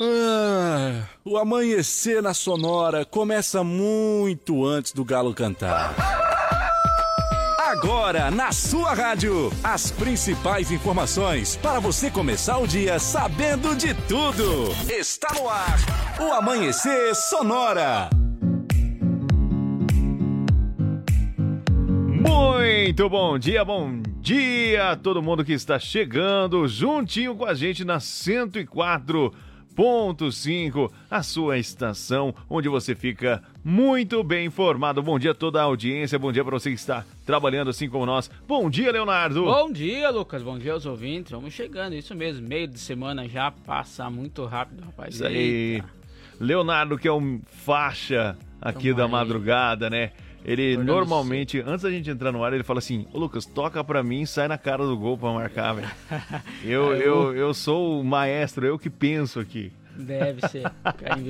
Ah, 0.00 1.08
o 1.24 1.36
amanhecer 1.36 2.22
na 2.22 2.32
Sonora 2.32 3.04
começa 3.04 3.64
muito 3.64 4.64
antes 4.64 4.92
do 4.92 5.04
galo 5.04 5.34
cantar. 5.34 5.92
Agora, 7.58 8.30
na 8.30 8.52
sua 8.52 8.94
rádio, 8.94 9.50
as 9.62 9.90
principais 9.90 10.70
informações 10.70 11.56
para 11.56 11.80
você 11.80 12.12
começar 12.12 12.58
o 12.58 12.66
dia 12.66 13.00
sabendo 13.00 13.74
de 13.74 13.92
tudo. 14.06 14.68
Está 14.88 15.34
no 15.34 15.48
ar, 15.48 15.78
o 16.20 16.32
Amanhecer 16.32 17.16
Sonora. 17.16 18.08
Muito 22.06 23.08
bom 23.08 23.36
dia, 23.36 23.64
bom 23.64 24.00
dia 24.20 24.92
a 24.92 24.96
todo 24.96 25.20
mundo 25.20 25.44
que 25.44 25.52
está 25.52 25.76
chegando 25.76 26.68
juntinho 26.68 27.34
com 27.34 27.44
a 27.44 27.52
gente 27.52 27.84
na 27.84 27.98
104 27.98 29.32
Ponto 29.78 30.32
5, 30.32 30.92
a 31.08 31.22
sua 31.22 31.56
estação 31.56 32.34
onde 32.50 32.68
você 32.68 32.96
fica 32.96 33.40
muito 33.64 34.24
bem 34.24 34.46
informado. 34.46 35.00
Bom 35.00 35.20
dia 35.20 35.30
a 35.30 35.34
toda 35.34 35.60
a 35.60 35.62
audiência, 35.62 36.18
bom 36.18 36.32
dia 36.32 36.44
para 36.44 36.58
você 36.58 36.70
que 36.70 36.74
está 36.74 37.04
trabalhando 37.24 37.70
assim 37.70 37.88
como 37.88 38.04
nós. 38.04 38.28
Bom 38.48 38.68
dia, 38.68 38.90
Leonardo. 38.90 39.44
Bom 39.44 39.70
dia, 39.70 40.10
Lucas. 40.10 40.42
Bom 40.42 40.58
dia 40.58 40.72
aos 40.72 40.84
ouvintes. 40.84 41.30
Vamos 41.30 41.54
chegando, 41.54 41.94
isso 41.94 42.12
mesmo. 42.12 42.44
Meio 42.48 42.66
de 42.66 42.76
semana 42.76 43.28
já 43.28 43.52
passa 43.52 44.10
muito 44.10 44.44
rápido, 44.46 44.84
rapaz. 44.84 45.14
Isso 45.14 45.24
aí. 45.24 45.36
Eita. 45.36 45.88
Leonardo, 46.40 46.98
que 46.98 47.06
é 47.06 47.12
um 47.12 47.40
faixa 47.46 48.36
aqui 48.60 48.88
Toma 48.88 48.96
da 48.96 49.04
aí. 49.04 49.10
madrugada, 49.12 49.88
né? 49.88 50.10
Ele 50.48 50.78
normalmente, 50.78 51.60
antes 51.60 51.82
da 51.82 51.90
gente 51.90 52.08
entrar 52.08 52.32
no 52.32 52.42
ar, 52.42 52.54
ele 52.54 52.62
fala 52.62 52.78
assim: 52.78 53.06
Ô 53.12 53.18
Lucas, 53.18 53.44
toca 53.44 53.84
pra 53.84 54.02
mim 54.02 54.22
e 54.22 54.26
sai 54.26 54.48
na 54.48 54.56
cara 54.56 54.82
do 54.82 54.96
gol 54.96 55.18
pra 55.18 55.30
marcar, 55.30 55.74
velho. 55.74 55.90
eu, 56.64 56.96
eu, 56.96 57.36
eu 57.36 57.52
sou 57.52 58.00
o 58.00 58.04
maestro, 58.04 58.64
eu 58.64 58.78
que 58.78 58.88
penso 58.88 59.38
aqui. 59.38 59.70
Deve 59.94 60.48
ser. 60.48 60.64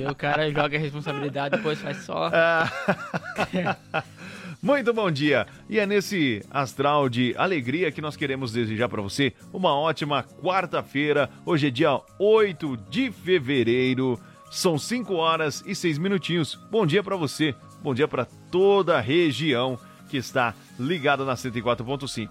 o 0.09 0.15
cara 0.15 0.49
joga 0.49 0.77
a 0.77 0.79
responsabilidade 0.79 1.57
depois 1.57 1.77
faz 1.79 1.97
só. 1.97 2.31
Muito 4.63 4.93
bom 4.93 5.11
dia! 5.11 5.45
E 5.69 5.79
é 5.79 5.85
nesse 5.85 6.41
astral 6.49 7.09
de 7.09 7.35
alegria 7.37 7.91
que 7.91 8.01
nós 8.01 8.15
queremos 8.15 8.53
desejar 8.53 8.87
para 8.87 9.01
você 9.01 9.33
uma 9.51 9.73
ótima 9.73 10.23
quarta-feira. 10.23 11.29
Hoje 11.45 11.67
é 11.67 11.69
dia 11.69 11.99
8 12.17 12.77
de 12.89 13.11
fevereiro, 13.11 14.17
são 14.49 14.77
5 14.77 15.13
horas 15.13 15.61
e 15.65 15.75
6 15.75 15.97
minutinhos. 15.97 16.57
Bom 16.71 16.85
dia 16.85 17.03
para 17.03 17.17
você, 17.17 17.53
bom 17.81 17.93
dia 17.93 18.07
para 18.07 18.25
toda 18.51 18.97
a 18.97 19.01
região 19.01 19.79
que 20.09 20.17
está 20.17 20.53
ligada 20.79 21.23
na 21.23 21.35
104.5. 21.35 22.29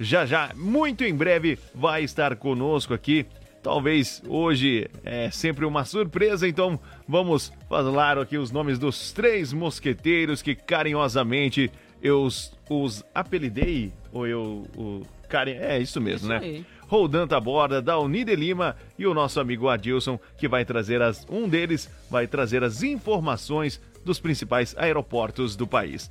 Já 0.00 0.26
já, 0.26 0.50
muito 0.54 1.04
em 1.04 1.14
breve, 1.14 1.58
vai 1.74 2.02
estar 2.02 2.34
conosco 2.36 2.92
aqui 2.92 3.26
Talvez 3.62 4.20
hoje 4.26 4.90
é 5.04 5.30
sempre 5.30 5.64
uma 5.64 5.84
surpresa, 5.84 6.48
então 6.48 6.80
vamos 7.06 7.52
falar 7.68 8.18
aqui 8.18 8.36
os 8.36 8.50
nomes 8.50 8.76
dos 8.76 9.12
três 9.12 9.52
mosqueteiros 9.52 10.42
que 10.42 10.56
carinhosamente 10.56 11.70
eu 12.02 12.22
os, 12.22 12.52
os 12.68 13.04
apelidei, 13.14 13.92
ou 14.12 14.26
eu 14.26 14.66
o, 14.76 15.02
é 15.46 15.78
isso 15.78 16.00
mesmo, 16.00 16.26
isso 16.26 16.28
né? 16.28 16.38
Aí. 16.42 16.66
Roldan 16.88 17.26
Taborda, 17.26 17.80
da 17.80 17.98
Unide 17.98 18.34
Lima 18.34 18.76
e 18.98 19.06
o 19.06 19.14
nosso 19.14 19.40
amigo 19.40 19.68
Adilson, 19.68 20.18
que 20.36 20.46
vai 20.46 20.64
trazer 20.64 21.00
as. 21.00 21.24
Um 21.30 21.48
deles 21.48 21.88
vai 22.10 22.26
trazer 22.26 22.62
as 22.62 22.82
informações 22.82 23.80
dos 24.04 24.20
principais 24.20 24.74
aeroportos 24.76 25.56
do 25.56 25.66
país. 25.66 26.10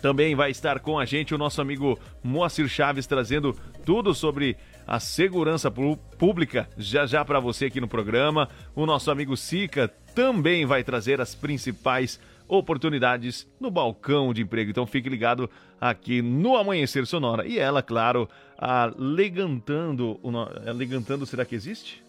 Também 0.00 0.34
vai 0.34 0.50
estar 0.50 0.78
com 0.78 0.98
a 0.98 1.04
gente 1.04 1.34
o 1.34 1.38
nosso 1.38 1.60
amigo 1.60 1.98
Moacir 2.22 2.68
Chaves 2.68 3.06
trazendo 3.06 3.56
tudo 3.84 4.14
sobre 4.14 4.56
a 4.86 5.00
segurança 5.00 5.70
pública 5.70 6.68
já 6.76 7.04
já 7.04 7.24
para 7.24 7.40
você 7.40 7.66
aqui 7.66 7.80
no 7.80 7.88
programa. 7.88 8.48
O 8.76 8.86
nosso 8.86 9.10
amigo 9.10 9.36
Sica 9.36 9.88
também 10.14 10.64
vai 10.64 10.84
trazer 10.84 11.20
as 11.20 11.34
principais 11.34 12.20
oportunidades 12.46 13.46
no 13.60 13.70
balcão 13.70 14.32
de 14.32 14.42
emprego. 14.42 14.70
Então 14.70 14.86
fique 14.86 15.08
ligado 15.08 15.50
aqui 15.80 16.22
no 16.22 16.56
Amanhecer 16.56 17.04
Sonora. 17.06 17.46
E 17.46 17.58
ela, 17.58 17.82
claro, 17.82 18.28
alegantando, 18.56 20.18
alegantando 20.66 21.26
será 21.26 21.44
que 21.44 21.54
existe? 21.54 22.02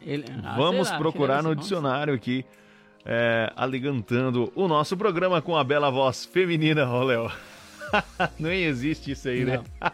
Ele, 0.00 0.24
ah, 0.42 0.56
Vamos 0.56 0.90
procurar 0.92 1.42
no 1.42 1.54
dicionário 1.54 2.14
aqui 2.14 2.44
é, 3.10 3.50
aligantando 3.56 4.52
o 4.54 4.68
nosso 4.68 4.94
programa 4.94 5.40
com 5.40 5.56
a 5.56 5.64
bela 5.64 5.90
voz 5.90 6.26
feminina, 6.26 6.86
ô 6.86 7.02
Léo. 7.02 7.32
Nem 8.38 8.64
existe 8.64 9.12
isso 9.12 9.30
aí, 9.30 9.46
né? 9.46 9.64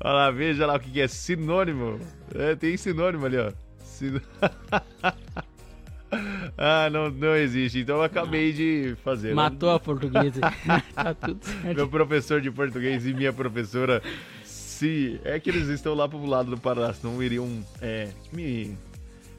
Olha 0.00 0.12
lá, 0.12 0.30
veja 0.32 0.66
lá 0.66 0.74
o 0.74 0.80
que 0.80 1.00
é 1.00 1.06
sinônimo. 1.06 2.00
É, 2.34 2.56
tem 2.56 2.76
sinônimo 2.76 3.26
ali, 3.26 3.38
ó. 3.38 3.52
Sin... 3.78 4.20
ah, 6.58 6.90
não, 6.90 7.10
não 7.10 7.36
existe. 7.36 7.78
Então 7.78 7.98
eu 7.98 8.02
acabei 8.02 8.50
não. 8.50 8.56
de 8.56 8.96
fazer. 9.04 9.28
Né? 9.28 9.34
Matou 9.34 9.70
a 9.70 9.78
portuguesa. 9.78 10.40
tá 10.94 11.14
tudo 11.14 11.44
certo. 11.44 11.76
Meu 11.76 11.88
professor 11.88 12.40
de 12.40 12.50
português 12.50 13.06
e 13.06 13.14
minha 13.14 13.32
professora, 13.32 14.02
se 14.42 15.20
é 15.24 15.38
que 15.38 15.50
eles 15.50 15.68
estão 15.68 15.94
lá 15.94 16.08
pro 16.08 16.26
lado 16.26 16.50
do 16.50 16.58
Paraná, 16.58 16.92
não 17.04 17.22
iriam 17.22 17.48
é, 17.80 18.08
me 18.32 18.76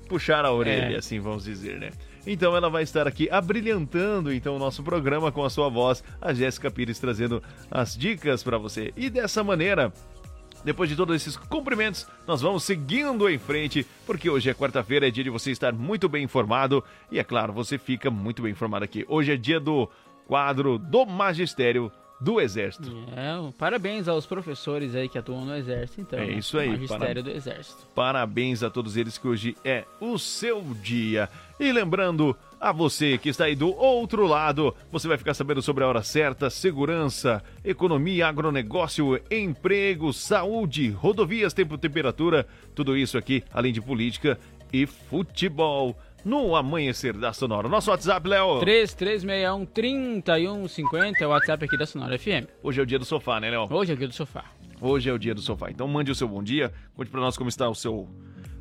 puxar 0.09 0.43
a 0.43 0.51
orelha, 0.51 0.95
é. 0.95 0.97
assim 0.97 1.19
vamos 1.19 1.45
dizer, 1.45 1.79
né? 1.79 1.91
Então 2.25 2.57
ela 2.57 2.69
vai 2.69 2.83
estar 2.83 3.07
aqui 3.07 3.29
abrilhantando 3.29 4.33
então 4.33 4.55
o 4.55 4.59
nosso 4.59 4.83
programa 4.83 5.31
com 5.31 5.45
a 5.45 5.49
sua 5.49 5.69
voz, 5.69 6.03
a 6.19 6.33
Jéssica 6.33 6.69
Pires 6.69 6.99
trazendo 6.99 7.41
as 7.71 7.95
dicas 7.95 8.43
para 8.43 8.57
você. 8.57 8.91
E 8.97 9.09
dessa 9.09 9.43
maneira, 9.43 9.93
depois 10.65 10.89
de 10.89 10.95
todos 10.95 11.15
esses 11.15 11.37
cumprimentos, 11.37 12.07
nós 12.27 12.41
vamos 12.41 12.63
seguindo 12.63 13.29
em 13.29 13.37
frente, 13.37 13.85
porque 14.05 14.29
hoje 14.29 14.49
é 14.49 14.53
quarta-feira, 14.53 15.07
é 15.07 15.11
dia 15.11 15.23
de 15.23 15.29
você 15.29 15.51
estar 15.51 15.71
muito 15.71 16.09
bem 16.09 16.23
informado 16.23 16.83
e 17.11 17.19
é 17.19 17.23
claro, 17.23 17.53
você 17.53 17.77
fica 17.77 18.11
muito 18.11 18.41
bem 18.41 18.51
informado 18.51 18.83
aqui. 18.83 19.05
Hoje 19.07 19.31
é 19.31 19.37
dia 19.37 19.59
do 19.59 19.89
quadro 20.27 20.77
do 20.77 21.05
magistério 21.05 21.91
do 22.19 22.41
Exército. 22.41 22.91
É, 23.15 23.51
parabéns 23.57 24.07
aos 24.07 24.25
professores 24.25 24.93
aí 24.93 25.07
que 25.07 25.17
atuam 25.17 25.45
no 25.45 25.55
Exército, 25.55 26.01
então. 26.01 26.19
É 26.19 26.25
né? 26.25 26.33
isso 26.33 26.57
aí. 26.57 26.69
Magistério 26.69 27.23
para... 27.23 27.23
do 27.23 27.29
Exército. 27.31 27.87
Parabéns 27.95 28.61
a 28.61 28.69
todos 28.69 28.97
eles 28.97 29.17
que 29.17 29.27
hoje 29.27 29.55
é 29.63 29.85
o 30.01 30.17
seu 30.17 30.61
dia. 30.81 31.29
E 31.59 31.71
lembrando 31.71 32.35
a 32.59 32.71
você 32.71 33.17
que 33.17 33.29
está 33.29 33.45
aí 33.45 33.55
do 33.55 33.73
outro 33.75 34.27
lado, 34.27 34.75
você 34.91 35.07
vai 35.07 35.17
ficar 35.17 35.33
sabendo 35.33 35.61
sobre 35.61 35.83
a 35.83 35.87
hora 35.87 36.03
certa, 36.03 36.49
segurança, 36.49 37.43
economia, 37.63 38.27
agronegócio, 38.27 39.19
emprego, 39.31 40.11
saúde, 40.11 40.89
rodovias, 40.89 41.53
tempo, 41.53 41.77
temperatura, 41.77 42.45
tudo 42.75 42.97
isso 42.97 43.17
aqui, 43.17 43.43
além 43.51 43.71
de 43.71 43.81
política 43.81 44.37
e 44.71 44.85
futebol 44.85 45.97
no 46.25 46.55
Amanhecer 46.55 47.15
da 47.17 47.31
Sonora. 47.33 47.69
Nosso 47.69 47.91
WhatsApp, 47.91 48.27
Léo? 48.27 48.59
3361-3150 48.61 51.21
é 51.21 51.27
o 51.27 51.29
WhatsApp 51.29 51.65
aqui 51.65 51.77
da 51.77 51.85
Sonora 51.85 52.17
FM. 52.17 52.47
Hoje 52.61 52.79
é 52.79 52.83
o 52.83 52.85
dia 52.85 52.99
do 52.99 53.05
sofá, 53.05 53.39
né, 53.39 53.49
Léo? 53.49 53.67
Hoje 53.71 53.91
é 53.91 53.95
o 53.95 53.97
dia 53.97 54.07
do 54.07 54.13
sofá. 54.13 54.45
Hoje 54.81 55.09
é 55.09 55.13
o 55.13 55.19
dia 55.19 55.35
do 55.35 55.41
sofá. 55.41 55.69
Então 55.69 55.87
mande 55.87 56.11
o 56.11 56.15
seu 56.15 56.27
bom 56.27 56.41
dia, 56.41 56.71
conte 56.95 57.11
para 57.11 57.21
nós 57.21 57.37
como 57.37 57.49
está 57.49 57.67
o 57.67 57.75
seu 57.75 58.07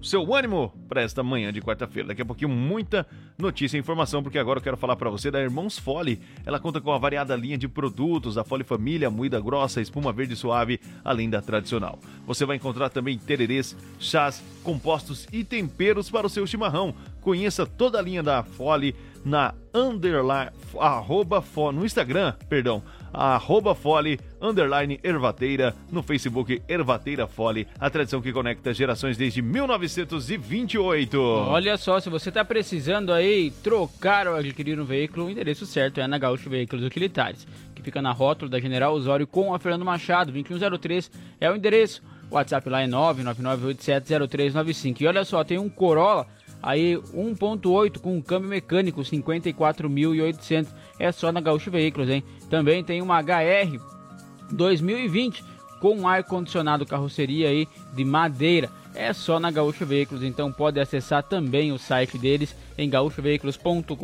seu 0.03 0.34
ânimo 0.34 0.72
para 0.88 1.03
esta 1.03 1.22
manhã 1.22 1.53
de 1.53 1.60
quarta-feira. 1.60 2.09
Daqui 2.09 2.22
a 2.22 2.25
pouquinho 2.25 2.48
muita 2.48 3.06
notícia 3.36 3.76
e 3.76 3.81
informação, 3.81 4.22
porque 4.22 4.38
agora 4.38 4.59
eu 4.59 4.62
quero 4.62 4.76
falar 4.76 4.97
para 4.97 5.10
você 5.10 5.31
da 5.31 5.41
Irmãos 5.41 5.78
Fole. 5.78 6.20
Ela 6.47 6.60
conta 6.60 6.81
com 6.81 6.91
uma 6.91 6.98
variada 6.98 7.34
linha 7.36 7.59
de 7.59 7.69
produtos, 7.69 8.38
a 8.38 8.44
Fole 8.44 8.64
Família, 8.64 9.10
moída 9.10 9.41
grossa, 9.41 9.81
espuma 9.81 10.12
verde 10.12 10.36
suave, 10.36 10.81
além 11.04 11.28
da 11.28 11.42
tradicional. 11.42 11.98
Você 12.26 12.44
vai 12.44 12.56
encontrar 12.56 12.91
também 12.91 13.19
tererês, 13.19 13.76
chás, 13.98 14.42
compostos 14.62 15.26
e 15.32 15.44
temperos 15.44 16.10
para 16.10 16.26
o 16.26 16.30
seu 16.30 16.47
chimarrão. 16.47 16.94
Conheça 17.20 17.66
toda 17.66 17.98
a 17.98 18.03
linha 18.03 18.22
da 18.22 18.42
Fole 18.42 18.94
na 19.25 19.54
underline, 19.75 20.50
arroba, 20.78 21.44
no 21.72 21.84
Instagram, 21.84 22.34
perdão, 22.48 22.82
arroba 23.12 23.74
Fole, 23.74 24.20
underline 24.41 25.00
Ervateira, 25.02 25.74
no 25.91 26.00
Facebook 26.02 26.62
Ervateira 26.69 27.26
Fole, 27.26 27.66
a 27.78 27.91
tradição 27.91 28.20
que 28.20 28.32
conecta 28.32 28.72
gerações 28.72 29.16
desde 29.16 29.42
1928. 29.42 31.21
Olha 31.21 31.77
só, 31.77 31.98
se 32.00 32.09
você 32.09 32.28
está 32.28 32.44
precisando 32.44 33.12
aí 33.12 33.50
trocar 33.62 34.28
ou 34.28 34.36
adquirir 34.36 34.80
um 34.80 34.84
veículo, 34.84 35.27
o 35.27 35.30
endereço 35.30 35.66
certo 35.66 36.00
é 36.00 36.06
na 36.06 36.18
Gaúcho 36.18 36.50
Veículos 36.50 36.84
Utilitários, 36.84 37.47
que 37.74 37.83
fica 37.83 38.00
na 38.00 38.12
rótula 38.12 38.50
da 38.50 38.60
General 38.60 38.92
Osório 38.92 39.27
com 39.27 39.54
a 39.54 39.59
Fernando 39.59 39.84
Machado, 39.84 40.30
2103 40.33 41.10
é 41.41 41.50
o 41.50 41.56
endereço. 41.56 42.03
O 42.30 42.34
WhatsApp 42.34 42.68
lá 42.68 42.83
é 42.83 42.86
999870395. 42.86 45.00
E 45.00 45.06
olha 45.06 45.24
só, 45.24 45.42
tem 45.42 45.59
um 45.59 45.71
Corolla 45.71 46.27
Aí 46.62 46.97
1.8 46.97 47.98
com 47.98 48.21
câmbio 48.21 48.48
mecânico, 48.48 49.00
54.800. 49.00 50.68
É 50.98 51.12
só 51.12 51.30
na 51.30 51.41
Gaúcho 51.41 51.71
Veículos, 51.71 52.09
hein? 52.09 52.22
Também 52.50 52.83
tem 52.83 53.00
uma 53.03 53.21
HR 53.21 53.80
2020 54.50 55.45
com 55.80 56.09
ar 56.09 56.24
condicionado 56.24 56.86
carroceria 56.86 57.48
aí 57.48 57.68
de 57.95 58.04
madeira. 58.04 58.71
É 58.95 59.12
só 59.12 59.39
na 59.39 59.50
Gaúcho 59.50 59.86
Veículos, 59.86 60.24
então 60.24 60.53
pode 60.53 60.80
acessar 60.80 61.22
também 61.22 61.71
o 61.71 61.78
site 61.78 62.18
deles 62.18 62.56
em 62.77 62.91
gaúchoveículos.com.br 62.91 63.95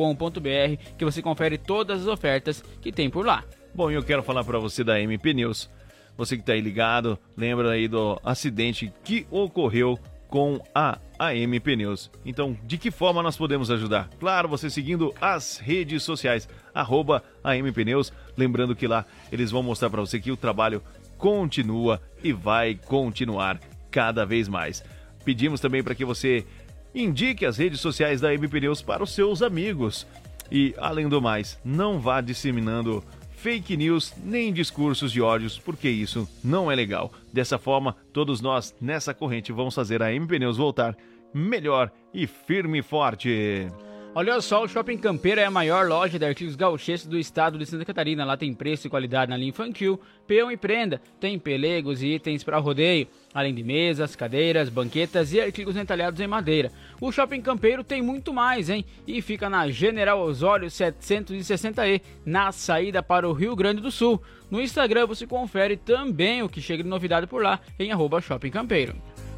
que 0.97 1.03
você 1.03 1.21
confere 1.21 1.57
todas 1.57 2.01
as 2.01 2.07
ofertas 2.07 2.63
que 2.81 2.91
tem 2.91 3.09
por 3.09 3.25
lá. 3.25 3.43
Bom, 3.73 3.91
eu 3.91 4.03
quero 4.03 4.23
falar 4.23 4.43
para 4.43 4.57
você 4.57 4.83
da 4.83 4.99
MP 5.01 5.33
News. 5.33 5.69
Você 6.17 6.37
que 6.37 6.43
está 6.43 6.53
aí 6.53 6.61
ligado, 6.61 7.19
lembra 7.35 7.71
aí 7.71 7.89
do 7.89 8.17
acidente 8.23 8.93
que 9.03 9.27
ocorreu 9.29 9.99
com 10.35 10.59
a 10.75 10.99
AM 11.17 11.57
Pneus. 11.61 12.11
Então, 12.25 12.57
de 12.65 12.77
que 12.77 12.91
forma 12.91 13.23
nós 13.23 13.37
podemos 13.37 13.71
ajudar? 13.71 14.09
Claro, 14.19 14.49
você 14.49 14.69
seguindo 14.69 15.13
as 15.21 15.57
redes 15.57 16.03
sociais, 16.03 16.45
arroba 16.73 17.23
AM 17.41 17.71
Pneus. 17.71 18.11
Lembrando 18.35 18.75
que 18.75 18.85
lá 18.85 19.05
eles 19.31 19.49
vão 19.49 19.63
mostrar 19.63 19.89
para 19.89 20.01
você 20.01 20.19
que 20.19 20.33
o 20.33 20.35
trabalho 20.35 20.83
continua 21.17 22.01
e 22.21 22.33
vai 22.33 22.75
continuar 22.75 23.61
cada 23.89 24.25
vez 24.25 24.49
mais. 24.49 24.83
Pedimos 25.23 25.61
também 25.61 25.81
para 25.81 25.95
que 25.95 26.03
você 26.03 26.45
indique 26.93 27.45
as 27.45 27.55
redes 27.55 27.79
sociais 27.79 28.19
da 28.19 28.27
AM 28.27 28.45
Pneus 28.49 28.81
para 28.81 29.05
os 29.05 29.11
seus 29.11 29.41
amigos. 29.41 30.05
E, 30.51 30.75
além 30.77 31.07
do 31.07 31.21
mais, 31.21 31.57
não 31.63 31.97
vá 31.97 32.19
disseminando 32.19 33.01
fake 33.45 33.77
news 33.77 34.11
nem 34.23 34.51
discursos 34.51 35.11
de 35.11 35.21
ódios, 35.21 35.59
porque 35.59 35.87
isso 35.87 36.27
não 36.43 36.71
é 36.71 36.73
legal. 36.73 37.13
Dessa 37.31 37.59
forma, 37.59 37.95
todos 38.11 38.41
nós 38.41 38.73
nessa 38.81 39.13
corrente 39.13 39.51
vamos 39.51 39.75
fazer 39.75 40.01
a 40.01 40.11
M 40.11 40.25
Pneus 40.25 40.57
voltar 40.57 40.97
melhor 41.31 41.91
e 42.11 42.25
firme 42.25 42.79
e 42.79 42.81
forte. 42.81 43.67
Olha 44.17 44.39
só, 44.39 44.63
o 44.63 44.67
Shopping 44.69 44.97
Campeiro 44.97 45.41
é 45.41 45.43
a 45.43 45.51
maior 45.51 45.89
loja 45.89 46.17
de 46.17 46.23
artigos 46.23 46.55
gauchescos 46.55 47.09
do 47.09 47.19
estado 47.19 47.57
de 47.57 47.65
Santa 47.65 47.83
Catarina. 47.83 48.23
Lá 48.23 48.37
tem 48.37 48.53
preço 48.53 48.87
e 48.87 48.89
qualidade 48.89 49.29
na 49.29 49.35
linha 49.35 49.49
infantil, 49.49 49.99
peão 50.25 50.49
e 50.49 50.55
prenda. 50.55 51.01
Tem 51.19 51.37
pelegos 51.37 52.01
e 52.01 52.13
itens 52.13 52.41
para 52.41 52.57
rodeio, 52.57 53.09
além 53.33 53.53
de 53.53 53.61
mesas, 53.61 54.15
cadeiras, 54.15 54.69
banquetas 54.69 55.33
e 55.33 55.41
artigos 55.41 55.75
entalhados 55.75 56.21
em 56.21 56.27
madeira. 56.27 56.71
O 57.01 57.11
Shopping 57.11 57.41
Campeiro 57.41 57.83
tem 57.83 58.01
muito 58.01 58.33
mais, 58.33 58.69
hein? 58.69 58.85
E 59.05 59.21
fica 59.21 59.49
na 59.49 59.69
General 59.69 60.17
Osório 60.21 60.69
760E, 60.69 62.01
na 62.25 62.53
saída 62.53 63.03
para 63.03 63.27
o 63.27 63.33
Rio 63.33 63.53
Grande 63.53 63.81
do 63.81 63.91
Sul. 63.91 64.23
No 64.49 64.61
Instagram 64.61 65.07
você 65.07 65.27
confere 65.27 65.75
também 65.75 66.41
o 66.41 66.47
que 66.47 66.61
chega 66.61 66.81
de 66.81 66.87
novidade 66.87 67.27
por 67.27 67.43
lá 67.43 67.59
em 67.77 67.91
arroba 67.91 68.21
Shopping 68.21 68.49
Campeiro. 68.49 68.95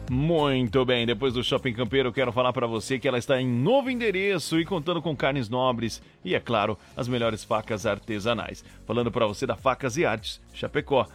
Muito 0.10 0.86
bem, 0.86 1.06
depois 1.06 1.34
do 1.34 1.44
Shopping 1.44 1.74
Campeiro, 1.74 2.14
quero 2.14 2.32
falar 2.32 2.54
para 2.54 2.66
você 2.66 2.98
que 2.98 3.10
ela 3.10 3.18
está 3.18 3.42
em 3.42 3.48
novo 3.48 3.90
endereço 3.90 4.58
e 4.58 4.64
contando 4.64 5.02
com 5.02 5.14
carnes 5.14 5.50
nobres 5.50 6.02
e, 6.24 6.34
é 6.34 6.40
claro, 6.40 6.78
as 6.96 7.10
melhores 7.10 7.44
facas 7.44 7.86
artesanais. 7.86 8.64
Falando 8.86 9.12
para 9.12 9.28
você 9.28 9.46
da 9.46 9.58
Facas 9.58 9.98
e 9.98 10.06
Artes 10.06 10.40
Chapecó. 10.54 11.06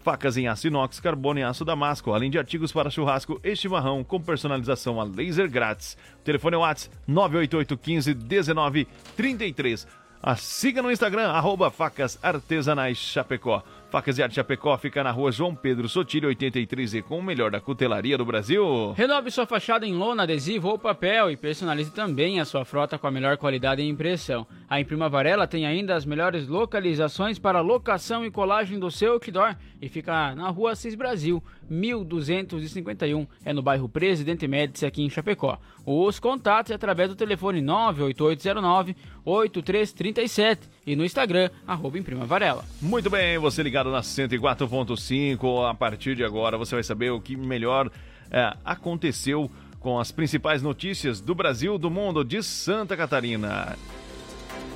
Facas 0.00 0.36
em 0.36 0.48
aço 0.48 0.66
inox, 0.66 0.98
carbono 0.98 1.38
e 1.38 1.42
aço 1.44 1.64
damasco, 1.64 2.12
além 2.12 2.30
de 2.30 2.38
artigos 2.38 2.72
para 2.72 2.90
churrasco 2.90 3.38
e 3.44 3.54
chimarrão 3.54 4.02
com 4.02 4.20
personalização 4.20 5.00
a 5.00 5.04
laser 5.04 5.48
grátis. 5.48 5.96
O 6.20 6.24
telefone 6.24 6.56
é 6.56 6.58
o 6.58 6.62
WhatsApp 6.62 6.96
988 7.06 7.76
15 7.76 8.14
19 8.14 8.88
33. 9.14 9.86
A 10.22 10.36
siga 10.36 10.82
no 10.82 10.90
Instagram, 10.90 11.28
arroba 11.28 11.70
Facas 11.70 12.18
Artesanais 12.22 12.98
Chapecó. 12.98 13.62
Facas 13.90 14.18
e 14.18 14.22
Arte 14.22 14.36
Chapecó 14.36 14.78
fica 14.78 15.02
na 15.02 15.10
rua 15.10 15.32
João 15.32 15.52
Pedro 15.52 15.88
Sotilho, 15.88 16.28
83E, 16.28 17.02
com 17.02 17.18
o 17.18 17.22
melhor 17.22 17.50
da 17.50 17.60
cutelaria 17.60 18.16
do 18.16 18.24
Brasil. 18.24 18.92
Renove 18.92 19.32
sua 19.32 19.46
fachada 19.46 19.84
em 19.84 19.94
lona, 19.94 20.22
adesivo 20.22 20.68
ou 20.68 20.78
papel 20.78 21.28
e 21.28 21.36
personalize 21.36 21.90
também 21.90 22.38
a 22.38 22.44
sua 22.44 22.64
frota 22.64 22.96
com 22.96 23.08
a 23.08 23.10
melhor 23.10 23.36
qualidade 23.36 23.82
e 23.82 23.88
impressão. 23.88 24.46
A 24.68 24.80
Imprima 24.80 25.08
Varela 25.08 25.44
tem 25.44 25.66
ainda 25.66 25.96
as 25.96 26.04
melhores 26.04 26.46
localizações 26.46 27.36
para 27.36 27.60
locação 27.60 28.24
e 28.24 28.30
colagem 28.30 28.78
do 28.78 28.92
seu 28.92 29.14
outdoor 29.14 29.56
e 29.82 29.88
fica 29.88 30.36
na 30.36 30.48
rua 30.50 30.76
Cis 30.76 30.94
Brasil, 30.94 31.42
1251, 31.70 33.26
é 33.44 33.52
no 33.52 33.62
bairro 33.62 33.88
Presidente 33.88 34.46
Médici, 34.48 34.84
aqui 34.84 35.02
em 35.02 35.08
Chapecó. 35.08 35.58
Os 35.86 36.18
contatos 36.18 36.72
é 36.72 36.74
através 36.74 37.08
do 37.08 37.14
telefone 37.14 37.62
98809 37.62 38.96
8337 39.24 40.68
e 40.86 40.96
no 40.96 41.04
Instagram, 41.04 41.48
arroba 41.66 41.98
Imprima 41.98 42.26
Varela. 42.26 42.64
Muito 42.82 43.08
bem, 43.08 43.38
você 43.38 43.62
ligado 43.62 43.90
na 43.90 44.00
104.5. 44.00 45.70
A 45.70 45.74
partir 45.74 46.16
de 46.16 46.24
agora 46.24 46.58
você 46.58 46.74
vai 46.74 46.82
saber 46.82 47.10
o 47.10 47.20
que 47.20 47.36
melhor 47.36 47.90
é, 48.30 48.52
aconteceu 48.64 49.50
com 49.78 49.98
as 49.98 50.12
principais 50.12 50.62
notícias 50.62 51.20
do 51.20 51.34
Brasil, 51.34 51.78
do 51.78 51.90
mundo, 51.90 52.24
de 52.24 52.42
Santa 52.42 52.96
Catarina. 52.96 53.76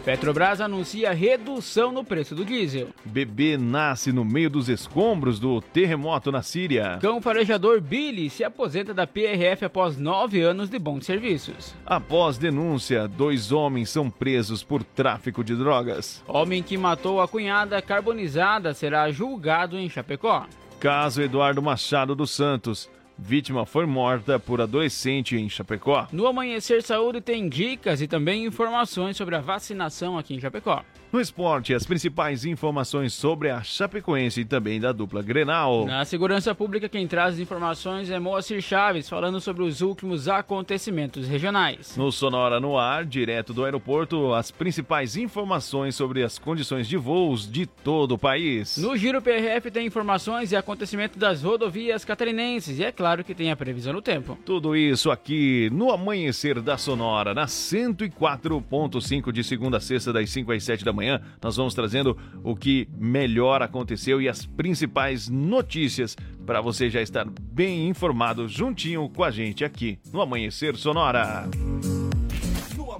Petrobras 0.04 0.60
anuncia 0.60 1.14
redução 1.14 1.90
no 1.90 2.04
preço 2.04 2.34
do 2.34 2.44
diesel. 2.44 2.88
Bebê 3.06 3.56
nasce 3.56 4.12
no 4.12 4.22
meio 4.22 4.50
dos 4.50 4.68
escombros 4.68 5.40
do 5.40 5.62
terremoto 5.62 6.30
na 6.30 6.42
Síria. 6.42 6.98
Cão 7.00 7.22
farejador 7.22 7.80
Billy 7.80 8.28
se 8.28 8.44
aposenta 8.44 8.92
da 8.92 9.06
PRF 9.06 9.64
após 9.64 9.96
nove 9.96 10.42
anos 10.42 10.68
de 10.68 10.78
bons 10.78 11.06
serviços. 11.06 11.74
Após 11.86 12.36
denúncia, 12.36 13.08
dois 13.08 13.50
homens 13.50 13.88
são 13.88 14.10
presos 14.10 14.62
por 14.62 14.84
tráfico 14.84 15.42
de 15.42 15.56
drogas. 15.56 16.22
Homem 16.28 16.62
que 16.62 16.76
matou 16.76 17.22
a 17.22 17.26
cunhada 17.26 17.80
carbonizada 17.80 18.74
será 18.74 19.10
julgado 19.10 19.78
em 19.78 19.88
Chapecó. 19.88 20.46
Caso 20.78 21.22
Eduardo 21.22 21.62
Machado 21.62 22.14
dos 22.14 22.30
Santos. 22.30 22.90
Vítima 23.16 23.64
foi 23.64 23.86
morta 23.86 24.38
por 24.38 24.60
adolescente 24.60 25.36
em 25.36 25.48
Chapecó. 25.48 26.08
No 26.10 26.26
Amanhecer 26.26 26.82
Saúde 26.82 27.20
tem 27.20 27.48
dicas 27.48 28.02
e 28.02 28.08
também 28.08 28.44
informações 28.44 29.16
sobre 29.16 29.36
a 29.36 29.40
vacinação 29.40 30.18
aqui 30.18 30.34
em 30.34 30.40
Chapecó. 30.40 30.82
No 31.14 31.20
esporte, 31.20 31.72
as 31.72 31.86
principais 31.86 32.44
informações 32.44 33.12
sobre 33.12 33.48
a 33.48 33.62
Chapecoense 33.62 34.40
e 34.40 34.44
também 34.44 34.80
da 34.80 34.90
dupla 34.90 35.22
Grenal. 35.22 35.86
Na 35.86 36.04
segurança 36.04 36.52
pública, 36.56 36.88
quem 36.88 37.06
traz 37.06 37.34
as 37.34 37.40
informações 37.40 38.10
é 38.10 38.18
Moacir 38.18 38.60
Chaves, 38.60 39.08
falando 39.08 39.40
sobre 39.40 39.62
os 39.62 39.80
últimos 39.80 40.26
acontecimentos 40.26 41.28
regionais. 41.28 41.96
No 41.96 42.10
Sonora 42.10 42.58
no 42.58 42.76
Ar, 42.76 43.04
direto 43.04 43.54
do 43.54 43.64
aeroporto, 43.64 44.34
as 44.34 44.50
principais 44.50 45.16
informações 45.16 45.94
sobre 45.94 46.24
as 46.24 46.36
condições 46.36 46.88
de 46.88 46.96
voos 46.96 47.48
de 47.48 47.64
todo 47.64 48.16
o 48.16 48.18
país. 48.18 48.76
No 48.76 48.96
Giro 48.96 49.22
PRF 49.22 49.70
tem 49.70 49.86
informações 49.86 50.50
e 50.50 50.56
acontecimentos 50.56 51.16
das 51.16 51.44
rodovias 51.44 52.04
catarinenses 52.04 52.80
e 52.80 52.84
é 52.84 52.90
claro 52.90 53.22
que 53.22 53.36
tem 53.36 53.52
a 53.52 53.56
previsão 53.56 53.92
do 53.92 54.02
tempo. 54.02 54.36
Tudo 54.44 54.74
isso 54.74 55.12
aqui 55.12 55.70
no 55.70 55.92
Amanhecer 55.92 56.60
da 56.60 56.76
Sonora, 56.76 57.32
na 57.32 57.46
104.5 57.46 59.30
de 59.30 59.44
segunda 59.44 59.76
a 59.76 59.80
sexta, 59.80 60.12
das 60.12 60.28
5 60.28 60.50
às 60.50 60.64
7 60.64 60.84
da 60.84 60.92
manhã 60.92 61.03
nós 61.42 61.56
vamos 61.56 61.74
trazendo 61.74 62.16
o 62.42 62.54
que 62.54 62.88
melhor 62.98 63.62
aconteceu 63.62 64.20
e 64.20 64.28
as 64.28 64.44
principais 64.44 65.28
notícias 65.28 66.16
para 66.46 66.60
você 66.60 66.90
já 66.90 67.00
estar 67.00 67.26
bem 67.40 67.88
informado 67.88 68.48
juntinho 68.48 69.08
com 69.08 69.24
a 69.24 69.30
gente 69.30 69.64
aqui 69.64 69.98
no 70.12 70.20
Amanhecer 70.20 70.76
Sonora. 70.76 71.48
No 71.52 71.93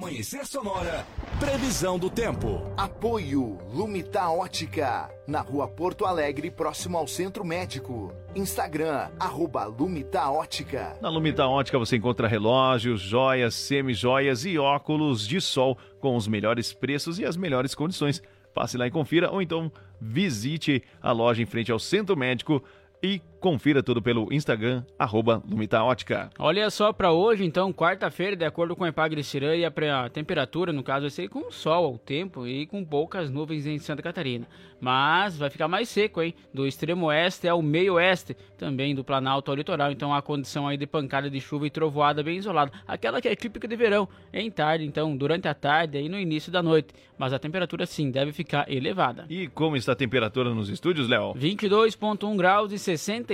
Amanhecer 0.04 0.44
Sonora, 0.44 1.06
previsão 1.40 1.98
do 1.98 2.10
tempo. 2.10 2.70
Apoio 2.76 3.56
Lumita 3.72 4.28
Ótica, 4.28 5.08
na 5.26 5.40
rua 5.40 5.66
Porto 5.66 6.04
Alegre, 6.04 6.50
próximo 6.50 6.98
ao 6.98 7.06
Centro 7.06 7.42
Médico. 7.42 8.12
Instagram, 8.36 9.08
arroba 9.18 9.64
Lumita 9.64 10.30
Ótica. 10.30 10.94
Na 11.00 11.08
Lumita 11.08 11.46
Ótica 11.46 11.78
você 11.78 11.96
encontra 11.96 12.28
relógios, 12.28 13.00
joias, 13.00 13.54
semi-joias 13.54 14.44
e 14.44 14.58
óculos 14.58 15.26
de 15.26 15.40
sol 15.40 15.78
com 16.00 16.14
os 16.16 16.28
melhores 16.28 16.74
preços 16.74 17.18
e 17.18 17.24
as 17.24 17.34
melhores 17.34 17.74
condições. 17.74 18.22
Passe 18.52 18.76
lá 18.76 18.86
e 18.86 18.90
confira, 18.90 19.30
ou 19.30 19.40
então 19.40 19.72
visite 19.98 20.82
a 21.00 21.12
loja 21.12 21.42
em 21.42 21.46
frente 21.46 21.72
ao 21.72 21.78
Centro 21.78 22.14
Médico 22.14 22.62
e 23.02 23.22
confira 23.44 23.82
tudo 23.82 24.00
pelo 24.00 24.32
Instagram, 24.32 24.82
arroba 24.98 25.42
Lumita 25.46 25.82
Ótica. 25.82 26.30
Olha 26.38 26.70
só 26.70 26.94
para 26.94 27.12
hoje, 27.12 27.44
então, 27.44 27.74
quarta-feira, 27.74 28.34
de 28.34 28.42
acordo 28.46 28.74
com 28.74 28.84
a 28.84 28.88
Epagre 28.88 29.22
Cirã 29.22 29.54
e 29.54 29.66
a, 29.66 30.08
temperatura, 30.08 30.72
no 30.72 30.82
caso, 30.82 31.02
vai 31.02 31.10
ser 31.10 31.28
com 31.28 31.50
sol 31.50 31.84
ao 31.84 31.98
tempo 31.98 32.46
e 32.46 32.64
com 32.64 32.82
poucas 32.82 33.30
nuvens 33.30 33.66
em 33.66 33.78
Santa 33.78 34.00
Catarina. 34.00 34.46
Mas 34.80 35.36
vai 35.36 35.50
ficar 35.50 35.68
mais 35.68 35.90
seco, 35.90 36.22
hein? 36.22 36.34
Do 36.52 36.66
extremo 36.66 37.06
oeste 37.06 37.46
ao 37.46 37.60
meio 37.60 37.94
oeste, 37.94 38.34
também 38.56 38.94
do 38.94 39.04
Planalto 39.04 39.50
ao 39.50 39.56
litoral. 39.56 39.92
Então, 39.92 40.14
a 40.14 40.22
condição 40.22 40.66
aí 40.66 40.76
de 40.76 40.86
pancada 40.86 41.30
de 41.30 41.40
chuva 41.40 41.66
e 41.66 41.70
trovoada 41.70 42.22
bem 42.22 42.38
isolada. 42.38 42.72
Aquela 42.86 43.20
que 43.20 43.28
é 43.28 43.36
típica 43.36 43.68
de 43.68 43.76
verão, 43.76 44.08
em 44.32 44.50
tarde, 44.50 44.84
então, 44.84 45.14
durante 45.16 45.48
a 45.48 45.54
tarde 45.54 45.98
e 45.98 46.08
no 46.08 46.18
início 46.18 46.50
da 46.50 46.62
noite. 46.62 46.94
Mas 47.16 47.32
a 47.32 47.38
temperatura, 47.38 47.86
sim, 47.86 48.10
deve 48.10 48.32
ficar 48.32 48.70
elevada. 48.70 49.26
E 49.30 49.46
como 49.48 49.76
está 49.76 49.92
a 49.92 49.96
temperatura 49.96 50.52
nos 50.52 50.68
estúdios, 50.68 51.08
Léo? 51.08 51.34
22,1 51.34 52.36
graus 52.36 52.72
e 52.72 52.78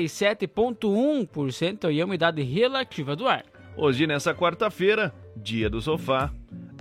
67,1% 0.05 1.93
e 1.93 2.01
a 2.01 2.05
umidade 2.05 2.43
relativa 2.43 3.15
do 3.17 3.27
ar. 3.29 3.45
Hoje, 3.77 4.07
nessa 4.07 4.35
quarta-feira, 4.35 5.13
dia 5.37 5.71
do 5.71 5.81
sofá, 5.81 6.31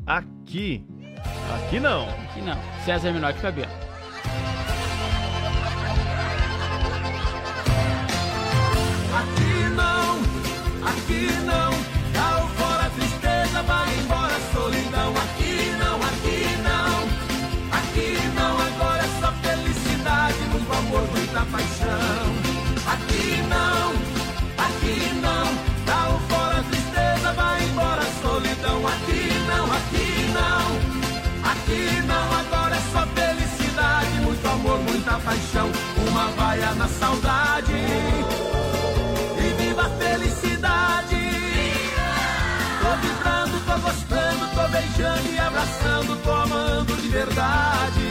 aqui. 0.05 0.83
Aqui 1.55 1.79
não. 1.79 2.09
Aqui 2.09 2.41
não. 2.41 2.57
César 2.83 3.11
Menor 3.11 3.33
que 3.33 3.39
Fabiano. 3.39 3.71
Aqui 9.19 9.69
não, 9.75 10.19
aqui 10.87 11.27
não. 11.45 11.71
Caiu 12.13 12.47
fora 12.49 12.85
a 12.85 12.89
tristeza, 12.89 13.61
vai 13.63 13.99
embora 13.99 14.35
a 14.35 14.39
solidão. 14.53 15.13
Aqui 15.17 15.71
não, 15.77 15.95
aqui 15.97 16.57
não, 16.63 17.03
aqui 17.77 18.17
não. 18.35 18.59
Agora 18.59 19.03
é 19.03 19.07
só 19.19 19.31
felicidade, 19.33 20.37
muito 20.51 20.71
amor, 20.71 21.03
muita 21.11 21.45
paixão. 21.45 22.38
Aqui 22.99 23.41
não, 23.49 23.93
aqui 24.65 25.13
não, 25.21 25.45
dá 25.85 26.09
o 26.09 26.19
fora 26.29 26.59
a 26.59 26.63
tristeza, 26.63 27.33
vai 27.33 27.63
embora 27.63 28.01
a 28.01 28.21
solidão. 28.21 28.87
Aqui 28.87 29.31
não, 29.47 29.65
aqui 29.71 30.31
não, 30.33 31.51
aqui 31.51 32.01
não, 32.05 32.39
agora 32.39 32.75
é 32.75 32.81
só 32.91 33.05
felicidade, 33.07 34.11
muito 34.21 34.47
amor, 34.47 34.79
muita 34.79 35.19
paixão, 35.19 35.71
uma 36.09 36.27
vaia 36.31 36.73
na 36.75 36.87
saudade. 36.87 37.73
E 39.37 39.61
viva 39.61 39.83
a 39.83 39.89
felicidade! 39.89 41.19
Tô 42.81 42.95
vibrando, 43.01 43.59
tô 43.65 43.77
gostando, 43.79 44.47
tô 44.55 44.67
beijando 44.67 45.31
e 45.31 45.39
abraçando, 45.39 46.23
tô 46.23 46.31
amando 46.31 46.95
de 46.95 47.07
verdade. 47.09 48.09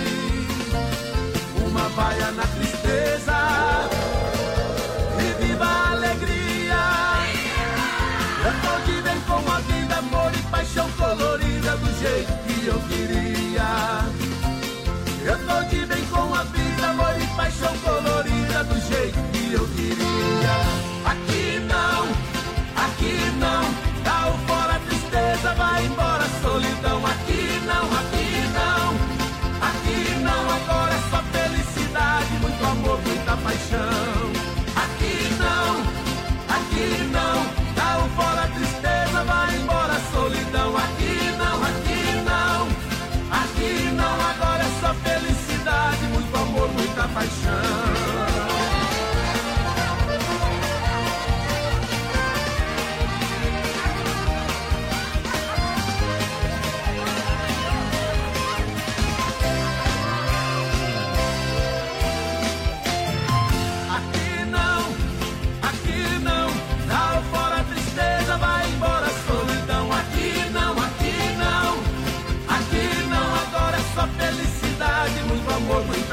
Uma 1.67 1.89
vaia 1.91 2.31
na 2.33 2.43
tristeza. 2.43 4.18
paixão 10.51 10.91
colorida 10.93 11.77
do 11.77 11.99
jeito 11.99 12.33
que 12.47 12.67
eu 12.67 12.81
queria. 12.89 13.69
Eu 15.25 15.39
tô 15.47 15.65
de 15.69 15.87
bem 15.87 16.05
com 16.07 16.35
a 16.35 16.43
vida, 16.45 16.89
amor 16.89 17.15
e 17.21 17.27
paixão 17.37 17.77
colorida 17.79 18.65
do 18.65 18.81
jeito 18.81 19.28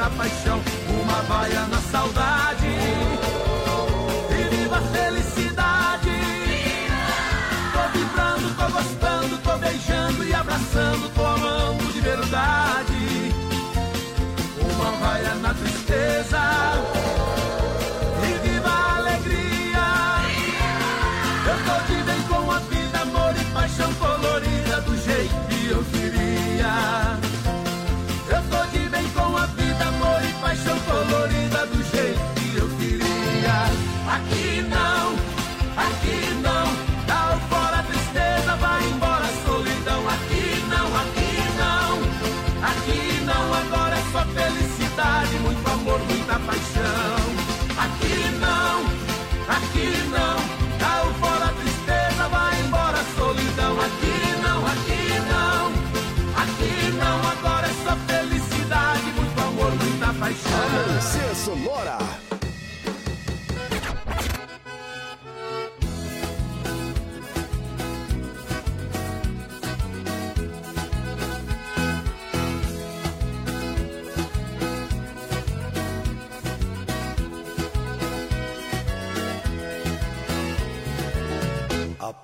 up 0.06 0.16
my 0.16 0.45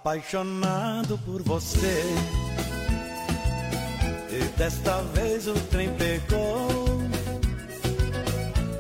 apaixonado 0.03 1.17
por 1.19 1.43
você. 1.43 2.03
E 4.31 4.59
desta 4.59 5.01
vez 5.15 5.47
o 5.47 5.55
trem 5.71 5.91
pegou. 5.95 7.01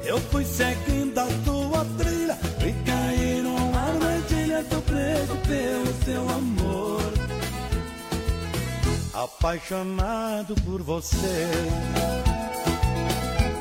Eu 0.04 0.20
fui 0.32 0.44
seguindo 0.44 1.16
a 1.16 1.26
tua 1.44 1.84
trilha 1.96 2.36
e 2.58 2.72
caí 2.84 3.40
numa 3.40 3.80
armadilha. 3.80 4.64
Tô 4.68 4.80
preso 4.80 5.36
pelo 5.46 6.04
seu 6.04 6.28
amor. 6.28 7.12
Apaixonado 9.14 10.56
por 10.64 10.82
você. 10.82 11.48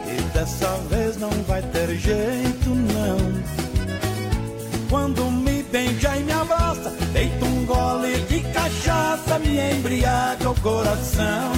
E 0.07 0.21
dessa 0.33 0.77
vez 0.89 1.15
não 1.17 1.29
vai 1.47 1.61
ter 1.61 1.95
jeito, 1.95 2.69
não. 2.69 3.17
Quando 4.89 5.29
me 5.29 5.61
beija 5.61 6.17
e 6.17 6.23
me 6.23 6.31
abraça. 6.31 7.00
Deito 7.21 7.45
um 7.45 7.65
gole 7.67 8.19
de 8.21 8.39
cachaça, 8.51 9.37
me 9.37 9.75
embriaga 9.75 10.49
o 10.49 10.59
coração. 10.59 11.51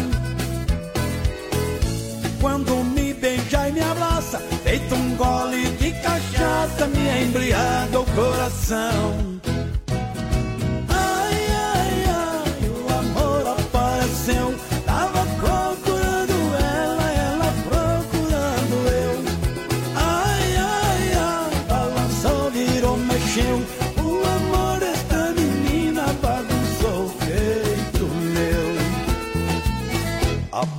Quando 2.42 2.84
me 2.84 3.14
beija 3.14 3.70
e 3.70 3.72
me 3.72 3.80
abraça, 3.80 4.42
deito 4.66 4.94
um 4.94 5.16
gole 5.16 5.66
de 5.78 5.92
cachaça, 6.02 6.86
me 6.88 7.24
embriaga 7.24 7.98
o 7.98 8.06
coração. 8.08 9.33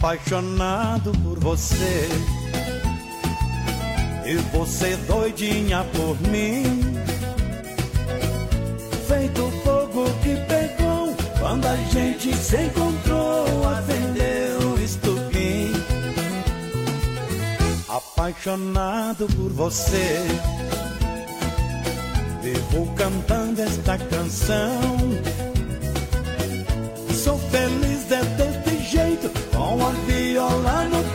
apaixonado 0.04 1.12
por 1.22 1.38
você. 1.40 2.08
E 4.26 4.34
você 4.54 4.96
doidinha 5.08 5.82
por 5.94 6.20
mim. 6.28 6.62
Feito 9.08 9.52
fogo 9.62 10.04
que 10.22 10.34
pegou 10.48 11.14
Quando 11.38 11.66
a 11.66 11.76
gente 11.76 12.34
se 12.34 12.56
encontrou 12.56 13.68
Acendeu 13.68 14.82
estupim 14.82 15.72
Apaixonado 17.86 19.26
por 19.26 19.52
você. 19.52 20.20
Vivo 22.42 22.92
cantando 22.96 23.62
esta 23.62 23.96
canção. 23.98 24.98
Sou 27.22 27.38
feliz 27.38 28.04
de 28.04 28.36
ter 28.36 28.73
jeito, 28.84 29.30
com 29.50 29.86
a 29.86 29.90
viola 30.06 30.84
no 30.84 31.13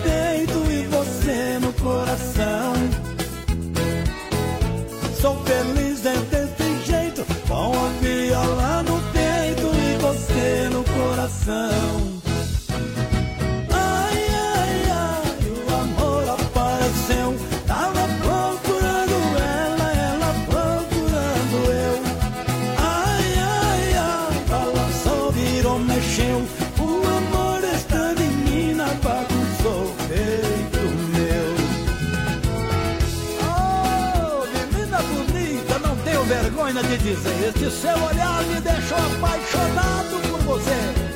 dizer. 37.19 37.49
Este 37.49 37.69
seu 37.71 38.03
olhar 38.03 38.43
me 38.43 38.61
deixou 38.61 38.97
apaixonado 38.97 40.29
por 40.29 40.39
você. 40.41 41.09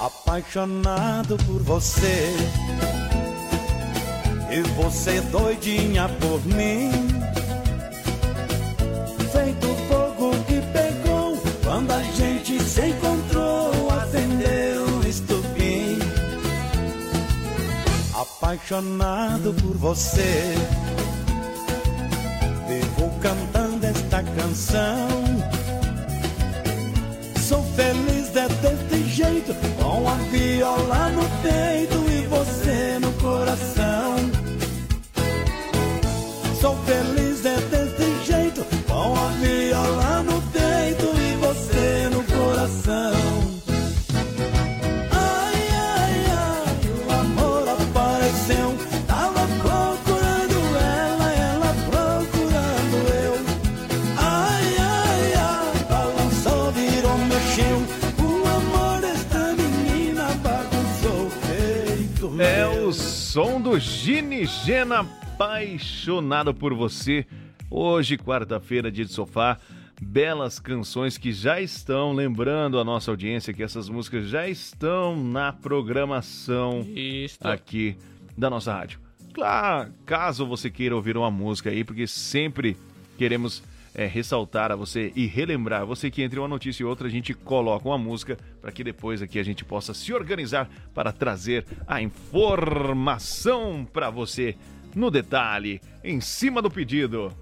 apaixonado 0.00 1.36
por 1.38 1.60
você 1.62 2.32
E 4.50 4.62
você 4.76 5.20
doidinha 5.22 6.08
por 6.20 6.44
mim 6.46 7.07
Apaixonado 18.68 19.54
por 19.54 19.78
você. 19.78 20.54
Vivo 22.68 23.10
cantando 23.18 23.86
esta 23.86 24.22
canção. 24.22 25.08
Sou 27.48 27.62
feliz 27.74 28.36
é 28.36 28.46
desse 28.46 29.08
jeito, 29.08 29.54
com 29.80 30.06
a 30.06 30.14
viola 30.30 31.08
no 31.08 31.24
peito 31.40 32.10
e 32.10 32.26
você 32.26 32.98
no 33.00 33.10
coração. 33.12 33.67
Som 63.38 63.60
do 63.60 63.78
Gini 63.78 64.44
Gena 64.46 64.98
apaixonado 64.98 66.52
por 66.52 66.74
você. 66.74 67.24
Hoje, 67.70 68.18
quarta-feira, 68.18 68.90
dia 68.90 69.04
de 69.04 69.12
sofá. 69.12 69.58
Belas 70.02 70.58
canções 70.58 71.16
que 71.16 71.30
já 71.30 71.60
estão 71.60 72.12
lembrando 72.12 72.80
a 72.80 72.84
nossa 72.84 73.12
audiência 73.12 73.54
que 73.54 73.62
essas 73.62 73.88
músicas 73.88 74.28
já 74.28 74.48
estão 74.48 75.16
na 75.16 75.52
programação 75.52 76.84
Isso. 76.92 77.38
aqui 77.46 77.96
da 78.36 78.50
nossa 78.50 78.72
rádio. 78.72 78.98
Claro, 79.32 79.92
caso 80.04 80.44
você 80.44 80.68
queira 80.68 80.96
ouvir 80.96 81.16
uma 81.16 81.30
música 81.30 81.70
aí, 81.70 81.84
porque 81.84 82.08
sempre 82.08 82.76
queremos 83.16 83.62
é, 83.98 84.06
ressaltar 84.06 84.70
a 84.70 84.76
você 84.76 85.12
e 85.16 85.26
relembrar 85.26 85.84
você 85.84 86.08
que 86.08 86.22
entre 86.22 86.38
uma 86.38 86.46
notícia 86.46 86.84
e 86.84 86.86
outra 86.86 87.08
a 87.08 87.10
gente 87.10 87.34
coloca 87.34 87.88
uma 87.88 87.98
música 87.98 88.38
para 88.62 88.70
que 88.70 88.84
depois 88.84 89.20
aqui 89.20 89.40
a 89.40 89.42
gente 89.42 89.64
possa 89.64 89.92
se 89.92 90.14
organizar 90.14 90.70
para 90.94 91.10
trazer 91.10 91.66
a 91.84 92.00
informação 92.00 93.84
para 93.92 94.08
você 94.08 94.54
no 94.94 95.10
detalhe, 95.10 95.80
em 96.04 96.20
cima 96.20 96.62
do 96.62 96.70
pedido. 96.70 97.32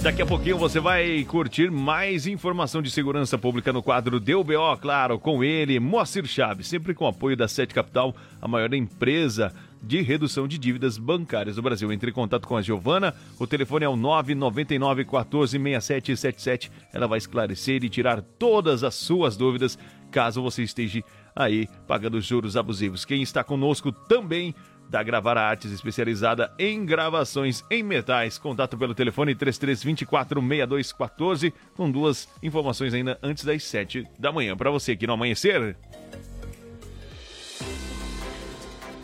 Daqui 0.00 0.22
a 0.22 0.26
pouquinho 0.26 0.56
você 0.56 0.78
vai 0.78 1.24
curtir 1.24 1.68
mais 1.68 2.28
informação 2.28 2.80
de 2.80 2.88
segurança 2.88 3.36
pública 3.36 3.72
no 3.72 3.82
quadro 3.82 4.20
DBO, 4.20 4.76
claro, 4.80 5.18
com 5.18 5.42
ele, 5.42 5.80
Moacir 5.80 6.24
Chaves, 6.26 6.68
sempre 6.68 6.94
com 6.94 7.08
apoio 7.08 7.36
da 7.36 7.48
Sete 7.48 7.74
Capital, 7.74 8.14
a 8.40 8.46
maior 8.46 8.72
empresa 8.72 9.52
de 9.82 10.02
redução 10.02 10.48
de 10.48 10.58
dívidas 10.58 10.98
bancárias 10.98 11.56
do 11.56 11.62
Brasil. 11.62 11.92
Entre 11.92 12.10
em 12.10 12.14
contato 12.14 12.46
com 12.46 12.56
a 12.56 12.62
Giovana, 12.62 13.14
o 13.38 13.46
telefone 13.46 13.84
é 13.84 13.88
o 13.88 13.96
999 13.96 15.04
14 15.04 15.58
6777. 15.58 16.70
Ela 16.92 17.06
vai 17.06 17.18
esclarecer 17.18 17.84
e 17.84 17.88
tirar 17.88 18.22
todas 18.22 18.84
as 18.84 18.94
suas 18.94 19.36
dúvidas, 19.36 19.78
caso 20.10 20.42
você 20.42 20.62
esteja 20.62 21.02
aí 21.34 21.68
pagando 21.86 22.20
juros 22.20 22.56
abusivos. 22.56 23.04
Quem 23.04 23.22
está 23.22 23.44
conosco 23.44 23.92
também 23.92 24.54
da 24.88 25.02
Gravar 25.02 25.36
Artes, 25.36 25.70
especializada 25.70 26.50
em 26.58 26.82
gravações 26.84 27.62
em 27.70 27.82
metais. 27.82 28.38
Contato 28.38 28.78
pelo 28.78 28.94
telefone 28.94 29.34
33246214, 29.34 31.52
com 31.76 31.90
duas 31.90 32.28
informações 32.42 32.94
ainda 32.94 33.18
antes 33.22 33.44
das 33.44 33.62
7 33.64 34.06
da 34.18 34.32
manhã. 34.32 34.56
Para 34.56 34.70
você 34.70 34.92
aqui 34.92 35.06
no 35.06 35.12
Amanhecer. 35.12 35.76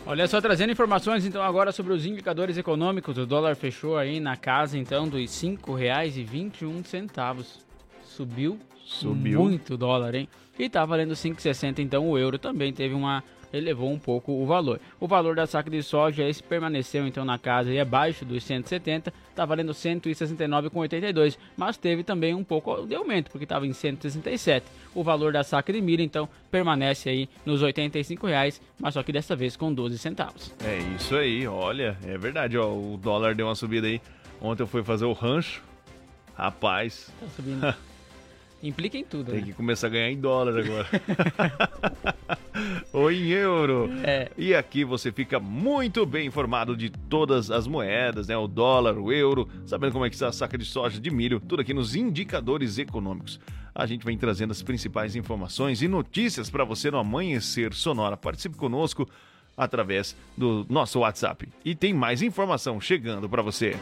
Olha 0.07 0.27
só, 0.27 0.39
trazendo 0.39 0.71
informações 0.71 1.25
então 1.25 1.41
agora 1.41 1.71
sobre 1.71 1.91
os 1.91 2.05
indicadores 2.05 2.59
econômicos. 2.59 3.17
O 3.17 3.25
dólar 3.25 3.55
fechou 3.55 3.97
aí 3.97 4.19
na 4.19 4.37
casa 4.37 4.77
então 4.77 5.07
dos 5.07 5.41
R$ 5.41 5.57
5,21. 5.57 7.43
Subiu, 8.03 8.59
Subiu. 8.85 9.39
muito 9.41 9.73
o 9.73 9.77
dólar, 9.77 10.13
hein? 10.13 10.29
E 10.59 10.69
tá 10.69 10.85
valendo 10.85 11.15
5,60 11.15 11.79
então 11.79 12.07
o 12.07 12.19
euro 12.19 12.37
também 12.37 12.71
teve 12.71 12.93
uma 12.93 13.23
elevou 13.57 13.91
um 13.91 13.97
pouco 13.99 14.31
o 14.31 14.45
valor. 14.45 14.79
O 14.99 15.07
valor 15.07 15.35
da 15.35 15.45
saca 15.47 15.69
de 15.69 15.81
soja 15.81 16.27
esse 16.27 16.41
permaneceu 16.43 17.07
então 17.07 17.23
na 17.25 17.37
casa 17.37 17.71
e 17.71 17.79
abaixo 17.79 18.25
dos 18.25 18.43
170, 18.43 19.13
tá 19.35 19.45
valendo 19.45 19.73
169,82, 19.73 21.37
mas 21.57 21.77
teve 21.77 22.03
também 22.03 22.33
um 22.33 22.43
pouco 22.43 22.85
de 22.85 22.95
aumento, 22.95 23.31
porque 23.31 23.45
estava 23.45 23.65
em 23.65 23.73
167. 23.73 24.65
O 24.93 25.03
valor 25.03 25.33
da 25.33 25.43
saca 25.43 25.71
de 25.73 25.81
milho 25.81 26.01
então 26.03 26.27
permanece 26.51 27.09
aí 27.09 27.29
nos 27.45 27.61
85 27.61 28.27
reais, 28.27 28.61
mas 28.79 28.93
só 28.93 29.03
que 29.03 29.11
dessa 29.11 29.35
vez 29.35 29.55
com 29.55 29.73
12 29.73 29.97
centavos. 29.97 30.53
É 30.63 30.77
isso 30.95 31.15
aí, 31.15 31.47
olha, 31.47 31.97
é 32.05 32.17
verdade, 32.17 32.57
ó, 32.57 32.67
o 32.71 32.97
dólar 33.01 33.35
deu 33.35 33.47
uma 33.47 33.55
subida 33.55 33.87
aí. 33.87 34.01
Ontem 34.41 34.63
eu 34.63 34.67
fui 34.67 34.83
fazer 34.83 35.05
o 35.05 35.13
rancho. 35.13 35.61
Rapaz, 36.35 37.11
Tá 37.19 37.27
subindo. 37.35 37.75
Implica 38.65 38.97
em 38.97 39.03
tudo, 39.03 39.31
tem 39.31 39.41
né? 39.41 39.45
que 39.47 39.53
começar 39.53 39.85
a 39.85 39.89
ganhar 39.91 40.09
em 40.09 40.19
dólar 40.19 40.57
agora. 40.57 40.87
Ou 42.91 43.11
em 43.11 43.27
euro. 43.27 43.91
É. 44.03 44.31
E 44.35 44.55
aqui 44.55 44.83
você 44.83 45.11
fica 45.11 45.39
muito 45.39 46.03
bem 46.03 46.25
informado 46.25 46.75
de 46.75 46.89
todas 46.89 47.51
as 47.51 47.67
moedas, 47.67 48.27
né? 48.27 48.35
O 48.35 48.47
dólar, 48.47 48.97
o 48.97 49.13
euro, 49.13 49.47
sabendo 49.67 49.91
como 49.91 50.03
é 50.03 50.09
que 50.09 50.15
está 50.15 50.29
a 50.29 50.31
saca 50.31 50.57
de 50.57 50.65
soja, 50.65 50.99
de 50.99 51.11
milho, 51.11 51.39
tudo 51.39 51.61
aqui 51.61 51.75
nos 51.75 51.95
indicadores 51.95 52.79
econômicos. 52.79 53.39
A 53.73 53.85
gente 53.85 54.03
vem 54.03 54.17
trazendo 54.17 54.49
as 54.49 54.63
principais 54.63 55.15
informações 55.15 55.83
e 55.83 55.87
notícias 55.87 56.49
para 56.49 56.63
você 56.63 56.89
no 56.89 56.97
Amanhecer 56.97 57.71
Sonora. 57.71 58.17
Participe 58.17 58.55
conosco 58.55 59.07
através 59.55 60.15
do 60.35 60.65
nosso 60.67 60.99
WhatsApp. 60.99 61.47
E 61.63 61.75
tem 61.75 61.93
mais 61.93 62.23
informação 62.23 62.81
chegando 62.81 63.29
para 63.29 63.43
você. 63.43 63.75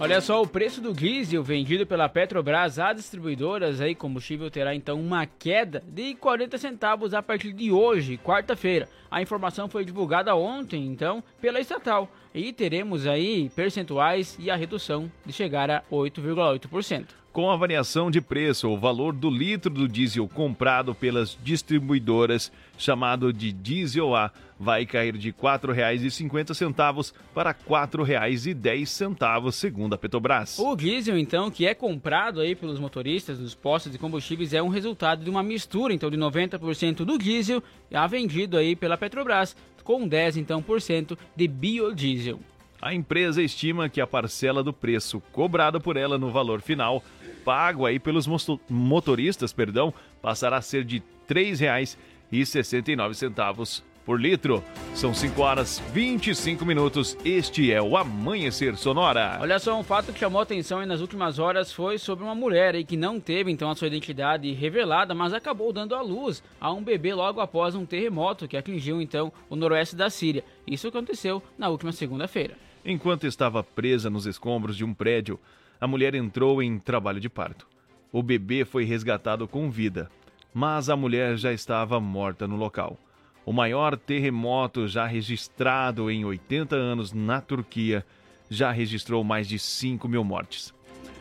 Olha 0.00 0.20
só, 0.20 0.42
o 0.42 0.46
preço 0.46 0.80
do 0.80 0.92
diesel 0.92 1.42
vendido 1.42 1.86
pela 1.86 2.08
Petrobras 2.08 2.80
a 2.80 2.92
distribuidoras 2.92 3.80
aí, 3.80 3.94
combustível 3.94 4.50
terá 4.50 4.74
então 4.74 5.00
uma 5.00 5.24
queda 5.24 5.84
de 5.86 6.14
40 6.16 6.58
centavos 6.58 7.14
a 7.14 7.22
partir 7.22 7.52
de 7.52 7.70
hoje, 7.70 8.18
quarta-feira. 8.18 8.88
A 9.08 9.22
informação 9.22 9.68
foi 9.68 9.84
divulgada 9.84 10.34
ontem, 10.34 10.84
então, 10.84 11.22
pela 11.40 11.60
estatal. 11.60 12.10
E 12.34 12.52
teremos 12.52 13.06
aí 13.06 13.48
percentuais 13.54 14.36
e 14.40 14.50
a 14.50 14.56
redução 14.56 15.10
de 15.24 15.32
chegar 15.32 15.70
a 15.70 15.82
8,8%. 15.90 17.06
Com 17.34 17.50
a 17.50 17.56
variação 17.56 18.10
de 18.12 18.20
preço, 18.20 18.68
o 18.68 18.78
valor 18.78 19.12
do 19.12 19.28
litro 19.28 19.68
do 19.68 19.88
diesel 19.88 20.28
comprado 20.28 20.94
pelas 20.94 21.36
distribuidoras, 21.42 22.52
chamado 22.78 23.32
de 23.32 23.50
diesel 23.52 24.14
A, 24.14 24.30
vai 24.56 24.86
cair 24.86 25.18
de 25.18 25.30
R$ 25.30 25.36
4,50 25.42 27.12
para 27.34 27.50
R$ 27.50 27.56
4,10, 27.68 29.52
segundo 29.52 29.83
a 29.92 29.98
Petrobras. 29.98 30.58
O 30.58 30.74
diesel, 30.74 31.18
então, 31.18 31.50
que 31.50 31.66
é 31.66 31.74
comprado 31.74 32.40
aí 32.40 32.54
pelos 32.54 32.78
motoristas 32.78 33.38
dos 33.38 33.54
postos 33.54 33.92
de 33.92 33.98
combustíveis, 33.98 34.54
é 34.54 34.62
um 34.62 34.68
resultado 34.68 35.22
de 35.22 35.30
uma 35.30 35.42
mistura, 35.42 35.92
então, 35.92 36.10
de 36.10 36.16
90% 36.16 37.04
do 37.04 37.18
diesel 37.18 37.62
a 37.92 38.06
vendido 38.06 38.56
aí 38.56 38.74
pela 38.74 38.96
Petrobras, 38.96 39.54
com 39.82 40.08
10, 40.08 40.38
então, 40.38 40.62
por 40.62 40.80
cento 40.80 41.18
de 41.36 41.46
biodiesel. 41.46 42.40
A 42.80 42.94
empresa 42.94 43.42
estima 43.42 43.88
que 43.88 44.00
a 44.00 44.06
parcela 44.06 44.62
do 44.62 44.72
preço 44.72 45.20
cobrado 45.32 45.80
por 45.80 45.96
ela 45.96 46.16
no 46.18 46.30
valor 46.30 46.60
final, 46.60 47.02
pago 47.44 47.86
aí 47.86 47.98
pelos 47.98 48.28
motoristas, 48.68 49.52
perdão, 49.52 49.92
passará 50.22 50.58
a 50.58 50.62
ser 50.62 50.84
de 50.84 51.02
R$ 51.28 51.28
3,69 51.28 53.82
por 54.04 54.20
litro. 54.20 54.62
São 54.94 55.14
5 55.14 55.40
horas 55.40 55.82
25 55.92 56.64
minutos. 56.64 57.16
Este 57.24 57.72
é 57.72 57.80
o 57.80 57.96
Amanhecer 57.96 58.76
Sonora. 58.76 59.38
Olha 59.40 59.58
só, 59.58 59.78
um 59.78 59.82
fato 59.82 60.12
que 60.12 60.18
chamou 60.18 60.40
atenção 60.40 60.78
aí 60.78 60.86
nas 60.86 61.00
últimas 61.00 61.38
horas 61.38 61.72
foi 61.72 61.98
sobre 61.98 62.24
uma 62.24 62.34
mulher 62.34 62.74
aí 62.74 62.84
que 62.84 62.96
não 62.96 63.18
teve 63.18 63.50
então 63.50 63.70
a 63.70 63.74
sua 63.74 63.88
identidade 63.88 64.52
revelada, 64.52 65.14
mas 65.14 65.32
acabou 65.32 65.72
dando 65.72 65.94
à 65.94 66.02
luz 66.02 66.42
a 66.60 66.70
um 66.70 66.82
bebê 66.82 67.14
logo 67.14 67.40
após 67.40 67.74
um 67.74 67.86
terremoto 67.86 68.46
que 68.46 68.56
atingiu 68.56 69.00
então 69.00 69.32
o 69.48 69.56
noroeste 69.56 69.96
da 69.96 70.10
Síria. 70.10 70.44
Isso 70.66 70.88
aconteceu 70.88 71.42
na 71.58 71.68
última 71.68 71.92
segunda-feira. 71.92 72.54
Enquanto 72.84 73.26
estava 73.26 73.64
presa 73.64 74.10
nos 74.10 74.26
escombros 74.26 74.76
de 74.76 74.84
um 74.84 74.92
prédio, 74.92 75.40
a 75.80 75.86
mulher 75.86 76.14
entrou 76.14 76.62
em 76.62 76.78
trabalho 76.78 77.20
de 77.20 77.28
parto. 77.28 77.66
O 78.12 78.22
bebê 78.22 78.64
foi 78.64 78.84
resgatado 78.84 79.48
com 79.48 79.70
vida, 79.70 80.10
mas 80.52 80.88
a 80.88 80.96
mulher 80.96 81.36
já 81.36 81.52
estava 81.52 81.98
morta 81.98 82.46
no 82.46 82.56
local. 82.56 82.98
O 83.46 83.52
maior 83.52 83.96
terremoto 83.96 84.88
já 84.88 85.06
registrado 85.06 86.10
em 86.10 86.24
80 86.24 86.74
anos 86.74 87.12
na 87.12 87.40
Turquia 87.40 88.04
já 88.50 88.72
registrou 88.72 89.22
mais 89.22 89.46
de 89.46 89.58
5 89.58 90.08
mil 90.08 90.24
mortes. 90.24 90.73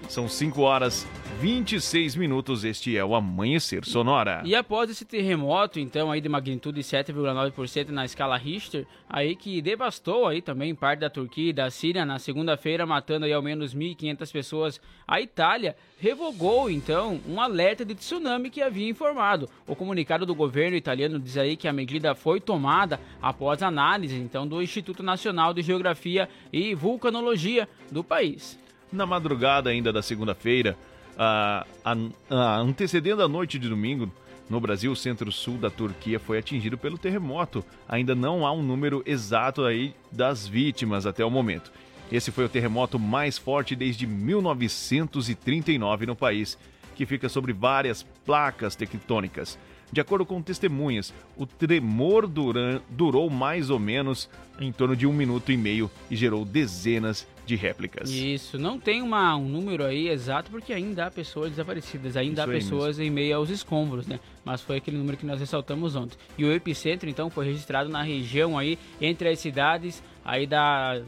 São 0.08 0.28
5 0.28 0.62
horas 0.62 1.08
26 1.40 2.16
minutos. 2.16 2.64
Este 2.64 2.96
é 2.96 3.04
o 3.04 3.16
Amanhecer 3.16 3.84
Sonora. 3.86 4.42
E 4.46 4.56
após 4.56 4.90
esse 4.90 5.04
terremoto, 5.04 5.80
então, 5.80 6.12
aí 6.12 6.22
de 6.22 6.30
magnitude 6.30 6.80
7,9% 6.82 7.90
na 7.90 8.06
escala 8.06 8.38
Richter, 8.38 8.86
aí 9.10 9.36
que 9.36 9.62
devastou 9.62 10.28
aí 10.28 10.42
também 10.42 10.74
parte 10.74 11.00
da 11.00 11.10
Turquia 11.10 11.50
e 11.50 11.54
da 11.54 11.70
Síria 11.70 12.06
na 12.06 12.20
segunda-feira, 12.20 12.86
matando 12.86 13.26
aí 13.26 13.34
ao 13.34 13.42
menos 13.42 13.76
1.500 13.76 14.32
pessoas, 14.32 14.82
a 15.08 15.20
Itália 15.20 15.76
revogou 16.00 16.70
então 16.70 17.20
um 17.28 17.42
alerta 17.42 17.84
de 17.84 17.96
tsunami 17.96 18.50
que 18.50 18.62
havia 18.62 18.90
informado. 18.90 19.50
O 19.68 19.76
comunicado 19.76 20.26
do 20.26 20.36
governo 20.36 20.78
italiano 20.78 21.20
diz 21.20 21.38
aí 21.38 21.58
que 21.58 21.68
a 21.68 21.74
medida 21.74 22.16
foi 22.16 22.40
tomada 22.40 23.00
após 23.22 23.62
análise 23.62 24.16
então 24.16 24.48
do 24.48 24.62
Instituto 24.62 25.04
Nacional 25.04 25.54
de 25.54 25.62
Geografia 25.62 26.30
e 26.52 26.74
Vulcanologia 26.76 27.68
do 27.92 28.04
país. 28.04 28.63
Na 28.94 29.08
madrugada 29.08 29.72
ainda 29.72 29.92
da 29.92 30.04
segunda-feira, 30.04 30.78
ah, 31.18 31.66
a- 31.84 31.96
a- 32.30 32.58
antecedendo 32.60 33.24
a 33.24 33.28
noite 33.28 33.58
de 33.58 33.68
domingo, 33.68 34.12
no 34.48 34.60
Brasil, 34.60 34.92
o 34.92 34.96
centro-sul 34.96 35.58
da 35.58 35.72
Turquia 35.72 36.20
foi 36.20 36.38
atingido 36.38 36.78
pelo 36.78 36.96
terremoto. 36.98 37.66
Ainda 37.90 38.14
não 38.14 38.46
há 38.46 38.52
um 38.52 38.62
número 38.62 39.02
exato 39.04 39.64
aí 39.64 39.96
das 40.12 40.46
vítimas 40.46 41.08
até 41.08 41.26
o 41.26 41.32
momento. 41.32 41.72
Esse 42.12 42.30
foi 42.30 42.46
o 42.46 42.50
terremoto 42.50 43.00
mais 43.00 43.36
forte 43.36 43.76
desde 43.76 44.06
1939 44.06 46.06
no 46.06 46.16
país, 46.16 46.56
que 46.96 47.08
fica 47.08 47.28
sobre 47.28 47.52
várias 47.52 48.04
placas 48.26 48.76
tectônicas. 48.76 49.58
De 49.92 50.02
acordo 50.02 50.26
com 50.26 50.42
testemunhas, 50.42 51.14
o 51.38 51.46
tremor 51.48 52.28
durou 52.28 53.30
mais 53.30 53.70
ou 53.70 53.80
menos 53.80 54.30
em 54.60 54.72
torno 54.72 54.96
de 54.96 55.08
um 55.08 55.14
minuto 55.14 55.52
e 55.52 55.58
meio 55.58 55.90
e 56.12 56.16
gerou 56.16 56.44
dezenas 56.46 57.28
de 57.46 57.56
réplicas. 57.56 58.10
Isso, 58.10 58.58
não 58.58 58.80
tem 58.80 59.02
uma, 59.02 59.36
um 59.36 59.48
número 59.48 59.84
aí 59.84 60.08
exato 60.10 60.50
porque 60.50 60.72
ainda 60.74 61.06
há 61.08 61.12
pessoas 61.12 61.50
desaparecidas, 61.52 62.16
ainda 62.16 62.42
Isso 62.44 62.50
há 62.50 62.54
pessoas 62.54 63.00
em 63.00 63.10
meio 63.10 63.36
aos 63.36 63.50
escombros, 63.50 64.08
né? 64.08 64.20
Mas 64.46 64.62
foi 64.62 64.78
aquele 64.78 64.98
número 64.98 65.18
que 65.18 65.26
nós 65.26 65.40
ressaltamos 65.40 65.96
ontem. 65.96 66.18
E 66.38 66.46
o 66.46 66.52
epicentro 66.52 67.10
então 67.10 67.30
foi 67.30 67.46
registrado 67.46 67.90
na 67.90 68.02
região 68.02 68.58
aí 68.58 68.78
entre 69.02 69.28
as 69.30 69.40
cidades 69.40 70.02
aí 70.24 70.48
da- 70.48 71.02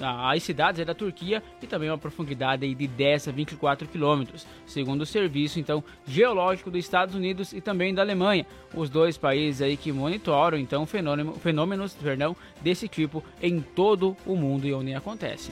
as 0.00 0.42
cidades 0.42 0.78
aí 0.78 0.84
da 0.84 0.94
Turquia 0.94 1.42
e 1.62 1.66
também 1.66 1.88
uma 1.90 1.98
profundidade 1.98 2.74
de 2.74 2.86
10 2.86 3.28
a 3.28 3.32
24 3.32 3.88
quilômetros, 3.88 4.46
segundo 4.66 5.02
o 5.02 5.06
serviço 5.06 5.58
então 5.58 5.82
geológico 6.06 6.70
dos 6.70 6.80
Estados 6.80 7.14
Unidos 7.14 7.52
e 7.52 7.60
também 7.60 7.94
da 7.94 8.02
Alemanha, 8.02 8.46
os 8.74 8.90
dois 8.90 9.16
países 9.16 9.62
aí 9.62 9.76
que 9.76 9.92
monitoram 9.92 10.58
então 10.58 10.86
fenômeno, 10.86 11.34
fenômenos 11.34 11.94
perdão, 11.94 12.36
desse 12.60 12.88
tipo 12.88 13.22
em 13.42 13.60
todo 13.60 14.16
o 14.26 14.36
mundo 14.36 14.66
e 14.66 14.74
onde 14.74 14.94
acontece. 14.94 15.50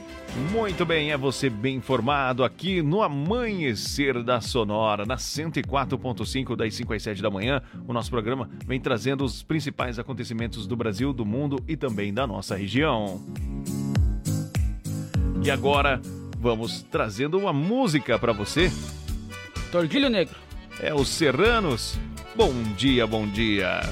Muito 0.51 0.85
bem, 0.85 1.13
é 1.13 1.17
você 1.17 1.49
bem 1.49 1.77
informado 1.77 2.45
aqui 2.45 2.83
no 2.83 3.03
Amanhecer 3.03 4.23
da 4.23 4.41
Sonora, 4.41 5.07
na 5.07 5.17
104.5 5.17 6.57
das 6.57 6.75
5 6.75 6.93
às 6.93 7.03
7 7.03 7.23
da 7.23 7.31
manhã. 7.31 7.63
O 7.87 7.93
nosso 7.93 8.11
programa 8.11 8.49
vem 8.67 8.81
trazendo 8.81 9.25
os 9.25 9.43
principais 9.43 9.99
acontecimentos 9.99 10.67
do 10.67 10.77
Brasil, 10.77 11.13
do 11.13 11.25
mundo 11.25 11.63
e 11.69 11.77
também 11.77 12.13
da 12.13 12.27
nossa 12.27 12.57
região. 12.57 13.21
E 15.45 15.51
agora 15.51 16.01
vamos 16.39 16.83
trazendo 16.91 17.39
uma 17.39 17.53
música 17.53 18.19
para 18.19 18.33
você. 18.33 18.73
Tordilho 19.71 20.09
Negro. 20.09 20.35
É 20.81 20.95
os 20.95 21.09
Serranos. 21.09 21.99
Bom 22.35 22.51
dia, 22.75 23.07
bom 23.07 23.27
dia. 23.27 23.83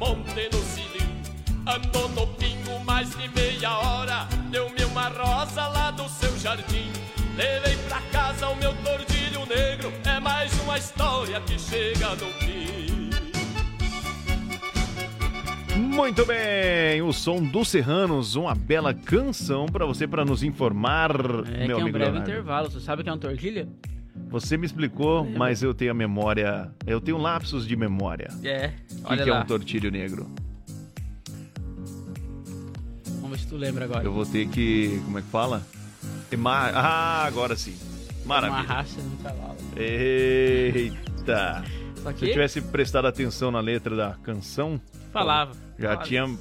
Monte 0.00 0.48
no 0.52 0.62
cilindro. 0.62 1.08
Andou 1.66 2.08
no 2.10 2.26
pingo 2.34 2.78
mais 2.84 3.10
de 3.16 3.28
meia 3.28 3.76
hora, 3.78 4.26
deu-me 4.50 4.84
uma 4.84 5.08
rosa 5.08 5.66
lá 5.68 5.90
do 5.90 6.08
seu 6.08 6.36
jardim. 6.38 6.90
Levei 7.36 7.76
pra 7.88 8.00
casa 8.12 8.48
o 8.48 8.56
meu 8.56 8.72
tordilho 8.82 9.46
negro, 9.46 9.92
é 10.04 10.18
mais 10.18 10.52
uma 10.62 10.76
história 10.78 11.40
que 11.42 11.58
chega 11.58 12.10
no 12.16 12.26
fim. 12.40 12.88
Muito 15.76 16.24
bem, 16.24 17.02
o 17.02 17.12
som 17.12 17.42
dos 17.42 17.68
Serranos, 17.68 18.34
uma 18.34 18.54
bela 18.54 18.94
canção 18.94 19.66
para 19.66 19.84
você 19.84 20.06
para 20.06 20.24
nos 20.24 20.42
informar, 20.42 21.10
É 21.10 21.66
meu 21.66 21.66
que 21.66 21.72
é 21.72 21.76
um 21.76 21.80
amigo 21.82 21.92
breve 21.92 22.10
Leonardo. 22.12 22.30
intervalo. 22.30 22.70
Você 22.70 22.80
sabe 22.80 23.02
que 23.02 23.08
é 23.08 23.12
uma 23.12 23.18
tortilha? 23.18 23.68
Você 24.30 24.56
me 24.56 24.66
explicou, 24.66 25.24
mas 25.24 25.62
eu 25.62 25.72
tenho 25.72 25.90
a 25.90 25.94
memória, 25.94 26.70
eu 26.86 27.00
tenho 27.00 27.16
lapsos 27.16 27.66
de 27.66 27.74
memória. 27.76 28.28
É. 28.44 28.66
O 28.66 28.70
que, 28.70 29.02
Olha 29.04 29.24
que 29.24 29.30
é 29.30 29.34
um 29.34 29.44
tortilho 29.44 29.90
negro? 29.90 30.28
Vamos 33.20 33.30
ver 33.30 33.38
se 33.38 33.46
tu 33.48 33.56
lembra 33.56 33.84
agora. 33.86 34.04
Eu 34.04 34.12
vou 34.12 34.26
ter 34.26 34.46
que, 34.48 35.00
como 35.04 35.18
é 35.18 35.22
que 35.22 35.28
fala? 35.28 35.62
Ema- 36.30 36.70
Ah, 36.74 37.24
agora 37.24 37.56
sim. 37.56 37.74
Uma 38.24 38.40
Maravilha. 38.40 38.68
raça 38.68 39.00
no 39.00 39.16
cavalo. 39.18 39.56
Eita. 39.76 41.64
Se 41.96 42.06
eu 42.26 42.30
tivesse 42.32 42.60
prestado 42.60 43.06
atenção 43.06 43.50
na 43.50 43.60
letra 43.60 43.96
da 43.96 44.12
canção, 44.22 44.80
falava. 45.12 45.52
já 45.78 45.88
Falava. 45.90 46.04
tinha 46.06 46.38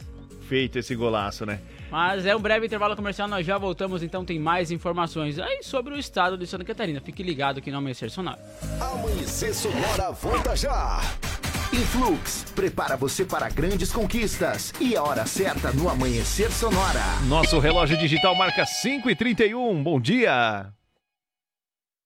feito 0.47 0.77
esse 0.77 0.93
golaço, 0.95 1.45
né? 1.45 1.59
Mas 1.91 2.25
é 2.25 2.35
um 2.35 2.39
breve 2.39 2.65
intervalo 2.65 2.95
comercial, 2.95 3.27
nós 3.27 3.45
já 3.45 3.57
voltamos, 3.57 4.03
então 4.03 4.25
tem 4.25 4.39
mais 4.39 4.71
informações 4.71 5.39
aí 5.39 5.63
sobre 5.63 5.93
o 5.93 5.97
estado 5.97 6.37
de 6.37 6.45
Santa 6.45 6.65
Catarina. 6.65 7.01
Fique 7.01 7.23
ligado 7.23 7.59
aqui 7.59 7.71
no 7.71 7.77
Amanhecer 7.77 8.09
Sonora. 8.09 8.39
Amanhecer 8.79 9.53
Sonora 9.53 10.11
volta 10.11 10.55
já. 10.55 10.99
Influx, 11.73 12.45
prepara 12.55 12.95
você 12.95 13.25
para 13.25 13.49
grandes 13.49 13.91
conquistas. 13.91 14.73
E 14.79 14.95
a 14.95 15.03
hora 15.03 15.25
certa 15.25 15.71
no 15.71 15.89
Amanhecer 15.89 16.51
Sonora. 16.51 17.03
Nosso 17.27 17.59
relógio 17.59 17.97
digital 17.97 18.35
marca 18.35 18.65
5 18.65 19.09
e 19.09 19.15
31 19.15 19.83
Bom 19.83 19.99
dia! 19.99 20.76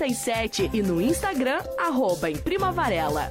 988098337 0.00 0.70
e 0.72 0.82
no 0.82 1.00
Instagram, 1.00 1.60
arroba 1.78 2.30
em 2.30 2.36
Prima 2.36 2.72
Varela. 2.72 3.30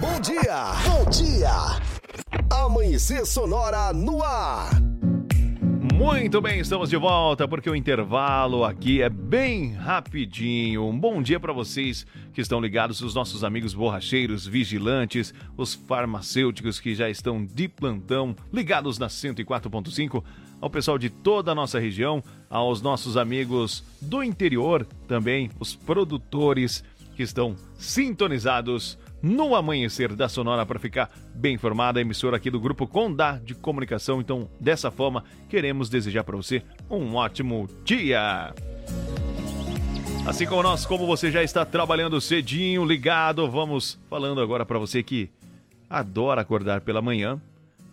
Bom 0.00 0.18
dia, 0.18 0.72
bom 0.86 1.10
dia. 1.10 1.50
Amanhecer 2.48 3.26
Sonora 3.26 3.92
no 3.92 4.22
ar. 4.22 4.70
Muito 5.94 6.40
bem, 6.40 6.58
estamos 6.60 6.88
de 6.88 6.96
volta 6.96 7.46
porque 7.46 7.68
o 7.68 7.76
intervalo 7.76 8.64
aqui 8.64 9.02
é 9.02 9.10
bem 9.10 9.74
rapidinho. 9.74 10.86
Um 10.86 10.98
bom 10.98 11.20
dia 11.20 11.38
para 11.38 11.52
vocês 11.52 12.06
que 12.32 12.40
estão 12.40 12.62
ligados, 12.62 13.02
os 13.02 13.14
nossos 13.14 13.44
amigos 13.44 13.74
borracheiros, 13.74 14.46
vigilantes, 14.46 15.34
os 15.54 15.74
farmacêuticos 15.74 16.80
que 16.80 16.94
já 16.94 17.10
estão 17.10 17.44
de 17.44 17.68
plantão, 17.68 18.34
ligados 18.50 18.98
na 18.98 19.08
104.5, 19.08 20.24
ao 20.62 20.70
pessoal 20.70 20.96
de 20.96 21.10
toda 21.10 21.52
a 21.52 21.54
nossa 21.54 21.78
região, 21.78 22.24
aos 22.48 22.80
nossos 22.80 23.18
amigos 23.18 23.84
do 24.00 24.22
interior 24.22 24.86
também, 25.06 25.50
os 25.60 25.76
produtores 25.76 26.82
que 27.14 27.22
estão 27.22 27.54
sintonizados 27.74 28.98
no 29.22 29.54
amanhecer 29.54 30.14
da 30.14 30.28
Sonora 30.28 30.64
para 30.64 30.78
ficar 30.78 31.10
bem 31.34 31.54
informada, 31.54 31.98
a 31.98 32.02
emissora 32.02 32.36
aqui 32.36 32.50
do 32.50 32.60
grupo 32.60 32.86
Condá 32.86 33.38
de 33.38 33.54
Comunicação. 33.54 34.20
Então, 34.20 34.48
dessa 34.58 34.90
forma, 34.90 35.24
queremos 35.48 35.88
desejar 35.88 36.24
para 36.24 36.36
você 36.36 36.62
um 36.88 37.14
ótimo 37.14 37.68
dia. 37.84 38.54
Assim 40.26 40.46
como 40.46 40.62
nós, 40.62 40.84
como 40.84 41.06
você 41.06 41.30
já 41.30 41.42
está 41.42 41.64
trabalhando 41.64 42.20
cedinho, 42.20 42.84
ligado, 42.84 43.50
vamos 43.50 43.98
falando 44.08 44.40
agora 44.40 44.66
para 44.66 44.78
você 44.78 45.02
que 45.02 45.30
adora 45.88 46.42
acordar 46.42 46.82
pela 46.82 47.02
manhã, 47.02 47.40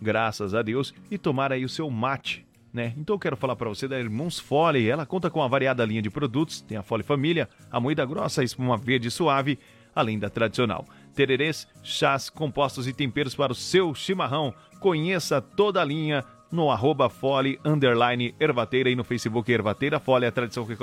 graças 0.00 0.54
a 0.54 0.62
Deus, 0.62 0.94
e 1.10 1.18
tomar 1.18 1.52
aí 1.52 1.64
o 1.64 1.68
seu 1.68 1.90
mate, 1.90 2.46
né? 2.72 2.92
Então 2.96 3.16
eu 3.16 3.18
quero 3.18 3.36
falar 3.36 3.56
para 3.56 3.68
você 3.68 3.88
da 3.88 3.98
Irmãos 3.98 4.38
Fole. 4.38 4.88
Ela 4.88 5.06
conta 5.06 5.30
com 5.30 5.40
uma 5.40 5.48
variada 5.48 5.84
linha 5.84 6.02
de 6.02 6.10
produtos, 6.10 6.60
tem 6.60 6.76
a 6.76 6.82
Fole 6.82 7.02
Família, 7.02 7.48
a 7.70 7.80
moída 7.80 8.04
grossa, 8.04 8.42
a 8.42 8.44
espuma 8.44 8.76
verde 8.76 9.10
suave, 9.10 9.58
além 9.94 10.18
da 10.18 10.30
tradicional. 10.30 10.84
Tererês, 11.18 11.66
chás, 11.82 12.30
compostos 12.30 12.86
e 12.86 12.92
temperos 12.92 13.34
para 13.34 13.50
o 13.50 13.54
seu 13.54 13.92
chimarrão. 13.92 14.54
Conheça 14.78 15.40
toda 15.40 15.82
a 15.82 15.84
linha 15.84 16.24
no 16.48 16.70
arroba 16.70 17.08
Fole, 17.08 17.58
underline, 17.64 18.36
Ervateira 18.38 18.88
e 18.88 18.94
no 18.94 19.02
Facebook 19.02 19.50
Ervateira 19.50 19.98
Fole, 19.98 20.26
a 20.26 20.30
tradição 20.30 20.64
que 20.64 20.76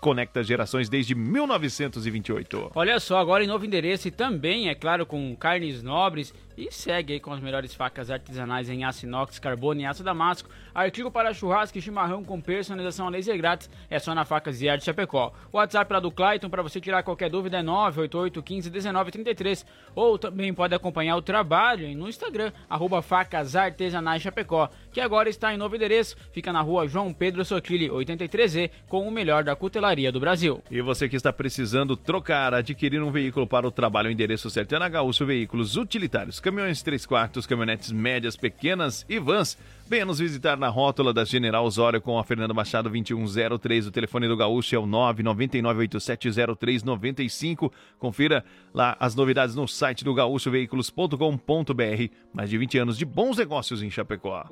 conecta 0.00 0.42
gerações 0.42 0.88
desde 0.88 1.14
1928. 1.14 2.72
Olha 2.74 2.98
só, 2.98 3.18
agora 3.18 3.44
em 3.44 3.46
novo 3.46 3.64
endereço 3.64 4.08
e 4.08 4.10
também, 4.10 4.68
é 4.68 4.74
claro, 4.74 5.06
com 5.06 5.36
carnes 5.36 5.84
nobres 5.84 6.34
e 6.60 6.70
segue 6.70 7.14
aí 7.14 7.20
com 7.20 7.32
as 7.32 7.40
melhores 7.40 7.74
facas 7.74 8.10
artesanais 8.10 8.68
em 8.68 8.84
aço 8.84 9.06
inox, 9.06 9.38
carbono 9.38 9.80
e 9.80 9.86
aço 9.86 10.04
damasco. 10.04 10.50
Artigo 10.74 11.10
para 11.10 11.32
churrasco 11.32 11.78
e 11.78 11.80
chimarrão 11.80 12.22
com 12.22 12.38
personalização 12.38 13.06
a 13.06 13.10
laser 13.10 13.36
grátis 13.38 13.70
é 13.88 13.98
só 13.98 14.14
na 14.14 14.26
Facas 14.26 14.60
e 14.60 14.68
Arte 14.68 14.84
Chapecó. 14.84 15.32
O 15.50 15.56
WhatsApp 15.56 15.90
lá 15.90 16.00
do 16.00 16.10
Clayton 16.10 16.50
para 16.50 16.62
você 16.62 16.78
tirar 16.78 17.02
qualquer 17.02 17.30
dúvida 17.30 17.58
é 17.58 17.62
988 17.62 18.42
15 18.42 18.70
19 18.70 19.10
33. 19.10 19.66
Ou 19.94 20.18
também 20.18 20.52
pode 20.52 20.74
acompanhar 20.74 21.16
o 21.16 21.22
trabalho 21.22 21.96
no 21.96 22.08
Instagram, 22.08 22.52
arroba 22.68 23.00
Facas 23.00 23.56
Artesanais 23.56 24.20
Chapecó, 24.20 24.68
que 24.92 25.00
agora 25.00 25.30
está 25.30 25.54
em 25.54 25.56
novo 25.56 25.76
endereço. 25.76 26.16
Fica 26.30 26.52
na 26.52 26.60
rua 26.60 26.86
João 26.86 27.12
Pedro 27.12 27.42
Sotile, 27.42 27.88
83E, 27.88 28.70
com 28.86 29.08
o 29.08 29.10
melhor 29.10 29.44
da 29.44 29.56
cutelaria 29.56 30.12
do 30.12 30.20
Brasil. 30.20 30.62
E 30.70 30.82
você 30.82 31.08
que 31.08 31.16
está 31.16 31.32
precisando 31.32 31.96
trocar, 31.96 32.52
adquirir 32.52 33.02
um 33.02 33.10
veículo 33.10 33.46
para 33.46 33.66
o 33.66 33.70
trabalho, 33.70 34.08
o 34.08 34.12
endereço 34.12 34.50
certo 34.50 34.74
é 34.74 34.78
na 34.78 34.88
Gaúcho 34.88 35.24
Veículos 35.24 35.76
Utilitários 35.76 36.38
caminhões 36.50 36.82
3 36.82 37.06
quartos, 37.06 37.46
caminhonetes 37.46 37.92
médias, 37.92 38.36
pequenas 38.36 39.06
e 39.08 39.20
vans. 39.20 39.56
Venha 39.88 40.04
nos 40.04 40.18
visitar 40.18 40.56
na 40.56 40.68
rótula 40.68 41.12
da 41.12 41.24
General 41.24 41.64
Osório 41.64 42.00
com 42.00 42.18
a 42.18 42.24
Fernanda 42.24 42.52
Machado 42.52 42.90
2103. 42.90 43.86
O 43.86 43.92
telefone 43.92 44.26
do 44.26 44.36
Gaúcho 44.36 44.74
é 44.74 44.78
o 44.78 44.86
999870395. 44.86 47.70
Confira 48.00 48.44
lá 48.74 48.96
as 48.98 49.14
novidades 49.14 49.54
no 49.54 49.68
site 49.68 50.02
do 50.04 50.12
gaúchoveículos.com.br. 50.12 52.14
Mais 52.34 52.50
de 52.50 52.58
20 52.58 52.78
anos 52.78 52.98
de 52.98 53.04
bons 53.04 53.36
negócios 53.36 53.80
em 53.80 53.90
Chapecó. 53.90 54.44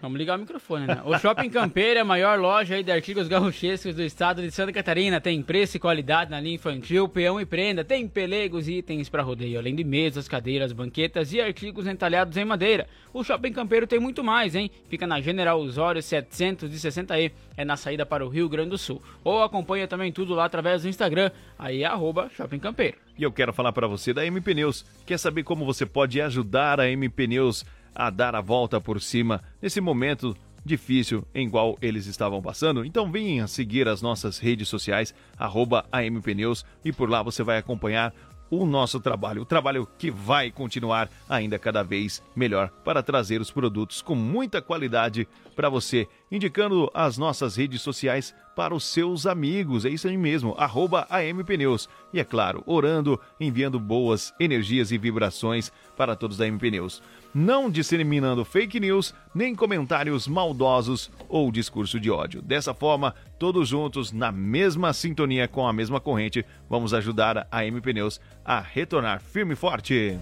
Vamos 0.00 0.16
ligar 0.16 0.36
o 0.36 0.40
microfone, 0.40 0.86
né? 0.86 1.02
O 1.04 1.18
Shopping 1.18 1.50
Campeiro 1.50 1.98
é 1.98 2.02
a 2.02 2.04
maior 2.04 2.38
loja 2.38 2.82
de 2.82 2.92
artigos 2.92 3.26
gauchescos 3.26 3.96
do 3.96 4.02
estado 4.02 4.42
de 4.42 4.50
Santa 4.50 4.72
Catarina. 4.72 5.20
Tem 5.20 5.42
preço 5.42 5.76
e 5.76 5.80
qualidade 5.80 6.30
na 6.30 6.40
linha 6.40 6.54
infantil, 6.54 7.08
peão 7.08 7.40
e 7.40 7.44
prenda. 7.44 7.84
Tem 7.84 8.06
pelegos 8.06 8.68
e 8.68 8.74
itens 8.74 9.08
para 9.08 9.22
rodeio, 9.22 9.58
além 9.58 9.74
de 9.74 9.82
mesas, 9.82 10.28
cadeiras, 10.28 10.72
banquetas 10.72 11.32
e 11.32 11.40
artigos 11.40 11.86
entalhados 11.86 12.36
em 12.36 12.44
madeira. 12.44 12.86
O 13.12 13.24
Shopping 13.24 13.52
Campeiro 13.52 13.88
tem 13.88 13.98
muito 13.98 14.22
mais, 14.22 14.54
hein? 14.54 14.70
Fica 14.88 15.06
na 15.06 15.20
General 15.20 15.60
Osório 15.60 16.00
760E, 16.00 17.32
é 17.56 17.64
na 17.64 17.76
saída 17.76 18.06
para 18.06 18.24
o 18.24 18.28
Rio 18.28 18.48
Grande 18.48 18.70
do 18.70 18.78
Sul. 18.78 19.02
Ou 19.24 19.42
acompanha 19.42 19.88
também 19.88 20.12
tudo 20.12 20.32
lá 20.32 20.44
através 20.44 20.82
do 20.82 20.88
Instagram, 20.88 21.32
aí 21.58 21.82
é 21.82 21.90
Shopping 22.36 22.60
Campeiro. 22.60 22.98
E 23.18 23.22
eu 23.24 23.32
quero 23.32 23.52
falar 23.52 23.72
para 23.72 23.88
você 23.88 24.14
da 24.14 24.24
M 24.24 24.40
Pneus. 24.40 24.86
Quer 25.04 25.18
saber 25.18 25.42
como 25.42 25.64
você 25.64 25.84
pode 25.84 26.20
ajudar 26.20 26.78
a 26.78 26.88
M 26.88 27.08
Pneus 27.08 27.64
a 27.98 28.10
dar 28.10 28.36
a 28.36 28.40
volta 28.40 28.80
por 28.80 29.02
cima 29.02 29.42
nesse 29.60 29.80
momento 29.80 30.36
difícil 30.64 31.24
em 31.34 31.50
qual 31.50 31.76
eles 31.82 32.06
estavam 32.06 32.40
passando. 32.40 32.84
Então 32.84 33.10
venha 33.10 33.48
seguir 33.48 33.88
as 33.88 34.00
nossas 34.00 34.38
redes 34.38 34.68
sociais, 34.68 35.12
AMPneus, 35.90 36.64
e 36.84 36.92
por 36.92 37.10
lá 37.10 37.22
você 37.22 37.42
vai 37.42 37.58
acompanhar 37.58 38.14
o 38.50 38.64
nosso 38.64 38.98
trabalho, 38.98 39.42
o 39.42 39.44
trabalho 39.44 39.86
que 39.98 40.10
vai 40.10 40.50
continuar 40.50 41.10
ainda 41.28 41.58
cada 41.58 41.82
vez 41.82 42.22
melhor 42.34 42.70
para 42.82 43.02
trazer 43.02 43.42
os 43.42 43.50
produtos 43.50 44.00
com 44.00 44.14
muita 44.14 44.62
qualidade 44.62 45.28
para 45.54 45.68
você, 45.68 46.08
indicando 46.32 46.90
as 46.94 47.18
nossas 47.18 47.56
redes 47.56 47.82
sociais 47.82 48.34
para 48.56 48.74
os 48.74 48.84
seus 48.84 49.26
amigos, 49.26 49.84
é 49.84 49.90
isso 49.90 50.08
aí 50.08 50.16
mesmo, 50.16 50.54
arroba 50.56 51.06
AMPneus. 51.10 51.90
E 52.10 52.18
é 52.20 52.24
claro, 52.24 52.62
orando, 52.64 53.20
enviando 53.38 53.78
boas 53.78 54.32
energias 54.40 54.90
e 54.92 54.96
vibrações 54.98 55.70
para 55.94 56.16
todos 56.16 56.38
da 56.38 56.46
AMPneus 56.46 57.02
não 57.34 57.70
disseminando 57.70 58.44
fake 58.44 58.80
news, 58.80 59.14
nem 59.34 59.54
comentários 59.54 60.26
maldosos 60.26 61.10
ou 61.28 61.50
discurso 61.52 62.00
de 62.00 62.10
ódio. 62.10 62.42
Dessa 62.42 62.74
forma, 62.74 63.14
todos 63.38 63.68
juntos, 63.68 64.12
na 64.12 64.32
mesma 64.32 64.92
sintonia 64.92 65.46
com 65.46 65.66
a 65.66 65.72
mesma 65.72 66.00
corrente, 66.00 66.44
vamos 66.68 66.94
ajudar 66.94 67.46
a 67.50 67.64
M 67.64 67.80
Pneus 67.80 68.20
a 68.44 68.60
retornar 68.60 69.20
firme 69.20 69.52
e 69.52 69.56
forte. 69.56 70.18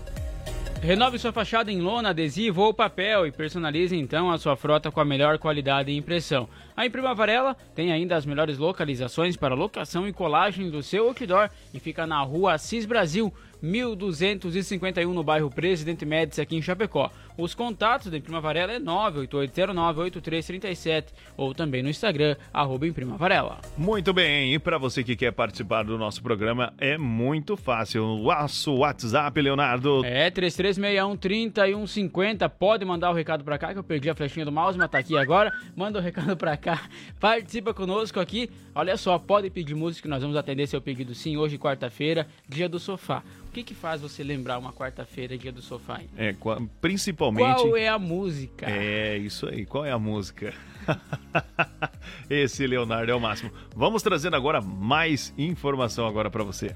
Renove 0.83 1.19
sua 1.19 1.33
fachada 1.33 1.73
em 1.73 1.81
lona, 1.81 2.11
adesivo 2.11 2.63
ou 2.63 2.73
papel 2.73 3.27
e 3.27 3.33
personalize 3.33 3.97
então 3.97 4.31
a 4.31 4.39
sua 4.39 4.57
frota 4.57 4.91
com 4.91 5.01
a 5.01 5.05
melhor 5.05 5.39
qualidade 5.39 5.91
e 5.91 5.97
impressão. 5.97 6.49
A 6.77 6.85
Imprima 6.85 7.15
Varela 7.15 7.57
tem 7.75 7.91
ainda 7.91 8.15
as 8.15 8.27
melhores 8.27 8.59
localizações 8.59 9.37
para 9.37 9.55
locação 9.55 10.07
e 10.07 10.13
colagem 10.13 10.71
do 10.71 10.83
seu 10.83 11.09
outdoor 11.09 11.49
e 11.73 11.81
fica 11.81 12.07
na 12.07 12.21
rua 12.23 12.53
Assis 12.53 12.85
Brasil, 12.85 13.33
1251 13.63 15.13
no 15.13 15.23
bairro 15.23 15.51
Presidente 15.51 16.05
Médici 16.05 16.41
aqui 16.41 16.57
em 16.57 16.63
Chapecó. 16.63 17.11
Os 17.39 17.55
contatos 17.55 18.11
da 18.11 18.17
Imprima 18.17 18.41
Varela 18.41 18.73
é 18.73 18.81
988098337 18.81 21.05
ou 21.37 21.55
também 21.55 21.83
no 21.83 21.91
Instagram, 21.91 22.35
arroba 22.53 22.87
Imprima 22.87 23.17
Varela. 23.17 23.59
Muito 23.77 24.15
bem, 24.15 24.55
e 24.55 24.59
para 24.59 24.79
você 24.79 25.05
que 25.05 25.15
quer 25.15 25.33
participar 25.33 25.85
do 25.85 25.99
nosso 25.99 26.23
programa 26.23 26.73
é 26.79 26.97
muito 26.97 27.55
fácil. 27.57 28.05
O 28.05 28.23
nosso 28.23 28.77
WhatsApp, 28.77 29.39
Leonardo. 29.41 30.05
É 30.05 30.31
3361-3150. 30.31 32.49
Pode 32.49 32.85
mandar 32.85 33.11
o 33.11 33.15
recado 33.15 33.43
para 33.45 33.59
cá, 33.59 33.73
que 33.73 33.79
eu 33.79 33.85
perdi 33.85 34.09
a 34.09 34.15
flechinha 34.15 34.45
do 34.45 34.53
mouse, 34.53 34.79
mas 34.79 34.89
tá 34.91 34.99
aqui 34.99 35.19
agora. 35.19 35.53
Manda 35.75 35.99
o 35.99 36.03
recado 36.03 36.37
para 36.37 36.57
cá. 36.57 36.89
Participa 37.21 37.75
conosco 37.75 38.19
aqui. 38.19 38.51
Olha 38.75 38.97
só, 38.97 39.17
pode 39.19 39.51
pedir 39.51 39.75
música 39.75 40.03
que 40.03 40.09
nós 40.09 40.23
vamos 40.23 40.37
atender 40.37 40.67
seu 40.67 40.81
pedido 40.81 41.15
sim, 41.15 41.37
hoje 41.37 41.59
quarta-feira, 41.59 42.27
dia 42.49 42.69
do 42.69 42.79
sofá 42.79 43.23
que, 43.57 43.63
que 43.63 43.75
faz 43.75 44.03
você 44.03 44.23
lembrar 44.23 44.59
uma 44.59 44.73
quarta-feira, 44.73 45.39
dia 45.39 45.51
do 45.51 45.63
sofá? 45.63 46.01
Hein? 46.01 46.09
É, 46.17 46.35
principalmente. 46.81 47.26
Qual 47.33 47.77
é 47.77 47.89
a 47.89 47.99
música? 47.99 48.67
É, 48.69 49.17
isso 49.17 49.49
aí. 49.49 49.67
Qual 49.67 49.85
é 49.85 49.91
a 49.91 49.99
música? 49.99 50.55
Esse 52.31 52.67
Leonardo 52.67 53.11
é 53.11 53.15
o 53.15 53.21
máximo. 53.21 53.51
Vamos 53.75 54.03
trazendo 54.03 54.37
agora 54.37 54.61
mais 54.61 55.35
informação 55.37 56.07
agora 56.07 56.31
para 56.31 56.45
você. 56.45 56.75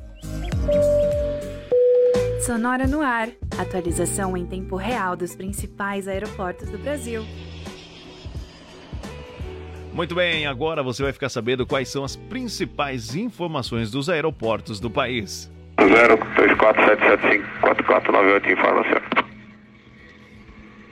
Sonora 2.40 2.86
no 2.86 3.00
ar. 3.00 3.28
Atualização 3.58 4.36
em 4.36 4.46
tempo 4.46 4.76
real 4.76 5.16
dos 5.16 5.34
principais 5.36 6.08
aeroportos 6.08 6.68
do 6.70 6.78
Brasil. 6.78 7.24
Muito 9.92 10.14
bem, 10.14 10.46
agora 10.46 10.82
você 10.82 11.02
vai 11.02 11.12
ficar 11.12 11.28
sabendo 11.28 11.66
quais 11.66 11.88
são 11.88 12.04
as 12.04 12.14
principais 12.16 13.16
informações 13.16 13.90
dos 13.90 14.08
aeroportos 14.08 14.80
do 14.80 14.88
país. 14.88 15.52
034775449 15.76 18.52
informação. 18.52 19.29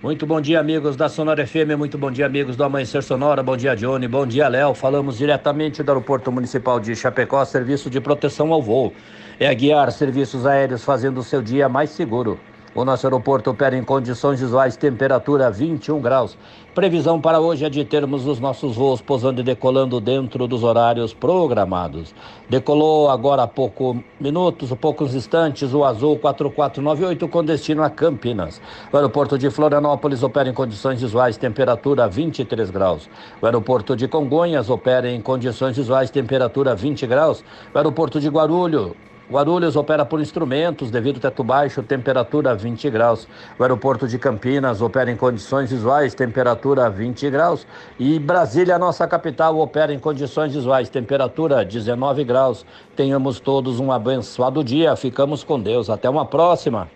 Muito 0.00 0.24
bom 0.24 0.40
dia, 0.40 0.60
amigos 0.60 0.94
da 0.94 1.08
Sonora 1.08 1.44
FM, 1.44 1.76
muito 1.76 1.98
bom 1.98 2.08
dia, 2.08 2.24
amigos 2.24 2.54
do 2.54 2.62
Amanhecer 2.62 3.02
Sonora, 3.02 3.42
bom 3.42 3.56
dia, 3.56 3.74
Johnny, 3.74 4.06
bom 4.06 4.24
dia, 4.24 4.46
Léo. 4.46 4.72
Falamos 4.72 5.18
diretamente 5.18 5.82
do 5.82 5.90
Aeroporto 5.90 6.30
Municipal 6.30 6.78
de 6.78 6.94
Chapecó, 6.94 7.44
serviço 7.44 7.90
de 7.90 8.00
proteção 8.00 8.52
ao 8.52 8.62
voo. 8.62 8.94
É 9.40 9.48
a 9.48 9.54
guiar 9.54 9.90
serviços 9.90 10.46
aéreos 10.46 10.84
fazendo 10.84 11.18
o 11.18 11.24
seu 11.24 11.42
dia 11.42 11.68
mais 11.68 11.90
seguro. 11.90 12.38
O 12.76 12.84
nosso 12.84 13.08
aeroporto 13.08 13.50
opera 13.50 13.76
em 13.76 13.82
condições 13.82 14.38
visuais, 14.38 14.76
temperatura 14.76 15.50
21 15.50 16.00
graus. 16.00 16.38
Previsão 16.78 17.20
para 17.20 17.40
hoje 17.40 17.64
é 17.64 17.68
de 17.68 17.84
termos 17.84 18.24
os 18.24 18.38
nossos 18.38 18.76
voos 18.76 19.00
pousando 19.00 19.40
e 19.40 19.42
decolando 19.42 20.00
dentro 20.00 20.46
dos 20.46 20.62
horários 20.62 21.12
programados. 21.12 22.14
Decolou 22.48 23.10
agora 23.10 23.42
há 23.42 23.48
poucos 23.48 23.96
minutos, 24.20 24.72
poucos 24.80 25.12
instantes, 25.12 25.74
o 25.74 25.82
Azul 25.82 26.16
4498 26.16 27.26
com 27.26 27.42
destino 27.42 27.82
a 27.82 27.90
Campinas. 27.90 28.60
O 28.92 28.96
aeroporto 28.96 29.36
de 29.36 29.50
Florianópolis 29.50 30.22
opera 30.22 30.48
em 30.48 30.54
condições 30.54 31.00
visuais, 31.00 31.36
temperatura 31.36 32.06
23 32.06 32.70
graus. 32.70 33.10
O 33.42 33.46
aeroporto 33.46 33.96
de 33.96 34.06
Congonhas 34.06 34.70
opera 34.70 35.10
em 35.10 35.20
condições 35.20 35.76
visuais, 35.76 36.12
temperatura 36.12 36.76
20 36.76 37.08
graus. 37.08 37.42
O 37.74 37.76
aeroporto 37.76 38.20
de 38.20 38.28
Guarulhos 38.28 38.92
Guarulhos 39.30 39.76
opera 39.76 40.06
por 40.06 40.20
instrumentos 40.20 40.90
devido 40.90 41.16
ao 41.16 41.20
teto 41.20 41.44
baixo, 41.44 41.82
temperatura 41.82 42.54
20 42.54 42.88
graus. 42.88 43.28
O 43.58 43.62
aeroporto 43.62 44.08
de 44.08 44.18
Campinas 44.18 44.80
opera 44.80 45.10
em 45.10 45.16
condições 45.16 45.70
visuais, 45.70 46.14
temperatura 46.14 46.88
20 46.88 47.28
graus. 47.28 47.66
E 47.98 48.18
Brasília, 48.18 48.78
nossa 48.78 49.06
capital, 49.06 49.58
opera 49.58 49.92
em 49.92 49.98
condições 49.98 50.54
visuais, 50.54 50.88
temperatura 50.88 51.64
19 51.64 52.24
graus. 52.24 52.64
Tenhamos 52.96 53.38
todos 53.38 53.78
um 53.78 53.92
abençoado 53.92 54.64
dia. 54.64 54.96
Ficamos 54.96 55.44
com 55.44 55.60
Deus. 55.60 55.90
Até 55.90 56.08
uma 56.08 56.24
próxima. 56.24 56.88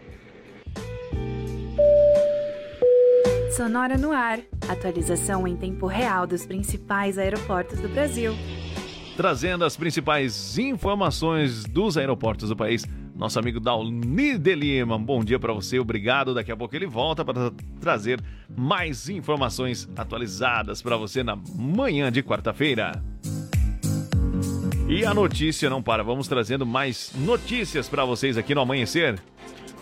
Sonora 3.54 3.98
no 3.98 4.10
ar. 4.10 4.40
Atualização 4.66 5.46
em 5.46 5.54
tempo 5.54 5.86
real 5.86 6.26
dos 6.26 6.46
principais 6.46 7.18
aeroportos 7.18 7.78
do 7.80 7.88
Brasil. 7.88 8.32
Trazendo 9.16 9.64
as 9.64 9.76
principais 9.76 10.58
informações 10.58 11.64
dos 11.64 11.98
aeroportos 11.98 12.48
do 12.48 12.56
país, 12.56 12.86
nosso 13.14 13.38
amigo 13.38 13.60
Dalni 13.60 14.38
de 14.38 14.54
Lima. 14.54 14.98
Bom 14.98 15.22
dia 15.22 15.38
para 15.38 15.52
você, 15.52 15.78
obrigado. 15.78 16.32
Daqui 16.32 16.50
a 16.50 16.56
pouco 16.56 16.74
ele 16.74 16.86
volta 16.86 17.24
para 17.24 17.52
trazer 17.78 18.20
mais 18.56 19.08
informações 19.10 19.88
atualizadas 19.96 20.80
para 20.80 20.96
você 20.96 21.22
na 21.22 21.36
manhã 21.54 22.10
de 22.10 22.22
quarta-feira. 22.22 23.02
E 24.88 25.04
a 25.04 25.14
notícia 25.14 25.70
não 25.70 25.82
para, 25.82 26.02
vamos 26.02 26.26
trazendo 26.26 26.66
mais 26.66 27.12
notícias 27.14 27.88
para 27.88 28.04
vocês 28.04 28.36
aqui 28.36 28.54
no 28.54 28.62
amanhecer. 28.62 29.18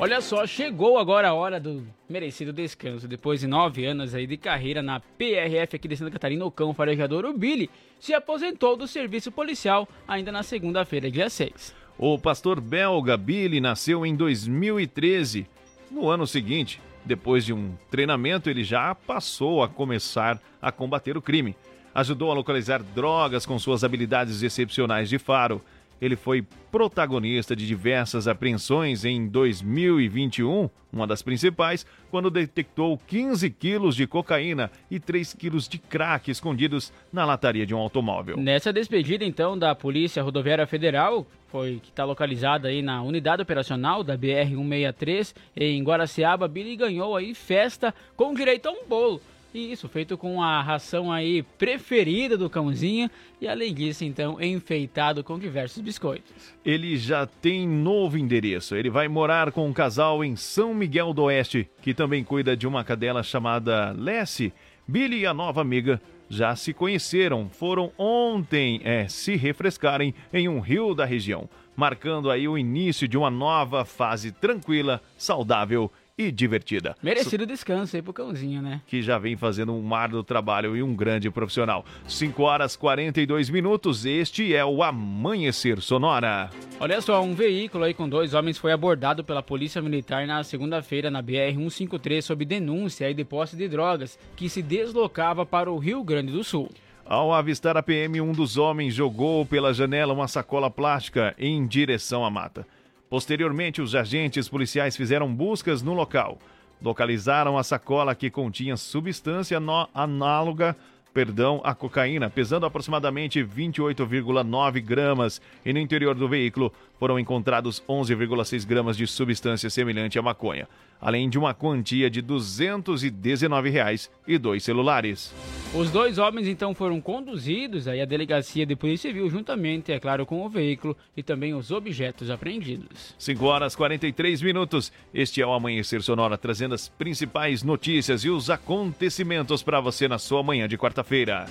Olha 0.03 0.22
só, 0.22 0.46
chegou 0.46 0.96
agora 0.96 1.28
a 1.28 1.34
hora 1.34 1.61
do 1.61 1.86
merecido 2.09 2.55
descanso. 2.55 3.07
Depois 3.07 3.40
de 3.40 3.46
nove 3.46 3.84
anos 3.84 4.14
aí 4.14 4.26
de 4.26 4.38
carreira 4.38 4.80
na 4.80 4.98
PRF 4.98 5.76
aqui 5.76 5.86
de 5.86 5.94
Santa 5.94 6.12
Catarina, 6.12 6.42
o 6.42 6.51
cão 6.51 6.72
farejador, 6.72 7.26
o 7.26 7.36
Billy, 7.36 7.68
se 8.01 8.14
aposentou 8.14 8.78
do 8.78 8.88
serviço 8.88 9.30
policial 9.30 9.86
ainda 10.09 10.32
na 10.32 10.42
segunda-feira, 10.42 11.11
dia 11.11 11.28
6. 11.28 11.74
O 11.98 12.18
pastor 12.18 12.62
belga 12.62 13.14
Billy 13.14 13.61
nasceu 13.61 14.07
em 14.07 14.16
2013. 14.16 15.46
No 15.90 16.09
ano 16.09 16.26
seguinte, 16.26 16.80
depois 17.05 17.44
de 17.44 17.53
um 17.53 17.74
treinamento, 17.90 18.48
ele 18.48 18.64
já 18.64 18.94
passou 18.94 19.62
a 19.62 19.68
começar 19.68 20.40
a 20.62 20.72
combater 20.72 21.14
o 21.18 21.22
crime. 21.22 21.55
Ajudou 21.94 22.30
a 22.30 22.34
localizar 22.34 22.82
drogas 22.82 23.44
com 23.44 23.59
suas 23.59 23.84
habilidades 23.84 24.42
excepcionais 24.42 25.11
de 25.11 25.18
faro 25.18 25.61
ele 26.01 26.16
foi 26.16 26.44
protagonista 26.70 27.55
de 27.55 27.66
diversas 27.66 28.26
apreensões 28.26 29.05
em 29.05 29.26
2021, 29.26 30.70
uma 30.92 31.07
das 31.07 31.22
principais, 31.22 31.84
quando 32.11 32.30
detectou 32.30 32.98
15 33.07 33.51
quilos 33.51 33.94
de 33.94 34.07
cocaína 34.07 34.70
e 34.90 34.98
3 34.98 35.34
quilos 35.34 35.68
de 35.68 35.78
crack 35.78 36.30
escondidos 36.30 36.92
na 37.12 37.24
lataria 37.24 37.66
de 37.66 37.74
um 37.74 37.78
automóvel. 37.78 38.36
Nessa 38.36 38.72
despedida, 38.72 39.24
então, 39.24 39.59
da 39.59 39.74
Polícia 39.74 40.22
Rodoviária 40.22 40.66
Federal, 40.66 41.26
foi 41.48 41.80
que 41.82 41.90
está 41.90 42.05
localizada 42.05 42.68
aí 42.68 42.80
na 42.80 43.03
unidade 43.03 43.42
operacional 43.42 44.05
da 44.05 44.16
BR-163 44.16 45.34
em 45.57 45.82
Guaraciaba, 45.82 46.46
Billy 46.46 46.76
ganhou 46.76 47.16
aí 47.16 47.34
festa 47.34 47.92
com 48.16 48.32
direito 48.32 48.68
a 48.68 48.72
um 48.72 48.86
bolo. 48.86 49.20
Isso, 49.53 49.88
feito 49.88 50.16
com 50.16 50.40
a 50.42 50.62
ração 50.62 51.11
aí 51.11 51.42
preferida 51.42 52.36
do 52.36 52.48
cãozinho 52.48 53.11
e 53.40 53.48
além 53.48 53.74
disso, 53.74 54.05
então, 54.05 54.40
enfeitado 54.40 55.24
com 55.24 55.38
diversos 55.38 55.82
biscoitos. 55.82 56.55
Ele 56.64 56.96
já 56.96 57.26
tem 57.26 57.66
novo 57.66 58.16
endereço. 58.16 58.76
Ele 58.76 58.88
vai 58.88 59.09
morar 59.09 59.51
com 59.51 59.68
um 59.68 59.72
casal 59.72 60.24
em 60.24 60.36
São 60.36 60.72
Miguel 60.72 61.12
do 61.12 61.24
Oeste, 61.24 61.68
que 61.82 61.92
também 61.92 62.22
cuida 62.22 62.57
de 62.57 62.66
uma 62.66 62.84
cadela 62.84 63.24
chamada 63.24 63.90
Lessie. 63.90 64.53
Billy 64.86 65.20
e 65.20 65.26
a 65.26 65.34
nova 65.34 65.61
amiga 65.61 66.01
já 66.28 66.55
se 66.55 66.72
conheceram, 66.72 67.51
foram 67.51 67.90
ontem 67.98 68.80
é, 68.84 69.09
se 69.09 69.34
refrescarem 69.34 70.14
em 70.32 70.48
um 70.48 70.61
rio 70.61 70.94
da 70.94 71.05
região, 71.05 71.48
marcando 71.74 72.30
aí 72.30 72.46
o 72.46 72.57
início 72.57 73.09
de 73.09 73.18
uma 73.18 73.30
nova 73.30 73.84
fase 73.84 74.30
tranquila, 74.30 75.03
saudável 75.16 75.90
e 76.20 76.30
divertida. 76.30 76.94
Merecido 77.02 77.46
descanso 77.46 77.96
aí 77.96 78.02
pro 78.02 78.12
cãozinho, 78.12 78.60
né? 78.60 78.82
Que 78.86 79.00
já 79.00 79.18
vem 79.18 79.36
fazendo 79.36 79.72
um 79.72 79.80
mar 79.80 80.10
do 80.10 80.22
trabalho 80.22 80.76
e 80.76 80.82
um 80.82 80.94
grande 80.94 81.30
profissional. 81.30 81.84
5 82.06 82.42
horas 82.42 82.76
42 82.76 83.48
minutos, 83.48 84.04
este 84.04 84.54
é 84.54 84.64
o 84.64 84.82
Amanhecer 84.82 85.80
Sonora. 85.80 86.50
Olha 86.78 87.00
só, 87.00 87.22
um 87.22 87.34
veículo 87.34 87.84
aí 87.84 87.94
com 87.94 88.08
dois 88.08 88.34
homens 88.34 88.58
foi 88.58 88.72
abordado 88.72 89.24
pela 89.24 89.42
Polícia 89.42 89.80
Militar 89.80 90.26
na 90.26 90.44
segunda-feira 90.44 91.10
na 91.10 91.22
BR-153 91.22 92.20
sob 92.22 92.44
denúncia 92.44 93.06
aí 93.06 93.14
de 93.14 93.24
posse 93.24 93.56
de 93.56 93.66
drogas 93.66 94.18
que 94.36 94.48
se 94.48 94.60
deslocava 94.62 95.46
para 95.46 95.70
o 95.70 95.78
Rio 95.78 96.04
Grande 96.04 96.32
do 96.32 96.44
Sul. 96.44 96.68
Ao 97.04 97.32
avistar 97.32 97.76
a 97.76 97.82
PM, 97.82 98.20
um 98.20 98.32
dos 98.32 98.56
homens 98.56 98.94
jogou 98.94 99.44
pela 99.44 99.74
janela 99.74 100.12
uma 100.12 100.28
sacola 100.28 100.70
plástica 100.70 101.34
em 101.36 101.66
direção 101.66 102.24
à 102.24 102.30
mata. 102.30 102.64
Posteriormente, 103.11 103.82
os 103.82 103.96
agentes 103.96 104.48
policiais 104.48 104.96
fizeram 104.96 105.34
buscas 105.34 105.82
no 105.82 105.92
local. 105.92 106.38
Localizaram 106.80 107.58
a 107.58 107.64
sacola 107.64 108.14
que 108.14 108.30
continha 108.30 108.76
substância 108.76 109.61
análoga 109.92 110.76
perdão, 111.12 111.61
à 111.64 111.74
cocaína, 111.74 112.30
pesando 112.30 112.66
aproximadamente 112.66 113.42
28,9 113.42 114.80
gramas, 114.80 115.42
e 115.66 115.72
no 115.72 115.80
interior 115.80 116.14
do 116.14 116.28
veículo 116.28 116.72
foram 117.00 117.18
encontrados 117.18 117.82
11,6 117.88 118.64
gramas 118.64 118.96
de 118.96 119.08
substância 119.08 119.68
semelhante 119.68 120.20
à 120.20 120.22
maconha 120.22 120.68
além 121.01 121.28
de 121.28 121.38
uma 121.38 121.55
quantia 121.55 122.11
de 122.11 122.20
219 122.20 123.70
reais 123.70 124.11
e 124.26 124.36
dois 124.38 124.62
celulares. 124.62 125.32
Os 125.74 125.90
dois 125.90 126.18
homens 126.18 126.48
então 126.48 126.74
foram 126.74 127.01
conduzidos 127.01 127.86
aí 127.86 128.01
à 128.01 128.05
delegacia 128.05 128.66
de 128.66 128.74
Polícia 128.74 129.11
Civil 129.11 129.30
juntamente, 129.30 129.92
é 129.92 130.01
claro, 130.01 130.26
com 130.26 130.44
o 130.44 130.48
veículo 130.48 130.96
e 131.16 131.22
também 131.22 131.55
os 131.55 131.70
objetos 131.70 132.28
apreendidos. 132.28 133.14
5 133.18 133.44
horas 133.44 133.76
43 133.76 134.42
minutos. 134.42 134.92
Este 135.14 135.40
é 135.40 135.46
o 135.46 135.53
Amanhecer 135.53 136.03
Sonora 136.03 136.36
trazendo 136.36 136.74
as 136.74 136.88
principais 136.88 137.62
notícias 137.62 138.24
e 138.24 138.30
os 138.30 138.51
acontecimentos 138.51 139.62
para 139.62 139.80
você 139.80 140.09
na 140.09 140.18
sua 140.18 140.42
manhã 140.42 140.68
de 140.68 140.76
quarta-feira. 140.76 141.46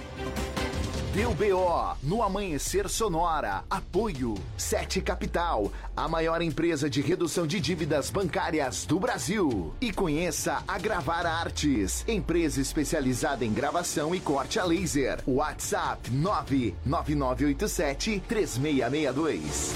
Deu 1.19 1.33
BO 1.33 1.97
no 2.01 2.23
Amanhecer 2.23 2.87
Sonora. 2.87 3.65
Apoio 3.69 4.35
Sete 4.55 5.01
Capital, 5.01 5.69
a 5.93 6.07
maior 6.07 6.41
empresa 6.41 6.89
de 6.89 7.01
redução 7.01 7.45
de 7.45 7.59
dívidas 7.59 8.09
bancárias 8.09 8.85
do 8.85 8.97
Brasil. 8.97 9.73
E 9.81 9.91
conheça 9.91 10.63
a 10.65 10.79
Gravar 10.79 11.25
Artes, 11.25 12.05
empresa 12.07 12.61
especializada 12.61 13.43
em 13.43 13.51
gravação 13.51 14.15
e 14.15 14.21
corte 14.21 14.59
a 14.59 14.63
laser. 14.63 15.19
WhatsApp 15.27 16.09
99987 16.09 18.23
3662. 18.25 19.75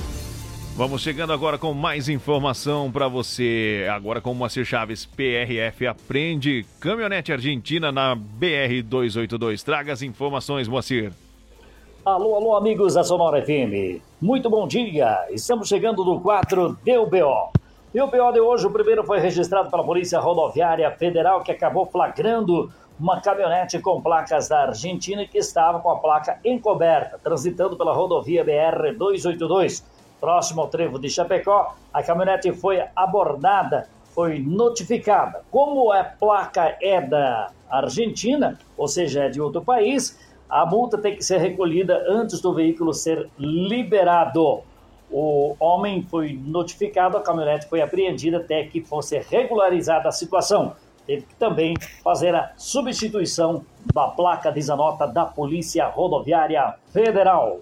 Vamos 0.77 1.01
chegando 1.01 1.33
agora 1.33 1.57
com 1.57 1.73
mais 1.73 2.07
informação 2.07 2.89
para 2.89 3.09
você. 3.09 3.85
Agora 3.91 4.21
com 4.21 4.33
Moacir 4.33 4.63
Chaves, 4.63 5.05
PRF 5.05 5.87
aprende 5.87 6.65
caminhonete 6.79 7.33
argentina 7.33 7.91
na 7.91 8.15
BR 8.15 8.81
282. 8.81 9.61
Traga 9.61 9.91
as 9.91 10.01
informações, 10.01 10.69
Moacir. 10.69 11.11
Alô, 12.05 12.35
alô, 12.35 12.53
amigos 12.57 12.95
da 12.95 13.03
Sonora 13.05 13.41
FM. 13.41 14.03
Muito 14.21 14.49
bom 14.49 14.67
dia. 14.67 15.25
Estamos 15.29 15.69
chegando 15.69 16.03
no 16.03 16.19
quadro 16.19 16.77
Deu 16.83 17.05
BO. 17.05 17.53
E 17.93 18.01
o 18.01 18.07
BO 18.07 18.31
de 18.33 18.41
hoje, 18.41 18.67
o 18.67 18.69
primeiro 18.69 19.05
foi 19.05 19.21
registrado 19.21 19.71
pela 19.71 19.85
Polícia 19.85 20.19
Rodoviária 20.19 20.91
Federal, 20.91 21.41
que 21.43 21.51
acabou 21.53 21.85
flagrando 21.85 22.69
uma 22.99 23.21
caminhonete 23.21 23.79
com 23.79 24.01
placas 24.01 24.49
da 24.49 24.63
Argentina 24.63 25.25
que 25.25 25.37
estava 25.37 25.79
com 25.79 25.89
a 25.91 25.95
placa 25.95 26.37
encoberta, 26.43 27.17
transitando 27.23 27.77
pela 27.77 27.93
rodovia 27.93 28.43
BR-282. 28.43 29.81
Próximo 30.19 30.59
ao 30.59 30.67
trevo 30.67 30.99
de 30.99 31.09
Chapecó, 31.09 31.73
a 31.93 32.03
caminhonete 32.03 32.51
foi 32.51 32.83
abordada, 32.93 33.87
foi 34.13 34.39
notificada. 34.39 35.45
Como 35.49 35.89
a 35.89 36.03
placa 36.03 36.75
é 36.81 36.99
da 36.99 37.49
Argentina, 37.69 38.59
ou 38.77 38.89
seja, 38.89 39.23
é 39.23 39.29
de 39.29 39.39
outro 39.39 39.61
país, 39.61 40.19
a 40.49 40.65
multa 40.65 40.97
tem 40.97 41.15
que 41.15 41.23
ser 41.23 41.37
recolhida 41.37 42.03
antes 42.07 42.39
do 42.41 42.53
veículo 42.53 42.93
ser 42.93 43.29
liberado. 43.37 44.61
O 45.11 45.55
homem 45.59 46.01
foi 46.03 46.39
notificado, 46.43 47.17
a 47.17 47.21
caminhonete 47.21 47.67
foi 47.67 47.81
apreendida 47.81 48.37
até 48.37 48.63
que 48.63 48.81
fosse 48.81 49.19
regularizada 49.19 50.09
a 50.09 50.11
situação. 50.11 50.75
Teve 51.05 51.23
que 51.23 51.35
também 51.35 51.75
fazer 52.03 52.33
a 52.33 52.53
substituição 52.55 53.65
da 53.93 54.07
placa 54.07 54.51
desanota 54.51 55.05
da 55.05 55.25
Polícia 55.25 55.85
Rodoviária 55.87 56.75
Federal. 56.87 57.59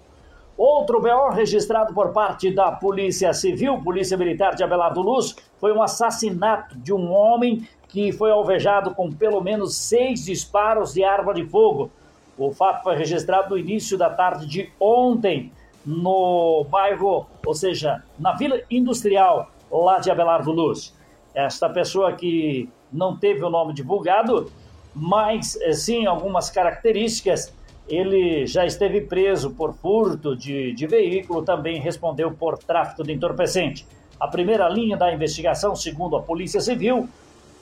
Outro 0.57 1.01
BO 1.01 1.29
registrado 1.32 1.93
por 1.93 2.11
parte 2.11 2.53
da 2.53 2.71
Polícia 2.71 3.34
Civil, 3.34 3.82
Polícia 3.82 4.15
Militar 4.15 4.53
de 4.53 4.63
Abelardo 4.63 5.01
Luz, 5.01 5.36
foi 5.57 5.73
um 5.73 5.82
assassinato 5.82 6.77
de 6.77 6.93
um 6.93 7.11
homem 7.11 7.67
que 7.88 8.11
foi 8.11 8.32
alvejado 8.32 8.93
com 8.93 9.11
pelo 9.11 9.41
menos 9.41 9.75
seis 9.75 10.25
disparos 10.25 10.93
de 10.93 11.03
arma 11.03 11.34
de 11.34 11.45
fogo 11.45 11.89
o 12.38 12.51
fato 12.51 12.84
foi 12.84 12.95
registrado 12.95 13.51
no 13.51 13.57
início 13.57 13.97
da 13.97 14.09
tarde 14.09 14.45
de 14.47 14.69
ontem, 14.79 15.51
no 15.86 16.65
bairro, 16.69 17.27
ou 17.45 17.53
seja, 17.53 18.03
na 18.19 18.34
Vila 18.34 18.61
Industrial, 18.69 19.51
lá 19.71 19.99
de 19.99 20.11
Abelardo 20.11 20.51
Luz. 20.51 20.95
Esta 21.34 21.69
pessoa 21.69 22.13
que 22.13 22.69
não 22.91 23.17
teve 23.17 23.43
o 23.43 23.49
nome 23.49 23.73
divulgado, 23.73 24.51
mas 24.93 25.57
eh, 25.61 25.71
sim 25.73 26.05
algumas 26.05 26.49
características, 26.49 27.53
ele 27.88 28.45
já 28.45 28.65
esteve 28.65 29.01
preso 29.01 29.51
por 29.51 29.73
furto 29.73 30.36
de, 30.36 30.73
de 30.73 30.88
veículo, 30.88 31.41
também 31.41 31.79
respondeu 31.79 32.32
por 32.32 32.57
tráfico 32.57 33.03
de 33.03 33.13
entorpecente. 33.13 33.86
A 34.19 34.27
primeira 34.27 34.69
linha 34.69 34.95
da 34.95 35.11
investigação, 35.11 35.75
segundo 35.75 36.15
a 36.15 36.21
Polícia 36.21 36.61
Civil, 36.61 37.09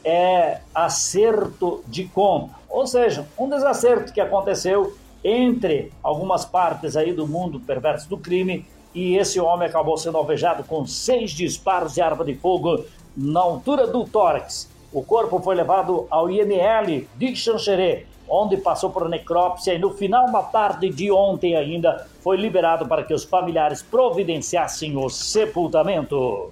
é 0.03 0.59
acerto 0.73 1.83
de 1.87 2.05
conta, 2.05 2.53
ou 2.69 2.87
seja, 2.87 3.27
um 3.37 3.49
desacerto 3.49 4.13
que 4.13 4.21
aconteceu 4.21 4.95
entre 5.23 5.91
algumas 6.01 6.45
partes 6.45 6.95
aí 6.95 7.13
do 7.13 7.27
mundo 7.27 7.59
perverso 7.59 8.07
do 8.07 8.17
crime 8.17 8.65
e 8.93 9.17
esse 9.17 9.39
homem 9.39 9.67
acabou 9.67 9.97
sendo 9.97 10.17
alvejado 10.17 10.63
com 10.63 10.85
seis 10.85 11.31
disparos 11.31 11.93
de 11.93 12.01
arma 12.01 12.23
de 12.23 12.35
fogo 12.35 12.85
na 13.15 13.39
altura 13.39 13.87
do 13.87 14.05
tórax. 14.05 14.69
O 14.91 15.03
corpo 15.03 15.39
foi 15.39 15.55
levado 15.55 16.07
ao 16.09 16.29
IML 16.31 17.07
de 17.15 17.35
Xanxerê, 17.35 18.05
onde 18.27 18.57
passou 18.57 18.89
por 18.89 19.07
necrópsia 19.07 19.73
e 19.73 19.79
no 19.79 19.91
final 19.91 20.31
da 20.31 20.41
tarde 20.41 20.89
de 20.89 21.11
ontem 21.11 21.55
ainda 21.55 22.07
foi 22.21 22.37
liberado 22.37 22.87
para 22.87 23.03
que 23.03 23.13
os 23.13 23.23
familiares 23.23 23.81
providenciassem 23.81 24.97
o 24.97 25.09
sepultamento. 25.09 26.51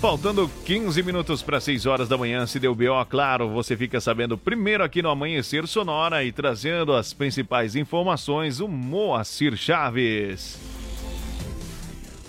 Faltando 0.00 0.48
15 0.64 1.02
minutos 1.02 1.42
para 1.42 1.58
6 1.58 1.86
horas 1.86 2.08
da 2.08 2.18
manhã, 2.18 2.46
se 2.46 2.60
deu 2.60 2.74
BO, 2.74 3.04
claro, 3.08 3.48
você 3.48 3.76
fica 3.76 4.00
sabendo 4.00 4.36
primeiro 4.36 4.84
aqui 4.84 5.00
no 5.02 5.08
Amanhecer 5.08 5.66
Sonora 5.66 6.22
e 6.22 6.30
trazendo 6.30 6.92
as 6.92 7.12
principais 7.12 7.74
informações, 7.74 8.60
o 8.60 8.68
Moacir 8.68 9.56
Chaves. 9.56 10.58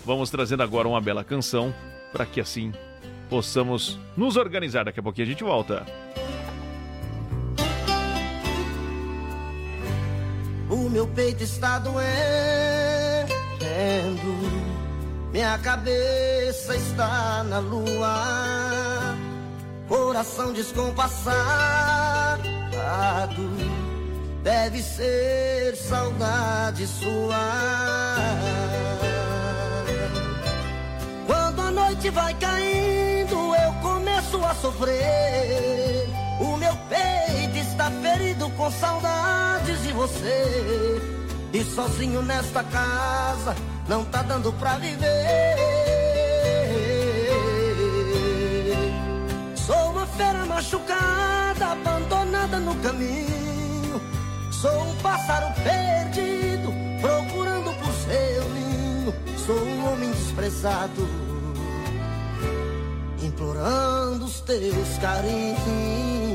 Vamos 0.06 0.30
trazendo 0.30 0.64
agora 0.64 0.88
uma 0.88 1.02
bela 1.02 1.24
canção 1.24 1.76
para 2.14 2.26
que 2.26 2.40
assim 2.40 2.72
possamos 3.30 4.00
nos 4.16 4.38
organizar. 4.38 4.86
Daqui 4.86 5.02
a 5.02 5.04
pouquinho 5.04 5.28
a 5.28 5.30
gente 5.30 5.44
volta. 5.44 5.86
O 10.70 10.90
meu 10.90 11.06
peito 11.08 11.44
está 11.44 11.80
doendo, 11.80 11.98
minha 15.32 15.58
cabeça 15.60 16.76
está 16.76 17.44
na 17.44 17.60
lua, 17.60 19.16
coração 19.88 20.54
descompassado, 20.54 22.48
deve 24.44 24.82
ser 24.82 25.76
saudade 25.76 26.88
sua. 26.88 28.16
Quando 31.26 31.62
a 31.62 31.72
noite 31.72 32.10
vai 32.10 32.34
caindo, 32.36 33.56
eu 33.56 33.74
começo 33.82 34.44
a 34.46 34.56
sofrer. 34.56 36.08
O 36.40 36.56
meu 36.56 36.76
peito 36.88 37.58
está 37.58 37.92
ferido 37.92 38.50
com 38.52 38.72
saudades 38.72 39.84
de 39.84 39.92
você. 39.92 41.02
E 41.54 41.64
sozinho 41.64 42.22
nesta 42.22 42.64
casa, 42.64 43.56
não 43.88 44.04
tá 44.06 44.22
dando 44.22 44.52
pra 44.54 44.78
viver. 44.78 45.56
Sou 49.56 49.92
uma 49.92 50.06
fera 50.06 50.46
machucada, 50.46 51.68
abandonada 51.72 52.60
no 52.60 52.76
caminho. 52.76 54.02
Sou 54.52 54.84
um 54.84 54.96
pássaro 54.98 55.54
perdido, 55.64 56.74
procurando 57.02 57.74
por 57.80 57.94
seu 57.94 58.50
ninho. 58.50 59.14
Sou 59.46 59.56
um 59.56 59.94
homem 59.94 60.12
desprezado, 60.12 61.08
implorando 63.22 64.26
os 64.26 64.42
teus 64.42 64.98
carinhos. 65.00 66.27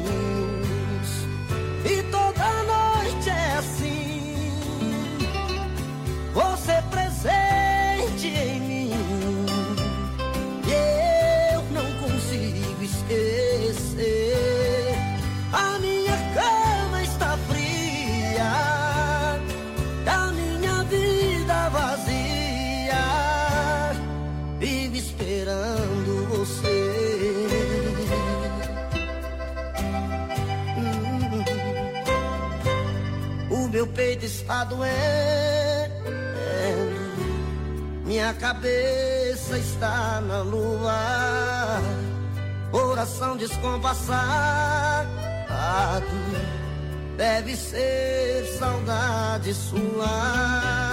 Você 6.33 6.83
presente 6.91 8.29
em 8.29 8.61
mim. 8.61 8.91
Eu 11.53 11.63
não 11.73 11.93
consigo 12.01 12.83
esquecer. 12.83 14.35
A 15.53 15.79
minha 15.79 16.17
cama 16.35 17.03
está 17.03 17.37
fria, 17.49 18.53
a 20.07 20.33
minha 20.33 20.83
vida 20.85 21.69
vazia. 21.69 23.05
Vive 24.59 24.99
esperando 24.99 26.27
você. 26.31 26.93
Hum. 30.79 31.45
O 33.51 33.69
meu 33.69 33.87
peito 33.87 34.25
está 34.25 34.65
doendo, 34.65 34.91
cabeça 38.43 39.57
está 39.57 40.21
na 40.21 40.41
lua, 40.41 41.81
coração 42.73 43.37
descompassado, 43.37 44.11
deve 47.17 47.55
ser 47.55 48.45
saudade 48.59 49.55
sua. 49.55 50.91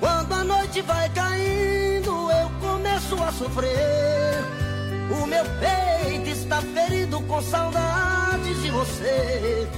Quando 0.00 0.32
a 0.32 0.42
noite 0.42 0.80
vai 0.80 1.10
caindo, 1.10 2.30
eu 2.30 2.50
começo 2.62 3.22
a 3.22 3.30
sofrer. 3.32 4.42
O 5.22 5.26
meu 5.26 5.44
peito 5.60 6.30
está 6.30 6.62
ferido 6.62 7.20
com 7.24 7.42
saudades 7.42 8.62
de 8.62 8.70
você. 8.70 9.68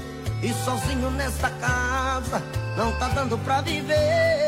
E 0.40 0.52
sozinho 0.64 1.10
nesta 1.10 1.50
casa, 1.50 2.40
não 2.76 2.92
tá 2.92 3.08
dando 3.08 3.36
pra 3.38 3.60
viver. 3.60 4.41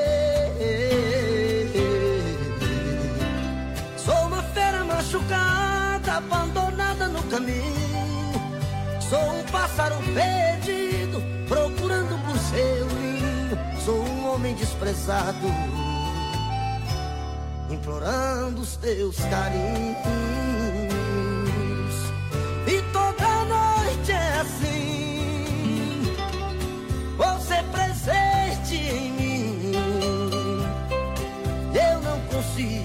Machucada, 5.15 6.15
abandonada 6.15 7.09
no 7.09 7.23
caminho. 7.25 8.33
Sou 9.01 9.21
um 9.21 9.43
pássaro 9.45 9.97
perdido, 10.13 11.23
procurando 11.49 12.19
por 12.27 12.37
seu 12.39 12.87
ninho. 12.87 13.59
Sou 13.85 14.03
um 14.03 14.35
homem 14.35 14.55
desprezado, 14.55 15.47
implorando 17.71 18.61
os 18.63 18.77
teus 18.77 19.17
carinhos. 19.17 20.05
E 22.67 22.83
toda 22.93 23.45
noite 23.45 24.13
é 24.13 24.41
assim, 24.41 26.03
você 27.17 27.63
presente 27.71 28.75
em 28.75 29.13
mim. 29.13 29.73
Eu 31.75 32.01
não 32.01 32.21
consigo 32.23 32.84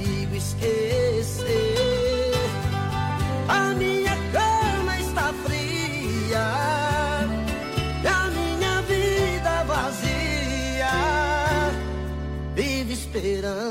Vive 13.40 13.48
esperando 13.48 13.69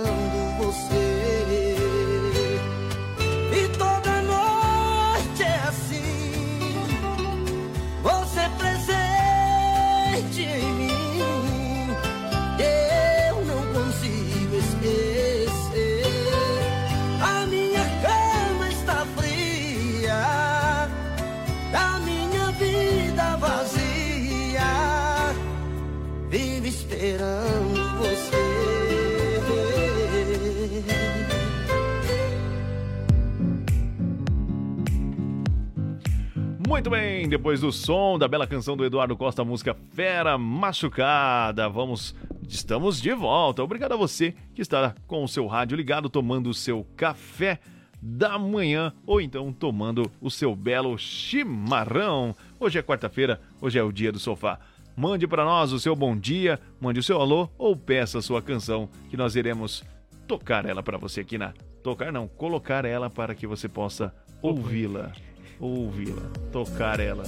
Muito 36.78 36.90
bem, 36.90 37.28
depois 37.28 37.60
do 37.60 37.72
som 37.72 38.16
da 38.16 38.28
bela 38.28 38.46
canção 38.46 38.76
do 38.76 38.84
Eduardo 38.84 39.16
Costa, 39.16 39.42
a 39.42 39.44
música 39.44 39.76
Fera 39.94 40.38
Machucada, 40.38 41.68
vamos, 41.68 42.14
estamos 42.48 43.00
de 43.00 43.12
volta. 43.12 43.64
Obrigado 43.64 43.94
a 43.94 43.96
você 43.96 44.32
que 44.54 44.62
está 44.62 44.94
com 45.04 45.24
o 45.24 45.28
seu 45.28 45.48
rádio 45.48 45.76
ligado, 45.76 46.08
tomando 46.08 46.48
o 46.48 46.54
seu 46.54 46.86
café 46.96 47.58
da 48.00 48.38
manhã 48.38 48.92
ou 49.04 49.20
então 49.20 49.52
tomando 49.52 50.08
o 50.20 50.30
seu 50.30 50.54
belo 50.54 50.96
chimarrão. 50.96 52.32
Hoje 52.60 52.78
é 52.78 52.82
quarta-feira, 52.82 53.40
hoje 53.60 53.76
é 53.76 53.82
o 53.82 53.90
dia 53.90 54.12
do 54.12 54.20
sofá. 54.20 54.60
Mande 54.96 55.26
para 55.26 55.44
nós 55.44 55.72
o 55.72 55.80
seu 55.80 55.96
bom 55.96 56.16
dia, 56.16 56.60
mande 56.80 57.00
o 57.00 57.02
seu 57.02 57.20
alô 57.20 57.50
ou 57.58 57.74
peça 57.74 58.18
a 58.18 58.22
sua 58.22 58.40
canção 58.40 58.88
que 59.10 59.16
nós 59.16 59.34
iremos 59.34 59.82
tocar 60.28 60.64
ela 60.64 60.80
para 60.80 60.96
você 60.96 61.22
aqui 61.22 61.36
na 61.36 61.52
tocar 61.82 62.12
não, 62.12 62.28
colocar 62.28 62.84
ela 62.84 63.10
para 63.10 63.34
que 63.34 63.48
você 63.48 63.68
possa 63.68 64.14
ouvi-la, 64.40 65.12
ouvi-la, 65.60 66.22
tocar 66.52 67.00
ela. 67.00 67.24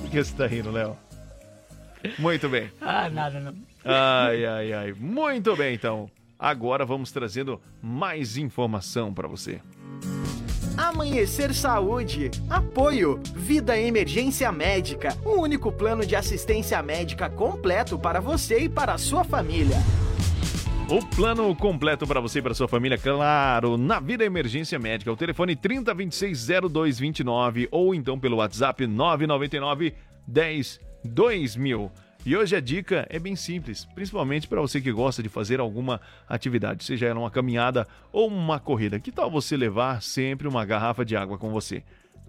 Por 0.00 0.10
que 0.10 0.22
você 0.22 0.34
tá 0.34 0.46
rindo, 0.46 0.70
Léo? 0.70 0.96
Muito 2.18 2.48
bem. 2.48 2.70
Ah, 2.80 3.08
nada, 3.08 3.40
não. 3.40 3.54
Ai, 3.84 4.44
ai, 4.44 4.72
ai. 4.72 4.92
Muito 4.92 5.54
bem, 5.56 5.74
então. 5.74 6.10
Agora 6.38 6.84
vamos 6.84 7.10
trazendo 7.10 7.60
mais 7.82 8.36
informação 8.36 9.12
para 9.12 9.26
você. 9.26 9.60
Amanhecer 10.76 11.54
Saúde. 11.54 12.30
Apoio. 12.50 13.20
Vida 13.34 13.78
Emergência 13.78 14.52
Médica. 14.52 15.16
O 15.24 15.40
único 15.40 15.72
plano 15.72 16.04
de 16.04 16.14
assistência 16.14 16.82
médica 16.82 17.30
completo 17.30 17.98
para 17.98 18.20
você 18.20 18.60
e 18.60 18.68
para 18.68 18.92
a 18.94 18.98
sua 18.98 19.24
família. 19.24 19.76
O 20.88 21.04
plano 21.04 21.52
completo 21.56 22.06
para 22.06 22.20
você 22.20 22.38
e 22.38 22.42
para 22.42 22.54
sua 22.54 22.68
família, 22.68 22.96
claro, 22.96 23.76
na 23.76 23.98
Vida 23.98 24.24
Emergência 24.24 24.78
Médica. 24.78 25.10
O 25.10 25.16
telefone 25.16 25.56
3026-0229 25.56 27.66
ou 27.72 27.92
então 27.92 28.20
pelo 28.20 28.36
WhatsApp 28.36 28.86
999 28.86 29.94
10 30.28 30.80
2000. 31.04 31.90
E 32.24 32.36
hoje 32.36 32.54
a 32.54 32.60
dica 32.60 33.04
é 33.10 33.18
bem 33.18 33.34
simples, 33.34 33.84
principalmente 33.84 34.46
para 34.46 34.60
você 34.60 34.80
que 34.80 34.92
gosta 34.92 35.24
de 35.24 35.28
fazer 35.28 35.58
alguma 35.58 36.00
atividade, 36.28 36.84
seja 36.84 37.06
ela 37.06 37.18
uma 37.18 37.32
caminhada 37.32 37.84
ou 38.12 38.28
uma 38.28 38.60
corrida. 38.60 39.00
Que 39.00 39.10
tal 39.10 39.28
você 39.28 39.56
levar 39.56 40.00
sempre 40.00 40.46
uma 40.46 40.64
garrafa 40.64 41.04
de 41.04 41.16
água 41.16 41.36
com 41.36 41.50
você? 41.50 41.82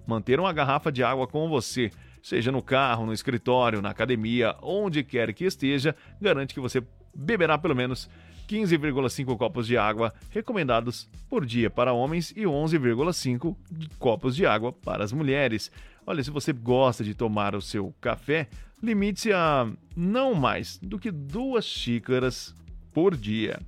Manter 0.08 0.40
uma 0.40 0.52
garrafa 0.52 0.92
de 0.92 1.04
água 1.04 1.28
com 1.28 1.48
você, 1.48 1.92
seja 2.24 2.52
no 2.52 2.64
carro, 2.64 3.06
no 3.06 3.14
escritório, 3.14 3.84
na 3.84 3.92
academia, 3.92 4.56
onde 4.64 5.04
quer 5.04 5.32
que 5.32 5.46
esteja, 5.46 5.96
garante 6.20 6.56
que 6.56 6.60
você 6.60 6.82
beberá 7.14 7.56
pelo 7.56 7.76
menos 7.76 8.10
15,5 8.48 9.38
copos 9.38 9.68
de 9.68 9.78
água 9.78 10.14
recomendados 10.32 11.10
por 11.30 11.46
dia 11.46 11.70
para 11.70 11.94
homens 11.94 12.32
e 12.32 12.44
11,5 12.44 13.56
copos 14.00 14.36
de 14.36 14.46
água 14.46 14.72
para 14.72 15.04
as 15.04 15.12
mulheres. 15.12 15.72
Olha, 16.06 16.24
se 16.24 16.32
você 16.32 16.54
gosta 16.54 17.04
de 17.04 17.14
tomar 17.14 17.54
o 17.54 17.62
seu 17.62 17.94
café, 18.00 18.48
limite-se 18.82 19.34
a 19.34 19.70
não 19.96 20.34
mais 20.34 20.78
do 20.78 20.98
que 20.98 21.12
duas 21.12 21.66
xícaras 21.66 22.56
por 22.94 23.16
dia. 23.16 23.60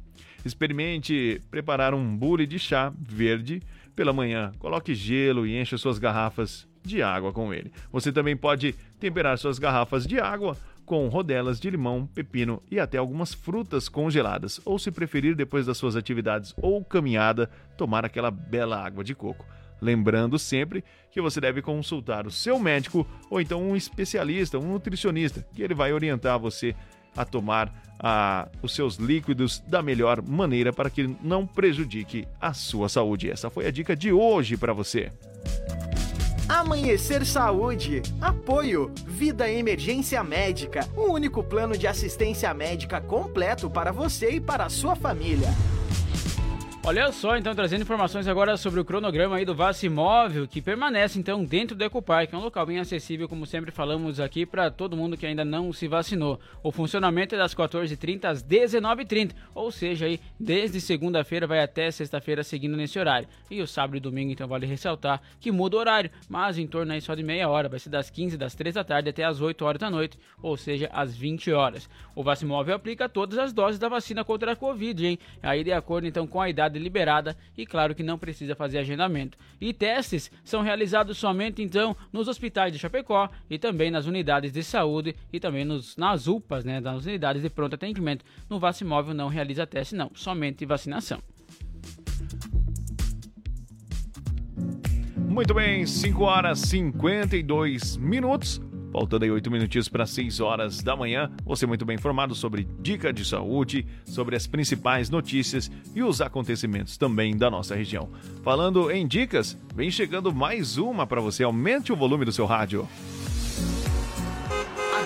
Experimente 0.45 1.41
preparar 1.51 1.93
um 1.93 2.15
bule 2.15 2.47
de 2.47 2.57
chá 2.57 2.93
verde 2.97 3.61
pela 3.95 4.13
manhã. 4.13 4.53
Coloque 4.57 4.95
gelo 4.95 5.45
e 5.45 5.59
encha 5.59 5.77
suas 5.77 5.99
garrafas 5.99 6.65
de 6.81 7.03
água 7.03 7.33
com 7.33 7.53
ele. 7.53 7.71
Você 7.91 8.11
também 8.11 8.37
pode 8.37 8.73
temperar 8.99 9.37
suas 9.37 9.59
garrafas 9.59 10.07
de 10.07 10.19
água 10.19 10.55
com 10.89 11.07
rodelas 11.07 11.59
de 11.59 11.69
limão, 11.69 12.07
pepino 12.07 12.63
e 12.71 12.79
até 12.79 12.97
algumas 12.97 13.31
frutas 13.31 13.87
congeladas, 13.87 14.59
ou 14.65 14.79
se 14.79 14.89
preferir 14.89 15.35
depois 15.35 15.67
das 15.67 15.77
suas 15.77 15.95
atividades 15.95 16.51
ou 16.59 16.83
caminhada, 16.83 17.47
tomar 17.77 18.03
aquela 18.03 18.31
bela 18.31 18.83
água 18.83 19.03
de 19.03 19.13
coco. 19.13 19.45
Lembrando 19.79 20.39
sempre 20.39 20.83
que 21.11 21.21
você 21.21 21.39
deve 21.39 21.61
consultar 21.61 22.25
o 22.25 22.31
seu 22.31 22.57
médico 22.57 23.05
ou 23.29 23.39
então 23.39 23.61
um 23.61 23.75
especialista, 23.75 24.57
um 24.57 24.71
nutricionista, 24.71 25.45
que 25.53 25.61
ele 25.61 25.75
vai 25.75 25.93
orientar 25.93 26.39
você 26.39 26.75
a 27.15 27.23
tomar 27.23 27.71
ah, 27.99 28.49
os 28.63 28.73
seus 28.73 28.95
líquidos 28.95 29.59
da 29.59 29.83
melhor 29.83 30.23
maneira 30.23 30.73
para 30.73 30.89
que 30.89 31.15
não 31.21 31.45
prejudique 31.45 32.27
a 32.41 32.51
sua 32.51 32.89
saúde. 32.89 33.29
Essa 33.29 33.51
foi 33.51 33.67
a 33.67 33.71
dica 33.71 33.95
de 33.95 34.11
hoje 34.11 34.57
para 34.57 34.73
você. 34.73 35.11
Amanhecer 36.49 37.27
Saúde. 37.27 38.01
Apoio. 38.19 38.91
Vida 39.05 39.47
Emergência 39.47 40.23
Médica. 40.23 40.89
O 40.97 41.11
único 41.13 41.43
plano 41.43 41.77
de 41.77 41.85
assistência 41.85 42.51
médica 42.55 42.99
completo 42.99 43.69
para 43.69 43.91
você 43.91 44.31
e 44.31 44.41
para 44.41 44.65
a 44.65 44.69
sua 44.69 44.95
família. 44.95 45.49
Olha 46.85 47.11
só, 47.11 47.37
então, 47.37 47.53
trazendo 47.53 47.81
informações 47.81 48.27
agora 48.27 48.55
sobre 48.55 48.79
o 48.79 48.85
cronograma 48.85 49.35
aí 49.35 49.45
do 49.45 49.53
Vacimóvel, 49.53 50.47
que 50.47 50.61
permanece, 50.61 51.19
então, 51.19 51.43
dentro 51.43 51.75
do 51.75 51.83
Ecopark, 51.83 52.33
é 52.33 52.37
um 52.37 52.41
local 52.41 52.65
bem 52.65 52.79
acessível, 52.79 53.27
como 53.27 53.45
sempre 53.45 53.69
falamos 53.69 54.19
aqui, 54.19 54.43
para 54.45 54.71
todo 54.71 54.95
mundo 54.95 55.17
que 55.17 55.25
ainda 55.25 55.43
não 55.43 55.71
se 55.73 55.87
vacinou. 55.87 56.39
O 56.63 56.71
funcionamento 56.71 57.35
é 57.35 57.37
das 57.37 57.53
14h30 57.53 58.25
às 58.25 58.41
19h30, 58.41 59.33
ou 59.53 59.71
seja, 59.71 60.05
aí, 60.05 60.19
desde 60.39 60.79
segunda-feira 60.79 61.45
vai 61.45 61.61
até 61.61 61.91
sexta-feira 61.91 62.43
seguindo 62.43 62.77
nesse 62.77 62.97
horário. 62.97 63.27
E 63.51 63.61
o 63.61 63.67
sábado 63.67 63.97
e 63.97 63.99
domingo, 63.99 64.31
então, 64.31 64.47
vale 64.47 64.65
ressaltar 64.65 65.21
que 65.39 65.51
muda 65.51 65.75
o 65.75 65.79
horário, 65.79 66.09
mas 66.29 66.57
em 66.57 66.65
torno 66.65 66.93
aí 66.93 67.01
só 67.01 67.13
de 67.13 67.21
meia 67.21 67.49
hora, 67.49 67.69
vai 67.69 67.77
ser 67.77 67.89
das 67.89 68.09
15 68.09 68.37
das 68.37 68.55
3 68.55 68.75
da 68.75 68.85
tarde 68.85 69.09
até 69.09 69.25
as 69.25 69.41
8 69.41 69.63
horas 69.63 69.79
da 69.81 69.91
noite, 69.91 70.17
ou 70.41 70.55
seja, 70.55 70.89
às 70.93 71.15
20 71.15 71.51
horas. 71.51 71.89
O 72.15 72.23
Vacimóvel 72.23 72.73
aplica 72.73 73.07
todas 73.07 73.37
as 73.37 73.53
doses 73.53 73.77
da 73.77 73.89
vacina 73.89 74.23
contra 74.23 74.53
a 74.53 74.55
Covid, 74.55 75.05
hein? 75.05 75.19
Aí, 75.43 75.63
de 75.63 75.73
acordo, 75.73 76.07
então, 76.07 76.25
com 76.25 76.41
a 76.41 76.49
idade 76.49 76.68
liberada 76.77 77.35
e 77.57 77.65
claro 77.65 77.95
que 77.95 78.03
não 78.03 78.19
precisa 78.19 78.55
fazer 78.55 78.77
agendamento. 78.79 79.37
E 79.59 79.73
testes 79.73 80.29
são 80.43 80.61
realizados 80.61 81.17
somente 81.17 81.63
então 81.63 81.95
nos 82.11 82.27
hospitais 82.27 82.71
de 82.71 82.79
Chapecó 82.79 83.29
e 83.49 83.57
também 83.57 83.89
nas 83.89 84.05
unidades 84.05 84.51
de 84.51 84.63
saúde 84.63 85.15
e 85.31 85.39
também 85.39 85.65
nos, 85.65 85.95
nas 85.97 86.27
UPAs, 86.27 86.63
né, 86.65 86.79
nas 86.79 87.05
unidades 87.05 87.41
de 87.41 87.49
pronto 87.49 87.75
atendimento. 87.75 88.25
No 88.49 88.59
Vacimóvel 88.59 89.13
não 89.13 89.29
realiza 89.29 89.65
teste 89.65 89.95
não, 89.95 90.11
somente 90.13 90.65
vacinação. 90.65 91.19
Muito 95.17 95.53
bem, 95.53 95.85
5 95.85 96.23
horas 96.23 96.59
52 96.59 97.95
minutos. 97.97 98.59
Faltando 98.91 99.25
aí 99.25 99.31
8 99.31 99.51
minutinhos 99.51 99.87
para 99.87 100.05
6 100.05 100.39
horas 100.39 100.81
da 100.81 100.95
manhã, 100.95 101.31
você 101.45 101.65
muito 101.65 101.85
bem 101.85 101.95
informado 101.95 102.33
sobre 102.33 102.67
dica 102.79 103.13
de 103.13 103.23
saúde, 103.23 103.85
sobre 104.05 104.35
as 104.35 104.47
principais 104.47 105.09
notícias 105.09 105.71
e 105.95 106.01
os 106.03 106.21
acontecimentos 106.21 106.97
também 106.97 107.37
da 107.37 107.49
nossa 107.49 107.75
região. 107.75 108.09
Falando 108.43 108.89
em 108.91 109.07
dicas, 109.07 109.57
vem 109.75 109.91
chegando 109.91 110.33
mais 110.33 110.77
uma 110.77 111.05
para 111.05 111.21
você. 111.21 111.43
Aumente 111.43 111.91
o 111.91 111.95
volume 111.95 112.25
do 112.25 112.31
seu 112.31 112.45
rádio. 112.45 112.87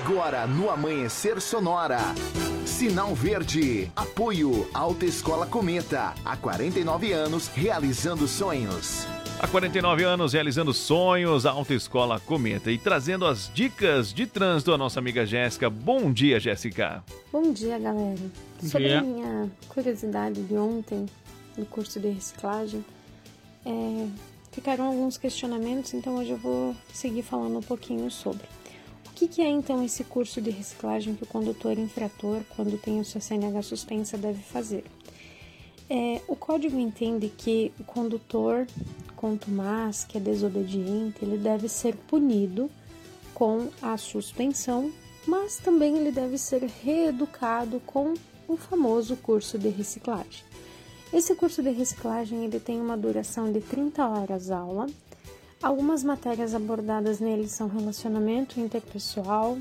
Agora 0.03 0.45
no 0.47 0.69
Amanhecer 0.69 1.39
Sonora. 1.39 1.99
Sinal 2.65 3.13
Verde. 3.13 3.91
Apoio 3.95 4.67
Alta 4.73 5.05
Escola 5.05 5.45
Cometa. 5.45 6.13
Há 6.25 6.35
49 6.35 7.13
anos 7.13 7.47
realizando 7.47 8.27
sonhos. 8.27 9.07
Há 9.43 9.47
49 9.49 10.05
anos 10.05 10.31
realizando 10.31 10.73
sonhos, 10.73 11.45
a 11.45 11.51
Autoescola 11.51 12.17
Cometa 12.17 12.71
e 12.71 12.77
trazendo 12.77 13.25
as 13.25 13.51
dicas 13.53 14.13
de 14.13 14.25
trânsito 14.25 14.71
a 14.71 14.77
nossa 14.77 14.99
amiga 14.99 15.25
Jéssica. 15.25 15.69
Bom 15.69 16.13
dia, 16.13 16.39
Jéssica. 16.39 17.03
Bom 17.29 17.51
dia, 17.51 17.77
galera. 17.77 18.21
Bom 18.61 18.69
Sobre 18.69 18.87
dia. 18.87 18.99
a 18.99 19.01
minha 19.01 19.51
curiosidade 19.67 20.41
de 20.41 20.55
ontem, 20.55 21.07
no 21.57 21.65
curso 21.65 21.99
de 21.99 22.07
reciclagem, 22.07 22.85
é, 23.65 24.07
ficaram 24.49 24.85
alguns 24.85 25.17
questionamentos, 25.17 25.93
então 25.93 26.15
hoje 26.15 26.31
eu 26.31 26.37
vou 26.37 26.73
seguir 26.93 27.23
falando 27.23 27.57
um 27.57 27.61
pouquinho 27.61 28.09
sobre. 28.09 28.45
O 29.09 29.11
que, 29.13 29.27
que 29.27 29.41
é 29.41 29.49
então 29.49 29.83
esse 29.83 30.05
curso 30.05 30.41
de 30.41 30.51
reciclagem 30.51 31.15
que 31.15 31.23
o 31.23 31.27
condutor 31.27 31.77
infrator, 31.77 32.39
quando 32.55 32.77
tem 32.77 32.97
a 33.01 33.03
sua 33.03 33.19
CNH 33.19 33.61
suspensa, 33.63 34.17
deve 34.17 34.41
fazer? 34.41 34.85
É, 35.89 36.21
o 36.29 36.35
código 36.35 36.79
entende 36.79 37.27
que 37.27 37.73
o 37.77 37.83
condutor 37.83 38.65
contumaz, 39.23 40.03
que 40.03 40.17
é 40.17 40.19
desobediente, 40.19 41.23
ele 41.23 41.37
deve 41.37 41.69
ser 41.69 41.95
punido 41.95 42.69
com 43.33 43.69
a 43.81 43.95
suspensão, 43.95 44.91
mas 45.25 45.55
também 45.55 45.95
ele 45.95 46.11
deve 46.11 46.37
ser 46.37 46.61
reeducado 46.83 47.79
com 47.85 48.15
o 48.49 48.57
famoso 48.57 49.15
curso 49.15 49.57
de 49.57 49.69
reciclagem. 49.69 50.43
Esse 51.13 51.33
curso 51.35 51.63
de 51.63 51.69
reciclagem 51.69 52.43
ele 52.43 52.59
tem 52.59 52.81
uma 52.81 52.97
duração 52.97 53.49
de 53.49 53.61
30 53.61 54.05
horas 54.05 54.51
aula. 54.51 54.87
Algumas 55.61 56.03
matérias 56.03 56.53
abordadas 56.53 57.21
nele 57.21 57.47
são 57.47 57.69
relacionamento 57.69 58.59
interpessoal, 58.59 59.57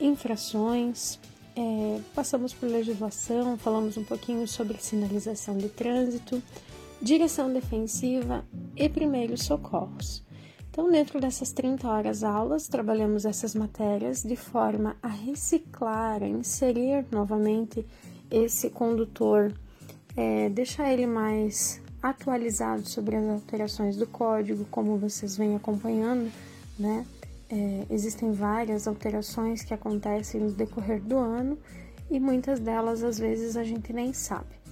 infrações, 0.00 1.18
é, 1.54 2.00
passamos 2.14 2.54
por 2.54 2.70
legislação, 2.70 3.58
falamos 3.58 3.98
um 3.98 4.04
pouquinho 4.04 4.48
sobre 4.48 4.78
sinalização 4.78 5.58
de 5.58 5.68
trânsito, 5.68 6.42
direção 7.04 7.52
defensiva 7.52 8.46
e 8.74 8.88
primeiros 8.88 9.42
socorros. 9.42 10.24
Então, 10.70 10.90
dentro 10.90 11.20
dessas 11.20 11.52
30 11.52 11.86
horas 11.86 12.24
aulas, 12.24 12.66
trabalhamos 12.66 13.26
essas 13.26 13.54
matérias 13.54 14.22
de 14.22 14.34
forma 14.34 14.96
a 15.02 15.08
reciclar, 15.08 16.22
a 16.22 16.26
inserir 16.26 17.04
novamente 17.12 17.86
esse 18.30 18.70
condutor, 18.70 19.52
é, 20.16 20.48
deixar 20.48 20.90
ele 20.90 21.06
mais 21.06 21.78
atualizado 22.02 22.88
sobre 22.88 23.16
as 23.16 23.28
alterações 23.28 23.96
do 23.96 24.06
código, 24.06 24.64
como 24.70 24.96
vocês 24.96 25.36
vêm 25.36 25.54
acompanhando, 25.54 26.32
né? 26.78 27.04
É, 27.50 27.84
existem 27.90 28.32
várias 28.32 28.88
alterações 28.88 29.62
que 29.62 29.74
acontecem 29.74 30.40
no 30.40 30.50
decorrer 30.50 31.02
do 31.02 31.18
ano 31.18 31.58
e 32.10 32.18
muitas 32.18 32.58
delas 32.58 33.04
às 33.04 33.18
vezes 33.18 33.58
a 33.58 33.62
gente 33.62 33.92
nem 33.92 34.14
sabe. 34.14 34.63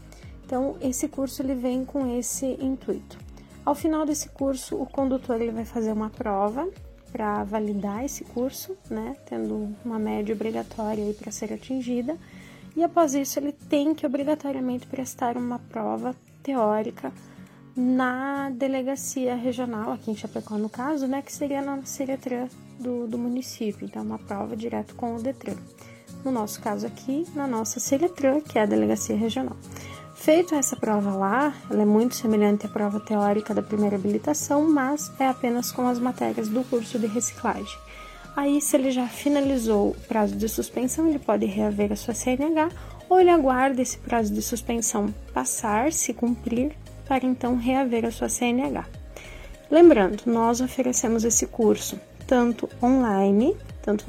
Então 0.53 0.77
esse 0.83 1.09
curso 1.09 1.41
ele 1.41 1.55
vem 1.55 1.83
com 1.83 2.15
esse 2.19 2.45
intuito. 2.61 3.17
Ao 3.65 3.75
final 3.75 4.05
desse 4.05 4.29
curso, 4.29 4.77
o 4.77 4.85
condutor 4.85 5.41
ele 5.41 5.51
vai 5.51 5.65
fazer 5.65 5.91
uma 5.91 6.11
prova 6.11 6.69
para 7.11 7.43
validar 7.43 8.05
esse 8.05 8.23
curso, 8.23 8.77
né, 8.91 9.17
tendo 9.25 9.75
uma 9.83 9.99
média 9.99 10.35
obrigatória 10.35 11.11
para 11.15 11.33
ser 11.33 11.55
atingida. 11.55 12.19
E 12.77 12.85
após 12.85 13.15
isso, 13.15 13.39
ele 13.39 13.53
tem 13.53 13.95
que 13.95 14.05
obrigatoriamente 14.05 14.87
prestar 14.87 15.39
uma 15.39 15.59
prova 15.59 16.15
teórica 16.43 17.11
na 17.75 18.51
delegacia 18.51 19.35
regional, 19.35 19.91
aqui 19.91 20.11
em 20.11 20.15
Chapecó 20.15 20.59
no 20.59 20.69
caso, 20.69 21.07
né, 21.07 21.23
que 21.23 21.33
seria 21.33 21.63
na 21.63 21.83
Seretran 21.83 22.49
do, 22.79 23.07
do 23.09 23.17
município, 23.17 23.87
então 23.87 24.03
uma 24.03 24.19
prova 24.19 24.55
direto 24.55 24.95
com 24.97 25.17
o 25.17 25.23
Detran. 25.23 25.57
No 26.23 26.31
nosso 26.31 26.61
caso 26.61 26.87
aqui, 26.87 27.27
na 27.35 27.47
nossa 27.47 27.81
Seretran, 27.81 28.43
que 28.43 28.59
é 28.59 28.63
a 28.63 28.67
delegacia 28.67 29.17
regional. 29.17 29.57
Feito 30.23 30.55
essa 30.55 30.77
prova 30.77 31.11
lá, 31.17 31.53
ela 31.69 31.83
é 31.83 31.85
muito 31.85 32.15
semelhante 32.15 32.65
à 32.65 32.69
prova 32.69 33.01
teórica 33.01 33.53
da 33.53 33.61
primeira 33.61 33.97
habilitação, 33.97 34.71
mas 34.71 35.11
é 35.19 35.27
apenas 35.27 35.73
com 35.73 35.89
as 35.89 35.99
matérias 35.99 36.47
do 36.47 36.63
curso 36.63 36.97
de 36.97 37.09
reciclagem. 37.09 37.77
Aí, 38.37 38.61
se 38.61 38.77
ele 38.77 38.93
já 38.93 39.09
finalizou 39.09 39.89
o 39.89 39.97
prazo 40.07 40.37
de 40.37 40.49
suspensão, 40.49 41.09
ele 41.09 41.19
pode 41.19 41.45
reaver 41.47 41.91
a 41.91 41.97
sua 41.97 42.15
CNH 42.15 42.71
ou 43.09 43.19
ele 43.19 43.31
aguarda 43.31 43.83
esse 43.83 43.99
prazo 43.99 44.33
de 44.33 44.41
suspensão 44.43 45.13
passar, 45.35 45.93
se 45.93 46.15
cumprir, 46.15 46.71
para 47.05 47.27
então 47.27 47.57
reaver 47.57 48.05
a 48.05 48.13
sua 48.13 48.29
CNH. 48.29 48.87
Lembrando, 49.69 50.23
nós 50.25 50.61
oferecemos 50.61 51.25
esse 51.25 51.49
curso 51.49 51.99
tanto 52.29 52.69
online, 52.81 53.57
tanto 53.83 54.05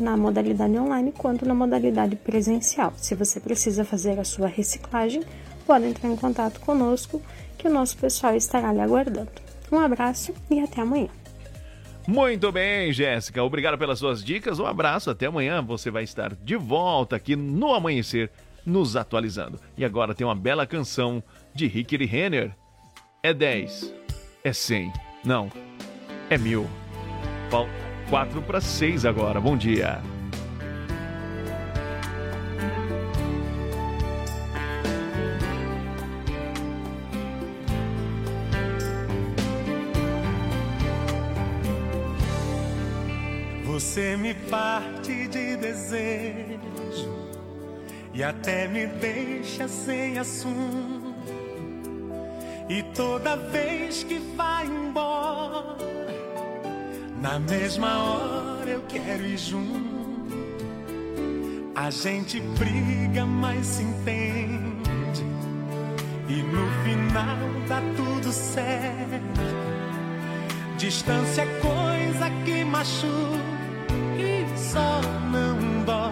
na 0.00 0.16
modalidade 0.16 0.78
online 0.78 1.12
quanto 1.12 1.46
na 1.46 1.54
modalidade 1.54 2.16
presencial. 2.16 2.94
Se 2.96 3.14
você 3.14 3.38
precisa 3.38 3.84
fazer 3.84 4.18
a 4.18 4.24
sua 4.24 4.48
reciclagem, 4.48 5.22
pode 5.70 5.86
entrar 5.86 6.10
em 6.10 6.16
contato 6.16 6.58
conosco 6.58 7.22
que 7.56 7.68
o 7.68 7.70
nosso 7.70 7.96
pessoal 7.96 8.34
estará 8.34 8.72
lhe 8.72 8.80
aguardando. 8.80 9.30
Um 9.70 9.78
abraço 9.78 10.34
e 10.50 10.58
até 10.58 10.80
amanhã. 10.80 11.06
Muito 12.08 12.50
bem, 12.50 12.92
Jéssica. 12.92 13.40
Obrigado 13.44 13.78
pelas 13.78 14.00
suas 14.00 14.24
dicas. 14.24 14.58
Um 14.58 14.66
abraço. 14.66 15.10
Até 15.10 15.26
amanhã. 15.26 15.62
Você 15.62 15.88
vai 15.88 16.02
estar 16.02 16.34
de 16.34 16.56
volta 16.56 17.14
aqui 17.14 17.36
no 17.36 17.72
Amanhecer, 17.72 18.32
nos 18.66 18.96
atualizando. 18.96 19.60
E 19.78 19.84
agora 19.84 20.12
tem 20.12 20.26
uma 20.26 20.34
bela 20.34 20.66
canção 20.66 21.22
de 21.54 21.68
Ricky 21.68 22.04
Renner. 22.04 22.50
É 23.22 23.32
10. 23.32 23.94
É 24.42 24.52
100. 24.52 24.92
Não. 25.24 25.52
É 26.28 26.36
mil. 26.36 26.68
Falta 27.48 27.70
4 28.08 28.42
para 28.42 28.60
6 28.60 29.04
agora. 29.06 29.40
Bom 29.40 29.56
dia. 29.56 30.02
Você 43.90 44.16
me 44.16 44.32
parte 44.34 45.26
de 45.26 45.56
desejo 45.56 47.10
e 48.14 48.22
até 48.22 48.68
me 48.68 48.86
deixa 48.86 49.66
sem 49.66 50.16
assunto. 50.16 51.12
E 52.68 52.84
toda 52.94 53.34
vez 53.34 54.04
que 54.04 54.20
vai 54.36 54.64
embora, 54.64 55.76
na 57.20 57.40
mesma 57.40 58.04
hora 58.04 58.70
eu 58.70 58.82
quero 58.82 59.26
ir 59.26 59.36
junto. 59.36 60.38
A 61.74 61.90
gente 61.90 62.38
briga, 62.38 63.26
mas 63.26 63.66
se 63.66 63.82
entende. 63.82 65.24
E 66.28 66.42
no 66.44 66.70
final 66.84 67.66
dá 67.66 67.82
tudo 67.96 68.32
certo. 68.32 69.40
Distância 70.78 71.42
é 71.42 71.60
coisa 71.60 72.30
que 72.44 72.62
machuca 72.62 73.59
só 74.56 75.00
não 75.30 75.84
dói. 75.84 76.10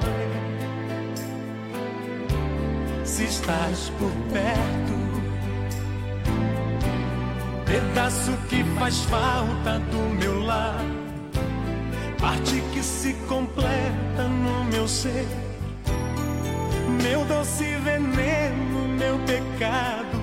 Se 3.05 3.25
estás 3.25 3.91
por 3.99 4.11
perto, 4.33 4.99
pedaço 7.65 8.33
que 8.49 8.65
faz 8.79 9.01
falta 9.05 9.79
do 9.91 9.99
meu 10.19 10.41
lar, 10.45 10.85
parte 12.21 12.63
que 12.73 12.83
se 12.83 13.15
completa 13.29 14.29
no 14.29 14.65
meu 14.65 14.87
ser, 14.87 15.27
meu 17.03 17.25
doce 17.25 17.65
veneno, 17.85 18.89
meu 18.99 19.19
pecado. 19.21 20.19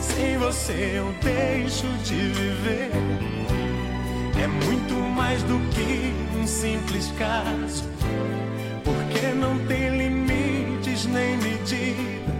Sem 0.00 0.38
você 0.38 0.92
eu 0.96 1.12
deixo 1.22 1.86
de 2.04 2.28
viver. 2.28 3.43
É 4.36 4.46
muito 4.46 4.94
mais 4.94 5.42
do 5.44 5.58
que 5.70 6.12
um 6.36 6.46
simples 6.46 7.12
caso, 7.18 7.84
porque 8.82 9.28
não 9.28 9.58
tem 9.66 9.96
limites 9.96 11.06
nem 11.06 11.36
medida. 11.38 12.34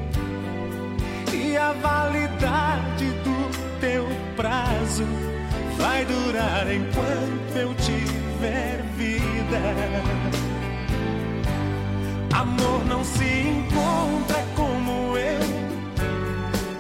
E 1.32 1.57
a 1.57 1.72
validade 1.72 3.07
do 3.22 3.80
teu 3.80 4.07
prazo 4.36 5.05
vai 5.78 6.05
durar 6.05 6.66
enquanto 6.72 7.57
eu 7.57 7.74
tiver 7.74 8.82
vida. 8.97 9.61
Amor 12.34 12.84
não 12.86 13.05
se 13.05 13.24
encontra 13.24 14.45
como 14.57 15.16
eu, 15.16 15.40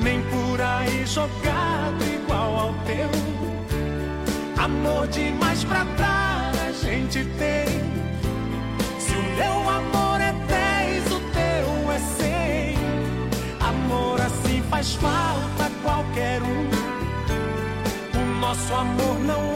nem 0.00 0.20
por 0.22 0.60
aí 0.60 1.06
jogado 1.06 2.04
igual 2.04 2.58
ao 2.58 2.74
teu. 2.84 3.23
Amor 4.64 5.06
demais 5.08 5.62
pra 5.62 5.84
dar 5.84 6.50
a 6.66 6.72
gente 6.72 7.22
tem. 7.36 7.66
Se 8.98 9.14
o 9.14 9.22
meu 9.36 9.68
amor 9.68 10.18
é 10.22 10.32
dez, 10.48 11.04
o 11.12 11.20
teu 11.20 11.92
é 11.92 11.98
cem. 11.98 12.74
Amor 13.60 14.18
assim 14.22 14.62
faz 14.70 14.94
falta 14.94 15.70
qualquer 15.82 16.40
um. 16.42 16.64
O 18.18 18.40
nosso 18.40 18.72
amor 18.72 19.18
não 19.20 19.50
é 19.50 19.53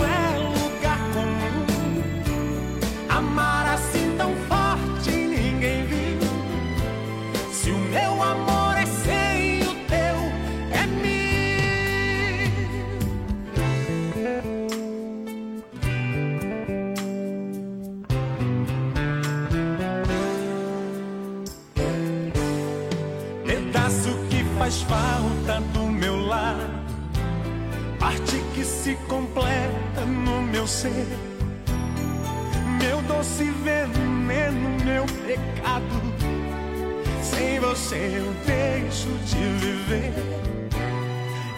eu 37.99 38.33
deixo 38.47 39.09
de 39.27 39.43
viver. 39.59 40.13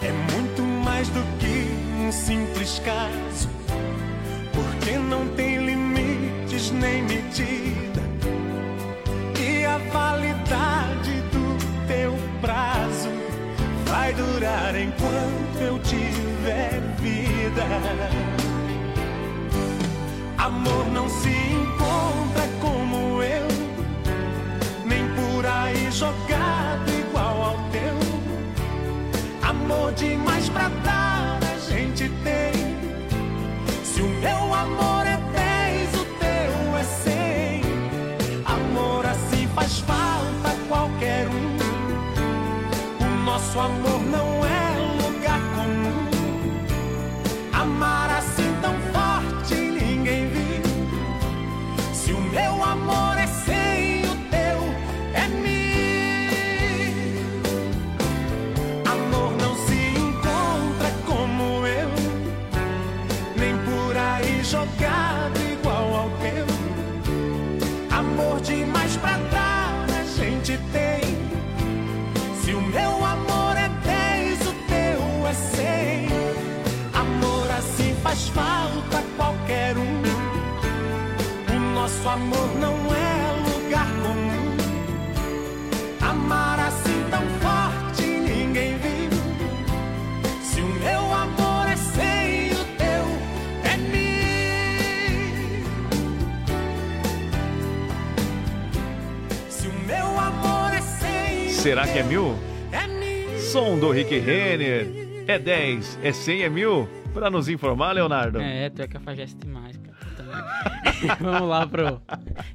É 0.01 0.11
muito 0.33 0.61
mais 0.63 1.07
do 1.09 1.21
que 1.37 1.67
um 2.01 2.11
simples 2.11 2.79
caso, 2.79 3.49
porque 4.51 4.97
não 4.97 5.27
tem 5.35 5.63
limites 5.65 6.71
nem 6.71 7.03
medida. 7.03 8.01
E 9.39 9.65
a 9.65 9.77
validade 9.77 11.21
do 11.31 11.57
teu 11.87 12.13
prazo 12.41 13.09
vai 13.85 14.13
durar 14.13 14.75
enquanto 14.75 15.61
eu 15.61 15.79
tiver 15.79 16.81
vida. 16.99 17.63
Amor 20.37 20.87
não 20.91 21.07
se 21.07 21.29
encontra 21.29 22.30
O 43.51 43.53
nosso 43.53 43.59
amor 43.59 43.90
Será 101.61 101.87
que 101.87 101.99
é 101.99 102.03
mil? 102.03 102.33
É 102.71 102.87
mil. 102.87 103.39
Som 103.39 103.77
do 103.77 103.91
Rick 103.91 104.17
Renner. 104.17 104.87
É 105.27 105.37
10, 105.37 105.99
é 106.01 106.11
100, 106.11 106.41
é 106.41 106.49
mil? 106.49 106.89
Pra 107.13 107.29
nos 107.29 107.47
informar, 107.47 107.91
Leonardo. 107.91 108.41
É, 108.41 108.67
tu 108.71 108.81
é 108.81 108.87
cafajeste 108.87 109.35
demais, 109.37 109.77
cara. 109.77 111.17
Vamos 111.21 111.47
lá 111.47 111.67
pro 111.67 112.01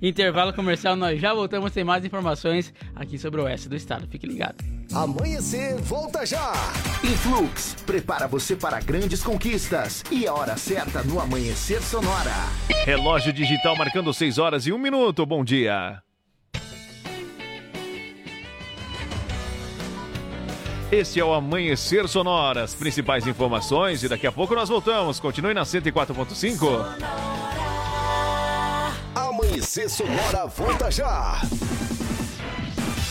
intervalo 0.03 0.53
comercial. 0.53 0.97
Nós 0.97 1.21
já 1.21 1.33
voltamos 1.33 1.73
sem 1.73 1.85
mais 1.85 2.05
informações 2.05 2.75
aqui 2.97 3.17
sobre 3.17 3.41
o 3.41 3.45
oeste 3.45 3.69
do 3.69 3.77
estado. 3.77 4.09
Fique 4.09 4.27
ligado. 4.27 4.57
Amanhecer, 4.93 5.77
volta 5.77 6.27
já. 6.27 6.53
Influx, 7.05 7.77
prepara 7.87 8.27
você 8.27 8.57
para 8.57 8.81
grandes 8.81 9.23
conquistas. 9.23 10.03
E 10.11 10.27
a 10.27 10.35
hora 10.35 10.57
certa 10.57 11.05
no 11.05 11.21
Amanhecer 11.21 11.81
Sonora. 11.81 12.35
Relógio 12.85 13.33
digital 13.33 13.77
marcando 13.77 14.13
6 14.13 14.39
horas 14.39 14.67
e 14.67 14.73
1 14.73 14.79
minuto. 14.79 15.25
Bom 15.25 15.45
dia. 15.45 16.03
Este 20.91 21.19
é 21.19 21.25
o 21.25 21.35
Amanhecer 21.35 22.07
Sonora. 22.07 22.63
As 22.63 22.75
principais 22.75 23.27
informações 23.27 24.05
e 24.05 24.09
daqui 24.09 24.27
a 24.27 24.33
pouco 24.33 24.55
nós 24.55 24.69
voltamos. 24.69 25.19
Continue 25.19 25.53
na 25.53 25.63
104.5. 25.63 26.87
Amanhecer 29.15 29.91
Sonora, 29.91 30.47
volta 30.47 30.91
já. 30.91 31.41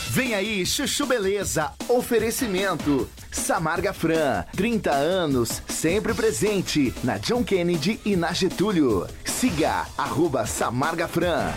Vem 0.08 0.34
aí, 0.34 0.64
Chuchu 0.64 1.04
Beleza. 1.04 1.70
Oferecimento. 1.86 3.08
Samarga 3.30 3.92
Fran, 3.92 4.44
30 4.56 4.90
anos, 4.90 5.62
sempre 5.68 6.14
presente 6.14 6.94
na 7.04 7.18
John 7.18 7.44
Kennedy 7.44 8.00
e 8.02 8.16
na 8.16 8.32
Getúlio. 8.32 9.06
Siga, 9.26 9.86
arroba 9.98 10.46
Samarga 10.46 11.06
Fran. 11.06 11.52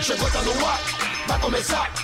Chegou, 0.00 0.30
tá 0.30 0.42
no 0.42 0.64
ar, 0.64 0.80
vai 1.26 1.40
começar. 1.40 2.03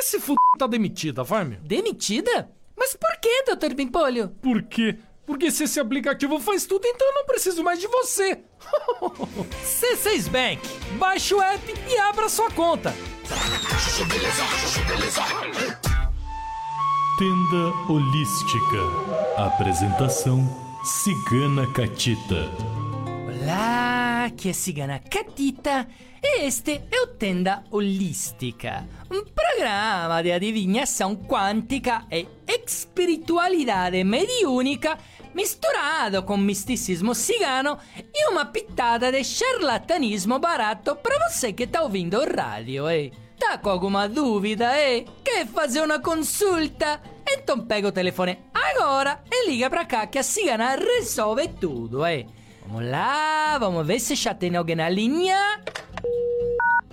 Mas 0.00 0.06
se 0.06 0.16
f... 0.16 0.34
tá 0.58 0.66
demitida, 0.66 1.22
vai, 1.22 1.44
meu. 1.44 1.60
Demitida? 1.60 2.50
Mas 2.74 2.96
por 2.96 3.20
que, 3.20 3.54
Dr. 3.54 3.74
Bimpolho? 3.74 4.30
Por 4.40 4.62
quê? 4.62 4.96
Porque 5.26 5.50
se 5.50 5.64
esse 5.64 5.78
aplicativo 5.78 6.40
faz 6.40 6.64
tudo, 6.64 6.86
então 6.86 7.06
eu 7.06 7.14
não 7.16 7.26
preciso 7.26 7.62
mais 7.62 7.78
de 7.78 7.86
você. 7.86 8.42
C6 9.62 10.30
Bank. 10.30 10.66
Baixe 10.96 11.34
o 11.34 11.42
app 11.42 11.74
e 11.86 11.98
abra 11.98 12.30
sua 12.30 12.50
conta. 12.50 12.94
Tenda 17.18 17.92
Holística. 17.92 18.78
Apresentação 19.36 20.48
Cigana 20.82 21.70
Catita. 21.74 22.50
Olá, 23.28 24.30
que 24.34 24.48
é 24.48 24.52
Cigana 24.54 24.98
Catita. 24.98 25.86
E 26.22 26.42
este 26.42 26.82
é 26.90 27.00
o 27.00 27.06
Tenda 27.06 27.64
Holística, 27.70 28.86
um 29.10 29.24
programa 29.24 30.22
de 30.22 30.30
adivinhação 30.30 31.16
quântica 31.16 32.04
e 32.10 32.26
espiritualidade 32.46 34.04
mediúnica 34.04 34.98
misturado 35.34 36.22
com 36.22 36.36
misticismo 36.36 37.14
cigano 37.14 37.78
e 38.14 38.28
uma 38.28 38.44
pitada 38.44 39.10
de 39.10 39.24
charlatanismo 39.24 40.38
barato 40.38 40.94
para 40.96 41.28
você 41.28 41.54
que 41.54 41.66
tá 41.66 41.82
ouvindo 41.82 42.18
o 42.18 42.36
rádio, 42.36 42.86
eh? 42.88 43.10
Tá 43.38 43.56
com 43.56 43.70
alguma 43.70 44.06
dúvida, 44.06 44.76
eh? 44.76 45.06
Quer 45.24 45.46
fazer 45.46 45.82
uma 45.82 46.00
consulta? 46.00 47.00
Então 47.26 47.60
pega 47.60 47.88
o 47.88 47.92
telefone 47.92 48.38
agora 48.52 49.22
e 49.30 49.48
liga 49.48 49.70
pra 49.70 49.86
cá 49.86 50.06
que 50.06 50.18
a 50.18 50.22
cigana 50.22 50.76
resolve 50.76 51.48
tudo, 51.48 52.04
eh? 52.04 52.26
Vamos 52.70 52.88
lá, 52.88 53.58
vamos 53.58 53.84
ver 53.84 53.98
se 53.98 54.14
já 54.14 54.32
tem 54.32 54.54
alguém 54.54 54.76
na 54.76 54.88
linha. 54.88 55.60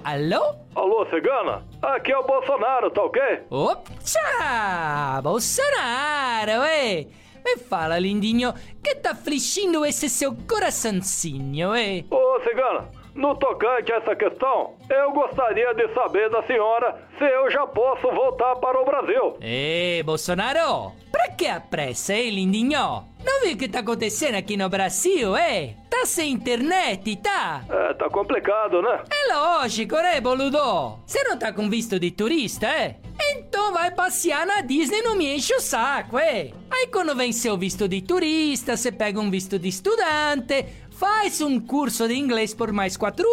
Alô? 0.04 0.56
Alô, 0.74 1.06
cigana? 1.06 1.64
Aqui 1.84 2.12
é 2.12 2.18
o 2.18 2.26
Bolsonaro, 2.26 2.90
tá 2.90 3.04
ok? 3.04 3.22
Opa! 3.52 5.22
Bolsonaro, 5.22 6.64
eh? 6.64 7.06
Me 7.46 7.58
fala, 7.58 8.00
lindinho, 8.00 8.56
que 8.84 8.96
tá 8.96 9.12
afligindo 9.12 9.86
esse 9.86 10.10
seu 10.10 10.36
coraçãozinho, 10.50 11.76
eh? 11.76 12.04
Ô, 12.10 12.40
cigana, 12.42 12.90
no 13.18 13.36
tocante 13.36 13.92
a 13.92 13.98
essa 13.98 14.16
questão, 14.16 14.76
eu 14.90 15.12
gostaria 15.12 15.74
de 15.74 15.94
saber 15.94 16.30
da 16.30 16.44
senhora 16.44 16.96
se 17.18 17.26
eu 17.26 17.50
já 17.50 17.66
posso 17.66 18.08
voltar 18.12 18.56
para 18.58 18.80
o 18.80 18.86
Brasil. 18.86 19.38
Ei, 19.42 20.04
Bolsonaro, 20.04 20.94
pra 21.12 21.30
que 21.30 21.48
a 21.48 21.60
pressa, 21.60 22.14
hein, 22.14 22.30
lindinho? 22.30 23.04
Não 23.26 23.42
viu 23.42 23.56
o 23.56 23.58
que 23.58 23.68
tá 23.68 23.80
acontecendo 23.80 24.36
aqui 24.36 24.56
no 24.56 24.70
Brasil, 24.70 25.36
eh? 25.36 25.74
Tá 25.90 26.06
sem 26.06 26.32
internet, 26.32 27.16
tá? 27.18 27.64
É, 27.68 27.94
tá 27.96 28.08
complicado, 28.10 28.82
né? 28.82 29.02
É 29.12 29.34
lógico, 29.34 29.96
né, 29.96 30.22
boludo? 30.22 31.00
Você 31.06 31.24
não 31.24 31.38
tá 31.38 31.52
com 31.52 31.70
visto 31.70 32.00
de 32.00 32.12
turista, 32.12 32.68
é? 32.68 32.98
Então 33.32 33.74
vai 33.74 33.90
passear 33.92 34.46
na 34.46 34.62
Disney 34.62 35.00
e 35.00 35.02
não 35.02 35.16
me 35.16 35.36
enche 35.36 35.54
o 35.56 35.60
saco, 35.60 36.18
é? 36.20 36.52
Aí 36.70 36.88
quando 36.88 37.16
vem 37.16 37.32
seu 37.32 37.58
visto 37.58 37.88
de 37.88 38.02
turista, 38.02 38.78
você 38.78 38.92
pega 38.92 39.20
um 39.20 39.32
visto 39.32 39.58
de 39.58 39.68
estudante, 39.68 40.66
faz 41.00 41.42
um 41.42 41.60
curso 41.60 42.08
de 42.08 42.16
inglês 42.16 42.54
por 42.54 42.72
mais 42.72 42.98
quatro 42.98 43.28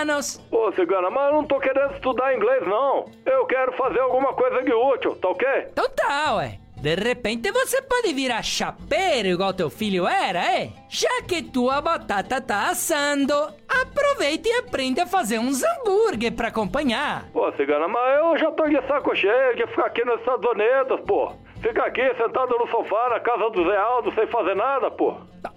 anos. 0.00 0.40
Ô, 0.50 0.72
cigana, 0.72 1.10
mas 1.10 1.26
eu 1.28 1.32
não 1.34 1.44
tô 1.44 1.58
querendo 1.60 1.94
estudar 1.94 2.34
inglês, 2.34 2.66
não. 2.66 3.10
Eu 3.26 3.46
quero 3.46 3.72
fazer 3.72 4.00
alguma 4.00 4.32
coisa 4.32 4.62
de 4.62 4.72
útil, 4.72 5.14
tá 5.16 5.28
ok? 5.28 5.48
Então 5.72 5.88
tá, 5.90 6.36
ué. 6.36 6.58
De 6.80 6.94
repente 6.94 7.52
você 7.52 7.82
pode 7.82 8.14
virar 8.14 8.42
chapeiro 8.42 9.28
igual 9.28 9.52
teu 9.52 9.68
filho 9.68 10.08
era, 10.08 10.38
é? 10.38 10.70
Já 10.88 11.20
que 11.28 11.42
tua 11.42 11.78
batata 11.82 12.40
tá 12.40 12.70
assando, 12.70 13.34
aproveita 13.68 14.48
e 14.48 14.52
aprende 14.52 14.98
a 14.98 15.06
fazer 15.06 15.38
uns 15.38 15.62
hambúrguer 15.62 16.32
pra 16.32 16.48
acompanhar. 16.48 17.28
Pô, 17.34 17.52
cigana, 17.52 17.86
mas 17.86 18.18
eu 18.18 18.38
já 18.38 18.50
tô 18.52 18.66
de 18.66 18.80
saco 18.86 19.14
cheio 19.14 19.56
de 19.56 19.66
ficar 19.66 19.86
aqui 19.86 20.02
nos 20.06 20.20
Estados 20.20 20.50
Unidos, 20.50 21.00
pô. 21.06 21.32
Fica 21.60 21.84
aqui 21.84 22.14
sentado 22.14 22.56
no 22.58 22.66
sofá 22.68 23.10
na 23.10 23.20
casa 23.20 23.50
do 23.50 23.62
Zé 23.68 23.76
Aldo 23.76 24.14
sem 24.14 24.26
fazer 24.28 24.56
nada, 24.56 24.90
pô. 24.90 25.16
Tá 25.42 25.52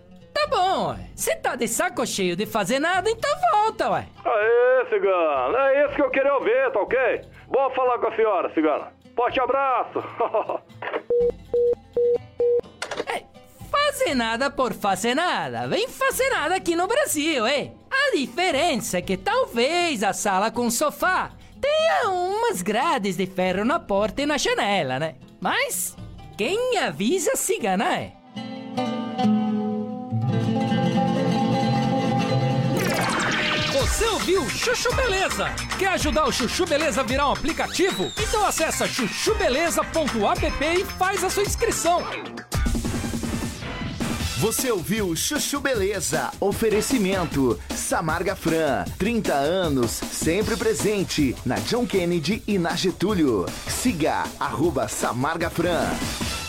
bom, 0.47 0.89
ué. 0.91 0.97
Você 1.15 1.35
tá 1.35 1.55
de 1.55 1.67
saco 1.67 2.05
cheio 2.05 2.35
de 2.35 2.45
fazer 2.45 2.79
nada, 2.79 3.09
então 3.09 3.31
volta, 3.51 3.89
ué. 3.91 4.07
Aê, 4.25 4.85
cigana, 4.89 5.69
é 5.69 5.85
isso 5.85 5.95
que 5.95 6.01
eu 6.01 6.09
queria 6.09 6.33
ouvir, 6.35 6.71
tá 6.71 6.79
ok? 6.79 7.21
Bom 7.47 7.69
falar 7.71 7.99
com 7.99 8.07
a 8.07 8.15
senhora, 8.15 8.53
cigana. 8.53 8.91
Forte 9.15 9.39
abraço. 9.39 10.03
Fazer 13.69 14.15
nada 14.15 14.49
por 14.49 14.73
fazer 14.73 15.13
nada. 15.13 15.67
Vem 15.67 15.87
fazer 15.87 16.27
nada 16.29 16.55
aqui 16.55 16.75
no 16.75 16.87
Brasil, 16.87 17.45
é? 17.45 17.71
A 17.91 18.15
diferença 18.15 18.97
é 18.97 19.01
que 19.01 19.15
talvez 19.15 20.03
a 20.03 20.13
sala 20.13 20.49
com 20.49 20.69
sofá 20.69 21.31
tenha 21.61 22.09
umas 22.09 22.61
grades 22.63 23.15
de 23.17 23.27
ferro 23.27 23.63
na 23.63 23.79
porta 23.79 24.23
e 24.23 24.25
na 24.25 24.37
janela, 24.37 24.99
né? 24.99 25.15
Mas 25.39 25.95
quem 26.35 26.77
avisa 26.79 27.35
cigana 27.35 27.97
é. 27.97 28.13
Você 34.03 34.09
ouviu 34.09 34.49
Chuchu 34.49 34.93
Beleza? 34.95 35.45
Quer 35.79 35.87
ajudar 35.87 36.25
o 36.25 36.31
Chuchu 36.31 36.65
Beleza 36.65 36.99
a 36.99 37.03
virar 37.05 37.29
um 37.29 37.31
aplicativo? 37.31 38.11
Então 38.19 38.45
acessa 38.45 38.85
chuchubeleza.app 38.85 40.65
e 40.65 40.83
faz 40.83 41.23
a 41.23 41.29
sua 41.29 41.43
inscrição. 41.43 42.03
Você 44.39 44.69
ouviu 44.69 45.15
Chuchu 45.15 45.61
Beleza? 45.61 46.31
Oferecimento 46.41 47.57
Samarga 47.73 48.35
Fran, 48.35 48.83
30 48.99 49.33
anos, 49.33 49.91
sempre 49.91 50.57
presente 50.57 51.33
na 51.45 51.55
John 51.59 51.87
Kennedy 51.87 52.43
e 52.45 52.59
na 52.59 52.75
Getúlio. 52.75 53.45
Siga 53.69 54.25
arroba 54.37 54.89
Samarga 54.89 55.49
Fran. 55.49 55.87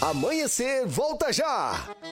Amanhecer, 0.00 0.88
volta 0.88 1.32
já! 1.32 1.84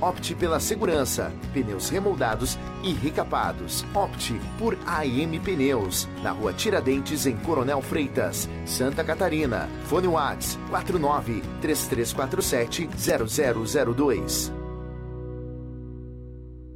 Opte 0.00 0.34
pela 0.34 0.60
segurança, 0.60 1.32
pneus 1.52 1.88
remoldados 1.88 2.58
e 2.82 2.92
recapados. 2.92 3.84
Opte 3.94 4.38
por 4.58 4.76
AM 4.86 5.38
Pneus, 5.40 6.06
na 6.22 6.30
rua 6.30 6.52
Tiradentes, 6.52 7.26
em 7.26 7.36
Coronel 7.36 7.80
Freitas, 7.80 8.48
Santa 8.66 9.02
Catarina. 9.02 9.68
Fone 9.84 10.08
Whats 10.08 10.58
49 10.70 11.42
3347 11.60 12.88
0002. 12.96 14.52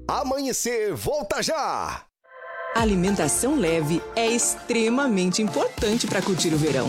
Amanhecer, 0.09 0.95
volta 0.95 1.43
já! 1.43 2.05
Alimentação 2.75 3.59
leve 3.59 4.01
é 4.15 4.27
extremamente 4.27 5.43
importante 5.43 6.07
para 6.07 6.23
curtir 6.23 6.55
o 6.55 6.57
verão. 6.57 6.89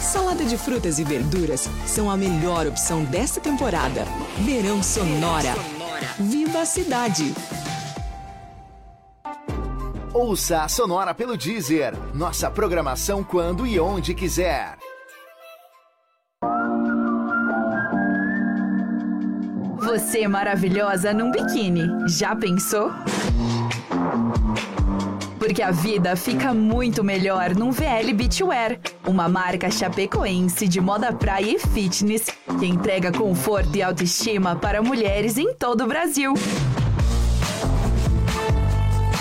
Salada 0.00 0.44
de 0.44 0.56
frutas 0.56 0.98
e 0.98 1.04
verduras 1.04 1.68
são 1.86 2.10
a 2.10 2.16
melhor 2.16 2.66
opção 2.66 3.04
desta 3.04 3.40
temporada. 3.40 4.04
Verão 4.38 4.82
Sonora. 4.82 5.54
Viva 6.18 6.60
a 6.60 6.64
cidade! 6.64 7.34
Ouça 10.14 10.62
a 10.62 10.68
Sonora 10.68 11.14
pelo 11.14 11.36
Deezer. 11.36 11.94
Nossa 12.14 12.50
programação 12.50 13.22
quando 13.22 13.66
e 13.66 13.78
onde 13.78 14.14
quiser. 14.14 14.76
Você 19.76 20.22
é 20.22 20.28
maravilhosa 20.28 21.12
num 21.12 21.30
biquíni. 21.30 21.88
Já 22.08 22.34
pensou? 22.34 22.90
Porque 25.48 25.62
a 25.62 25.70
vida 25.70 26.14
fica 26.14 26.52
muito 26.52 27.02
melhor 27.02 27.54
num 27.54 27.70
VL 27.70 28.12
Beachwear, 28.12 28.78
uma 29.06 29.30
marca 29.30 29.70
chapecoense 29.70 30.68
de 30.68 30.78
moda 30.78 31.10
praia 31.10 31.56
e 31.56 31.58
fitness 31.58 32.26
que 32.60 32.66
entrega 32.66 33.10
conforto 33.10 33.74
e 33.74 33.82
autoestima 33.82 34.54
para 34.54 34.82
mulheres 34.82 35.38
em 35.38 35.54
todo 35.54 35.84
o 35.84 35.86
Brasil. 35.86 36.34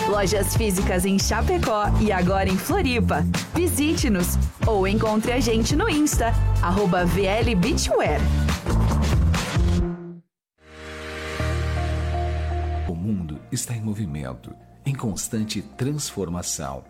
Lojas 0.09 0.53
físicas 0.57 1.05
em 1.05 1.17
Chapecó 1.17 1.85
e 2.01 2.11
agora 2.11 2.49
em 2.49 2.57
Floripa. 2.57 3.25
Visite-nos 3.55 4.37
ou 4.65 4.85
encontre 4.85 5.31
a 5.31 5.39
gente 5.39 5.77
no 5.77 5.89
Insta, 5.89 6.33
arroba 6.61 7.05
VL 7.05 7.55
Beachwear. 7.55 8.19
O 12.85 12.93
mundo 12.93 13.39
está 13.49 13.73
em 13.73 13.81
movimento, 13.81 14.53
em 14.87 14.95
constante 14.95 15.61
transformação. 15.61 16.81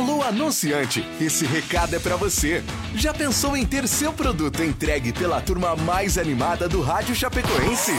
Alô, 0.00 0.22
anunciante, 0.22 1.06
esse 1.20 1.44
recado 1.44 1.94
é 1.94 1.98
pra 1.98 2.16
você. 2.16 2.64
Já 2.94 3.12
pensou 3.12 3.54
em 3.54 3.66
ter 3.66 3.86
seu 3.86 4.10
produto 4.14 4.62
entregue 4.62 5.12
pela 5.12 5.42
turma 5.42 5.76
mais 5.76 6.16
animada 6.16 6.66
do 6.66 6.80
rádio 6.80 7.14
chapecoense? 7.14 7.92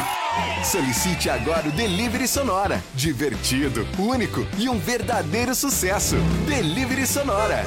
Solicite 0.64 1.30
agora 1.30 1.70
o 1.70 1.72
Delivery 1.72 2.28
Sonora. 2.28 2.84
Divertido, 2.96 3.88
único 4.00 4.44
e 4.58 4.68
um 4.68 4.80
verdadeiro 4.80 5.54
sucesso. 5.54 6.16
Delivery 6.48 7.06
Sonora. 7.06 7.64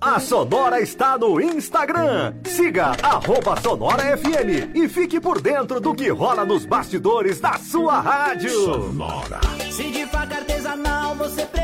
A 0.00 0.20
Sonora 0.20 0.80
está 0.80 1.18
no 1.18 1.40
Instagram. 1.40 2.34
Siga 2.44 2.92
arroba 3.02 3.60
Sonora 3.60 4.16
FM 4.16 4.76
e 4.76 4.88
fique 4.88 5.18
por 5.18 5.40
dentro 5.40 5.80
do 5.80 5.96
que 5.96 6.10
rola 6.10 6.44
nos 6.44 6.64
bastidores 6.64 7.40
da 7.40 7.54
sua 7.54 8.00
rádio. 8.00 8.50
Sonora. 8.50 9.40
Se 9.72 9.90
de 9.90 10.06
faca 10.06 10.36
artesanal 10.36 11.16
você 11.16 11.44
precisar, 11.44 11.63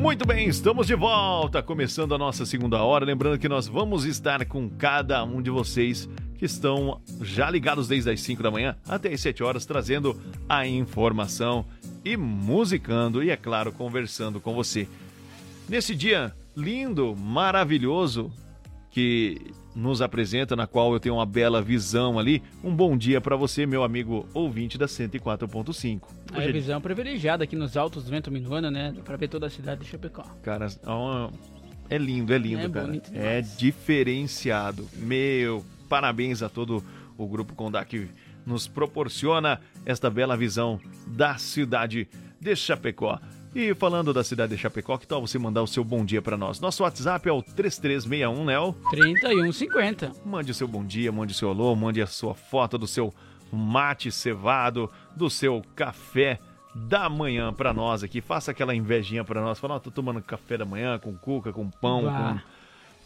Muito 0.00 0.26
bem, 0.26 0.48
estamos 0.48 0.86
de 0.86 0.94
volta, 0.94 1.62
começando 1.62 2.14
a 2.14 2.18
nossa 2.18 2.46
segunda 2.46 2.82
hora. 2.82 3.04
Lembrando 3.04 3.38
que 3.38 3.50
nós 3.50 3.68
vamos 3.68 4.06
estar 4.06 4.46
com 4.46 4.66
cada 4.66 5.22
um 5.22 5.42
de 5.42 5.50
vocês 5.50 6.08
que 6.38 6.46
estão 6.46 7.02
já 7.20 7.50
ligados 7.50 7.86
desde 7.86 8.10
as 8.10 8.18
5 8.22 8.42
da 8.42 8.50
manhã 8.50 8.74
até 8.88 9.12
as 9.12 9.20
7 9.20 9.42
horas, 9.42 9.66
trazendo 9.66 10.18
a 10.48 10.66
informação 10.66 11.66
e 12.02 12.16
musicando 12.16 13.22
e, 13.22 13.28
é 13.28 13.36
claro, 13.36 13.72
conversando 13.72 14.40
com 14.40 14.54
você. 14.54 14.88
Nesse 15.68 15.94
dia 15.94 16.34
lindo, 16.56 17.14
maravilhoso 17.14 18.32
que 18.90 19.52
nos 19.74 20.02
apresenta, 20.02 20.56
na 20.56 20.66
qual 20.66 20.92
eu 20.92 21.00
tenho 21.00 21.14
uma 21.16 21.26
bela 21.26 21.62
visão 21.62 22.18
ali. 22.18 22.42
Um 22.62 22.74
bom 22.74 22.96
dia 22.96 23.20
para 23.20 23.36
você, 23.36 23.64
meu 23.66 23.84
amigo 23.84 24.28
ouvinte 24.34 24.76
da 24.76 24.86
104.5. 24.86 26.08
A 26.32 26.38
Hoje- 26.38 26.52
visão 26.52 26.80
privilegiada 26.80 27.44
aqui 27.44 27.54
nos 27.56 27.76
altos 27.76 28.04
do 28.04 28.10
vento 28.10 28.30
minuano, 28.30 28.70
né? 28.70 28.94
Pra 29.04 29.16
ver 29.16 29.28
toda 29.28 29.46
a 29.46 29.50
cidade 29.50 29.82
de 29.84 29.86
Chapecó. 29.86 30.24
Cara, 30.42 30.66
ó, 30.84 31.30
é 31.88 31.96
lindo, 31.98 32.32
é 32.34 32.38
lindo, 32.38 32.62
É 32.66 32.68
cara. 32.68 32.86
bonito 32.86 33.10
É 33.14 33.40
diferenciado. 33.40 34.88
Meu, 34.96 35.64
parabéns 35.88 36.42
a 36.42 36.48
todo 36.48 36.84
o 37.16 37.26
Grupo 37.26 37.54
Condá 37.54 37.84
que 37.84 38.08
nos 38.46 38.66
proporciona 38.66 39.60
esta 39.84 40.08
bela 40.10 40.36
visão 40.36 40.80
da 41.06 41.36
cidade 41.36 42.08
de 42.40 42.56
Chapecó. 42.56 43.18
E 43.54 43.74
falando 43.74 44.12
da 44.14 44.22
cidade 44.22 44.54
de 44.54 44.62
Chapecó, 44.62 44.96
que 44.96 45.06
tal 45.06 45.20
você 45.26 45.38
mandar 45.38 45.62
o 45.62 45.66
seu 45.66 45.82
bom 45.82 46.04
dia 46.04 46.22
para 46.22 46.36
nós? 46.36 46.60
Nosso 46.60 46.84
WhatsApp 46.84 47.28
é 47.28 47.32
o 47.32 47.42
3361, 47.42 48.44
né? 48.44 48.58
o 48.60 48.72
3150. 48.90 50.12
Mande 50.24 50.52
o 50.52 50.54
seu 50.54 50.68
bom 50.68 50.84
dia, 50.84 51.10
mande 51.10 51.32
o 51.32 51.36
seu 51.36 51.48
alô, 51.50 51.74
mande 51.74 52.00
a 52.00 52.06
sua 52.06 52.32
foto 52.34 52.78
do 52.78 52.86
seu 52.86 53.12
mate 53.52 54.12
cevado, 54.12 54.88
do 55.16 55.28
seu 55.28 55.62
café 55.74 56.38
da 56.74 57.08
manhã 57.08 57.52
pra 57.52 57.74
nós 57.74 58.04
aqui. 58.04 58.20
Faça 58.20 58.52
aquela 58.52 58.72
invejinha 58.72 59.24
pra 59.24 59.40
nós. 59.40 59.58
Fala, 59.58 59.74
ó, 59.74 59.78
tô 59.80 59.90
tomando 59.90 60.22
café 60.22 60.56
da 60.56 60.64
manhã 60.64 60.96
com 61.00 61.16
cuca, 61.16 61.52
com 61.52 61.68
pão, 61.68 62.04
Bah. 62.04 62.34
com 62.34 62.40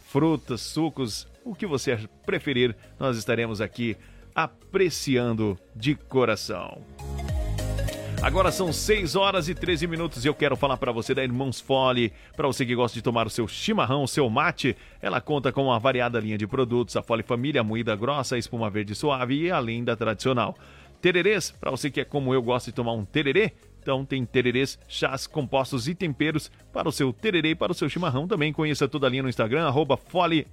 frutas, 0.07 0.61
sucos, 0.61 1.27
o 1.43 1.55
que 1.55 1.65
você 1.65 1.97
preferir, 2.23 2.75
nós 2.99 3.17
estaremos 3.17 3.61
aqui 3.61 3.97
apreciando 4.35 5.57
de 5.75 5.95
coração. 5.95 6.83
Agora 8.25 8.51
são 8.51 8.73
6 8.73 9.15
horas 9.15 9.47
e 9.49 9.53
13 9.53 9.85
minutos 9.85 10.25
e 10.25 10.27
eu 10.27 10.33
quero 10.33 10.55
falar 10.55 10.77
para 10.77 10.91
você 10.91 11.13
da 11.13 11.23
Irmãos 11.23 11.61
Fole. 11.61 12.11
Para 12.35 12.47
você 12.47 12.65
que 12.65 12.73
gosta 12.73 12.95
de 12.95 13.03
tomar 13.03 13.27
o 13.27 13.29
seu 13.29 13.47
chimarrão, 13.47 14.01
o 14.01 14.07
seu 14.07 14.27
mate, 14.31 14.75
ela 14.99 15.21
conta 15.21 15.51
com 15.51 15.65
uma 15.65 15.77
variada 15.77 16.19
linha 16.19 16.35
de 16.35 16.47
produtos, 16.47 16.97
a 16.97 17.03
Fole 17.03 17.21
Família, 17.21 17.63
moída 17.63 17.95
grossa, 17.95 18.35
espuma 18.35 18.67
verde 18.67 18.95
suave 18.95 19.43
e 19.43 19.51
além 19.51 19.83
da 19.83 19.95
tradicional. 19.95 20.57
Tererês, 20.99 21.51
para 21.51 21.69
você 21.69 21.91
que 21.91 22.01
é 22.01 22.03
como 22.03 22.33
eu 22.33 22.41
gosta 22.41 22.71
de 22.71 22.75
tomar 22.75 22.93
um 22.93 23.05
tererê, 23.05 23.53
então 23.85 24.03
tem 24.03 24.25
tererês, 24.25 24.79
chás, 24.87 25.27
compostos 25.27 25.87
e 25.87 25.93
temperos 25.93 26.49
para 26.73 26.89
o 26.89 26.91
seu 26.91 27.13
tererê 27.13 27.51
e 27.51 27.55
para 27.55 27.71
o 27.71 27.75
seu 27.75 27.87
chimarrão. 27.87 28.27
Também 28.27 28.51
conheça 28.51 28.87
toda 28.87 29.05
a 29.05 29.09
linha 29.11 29.21
no 29.21 29.29
Instagram, 29.29 29.63
arroba 29.63 29.95
Fole 29.95 30.47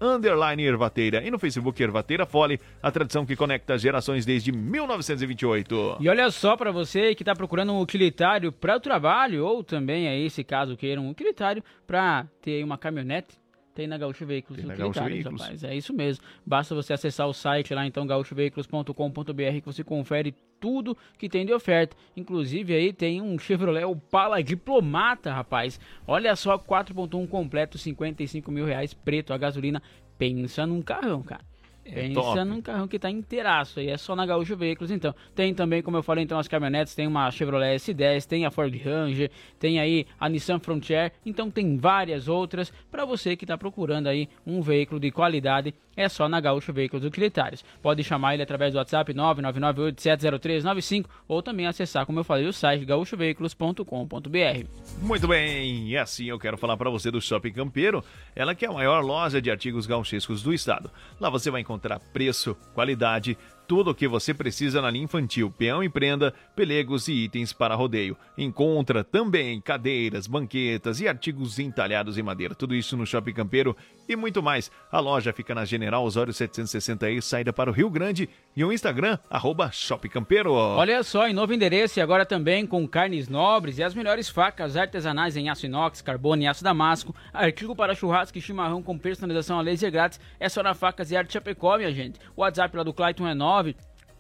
Ervateira. 0.58 1.26
E 1.26 1.30
no 1.30 1.38
Facebook 1.38 1.82
Ervateira 1.82 2.26
Fole, 2.26 2.60
a 2.82 2.90
tradição 2.90 3.24
que 3.24 3.34
conecta 3.34 3.78
gerações 3.78 4.26
desde 4.26 4.52
1928. 4.52 5.96
E 6.00 6.10
olha 6.10 6.30
só 6.30 6.58
pra 6.58 6.70
você 6.70 7.14
que 7.14 7.24
tá 7.24 7.34
procurando 7.34 7.72
um 7.72 7.80
utilitário 7.80 8.52
para 8.52 8.76
o 8.76 8.80
trabalho 8.80 9.46
ou 9.46 9.64
também 9.64 10.08
aí, 10.08 10.28
se 10.28 10.44
caso 10.44 10.76
queira 10.76 11.00
um 11.00 11.08
utilitário 11.08 11.64
para 11.86 12.26
ter 12.42 12.62
uma 12.62 12.76
caminhonete, 12.76 13.40
tem 13.74 13.86
na 13.86 13.96
Gaúcho 13.98 14.26
Veículos 14.26 14.58
Tem 14.60 14.66
na 14.66 14.74
Gaúcho 14.74 15.02
Veículos. 15.04 15.40
rapaz. 15.40 15.64
É 15.64 15.74
isso 15.74 15.92
mesmo. 15.92 16.24
Basta 16.44 16.74
você 16.74 16.92
acessar 16.92 17.26
o 17.28 17.32
site 17.32 17.74
lá 17.74 17.86
então 17.86 18.06
gaúchoveículos.com.br 18.06 19.60
que 19.60 19.66
você 19.66 19.82
confere 19.82 20.34
tudo 20.60 20.96
que 21.18 21.28
tem 21.28 21.44
de 21.44 21.52
oferta. 21.52 21.96
Inclusive 22.16 22.74
aí 22.74 22.92
tem 22.92 23.20
um 23.20 23.38
Chevrolet 23.38 23.84
Opala 23.84 24.42
Diplomata, 24.42 25.32
rapaz. 25.32 25.80
Olha 26.06 26.36
só, 26.36 26.58
4.1 26.58 27.28
completo, 27.28 27.78
55 27.78 28.50
mil 28.50 28.64
reais, 28.64 28.94
preto, 28.94 29.32
a 29.32 29.38
gasolina. 29.38 29.82
Pensa 30.18 30.66
num 30.66 30.80
carrão, 30.82 31.22
cara. 31.22 31.51
Pensa 31.84 32.20
top. 32.20 32.44
num 32.44 32.62
carrão 32.62 32.86
que 32.86 32.98
tá 32.98 33.10
inteiraço 33.10 33.80
aí, 33.80 33.88
é 33.88 33.96
só 33.96 34.14
na 34.14 34.24
Gaúcho 34.24 34.56
Veículos 34.56 34.90
então. 34.90 35.14
Tem 35.34 35.52
também, 35.52 35.82
como 35.82 35.96
eu 35.96 36.02
falei, 36.02 36.22
então 36.24 36.38
as 36.38 36.46
caminhonetes, 36.46 36.94
tem 36.94 37.06
uma 37.06 37.30
Chevrolet 37.30 37.76
S10, 37.76 38.24
tem 38.24 38.46
a 38.46 38.50
Ford 38.50 38.72
Ranger, 38.72 39.30
tem 39.58 39.80
aí 39.80 40.06
a 40.18 40.28
Nissan 40.28 40.58
Frontier, 40.60 41.12
então 41.26 41.50
tem 41.50 41.76
várias 41.76 42.28
outras 42.28 42.72
para 42.90 43.04
você 43.04 43.36
que 43.36 43.44
tá 43.44 43.58
procurando 43.58 44.06
aí 44.06 44.28
um 44.46 44.62
veículo 44.62 45.00
de 45.00 45.10
qualidade, 45.10 45.74
é 45.96 46.08
só 46.08 46.28
na 46.28 46.40
Gaúcho 46.40 46.72
Veículos 46.72 47.04
Utilitários. 47.04 47.64
Pode 47.82 48.02
chamar 48.04 48.34
ele 48.34 48.42
através 48.42 48.72
do 48.72 48.78
WhatsApp 48.78 49.12
999870395 49.12 51.06
ou 51.28 51.42
também 51.42 51.66
acessar, 51.66 52.06
como 52.06 52.20
eu 52.20 52.24
falei, 52.24 52.46
o 52.46 52.52
site 52.52 52.84
gaúchoveículos.com.br. 52.84 54.66
Muito 55.02 55.28
bem, 55.28 55.88
e 55.88 55.96
assim 55.96 56.26
eu 56.26 56.38
quero 56.38 56.56
falar 56.56 56.76
para 56.76 56.88
você 56.88 57.10
do 57.10 57.20
Shopping 57.20 57.52
Campeiro, 57.52 58.04
ela 58.34 58.54
que 58.54 58.64
é 58.64 58.68
a 58.68 58.72
maior 58.72 59.04
loja 59.04 59.42
de 59.42 59.50
artigos 59.50 59.86
gauchescos 59.86 60.42
do 60.42 60.54
estado. 60.54 60.90
Lá 61.20 61.28
você 61.28 61.50
vai 61.50 61.60
encontrar 61.60 61.71
preço, 61.98 62.56
qualidade, 62.74 63.36
tudo 63.66 63.90
o 63.90 63.94
que 63.94 64.08
você 64.08 64.34
precisa 64.34 64.80
na 64.82 64.90
linha 64.90 65.04
infantil, 65.04 65.50
peão 65.50 65.82
e 65.82 65.88
prenda, 65.88 66.34
pelegos 66.54 67.08
e 67.08 67.12
itens 67.24 67.52
para 67.52 67.74
rodeio. 67.74 68.16
Encontra 68.36 69.02
também 69.02 69.60
cadeiras, 69.60 70.26
banquetas 70.26 71.00
e 71.00 71.08
artigos 71.08 71.58
entalhados 71.58 72.18
em 72.18 72.22
madeira. 72.22 72.54
Tudo 72.54 72.74
isso 72.74 72.96
no 72.96 73.06
Shopping 73.06 73.32
Campeiro 73.32 73.76
e 74.08 74.16
muito 74.16 74.42
mais. 74.42 74.70
A 74.90 75.00
loja 75.00 75.32
fica 75.32 75.54
na 75.54 75.64
General 75.64 76.04
Osório 76.04 76.32
760 76.32 77.20
saída 77.20 77.52
para 77.52 77.70
o 77.70 77.72
Rio 77.72 77.88
Grande 77.88 78.28
e 78.54 78.64
o 78.64 78.72
Instagram, 78.72 79.18
arroba 79.30 79.70
Shopping 79.72 80.08
Campeiro. 80.08 80.52
Olha 80.52 81.02
só, 81.02 81.26
em 81.26 81.32
novo 81.32 81.54
endereço 81.54 81.98
e 81.98 82.02
agora 82.02 82.26
também 82.26 82.66
com 82.66 82.86
carnes 82.86 83.28
nobres 83.28 83.78
e 83.78 83.82
as 83.82 83.94
melhores 83.94 84.28
facas 84.28 84.76
artesanais 84.76 85.36
em 85.36 85.48
aço 85.48 85.66
inox, 85.66 86.02
carbono 86.02 86.42
e 86.42 86.46
aço 86.46 86.62
damasco, 86.62 87.14
artigo 87.32 87.74
para 87.74 87.94
churrasco 87.94 88.36
e 88.36 88.40
chimarrão 88.40 88.82
com 88.82 88.98
personalização 88.98 89.58
a 89.58 89.62
laser 89.62 89.90
grátis, 89.90 90.20
é 90.38 90.48
só 90.48 90.62
na 90.62 90.74
Facas 90.74 91.10
e 91.10 91.16
Arte 91.16 91.32
Chapecó, 91.32 91.76
minha 91.76 91.92
gente. 91.92 92.20
O 92.36 92.42
WhatsApp 92.42 92.76
lá 92.76 92.82
do 92.82 92.92
Clayton 92.92 93.26
é 93.26 93.34
9 93.34 93.51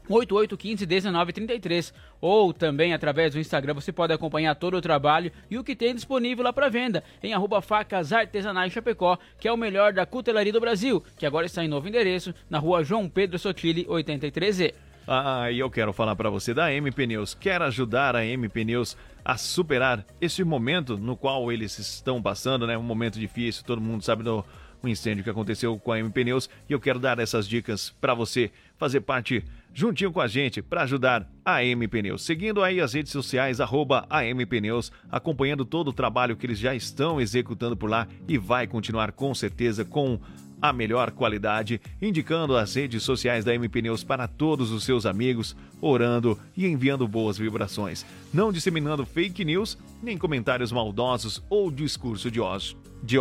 8815-1933 0.08 1.92
ou 2.20 2.52
também 2.52 2.92
através 2.92 3.32
do 3.32 3.38
Instagram 3.38 3.74
você 3.74 3.92
pode 3.92 4.12
acompanhar 4.12 4.54
todo 4.54 4.76
o 4.76 4.80
trabalho 4.80 5.30
e 5.50 5.56
o 5.58 5.64
que 5.64 5.76
tem 5.76 5.94
disponível 5.94 6.44
lá 6.44 6.52
para 6.52 6.68
venda 6.68 7.04
em 7.22 7.32
arroba 7.32 7.62
facas 7.62 8.12
artesanais 8.12 8.72
Chapecó, 8.72 9.16
que 9.38 9.46
é 9.48 9.52
o 9.52 9.56
melhor 9.56 9.92
da 9.92 10.04
cutelaria 10.04 10.52
do 10.52 10.60
Brasil, 10.60 11.02
que 11.16 11.26
agora 11.26 11.46
está 11.46 11.64
em 11.64 11.68
novo 11.68 11.88
endereço 11.88 12.34
na 12.50 12.58
rua 12.58 12.84
João 12.84 13.08
Pedro 13.08 13.38
Sotile 13.38 13.84
83E. 13.86 14.74
Ah, 15.06 15.50
e 15.50 15.58
eu 15.58 15.68
quero 15.68 15.92
falar 15.92 16.14
para 16.14 16.30
você 16.30 16.54
da 16.54 16.72
MP 16.72 17.06
Neus. 17.06 17.34
Quer 17.34 17.60
ajudar 17.62 18.14
a 18.14 18.24
MP 18.24 18.64
Neus 18.64 18.96
a 19.24 19.36
superar 19.36 20.06
esse 20.20 20.44
momento 20.44 20.96
no 20.96 21.16
qual 21.16 21.50
eles 21.50 21.76
estão 21.78 22.22
passando, 22.22 22.66
né? 22.68 22.78
Um 22.78 22.82
momento 22.82 23.18
difícil, 23.18 23.64
todo 23.64 23.80
mundo 23.80 24.04
sabe 24.04 24.22
do 24.22 24.44
incêndio 24.84 25.24
que 25.24 25.30
aconteceu 25.30 25.78
com 25.78 25.92
a 25.92 25.98
MP 25.98 26.24
Neus 26.24 26.48
e 26.68 26.72
eu 26.72 26.80
quero 26.80 26.98
dar 26.98 27.18
essas 27.18 27.48
dicas 27.48 27.90
para 28.00 28.14
você 28.14 28.50
fazer 28.82 29.02
parte 29.02 29.44
juntinho 29.72 30.10
com 30.10 30.20
a 30.20 30.26
gente 30.26 30.60
para 30.60 30.82
ajudar 30.82 31.30
a 31.44 31.64
MP 31.64 32.02
Neus. 32.02 32.24
Seguindo 32.24 32.64
aí 32.64 32.80
as 32.80 32.94
redes 32.94 33.12
sociais, 33.12 33.60
arroba 33.60 34.08
MP 34.24 34.60
Neus, 34.60 34.90
acompanhando 35.08 35.64
todo 35.64 35.86
o 35.86 35.92
trabalho 35.92 36.34
que 36.36 36.44
eles 36.44 36.58
já 36.58 36.74
estão 36.74 37.20
executando 37.20 37.76
por 37.76 37.88
lá 37.88 38.08
e 38.26 38.36
vai 38.36 38.66
continuar 38.66 39.12
com 39.12 39.32
certeza 39.36 39.84
com 39.84 40.18
a 40.60 40.72
melhor 40.72 41.12
qualidade, 41.12 41.80
indicando 42.00 42.56
as 42.56 42.74
redes 42.74 43.04
sociais 43.04 43.44
da 43.44 43.54
MP 43.54 43.80
Neus 43.82 44.02
para 44.02 44.26
todos 44.26 44.72
os 44.72 44.82
seus 44.82 45.06
amigos, 45.06 45.54
orando 45.80 46.36
e 46.56 46.66
enviando 46.66 47.06
boas 47.06 47.38
vibrações, 47.38 48.04
não 48.34 48.52
disseminando 48.52 49.06
fake 49.06 49.44
news, 49.44 49.78
nem 50.02 50.18
comentários 50.18 50.72
maldosos 50.72 51.40
ou 51.48 51.70
discurso 51.70 52.28
de 52.32 52.40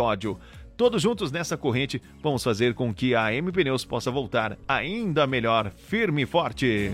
ódio. 0.00 0.38
Todos 0.82 1.00
juntos 1.00 1.30
nessa 1.30 1.56
corrente, 1.56 2.02
vamos 2.20 2.42
fazer 2.42 2.74
com 2.74 2.92
que 2.92 3.14
a 3.14 3.32
MP 3.32 3.62
Neus 3.62 3.84
possa 3.84 4.10
voltar 4.10 4.58
ainda 4.66 5.28
melhor, 5.28 5.70
firme 5.70 6.22
e 6.22 6.26
forte. 6.26 6.90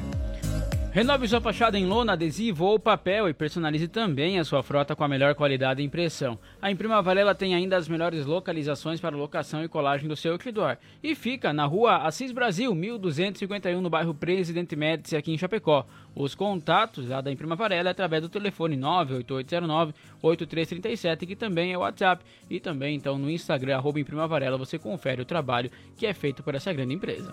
Renove 0.93 1.29
sua 1.29 1.41
fachada 1.41 1.79
em 1.79 1.87
lona, 1.87 2.13
adesivo 2.13 2.65
ou 2.65 2.79
papel 2.79 3.29
e 3.29 3.33
personalize 3.33 3.89
também 3.89 4.39
a 4.39 4.45
sua 4.45 4.63
frota 4.63 4.97
com 4.97 5.05
a 5.05 5.09
melhor 5.09 5.35
qualidade 5.35 5.81
e 5.81 5.85
impressão. 5.87 6.39
A 6.61 6.71
Imprima 6.71 7.01
Varela 7.01 7.35
tem 7.35 7.55
ainda 7.55 7.77
as 7.77 7.89
melhores 7.89 8.27
localizações 8.27 9.01
para 9.01 9.17
locação 9.17 9.65
e 9.65 9.69
colagem 9.69 10.09
do 10.09 10.17
seu 10.17 10.33
outdoor. 10.33 10.77
E 11.03 11.15
fica 11.15 11.53
na 11.53 11.65
rua 11.65 11.99
Assis 11.99 12.33
Brasil, 12.33 12.75
1251, 12.75 13.81
no 13.81 13.89
bairro 13.89 14.13
Presidente 14.13 14.75
Médici, 14.77 15.17
aqui 15.17 15.33
em 15.33 15.39
Chapecó. 15.39 15.87
Os 16.19 16.35
contatos 16.35 17.09
lá 17.09 17.21
da 17.21 17.31
Imprima 17.31 17.55
Varela 17.55 17.91
é 17.91 17.93
através 17.93 18.21
do 18.21 18.29
telefone 18.29 18.77
98809-8337, 18.77 21.25
que 21.25 21.37
também 21.37 21.73
é 21.73 21.79
o 21.79 21.83
WhatsApp. 21.83 22.25
E 22.51 22.59
também, 22.59 22.97
então, 22.97 23.17
no 23.17 23.31
Instagram, 23.31 23.77
arroba 23.77 24.01
Imprima 24.01 24.27
Varela, 24.27 24.59
você 24.59 24.81
confere 24.81 25.23
o 25.23 25.25
trabalho 25.25 25.71
que 25.97 26.09
é 26.09 26.13
feito 26.13 26.43
por 26.43 26.57
essa 26.57 26.73
grande 26.73 26.95
empresa. 26.95 27.31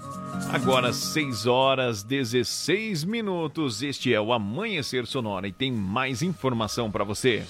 Agora, 0.54 0.94
6 0.94 1.48
horas 1.48 2.04
16 2.04 3.04
minutos. 3.06 3.82
Este 3.82 4.14
é 4.14 4.22
o 4.22 4.32
Amanhecer 4.32 5.08
Sonora 5.08 5.48
e 5.48 5.52
tem 5.52 5.72
mais 5.72 6.22
informação 6.22 6.92
para 6.92 7.04
você. 7.04 7.44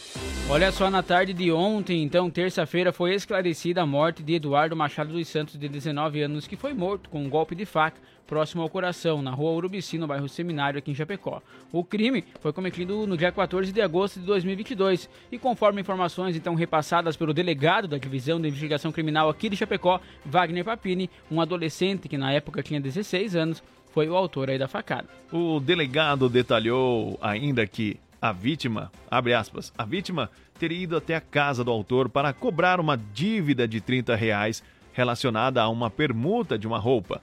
Olha 0.49 0.71
só, 0.71 0.89
na 0.89 1.03
tarde 1.03 1.33
de 1.33 1.51
ontem, 1.51 2.01
então, 2.01 2.29
terça-feira, 2.29 2.93
foi 2.93 3.13
esclarecida 3.13 3.81
a 3.81 3.85
morte 3.85 4.23
de 4.23 4.35
Eduardo 4.35 4.73
Machado 4.73 5.11
dos 5.11 5.27
Santos, 5.27 5.59
de 5.59 5.67
19 5.67 6.21
anos, 6.21 6.47
que 6.47 6.55
foi 6.55 6.73
morto 6.73 7.09
com 7.09 7.25
um 7.25 7.29
golpe 7.29 7.55
de 7.55 7.65
faca 7.65 7.99
próximo 8.25 8.61
ao 8.61 8.69
coração, 8.69 9.21
na 9.21 9.31
rua 9.31 9.51
Urubici, 9.51 9.97
no 9.97 10.07
bairro 10.07 10.27
Seminário, 10.27 10.77
aqui 10.77 10.91
em 10.91 10.95
Chapecó. 10.95 11.41
O 11.71 11.83
crime 11.83 12.23
foi 12.39 12.51
cometido 12.51 13.05
no 13.07 13.17
dia 13.17 13.31
14 13.31 13.71
de 13.71 13.81
agosto 13.81 14.19
de 14.19 14.25
2022 14.25 15.09
e, 15.31 15.37
conforme 15.37 15.81
informações 15.81 16.35
então 16.35 16.55
repassadas 16.55 17.15
pelo 17.15 17.33
delegado 17.33 17.87
da 17.87 17.97
Divisão 17.97 18.39
de 18.39 18.47
Investigação 18.47 18.91
Criminal 18.91 19.29
aqui 19.29 19.49
de 19.49 19.57
Chapecó, 19.57 19.99
Wagner 20.25 20.65
Papini, 20.65 21.09
um 21.31 21.39
adolescente 21.39 22.07
que 22.07 22.17
na 22.17 22.31
época 22.31 22.63
tinha 22.63 22.79
16 22.79 23.35
anos, 23.35 23.63
foi 23.91 24.09
o 24.09 24.15
autor 24.15 24.49
aí 24.49 24.57
da 24.57 24.67
facada. 24.67 25.07
O 25.31 25.59
delegado 25.59 26.27
detalhou 26.27 27.17
ainda 27.21 27.65
que 27.65 27.97
a 28.21 28.31
vítima, 28.31 28.91
abre 29.09 29.33
aspas, 29.33 29.71
a 29.77 29.85
vítima 29.85 30.29
teria 30.57 30.83
ido 30.83 30.97
até 30.97 31.15
a 31.15 31.21
casa 31.21 31.63
do 31.63 31.71
autor 31.71 32.09
para 32.09 32.33
cobrar 32.33 32.79
uma 32.79 32.97
dívida 32.97 33.67
de 33.67 33.79
30 33.79 34.15
reais 34.15 34.63
relacionada 34.93 35.61
a 35.61 35.69
uma 35.69 35.89
permuta 35.89 36.57
de 36.57 36.65
uma 36.65 36.79
roupa. 36.79 37.21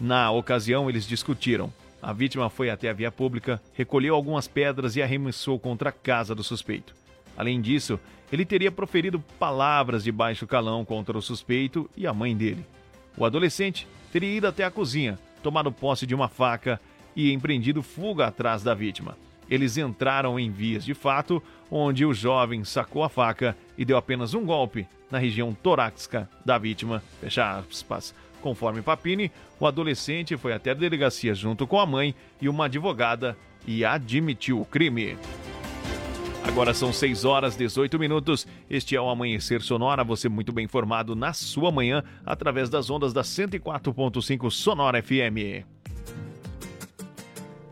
Na 0.00 0.30
ocasião, 0.30 0.88
eles 0.90 1.06
discutiram. 1.06 1.72
A 2.02 2.12
vítima 2.12 2.50
foi 2.50 2.70
até 2.70 2.90
a 2.90 2.92
via 2.92 3.10
pública, 3.10 3.60
recolheu 3.72 4.14
algumas 4.14 4.46
pedras 4.46 4.94
e 4.96 5.02
arremessou 5.02 5.58
contra 5.58 5.88
a 5.88 5.92
casa 5.92 6.34
do 6.34 6.44
suspeito. 6.44 6.94
Além 7.36 7.60
disso, 7.60 7.98
ele 8.32 8.44
teria 8.44 8.70
proferido 8.70 9.20
palavras 9.38 10.04
de 10.04 10.12
baixo 10.12 10.46
calão 10.46 10.84
contra 10.84 11.16
o 11.16 11.22
suspeito 11.22 11.88
e 11.96 12.06
a 12.06 12.12
mãe 12.12 12.36
dele. 12.36 12.64
O 13.16 13.24
adolescente 13.24 13.86
teria 14.12 14.36
ido 14.36 14.46
até 14.46 14.64
a 14.64 14.70
cozinha, 14.70 15.18
tomado 15.42 15.72
posse 15.72 16.06
de 16.06 16.14
uma 16.14 16.28
faca 16.28 16.80
e 17.14 17.32
empreendido 17.32 17.82
fuga 17.82 18.26
atrás 18.26 18.62
da 18.62 18.74
vítima. 18.74 19.16
Eles 19.48 19.76
entraram 19.76 20.38
em 20.38 20.50
vias 20.50 20.84
de 20.84 20.92
fato, 20.92 21.42
onde 21.70 22.04
o 22.04 22.12
jovem 22.12 22.64
sacou 22.64 23.02
a 23.04 23.08
faca 23.08 23.56
e 23.78 23.84
deu 23.84 23.96
apenas 23.96 24.34
um 24.34 24.44
golpe 24.44 24.86
na 25.10 25.18
região 25.18 25.54
torácica 25.54 26.28
da 26.44 26.58
vítima. 26.58 27.02
Fecha 27.20 27.58
aspas. 27.58 28.14
Conforme 28.40 28.82
Papini, 28.82 29.30
o 29.58 29.66
adolescente 29.66 30.36
foi 30.36 30.52
até 30.52 30.70
a 30.70 30.74
delegacia 30.74 31.34
junto 31.34 31.66
com 31.66 31.78
a 31.80 31.86
mãe 31.86 32.14
e 32.40 32.48
uma 32.48 32.66
advogada 32.66 33.36
e 33.66 33.84
admitiu 33.84 34.60
o 34.60 34.64
crime. 34.64 35.16
Agora 36.46 36.72
são 36.72 36.92
6 36.92 37.24
horas 37.24 37.56
18 37.56 37.98
minutos. 37.98 38.46
Este 38.70 38.94
é 38.94 39.00
o 39.00 39.08
Amanhecer 39.08 39.60
Sonora. 39.60 40.04
Você 40.04 40.28
muito 40.28 40.52
bem 40.52 40.64
informado 40.64 41.16
na 41.16 41.32
sua 41.32 41.72
manhã 41.72 42.04
através 42.24 42.70
das 42.70 42.88
ondas 42.88 43.12
da 43.12 43.22
104.5 43.22 44.50
Sonora 44.50 45.02
FM. 45.02 45.66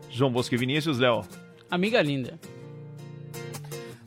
João 0.09 0.31
Bosco 0.31 0.55
e 0.55 0.57
Vinícius, 0.57 0.99
Léo. 0.99 1.23
Amiga 1.71 2.01
linda. 2.01 2.37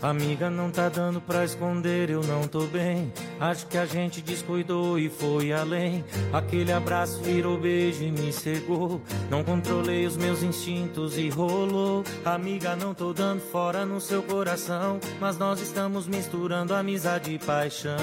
Amiga, 0.01 0.49
não 0.49 0.71
tá 0.71 0.89
dando 0.89 1.21
pra 1.21 1.45
esconder, 1.45 2.09
eu 2.11 2.23
não 2.23 2.47
tô 2.47 2.61
bem. 2.67 3.13
Acho 3.41 3.67
que 3.67 3.79
a 3.79 3.87
gente 3.87 4.21
descuidou 4.21 4.99
e 4.99 5.09
foi 5.09 5.53
além. 5.53 6.05
Aquele 6.33 6.73
abraço 6.73 7.23
virou 7.23 7.59
beijo 7.59 8.03
e 8.03 8.11
me 8.11 8.33
cegou. 8.33 9.01
Não 9.31 9.45
controlei 9.45 10.07
os 10.07 10.17
meus 10.17 10.43
instintos 10.43 11.17
e 11.17 11.29
rolou. 11.29 12.03
Amiga, 12.25 12.75
não 12.75 12.93
tô 12.93 13.13
dando 13.13 13.41
fora 13.41 13.87
no 13.87 14.01
seu 14.01 14.23
coração. 14.23 14.99
Mas 15.21 15.39
nós 15.39 15.61
estamos 15.61 16.07
misturando 16.07 16.75
amizade 16.75 17.33
e 17.33 17.39
paixão. 17.39 17.97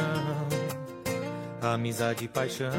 Amizade 1.61 2.25
e 2.25 2.27
paixão. 2.27 2.71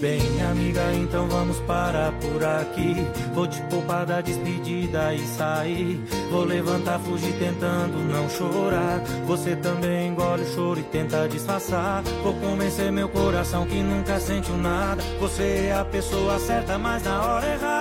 Bem, 0.00 0.20
amiga, 0.42 0.92
então 0.92 1.26
vamos 1.26 1.58
parar 1.60 2.12
por 2.12 2.44
aqui. 2.44 2.94
Vou 3.32 3.48
te 3.48 3.62
poupar 3.62 4.04
da 4.04 4.20
despedida 4.20 5.14
e 5.14 5.26
sair. 5.26 5.98
Vou 6.30 6.44
levantar, 6.44 6.98
fugir 7.00 7.32
tentando 7.38 7.96
não 8.04 8.28
chorar. 8.28 9.00
Você 9.26 9.56
também 9.56 10.08
engole 10.08 10.42
o 10.42 10.54
choro 10.54 10.78
e 10.78 10.84
tenta 10.84 11.28
disfarçar. 11.28 12.02
Vou 12.22 12.32
convencer 12.34 12.92
meu 12.92 13.08
coração 13.08 13.66
que 13.66 13.82
nunca 13.82 14.20
sentiu 14.20 14.56
nada. 14.56 15.02
Você 15.18 15.66
é 15.68 15.74
a 15.74 15.84
pessoa 15.84 16.38
certa, 16.38 16.78
mas 16.78 17.02
na 17.02 17.22
hora 17.22 17.46
errada. 17.46 17.75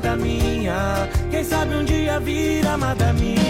amada 0.00 0.16
minha. 0.16 1.08
Quem 1.30 1.44
sabe 1.44 1.74
um 1.74 1.84
dia 1.84 2.18
vir 2.20 2.66
amada 2.66 3.12
minha. 3.12 3.40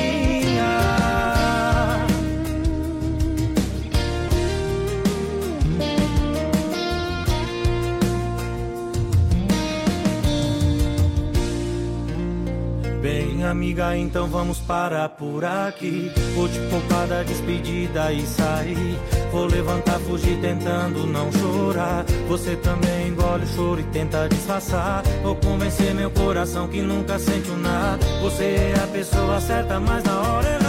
Bem, 13.01 13.45
amiga, 13.45 13.97
então 13.97 14.27
vamos 14.27 14.59
parar 14.59 15.09
por 15.11 15.45
aqui. 15.45 16.11
Vou 16.35 16.49
te 16.49 16.59
poupar 16.69 17.07
da 17.07 17.23
despedida 17.23 18.13
e 18.13 18.27
sair. 18.27 18.99
Vou 19.33 19.47
levantar, 19.47 19.99
fugir, 20.01 20.39
tentando 20.41 21.07
não 21.07 21.31
chorar. 21.33 22.05
Você 22.29 22.57
também 22.57 23.09
engole 23.09 23.45
o 23.45 23.47
choro 23.47 23.81
e 23.81 23.85
tenta 23.85 24.29
disfarçar. 24.29 25.03
Vou 25.23 25.37
convencer 25.51 25.93
meu 25.95 26.11
coração 26.13 26.69
que 26.69 26.81
nunca 26.81 27.19
sentiu 27.19 27.57
nada. 27.57 28.07
Você 28.23 28.45
é 28.45 28.75
a 28.83 28.87
pessoa 28.87 29.41
certa, 29.41 29.81
mas 29.81 30.05
na 30.05 30.21
hora 30.21 30.47
errada. 30.47 30.60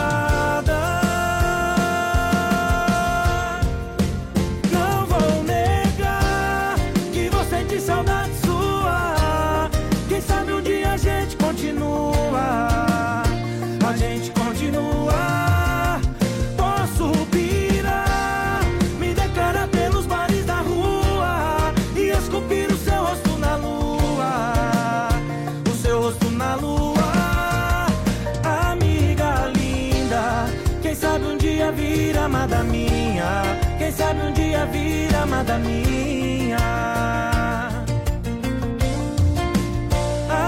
Minha. 35.57 36.57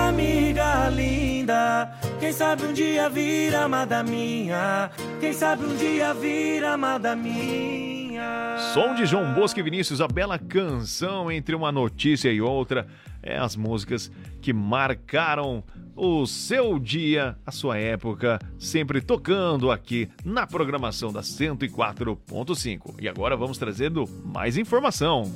Amiga 0.08 0.90
linda, 0.90 1.92
quem 2.20 2.32
sabe 2.32 2.66
um 2.66 2.74
dia 2.74 3.10
vir 3.10 3.56
amada 3.56 4.04
minha. 4.04 4.90
Quem 5.20 5.34
sabe 5.34 5.66
um 5.66 5.76
dia 5.76 6.14
vir 6.14 6.64
amada 6.66 7.16
minha. 7.16 8.58
Som 8.74 8.96
de 8.96 9.06
João 9.06 9.34
Bosco 9.34 9.60
e 9.60 9.64
Vinícius, 9.64 10.02
a 10.02 10.08
bela 10.08 10.38
canção 10.38 11.32
entre 11.32 11.56
uma 11.56 11.72
notícia 11.72 12.32
e 12.32 12.42
outra. 12.42 12.88
É 13.24 13.38
as 13.38 13.56
músicas 13.56 14.12
que 14.42 14.52
marcaram 14.54 15.64
o 15.96 16.26
seu 16.26 16.78
dia, 16.78 17.38
a 17.46 17.52
sua 17.52 17.78
época, 17.78 18.40
sempre 18.60 19.00
tocando 19.02 19.72
aqui 19.72 20.10
na 20.26 20.46
programação 20.46 21.14
da 21.14 21.22
104.5. 21.22 22.96
E 23.00 23.08
agora 23.08 23.38
vamos 23.38 23.58
trazendo 23.58 24.06
mais 24.26 24.58
informação. 24.58 25.32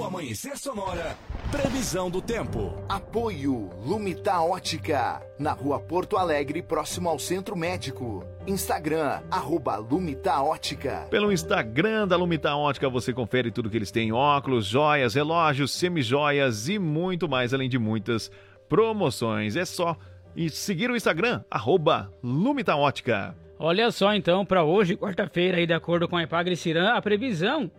No 0.00 0.06
Amanhecer 0.06 0.56
Sonora, 0.56 1.14
previsão 1.50 2.10
do 2.10 2.22
tempo. 2.22 2.74
Apoio 2.88 3.68
Lumita 3.84 4.40
Ótica, 4.40 5.20
na 5.38 5.52
rua 5.52 5.78
Porto 5.78 6.16
Alegre, 6.16 6.62
próximo 6.62 7.06
ao 7.06 7.18
Centro 7.18 7.54
Médico. 7.54 8.24
Instagram, 8.46 9.20
arroba 9.30 9.76
Lumita 9.76 10.40
Ótica. 10.40 11.06
Pelo 11.10 11.30
Instagram 11.30 12.08
da 12.08 12.16
Lumita 12.16 12.56
Ótica 12.56 12.88
você 12.88 13.12
confere 13.12 13.50
tudo 13.50 13.68
que 13.68 13.76
eles 13.76 13.90
têm: 13.90 14.10
óculos, 14.10 14.64
joias, 14.64 15.12
relógios, 15.12 15.70
semijoias 15.70 16.66
e 16.66 16.78
muito 16.78 17.28
mais, 17.28 17.52
além 17.52 17.68
de 17.68 17.78
muitas 17.78 18.30
promoções. 18.70 19.54
É 19.54 19.66
só 19.66 19.98
e 20.34 20.48
seguir 20.48 20.90
o 20.90 20.96
Instagram, 20.96 21.44
arroba 21.50 22.10
Lumita 22.24 22.74
Ótica. 22.74 23.36
Olha 23.58 23.90
só 23.90 24.14
então, 24.14 24.46
para 24.46 24.64
hoje, 24.64 24.96
quarta-feira, 24.96 25.66
de 25.66 25.74
acordo 25.74 26.08
com 26.08 26.16
a 26.16 26.22
Epagre 26.22 26.56
Ciran, 26.56 26.94
a 26.94 27.02
previsão 27.02 27.70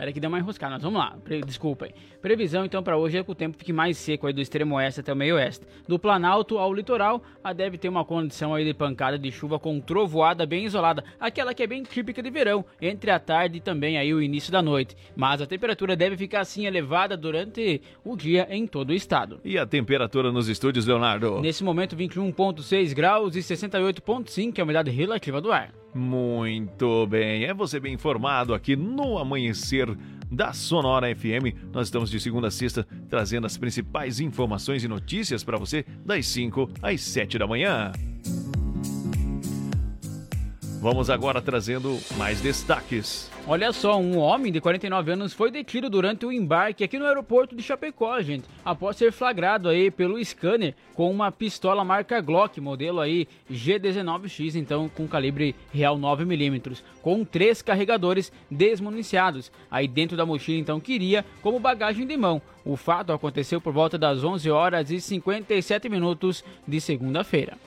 Pera 0.00 0.14
que 0.14 0.20
deu 0.20 0.28
uma 0.28 0.38
enroscada, 0.38 0.72
mas 0.72 0.82
vamos 0.82 0.98
lá, 0.98 1.14
Pre 1.22 1.42
desculpa 1.42 1.84
aí. 1.84 1.92
Previsão 2.22 2.64
então 2.64 2.82
para 2.82 2.96
hoje 2.96 3.18
é 3.18 3.22
que 3.22 3.30
o 3.30 3.34
tempo 3.34 3.58
fique 3.58 3.70
mais 3.70 3.98
seco 3.98 4.26
aí 4.26 4.32
do 4.32 4.40
extremo 4.40 4.76
oeste 4.76 5.00
até 5.00 5.12
o 5.12 5.16
meio 5.16 5.34
oeste. 5.34 5.66
Do 5.86 5.98
Planalto 5.98 6.56
ao 6.56 6.72
litoral, 6.72 7.22
a 7.44 7.52
deve 7.52 7.76
ter 7.76 7.90
uma 7.90 8.02
condição 8.02 8.54
aí 8.54 8.64
de 8.64 8.72
pancada 8.72 9.18
de 9.18 9.30
chuva 9.30 9.58
com 9.58 9.78
trovoada 9.78 10.46
bem 10.46 10.64
isolada, 10.64 11.04
aquela 11.20 11.52
que 11.52 11.62
é 11.62 11.66
bem 11.66 11.82
típica 11.82 12.22
de 12.22 12.30
verão, 12.30 12.64
entre 12.80 13.10
a 13.10 13.18
tarde 13.18 13.58
e 13.58 13.60
também 13.60 13.98
aí 13.98 14.14
o 14.14 14.22
início 14.22 14.50
da 14.50 14.62
noite. 14.62 14.96
Mas 15.14 15.42
a 15.42 15.46
temperatura 15.46 15.94
deve 15.94 16.16
ficar 16.16 16.40
assim 16.40 16.64
elevada 16.64 17.14
durante 17.14 17.82
o 18.02 18.16
dia 18.16 18.46
em 18.48 18.66
todo 18.66 18.90
o 18.90 18.94
estado. 18.94 19.38
E 19.44 19.58
a 19.58 19.66
temperatura 19.66 20.32
nos 20.32 20.48
estúdios, 20.48 20.86
Leonardo? 20.86 21.42
Nesse 21.42 21.62
momento 21.62 21.94
21.6 21.94 22.94
graus 22.94 23.36
e 23.36 23.40
68.5 23.40 24.56
é 24.56 24.60
a 24.62 24.64
umidade 24.64 24.90
relativa 24.90 25.42
do 25.42 25.52
ar. 25.52 25.79
Muito 25.94 27.06
bem, 27.06 27.44
é 27.44 27.52
você 27.52 27.80
bem 27.80 27.94
informado 27.94 28.54
aqui 28.54 28.76
no 28.76 29.18
Amanhecer 29.18 29.88
da 30.30 30.52
Sonora 30.52 31.14
FM. 31.14 31.72
Nós 31.72 31.88
estamos 31.88 32.10
de 32.10 32.20
segunda 32.20 32.48
a 32.48 32.50
sexta 32.50 32.86
trazendo 33.08 33.46
as 33.46 33.56
principais 33.56 34.20
informações 34.20 34.84
e 34.84 34.88
notícias 34.88 35.42
para 35.42 35.58
você 35.58 35.84
das 36.04 36.26
5 36.26 36.70
às 36.80 37.00
7 37.00 37.38
da 37.38 37.46
manhã. 37.46 37.90
Vamos 40.80 41.10
agora 41.10 41.42
trazendo 41.42 41.98
mais 42.16 42.40
destaques. 42.40 43.30
Olha 43.46 43.70
só, 43.70 44.00
um 44.00 44.16
homem 44.16 44.50
de 44.50 44.62
49 44.62 45.12
anos 45.12 45.34
foi 45.34 45.50
detido 45.50 45.90
durante 45.90 46.24
o 46.24 46.32
embarque 46.32 46.82
aqui 46.82 46.98
no 46.98 47.04
aeroporto 47.04 47.54
de 47.54 47.62
Chapecó, 47.62 48.18
gente, 48.22 48.48
após 48.64 48.96
ser 48.96 49.12
flagrado 49.12 49.68
aí 49.68 49.90
pelo 49.90 50.18
scanner 50.24 50.74
com 50.94 51.10
uma 51.10 51.30
pistola 51.30 51.84
marca 51.84 52.18
Glock, 52.22 52.58
modelo 52.62 52.98
aí 52.98 53.28
G19X, 53.52 54.54
então 54.54 54.88
com 54.88 55.06
calibre 55.06 55.54
real 55.70 55.98
9mm, 55.98 56.80
com 57.02 57.26
três 57.26 57.60
carregadores 57.60 58.32
desmuniciados. 58.50 59.52
Aí 59.70 59.86
dentro 59.86 60.16
da 60.16 60.24
mochila 60.24 60.58
então 60.58 60.80
queria 60.80 61.26
como 61.42 61.60
bagagem 61.60 62.06
de 62.06 62.16
mão. 62.16 62.40
O 62.64 62.74
fato 62.74 63.12
aconteceu 63.12 63.60
por 63.60 63.74
volta 63.74 63.98
das 63.98 64.24
11 64.24 64.50
horas 64.50 64.90
e 64.90 64.98
57 64.98 65.90
minutos 65.90 66.42
de 66.66 66.80
segunda-feira. 66.80 67.58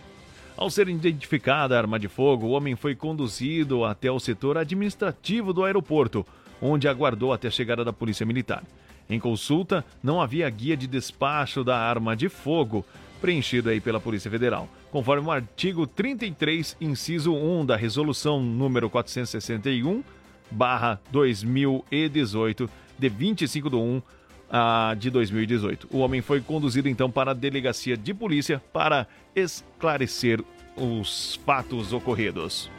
Ao 0.63 0.69
ser 0.69 0.87
identificada 0.87 1.75
a 1.75 1.77
arma 1.77 1.99
de 1.99 2.07
fogo, 2.07 2.47
o 2.47 2.51
homem 2.51 2.73
foi 2.73 2.95
conduzido 2.95 3.83
até 3.83 4.09
o 4.09 4.17
setor 4.17 4.57
administrativo 4.57 5.51
do 5.51 5.65
aeroporto, 5.65 6.25
onde 6.61 6.87
aguardou 6.87 7.33
até 7.33 7.49
a 7.49 7.51
chegada 7.51 7.83
da 7.83 7.91
Polícia 7.91 8.25
Militar. 8.25 8.63
Em 9.09 9.19
consulta, 9.19 9.83
não 10.01 10.21
havia 10.21 10.49
guia 10.49 10.77
de 10.77 10.87
despacho 10.87 11.65
da 11.65 11.77
arma 11.77 12.15
de 12.15 12.29
fogo 12.29 12.85
preenchido 13.19 13.69
aí 13.69 13.81
pela 13.81 13.99
Polícia 13.99 14.31
Federal, 14.31 14.69
conforme 14.89 15.27
o 15.27 15.31
artigo 15.31 15.85
33, 15.85 16.77
inciso 16.79 17.33
1 17.35 17.65
da 17.65 17.75
Resolução 17.75 18.41
número 18.41 18.89
461, 18.89 20.01
barra 20.49 20.97
2018, 21.11 22.69
de 22.97 23.09
25 23.09 23.69
de 23.69 23.75
1 23.75 24.01
ah, 24.53 24.95
de 24.97 25.09
2018. 25.09 25.87
O 25.91 25.97
homem 25.97 26.21
foi 26.21 26.39
conduzido 26.39 26.87
então 26.87 27.09
para 27.09 27.31
a 27.31 27.33
delegacia 27.33 27.97
de 27.97 28.13
polícia 28.13 28.61
para 28.71 29.07
esclarecer 29.35 30.39
os 30.77 31.39
fatos 31.43 31.91
ocorridos. 31.91 32.69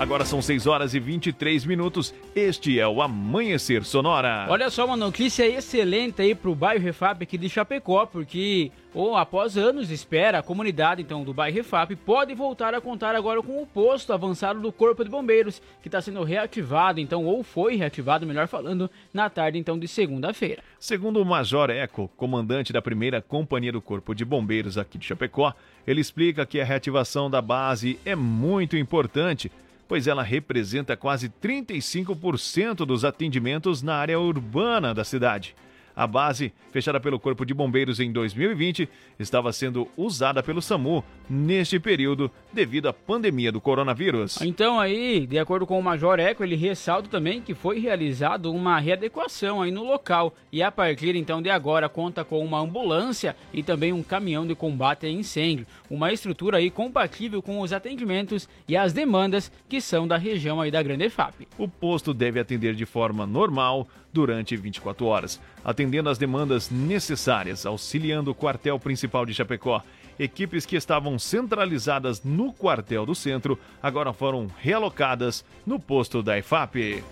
Agora 0.00 0.24
são 0.24 0.40
6 0.40 0.66
horas 0.66 0.94
e 0.94 0.98
23 0.98 1.66
minutos. 1.66 2.14
Este 2.34 2.80
é 2.80 2.88
o 2.88 3.02
Amanhecer 3.02 3.84
Sonora. 3.84 4.46
Olha 4.48 4.70
só, 4.70 4.86
uma 4.86 4.96
notícia 4.96 5.46
excelente 5.46 6.22
aí 6.22 6.34
pro 6.34 6.54
bairro 6.54 6.82
Refap 6.82 7.22
aqui 7.22 7.36
de 7.36 7.50
Chapecó, 7.50 8.06
porque 8.06 8.72
ou 8.94 9.14
após 9.14 9.58
anos 9.58 9.88
de 9.88 9.94
espera, 9.94 10.38
a 10.38 10.42
comunidade 10.42 11.02
então 11.02 11.22
do 11.22 11.34
bairro 11.34 11.58
Refap 11.58 11.94
pode 11.96 12.34
voltar 12.34 12.74
a 12.74 12.80
contar 12.80 13.14
agora 13.14 13.42
com 13.42 13.62
o 13.62 13.66
posto 13.66 14.14
avançado 14.14 14.58
do 14.58 14.72
Corpo 14.72 15.04
de 15.04 15.10
Bombeiros, 15.10 15.60
que 15.82 15.88
está 15.88 16.00
sendo 16.00 16.24
reativado, 16.24 16.98
então, 16.98 17.26
ou 17.26 17.44
foi 17.44 17.76
reativado, 17.76 18.26
melhor 18.26 18.48
falando, 18.48 18.90
na 19.12 19.28
tarde 19.28 19.58
então 19.58 19.78
de 19.78 19.86
segunda-feira. 19.86 20.62
Segundo 20.78 21.20
o 21.20 21.26
Major 21.26 21.68
Eco, 21.68 22.10
comandante 22.16 22.72
da 22.72 22.80
primeira 22.80 23.20
companhia 23.20 23.70
do 23.70 23.82
Corpo 23.82 24.14
de 24.14 24.24
Bombeiros 24.24 24.78
aqui 24.78 24.96
de 24.96 25.04
Chapecó, 25.04 25.52
ele 25.86 26.00
explica 26.00 26.46
que 26.46 26.58
a 26.58 26.64
reativação 26.64 27.30
da 27.30 27.42
base 27.42 28.00
é 28.02 28.16
muito 28.16 28.78
importante 28.78 29.52
pois 29.90 30.06
ela 30.06 30.22
representa 30.22 30.96
quase 30.96 31.28
35% 31.28 32.86
dos 32.86 33.04
atendimentos 33.04 33.82
na 33.82 33.96
área 33.96 34.20
urbana 34.20 34.94
da 34.94 35.02
cidade. 35.02 35.56
A 36.00 36.06
base, 36.06 36.50
fechada 36.72 36.98
pelo 36.98 37.20
Corpo 37.20 37.44
de 37.44 37.52
Bombeiros 37.52 38.00
em 38.00 38.10
2020, 38.10 38.88
estava 39.18 39.52
sendo 39.52 39.86
usada 39.98 40.42
pelo 40.42 40.62
SAMU 40.62 41.04
neste 41.28 41.78
período 41.78 42.30
devido 42.50 42.88
à 42.88 42.92
pandemia 42.94 43.52
do 43.52 43.60
coronavírus. 43.60 44.40
Então 44.40 44.80
aí, 44.80 45.26
de 45.26 45.38
acordo 45.38 45.66
com 45.66 45.78
o 45.78 45.82
Major 45.82 46.18
Eco, 46.18 46.42
ele 46.42 46.56
ressalta 46.56 47.06
também 47.10 47.42
que 47.42 47.52
foi 47.52 47.78
realizado 47.80 48.50
uma 48.50 48.78
readequação 48.78 49.60
aí 49.60 49.70
no 49.70 49.84
local 49.84 50.32
e 50.50 50.62
a 50.62 50.72
partir 50.72 51.14
então 51.16 51.42
de 51.42 51.50
agora 51.50 51.86
conta 51.86 52.24
com 52.24 52.42
uma 52.42 52.60
ambulância 52.60 53.36
e 53.52 53.62
também 53.62 53.92
um 53.92 54.02
caminhão 54.02 54.46
de 54.46 54.54
combate 54.54 55.04
a 55.04 55.10
incêndio, 55.10 55.66
uma 55.90 56.10
estrutura 56.10 56.56
aí 56.56 56.70
compatível 56.70 57.42
com 57.42 57.60
os 57.60 57.74
atendimentos 57.74 58.48
e 58.66 58.74
as 58.74 58.94
demandas 58.94 59.52
que 59.68 59.82
são 59.82 60.08
da 60.08 60.16
região 60.16 60.62
aí 60.62 60.70
da 60.70 60.82
Grande 60.82 61.10
FAP. 61.10 61.46
O 61.58 61.68
posto 61.68 62.14
deve 62.14 62.40
atender 62.40 62.74
de 62.74 62.86
forma 62.86 63.26
normal 63.26 63.86
durante 64.12 64.56
24 64.56 65.06
horas, 65.06 65.40
atendendo 65.64 66.08
às 66.08 66.18
demandas 66.18 66.70
necessárias, 66.70 67.66
auxiliando 67.66 68.30
o 68.30 68.34
quartel 68.34 68.78
principal 68.78 69.26
de 69.26 69.34
Chapecó. 69.34 69.82
Equipes 70.18 70.66
que 70.66 70.76
estavam 70.76 71.18
centralizadas 71.18 72.22
no 72.22 72.52
quartel 72.52 73.06
do 73.06 73.14
centro 73.14 73.58
agora 73.82 74.12
foram 74.12 74.48
realocadas 74.58 75.44
no 75.66 75.80
posto 75.80 76.22
da 76.22 76.38
EFAP. 76.38 77.02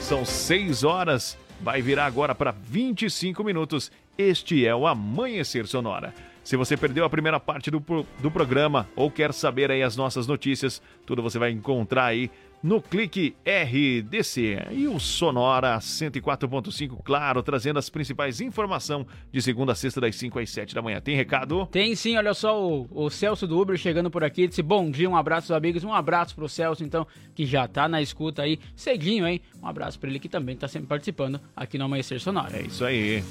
São 0.00 0.24
6 0.24 0.84
horas, 0.84 1.38
vai 1.60 1.80
virar 1.80 2.06
agora 2.06 2.34
para 2.34 2.50
25 2.50 3.42
minutos. 3.44 3.90
Este 4.18 4.66
é 4.66 4.74
o 4.74 4.86
Amanhecer 4.86 5.66
Sonora. 5.66 6.12
Se 6.44 6.56
você 6.56 6.76
perdeu 6.76 7.06
a 7.06 7.10
primeira 7.10 7.40
parte 7.40 7.70
do, 7.70 7.82
do 8.18 8.30
programa 8.30 8.86
ou 8.94 9.10
quer 9.10 9.32
saber 9.32 9.70
aí 9.70 9.82
as 9.82 9.96
nossas 9.96 10.26
notícias, 10.26 10.82
tudo 11.06 11.22
você 11.22 11.38
vai 11.38 11.50
encontrar 11.50 12.04
aí 12.04 12.30
no 12.64 12.80
Clique 12.80 13.36
RDC. 13.44 14.68
E 14.72 14.88
o 14.88 14.98
Sonora 14.98 15.76
104.5, 15.78 17.02
claro, 17.04 17.42
trazendo 17.42 17.78
as 17.78 17.90
principais 17.90 18.40
informações 18.40 19.06
de 19.30 19.42
segunda 19.42 19.72
a 19.72 19.74
sexta, 19.74 20.00
das 20.00 20.16
5 20.16 20.38
às 20.38 20.48
7 20.48 20.74
da 20.74 20.80
manhã. 20.80 20.98
Tem 20.98 21.14
recado? 21.14 21.66
Tem 21.66 21.94
sim, 21.94 22.16
olha 22.16 22.32
só 22.32 22.58
o, 22.58 22.88
o 22.90 23.10
Celso 23.10 23.46
do 23.46 23.60
Uber 23.60 23.76
chegando 23.76 24.10
por 24.10 24.24
aqui, 24.24 24.48
disse 24.48 24.62
bom 24.62 24.90
dia, 24.90 25.08
um 25.08 25.14
abraço 25.14 25.52
aos 25.52 25.58
amigos, 25.58 25.84
um 25.84 25.92
abraço 25.92 26.34
pro 26.34 26.48
Celso 26.48 26.82
então, 26.82 27.06
que 27.34 27.44
já 27.44 27.68
tá 27.68 27.86
na 27.86 28.00
escuta 28.00 28.42
aí, 28.42 28.58
cedinho, 28.74 29.26
hein? 29.28 29.42
Um 29.62 29.66
abraço 29.66 30.00
pra 30.00 30.08
ele 30.08 30.18
que 30.18 30.28
também 30.28 30.56
tá 30.56 30.66
sempre 30.66 30.88
participando 30.88 31.38
aqui 31.54 31.76
no 31.76 31.84
Amanhecer 31.84 32.18
Sonora. 32.18 32.56
É 32.56 32.62
isso 32.62 32.82
aí. 32.82 33.22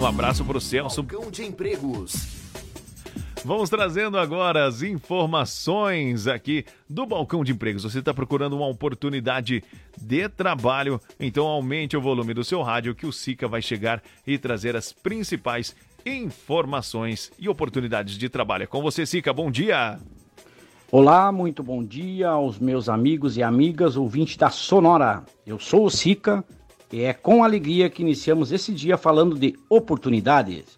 Um 0.00 0.04
abraço 0.04 0.44
pro 0.44 0.60
Celso. 0.60 1.04
Balcão 1.04 1.30
de 1.30 1.44
empregos. 1.44 2.37
Vamos 3.44 3.70
trazendo 3.70 4.18
agora 4.18 4.66
as 4.66 4.82
informações 4.82 6.26
aqui 6.26 6.64
do 6.88 7.06
Balcão 7.06 7.44
de 7.44 7.52
Empregos. 7.52 7.84
Você 7.84 8.00
está 8.00 8.12
procurando 8.12 8.56
uma 8.56 8.66
oportunidade 8.66 9.62
de 9.96 10.28
trabalho? 10.28 11.00
Então 11.18 11.46
aumente 11.46 11.96
o 11.96 12.00
volume 12.00 12.34
do 12.34 12.44
seu 12.44 12.62
rádio 12.62 12.94
que 12.94 13.06
o 13.06 13.12
Sica 13.12 13.46
vai 13.46 13.62
chegar 13.62 14.02
e 14.26 14.36
trazer 14.36 14.76
as 14.76 14.92
principais 14.92 15.74
informações 16.04 17.32
e 17.38 17.48
oportunidades 17.48 18.18
de 18.18 18.28
trabalho. 18.28 18.64
É 18.64 18.66
com 18.66 18.82
você, 18.82 19.06
Sica. 19.06 19.32
Bom 19.32 19.50
dia. 19.50 19.98
Olá, 20.90 21.30
muito 21.30 21.62
bom 21.62 21.84
dia 21.84 22.30
aos 22.30 22.58
meus 22.58 22.88
amigos 22.88 23.36
e 23.36 23.42
amigas 23.42 23.96
ouvintes 23.96 24.36
da 24.36 24.50
Sonora. 24.50 25.22
Eu 25.46 25.58
sou 25.58 25.86
o 25.86 25.90
Sica 25.90 26.44
e 26.92 27.02
é 27.02 27.12
com 27.12 27.44
alegria 27.44 27.88
que 27.88 28.02
iniciamos 28.02 28.52
esse 28.52 28.72
dia 28.72 28.96
falando 28.96 29.38
de 29.38 29.54
oportunidades. 29.68 30.76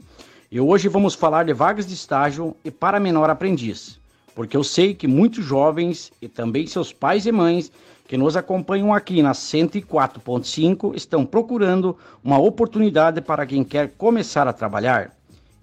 E 0.52 0.60
hoje 0.60 0.88
vamos 0.88 1.14
falar 1.14 1.44
de 1.44 1.52
vagas 1.52 1.86
de 1.86 1.94
estágio 1.94 2.56
e 2.64 2.72
para 2.72 2.98
menor 2.98 3.30
aprendiz, 3.30 4.00
porque 4.34 4.56
eu 4.56 4.64
sei 4.64 4.92
que 4.92 5.06
muitos 5.06 5.44
jovens 5.44 6.10
e 6.20 6.26
também 6.26 6.66
seus 6.66 6.92
pais 6.92 7.24
e 7.24 7.30
mães 7.30 7.70
que 8.08 8.16
nos 8.16 8.36
acompanham 8.36 8.92
aqui 8.92 9.22
na 9.22 9.30
104.5 9.30 10.96
estão 10.96 11.24
procurando 11.24 11.96
uma 12.24 12.36
oportunidade 12.36 13.20
para 13.20 13.46
quem 13.46 13.62
quer 13.62 13.92
começar 13.96 14.48
a 14.48 14.52
trabalhar. 14.52 15.12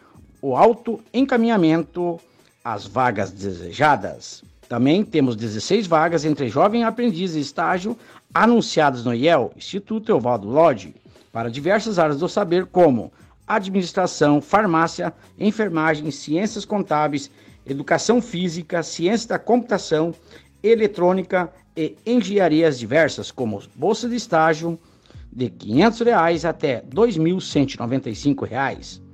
o 0.46 0.56
autoencaminhamento 0.56 2.20
às 2.64 2.86
vagas 2.86 3.32
desejadas. 3.32 4.44
Também 4.70 5.04
temos 5.04 5.36
16 5.36 5.88
vagas 5.88 6.24
entre 6.24 6.50
jovem 6.50 6.84
aprendiz 6.84 7.34
e 7.34 7.40
estágio 7.40 7.98
anunciadas 8.32 9.04
no 9.04 9.12
IEL, 9.12 9.52
Instituto 9.58 10.16
Evaldo 10.16 10.48
Lodge, 10.48 10.94
para 11.32 11.50
diversas 11.50 11.98
áreas 11.98 12.20
do 12.20 12.30
saber 12.30 12.68
como 12.68 13.12
administração, 13.48 14.40
farmácia, 14.40 15.12
enfermagem, 15.40 16.12
ciências 16.12 16.64
contábeis, 16.64 17.32
educação 17.66 18.22
física, 18.22 18.84
ciência 18.84 19.30
da 19.30 19.40
computação, 19.40 20.14
eletrônica 20.62 21.52
e 21.76 21.96
engenharias 22.06 22.78
diversas, 22.78 23.32
como 23.32 23.64
bolsa 23.74 24.08
de 24.08 24.16
estágio 24.16 24.78
de 25.34 25.50
500 25.50 26.00
reais 26.02 26.46
até 26.46 26.76
R$ 26.76 26.84
2.195. 26.94 29.05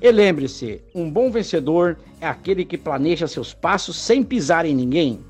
E 0.00 0.10
lembre-se, 0.10 0.80
um 0.94 1.10
bom 1.10 1.30
vencedor 1.30 1.98
é 2.20 2.26
aquele 2.26 2.64
que 2.64 2.78
planeja 2.78 3.26
seus 3.26 3.52
passos 3.52 3.96
sem 3.96 4.22
pisar 4.22 4.64
em 4.64 4.74
ninguém. 4.74 5.20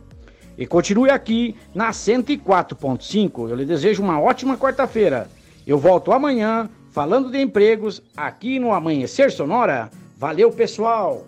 E 0.59 0.67
continue 0.67 1.11
aqui 1.11 1.55
na 1.75 1.91
104.5. 1.91 3.51
Eu 3.51 3.57
lhe 3.57 3.65
desejo 3.65 4.03
uma 4.03 4.21
ótima 4.21 4.57
quarta-feira. 4.57 5.29
Eu 5.67 5.79
volto 5.79 6.13
amanhã 6.13 6.71
falando 6.91 7.31
de 7.31 7.41
empregos 7.41 8.03
aqui 8.17 8.59
no 8.59 8.73
Amanhecer 8.73 9.31
Sonora. 9.31 9.91
Valeu, 10.17 10.51
pessoal! 10.51 11.27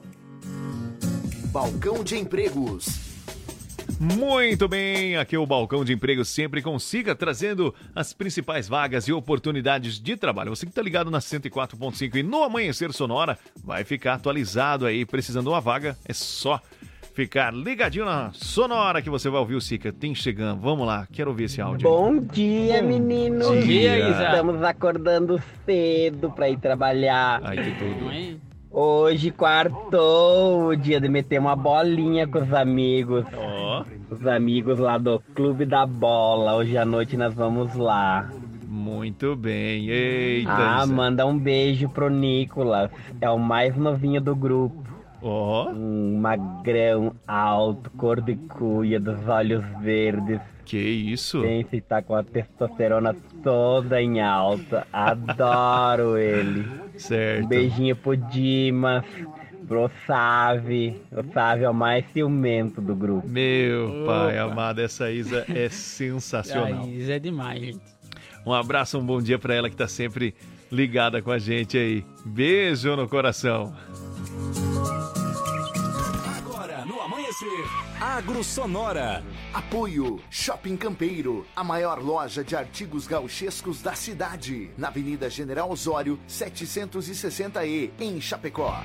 Balcão 1.52 2.02
de 2.02 2.16
empregos. 2.16 3.08
Muito 4.00 4.68
bem, 4.68 5.16
aqui 5.16 5.34
é 5.34 5.38
o 5.38 5.46
Balcão 5.46 5.84
de 5.84 5.92
Emprego 5.92 6.24
sempre 6.24 6.62
consiga 6.62 7.16
trazendo 7.16 7.74
as 7.92 8.12
principais 8.12 8.68
vagas 8.68 9.08
e 9.08 9.12
oportunidades 9.12 9.98
de 9.98 10.16
trabalho. 10.16 10.54
Você 10.54 10.66
que 10.66 10.70
está 10.70 10.80
ligado 10.80 11.10
na 11.10 11.18
104.5 11.18 12.14
e 12.14 12.22
no 12.22 12.44
Amanhecer 12.44 12.92
Sonora 12.92 13.36
vai 13.56 13.82
ficar 13.82 14.14
atualizado 14.14 14.86
aí, 14.86 15.04
precisando 15.04 15.46
de 15.46 15.50
uma 15.50 15.60
vaga, 15.60 15.98
é 16.04 16.12
só 16.12 16.62
ficar 17.18 17.52
ligadinho 17.52 18.04
na 18.04 18.30
Sonora 18.32 19.02
que 19.02 19.10
você 19.10 19.28
vai 19.28 19.40
ouvir 19.40 19.56
o 19.56 19.60
Sica. 19.60 19.92
Tem 19.92 20.14
chegando, 20.14 20.60
vamos 20.60 20.86
lá, 20.86 21.04
quero 21.10 21.30
ouvir 21.30 21.44
esse 21.44 21.60
áudio. 21.60 21.90
Bom 21.90 22.16
dia, 22.20 22.80
meninos. 22.80 23.48
Bom 23.48 23.58
dia, 23.58 24.08
Isa. 24.08 24.24
Estamos 24.26 24.62
acordando 24.62 25.42
cedo 25.66 26.30
para 26.30 26.48
ir 26.48 26.58
trabalhar. 26.60 27.40
Ai, 27.42 27.56
que 27.56 27.70
tudo. 27.72 28.40
Hoje 28.70 29.32
quartou 29.32 30.68
o 30.68 30.76
dia 30.76 31.00
de 31.00 31.08
meter 31.08 31.40
uma 31.40 31.56
bolinha 31.56 32.24
com 32.28 32.38
os 32.38 32.52
amigos. 32.52 33.24
Os 34.08 34.24
amigos 34.24 34.78
lá 34.78 34.96
do 34.96 35.20
Clube 35.34 35.64
da 35.64 35.84
Bola. 35.84 36.54
Hoje 36.54 36.78
à 36.78 36.84
noite 36.84 37.16
nós 37.16 37.34
vamos 37.34 37.74
lá. 37.74 38.30
Muito 38.68 39.34
bem, 39.34 39.88
eita. 39.88 40.52
Ah, 40.52 40.84
Isa. 40.84 40.94
manda 40.94 41.26
um 41.26 41.36
beijo 41.36 41.88
pro 41.88 42.08
Nicolas. 42.08 42.92
É 43.20 43.28
o 43.28 43.38
mais 43.38 43.76
novinho 43.76 44.20
do 44.20 44.36
grupo. 44.36 44.87
Ó. 45.22 45.70
Um 45.70 46.18
magrão, 46.20 47.12
alto, 47.26 47.90
cor 47.90 48.20
de 48.20 48.36
cuia, 48.36 49.00
dos 49.00 49.26
olhos 49.28 49.64
verdes. 49.80 50.40
Que 50.64 50.76
isso? 50.78 51.40
Pensa 51.40 51.76
e 51.76 51.80
tá 51.80 52.02
com 52.02 52.14
a 52.14 52.22
testosterona 52.22 53.16
toda 53.42 54.00
em 54.02 54.20
alta. 54.20 54.86
Adoro 54.92 56.18
ele. 56.18 56.68
Certo. 56.96 57.44
Um 57.44 57.48
beijinho 57.48 57.96
pro 57.96 58.16
Dimas, 58.16 59.02
pro 59.66 59.90
Save. 60.06 61.00
O 61.10 61.32
Save 61.32 61.64
é 61.64 61.70
o 61.70 61.74
mais 61.74 62.04
ciumento 62.12 62.80
do 62.82 62.94
grupo. 62.94 63.26
Meu 63.26 64.04
pai 64.06 64.38
Opa. 64.40 64.52
amado, 64.52 64.80
essa 64.80 65.10
Isa 65.10 65.44
é 65.48 65.68
sensacional. 65.72 66.86
Isso 66.86 67.10
é 67.10 67.18
demais, 67.18 67.60
gente. 67.60 67.80
Um 68.44 68.52
abraço, 68.52 68.98
um 68.98 69.04
bom 69.04 69.20
dia 69.22 69.38
pra 69.38 69.54
ela 69.54 69.70
que 69.70 69.76
tá 69.76 69.88
sempre 69.88 70.34
ligada 70.70 71.22
com 71.22 71.30
a 71.30 71.38
gente 71.38 71.78
aí. 71.78 72.04
Beijo 72.26 72.94
no 72.94 73.08
coração. 73.08 73.74
Agora 77.48 77.58
no 77.58 77.58
Amanhecer, 77.58 77.66
Agro 78.00 78.44
Sonora. 78.44 79.24
Apoio 79.52 80.20
Shopping 80.30 80.76
Campeiro, 80.76 81.46
a 81.56 81.64
maior 81.64 82.02
loja 82.02 82.44
de 82.44 82.54
artigos 82.54 83.06
gauchescos 83.06 83.80
da 83.80 83.94
cidade, 83.94 84.70
na 84.76 84.88
Avenida 84.88 85.30
General 85.30 85.70
Osório, 85.70 86.18
760E, 86.28 87.90
em 87.98 88.20
Chapecó. 88.20 88.82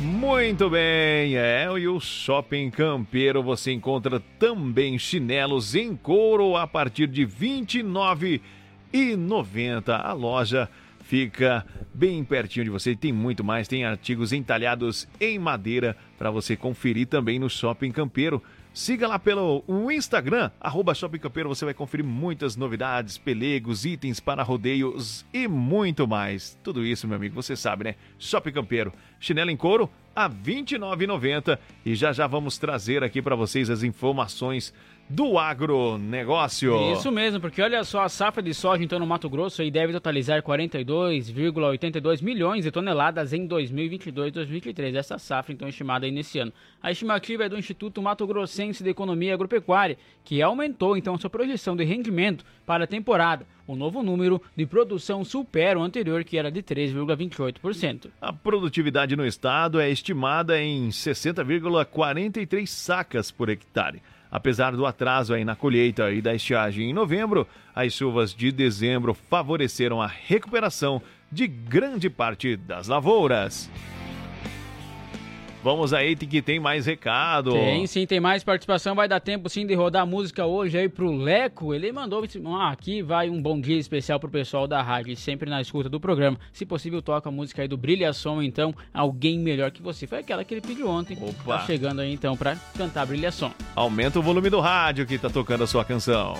Muito 0.00 0.70
bem, 0.70 1.36
é, 1.36 1.66
e 1.78 1.88
o 1.88 2.00
Shopping 2.00 2.70
Campeiro 2.70 3.42
você 3.42 3.72
encontra 3.72 4.20
também 4.38 4.98
chinelos 4.98 5.74
em 5.74 5.94
couro 5.96 6.56
a 6.56 6.66
partir 6.66 7.08
de 7.08 7.24
R$ 7.24 7.32
29,90. 8.92 9.88
A 9.88 10.12
loja 10.12 10.70
fica 11.08 11.64
bem 11.94 12.22
pertinho 12.22 12.64
de 12.64 12.70
você, 12.70 12.94
tem 12.94 13.14
muito 13.14 13.42
mais, 13.42 13.66
tem 13.66 13.82
artigos 13.82 14.30
entalhados 14.30 15.08
em 15.18 15.38
madeira 15.38 15.96
para 16.18 16.30
você 16.30 16.54
conferir 16.54 17.06
também 17.06 17.38
no 17.38 17.48
Shopping 17.48 17.90
Campeiro. 17.90 18.42
Siga 18.74 19.08
lá 19.08 19.18
pelo 19.18 19.64
Instagram, 19.90 20.50
arroba 20.60 20.94
Shopping 20.94 21.18
Campeiro, 21.18 21.48
você 21.48 21.64
vai 21.64 21.72
conferir 21.72 22.04
muitas 22.04 22.56
novidades, 22.56 23.16
pelegos, 23.16 23.86
itens 23.86 24.20
para 24.20 24.42
rodeios 24.42 25.24
e 25.32 25.48
muito 25.48 26.06
mais. 26.06 26.58
Tudo 26.62 26.84
isso, 26.84 27.08
meu 27.08 27.16
amigo, 27.16 27.34
você 27.34 27.56
sabe, 27.56 27.84
né? 27.84 27.94
Shopping 28.18 28.52
Campeiro, 28.52 28.92
chinelo 29.18 29.50
em 29.50 29.56
couro 29.56 29.90
a 30.14 30.26
R$ 30.26 30.34
29,90 30.44 31.58
e 31.86 31.94
já 31.94 32.12
já 32.12 32.26
vamos 32.26 32.58
trazer 32.58 33.02
aqui 33.02 33.22
para 33.22 33.34
vocês 33.34 33.70
as 33.70 33.82
informações 33.82 34.74
do 35.08 35.38
agronegócio. 35.38 36.92
Isso 36.92 37.10
mesmo, 37.10 37.40
porque 37.40 37.62
olha 37.62 37.82
só, 37.84 38.02
a 38.02 38.08
safra 38.08 38.42
de 38.42 38.52
soja 38.52 38.84
então 38.84 38.98
no 38.98 39.06
Mato 39.06 39.28
Grosso 39.28 39.62
aí 39.62 39.70
deve 39.70 39.92
totalizar 39.92 40.42
42,82 40.42 42.22
milhões 42.22 42.64
de 42.64 42.70
toneladas 42.70 43.32
em 43.32 43.46
2022 43.46 44.32
2023. 44.32 44.94
Essa 44.94 45.18
safra 45.18 45.52
então 45.52 45.68
estimada 45.68 46.04
aí 46.04 46.12
nesse 46.12 46.38
ano. 46.38 46.52
A 46.82 46.90
estimativa 46.90 47.44
é 47.44 47.48
do 47.48 47.58
Instituto 47.58 48.02
Mato 48.02 48.26
Grossense 48.26 48.84
de 48.84 48.90
Economia 48.90 49.34
Agropecuária, 49.34 49.96
que 50.24 50.42
aumentou 50.42 50.96
então 50.96 51.16
sua 51.16 51.30
projeção 51.30 51.74
de 51.74 51.84
rendimento 51.84 52.44
para 52.66 52.84
a 52.84 52.86
temporada. 52.86 53.46
O 53.66 53.76
novo 53.76 54.02
número 54.02 54.40
de 54.56 54.64
produção 54.64 55.24
supera 55.24 55.78
o 55.78 55.82
anterior, 55.82 56.24
que 56.24 56.38
era 56.38 56.50
de 56.50 56.62
3,28%. 56.62 58.10
A 58.20 58.32
produtividade 58.32 59.14
no 59.14 59.26
estado 59.26 59.78
é 59.80 59.90
estimada 59.90 60.60
em 60.60 60.88
60,43 60.88 62.66
sacas 62.66 63.30
por 63.30 63.48
hectare. 63.50 64.00
Apesar 64.30 64.72
do 64.72 64.84
atraso 64.84 65.32
aí 65.32 65.44
na 65.44 65.56
colheita 65.56 66.10
e 66.10 66.20
da 66.20 66.34
estiagem 66.34 66.90
em 66.90 66.92
novembro, 66.92 67.46
as 67.74 67.92
chuvas 67.92 68.34
de 68.34 68.52
dezembro 68.52 69.14
favoreceram 69.14 70.02
a 70.02 70.06
recuperação 70.06 71.00
de 71.30 71.46
grande 71.46 72.10
parte 72.10 72.56
das 72.56 72.88
lavouras. 72.88 73.70
Vamos 75.62 75.92
aí 75.92 76.14
que 76.14 76.40
tem 76.40 76.60
mais 76.60 76.86
recado. 76.86 77.52
Tem 77.52 77.86
sim, 77.86 78.06
tem 78.06 78.20
mais 78.20 78.44
participação. 78.44 78.94
Vai 78.94 79.08
dar 79.08 79.20
tempo 79.20 79.48
sim 79.48 79.66
de 79.66 79.74
rodar 79.74 80.06
música 80.06 80.46
hoje 80.46 80.78
aí 80.78 80.88
pro 80.88 81.10
Leco. 81.10 81.74
Ele 81.74 81.90
mandou 81.90 82.24
ah, 82.58 82.70
aqui 82.70 83.02
vai 83.02 83.28
um 83.28 83.42
bom 83.42 83.60
dia 83.60 83.78
especial 83.78 84.20
pro 84.20 84.30
pessoal 84.30 84.66
da 84.66 84.80
rádio, 84.82 85.16
sempre 85.16 85.50
na 85.50 85.60
escuta 85.60 85.88
do 85.88 85.98
programa. 85.98 86.38
Se 86.52 86.64
possível, 86.64 87.02
toca 87.02 87.28
a 87.28 87.32
música 87.32 87.62
aí 87.62 87.68
do 87.68 87.76
Brilha 87.76 88.12
Som, 88.12 88.42
então, 88.42 88.74
alguém 88.94 89.38
melhor 89.38 89.70
que 89.70 89.82
você. 89.82 90.06
Foi 90.06 90.18
aquela 90.18 90.44
que 90.44 90.54
ele 90.54 90.60
pediu 90.60 90.88
ontem. 90.88 91.18
Opa. 91.20 91.58
Tá 91.58 91.66
chegando 91.66 92.00
aí 92.00 92.12
então 92.12 92.36
pra 92.36 92.56
cantar 92.76 93.06
Brilha 93.06 93.32
Som. 93.32 93.52
Aumenta 93.74 94.18
o 94.18 94.22
volume 94.22 94.48
do 94.50 94.60
rádio 94.60 95.06
que 95.06 95.18
tá 95.18 95.28
tocando 95.28 95.64
a 95.64 95.66
sua 95.66 95.84
canção. 95.84 96.34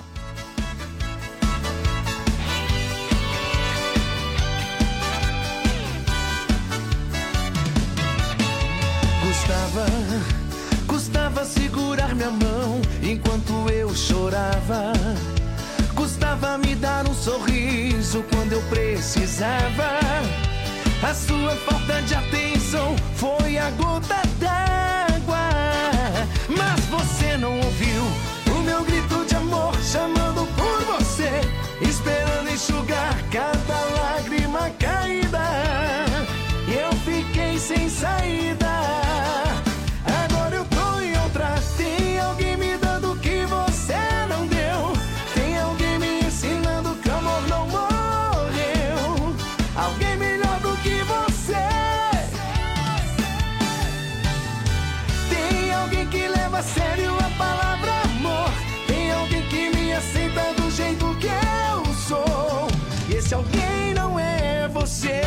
Minha 12.19 12.31
mão 12.31 12.83
enquanto 13.01 13.71
eu 13.71 13.95
chorava. 13.95 14.93
Custava 15.95 16.59
me 16.59 16.75
dar 16.75 17.09
um 17.09 17.15
sorriso 17.15 18.25
quando 18.33 18.55
eu 18.55 18.63
precisava. 18.63 20.01
A 21.01 21.15
sua 21.15 21.55
falta 21.65 22.03
de 22.03 22.15
atenção 22.15 22.97
foi 23.15 23.57
a 23.57 23.71
gota 23.71 24.21
d'água. 24.41 25.49
Mas 26.49 26.85
você 26.87 27.37
não 27.37 27.57
ouviu 27.61 28.03
o 28.53 28.63
meu 28.63 28.85
grito 28.85 29.25
de 29.25 29.37
amor 29.37 29.73
chamando 29.81 30.47
por 30.57 30.97
você, 30.97 31.41
esperando 31.81 32.51
enxugar 32.51 33.15
cada 33.31 33.75
lágrima 33.75 34.18
você. 64.99 65.21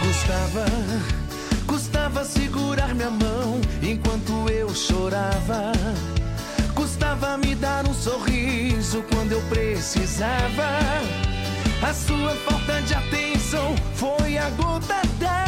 Custava, 0.00 0.64
custava 1.66 2.24
segurar 2.24 2.94
minha 2.94 3.10
mão 3.10 3.60
enquanto 3.82 4.48
eu 4.50 4.74
chorava. 4.74 5.72
Custava 6.74 7.36
me 7.36 7.54
dar 7.54 7.86
um 7.86 7.94
sorriso 7.94 9.04
quando 9.12 9.32
eu 9.32 9.42
precisava. 9.42 10.78
A 11.82 11.94
sua 11.94 12.34
falta 12.36 12.80
de 12.82 12.94
atenção 12.94 13.74
foi 13.94 14.38
a 14.38 14.48
gota 14.50 15.00
d'água. 15.18 15.47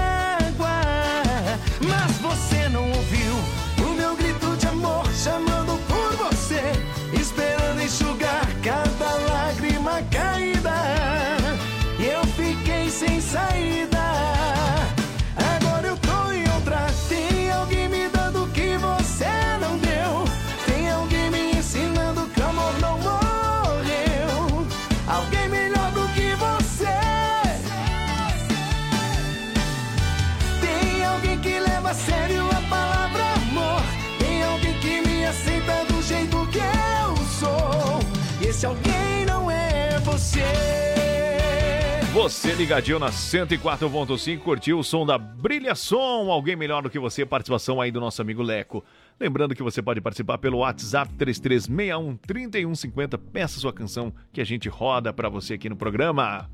Você. 42.31 42.53
Ligadinho 42.55 42.99
na 42.99 43.11
104.5, 43.11 44.39
curtiu 44.41 44.79
o 44.79 44.85
som 44.85 45.07
da 45.07 45.17
Brilha 45.17 45.75
Som, 45.75 46.31
alguém 46.31 46.55
melhor 46.55 46.83
do 46.83 46.91
que 46.91 46.99
você, 46.99 47.25
participação 47.25 47.81
aí 47.81 47.91
do 47.91 48.01
nosso 48.01 48.21
amigo 48.21 48.43
Leco. 48.43 48.85
Lembrando 49.21 49.55
que 49.55 49.63
você 49.63 49.83
pode 49.83 50.01
participar 50.01 50.39
pelo 50.39 50.59
WhatsApp 50.59 51.13
3361-3150, 51.15 53.21
peça 53.31 53.61
sua 53.61 53.71
canção 53.71 54.15
que 54.33 54.41
a 54.41 54.45
gente 54.45 54.67
roda 54.67 55.13
pra 55.13 55.29
você 55.29 55.55
aqui 55.55 55.69
no 55.69 55.77
programa. 55.77 56.49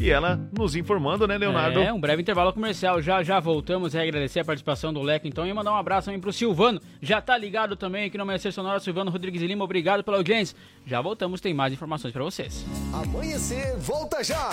E 0.00 0.10
ela 0.10 0.40
nos 0.56 0.74
informando, 0.74 1.28
né, 1.28 1.36
Leonardo? 1.36 1.78
É, 1.78 1.92
um 1.92 2.00
breve 2.00 2.22
intervalo 2.22 2.52
comercial. 2.52 3.02
Já 3.02 3.22
já 3.22 3.38
voltamos 3.38 3.94
a 3.94 4.02
agradecer 4.02 4.40
a 4.40 4.44
participação 4.44 4.92
do 4.92 5.02
Leco, 5.02 5.28
então, 5.28 5.46
e 5.46 5.52
mandar 5.52 5.72
um 5.72 5.76
abraço 5.76 6.06
também 6.06 6.20
pro 6.20 6.32
Silvano. 6.32 6.80
Já 7.00 7.20
tá 7.20 7.36
ligado 7.36 7.76
também 7.76 8.06
aqui 8.06 8.16
no 8.16 8.22
Amanhecer 8.22 8.52
Sonora, 8.52 8.80
Silvano 8.80 9.10
Rodrigues 9.10 9.42
Lima, 9.42 9.64
obrigado 9.64 10.02
pela 10.02 10.16
audiência. 10.16 10.56
Já 10.86 11.00
voltamos, 11.00 11.40
tem 11.40 11.52
mais 11.52 11.72
informações 11.72 12.12
pra 12.12 12.24
vocês. 12.24 12.64
Amanhecer, 12.92 13.76
volta 13.78 14.24
já! 14.24 14.48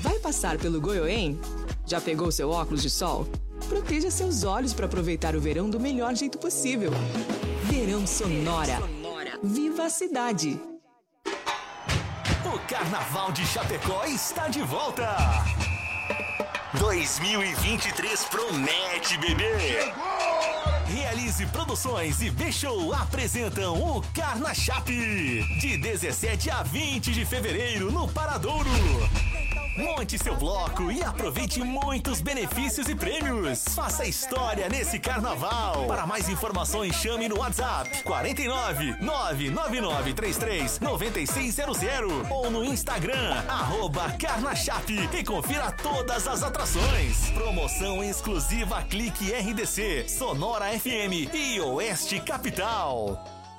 Vai 0.00 0.18
passar 0.18 0.58
pelo 0.58 0.80
Goiôem? 0.80 1.40
Já 1.86 2.00
pegou 2.00 2.30
seu 2.30 2.50
óculos 2.50 2.82
de 2.82 2.90
sol? 2.90 3.26
Proteja 3.68 4.10
seus 4.10 4.44
olhos 4.44 4.72
para 4.72 4.86
aproveitar 4.86 5.34
o 5.34 5.40
verão 5.40 5.68
do 5.68 5.80
melhor 5.80 6.14
jeito 6.14 6.38
possível. 6.38 6.90
Verão 7.64 8.06
Sonora. 8.06 8.78
Viva 9.42 9.84
a 9.84 9.90
cidade! 9.90 10.60
O 12.44 12.58
Carnaval 12.68 13.32
de 13.32 13.44
Chapecó 13.46 14.04
está 14.04 14.48
de 14.48 14.62
volta! 14.62 15.16
2023 16.78 18.24
promete, 18.24 19.16
bebê! 19.18 19.92
Realize 20.86 21.46
Produções 21.46 22.20
e 22.20 22.30
B-Show 22.30 22.92
apresentam 22.92 23.74
o 23.80 24.02
Carna 24.12 24.52
Chape, 24.52 25.42
de 25.60 25.76
17 25.76 26.50
a 26.50 26.62
20 26.64 27.12
de 27.12 27.24
fevereiro 27.24 27.92
no 27.92 28.08
Paradouro. 28.08 28.70
Monte 29.76 30.16
seu 30.16 30.36
bloco 30.36 30.88
e 30.92 31.02
aproveite 31.02 31.60
muitos 31.60 32.20
benefícios 32.20 32.88
e 32.88 32.94
prêmios. 32.94 33.64
Faça 33.74 34.06
história 34.06 34.68
nesse 34.68 35.00
carnaval. 35.00 35.86
Para 35.88 36.06
mais 36.06 36.28
informações, 36.28 36.94
chame 36.94 37.28
no 37.28 37.40
WhatsApp 37.40 38.02
49 38.04 38.96
99933 39.00 40.78
9600 40.78 42.30
ou 42.30 42.50
no 42.52 42.64
Instagram, 42.64 43.42
arroba 43.48 44.12
Carnachape 44.12 45.08
e 45.12 45.24
confira 45.24 45.72
todas 45.72 46.28
as 46.28 46.44
atrações. 46.44 47.30
Promoção 47.30 48.02
exclusiva 48.04 48.80
Clique 48.82 49.32
RDC, 49.32 50.08
Sonora 50.08 50.66
FM 50.78 51.34
e 51.34 51.60
Oeste 51.60 52.20
Capital. 52.20 53.33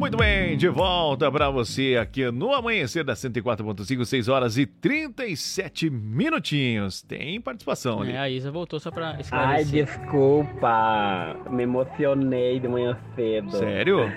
Muito 0.00 0.16
bem, 0.16 0.56
de 0.56 0.66
volta 0.66 1.30
para 1.30 1.50
você 1.50 1.98
aqui 2.00 2.30
no 2.30 2.54
Amanhecer 2.54 3.04
da 3.04 3.12
104.5, 3.12 4.02
6 4.06 4.28
horas 4.28 4.56
e 4.56 4.64
37 4.64 5.90
minutinhos. 5.90 7.02
Tem 7.02 7.38
participação 7.38 8.00
ali. 8.00 8.12
É, 8.12 8.18
a 8.18 8.30
Isa 8.30 8.50
voltou 8.50 8.80
só 8.80 8.90
pra 8.90 9.18
Ai, 9.30 9.62
desculpa. 9.62 11.36
Me 11.50 11.64
emocionei 11.64 12.58
de 12.58 12.66
manhã 12.66 12.96
cedo. 13.14 13.50
Sério? 13.50 14.10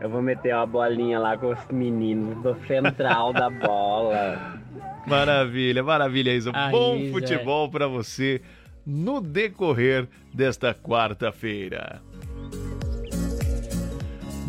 Eu 0.00 0.10
vou 0.10 0.20
meter 0.20 0.52
uma 0.52 0.66
bolinha 0.66 1.20
lá 1.20 1.38
com 1.38 1.52
os 1.52 1.64
meninos 1.70 2.42
do 2.42 2.56
central 2.66 3.32
da 3.32 3.48
bola. 3.48 4.60
Maravilha, 5.06 5.84
maravilha, 5.84 6.34
Isa. 6.34 6.50
A 6.52 6.70
Bom 6.70 6.96
Isa, 6.96 7.12
futebol 7.12 7.70
para 7.70 7.86
você 7.86 8.42
no 8.84 9.20
decorrer 9.20 10.08
desta 10.34 10.74
quarta-feira. 10.74 12.02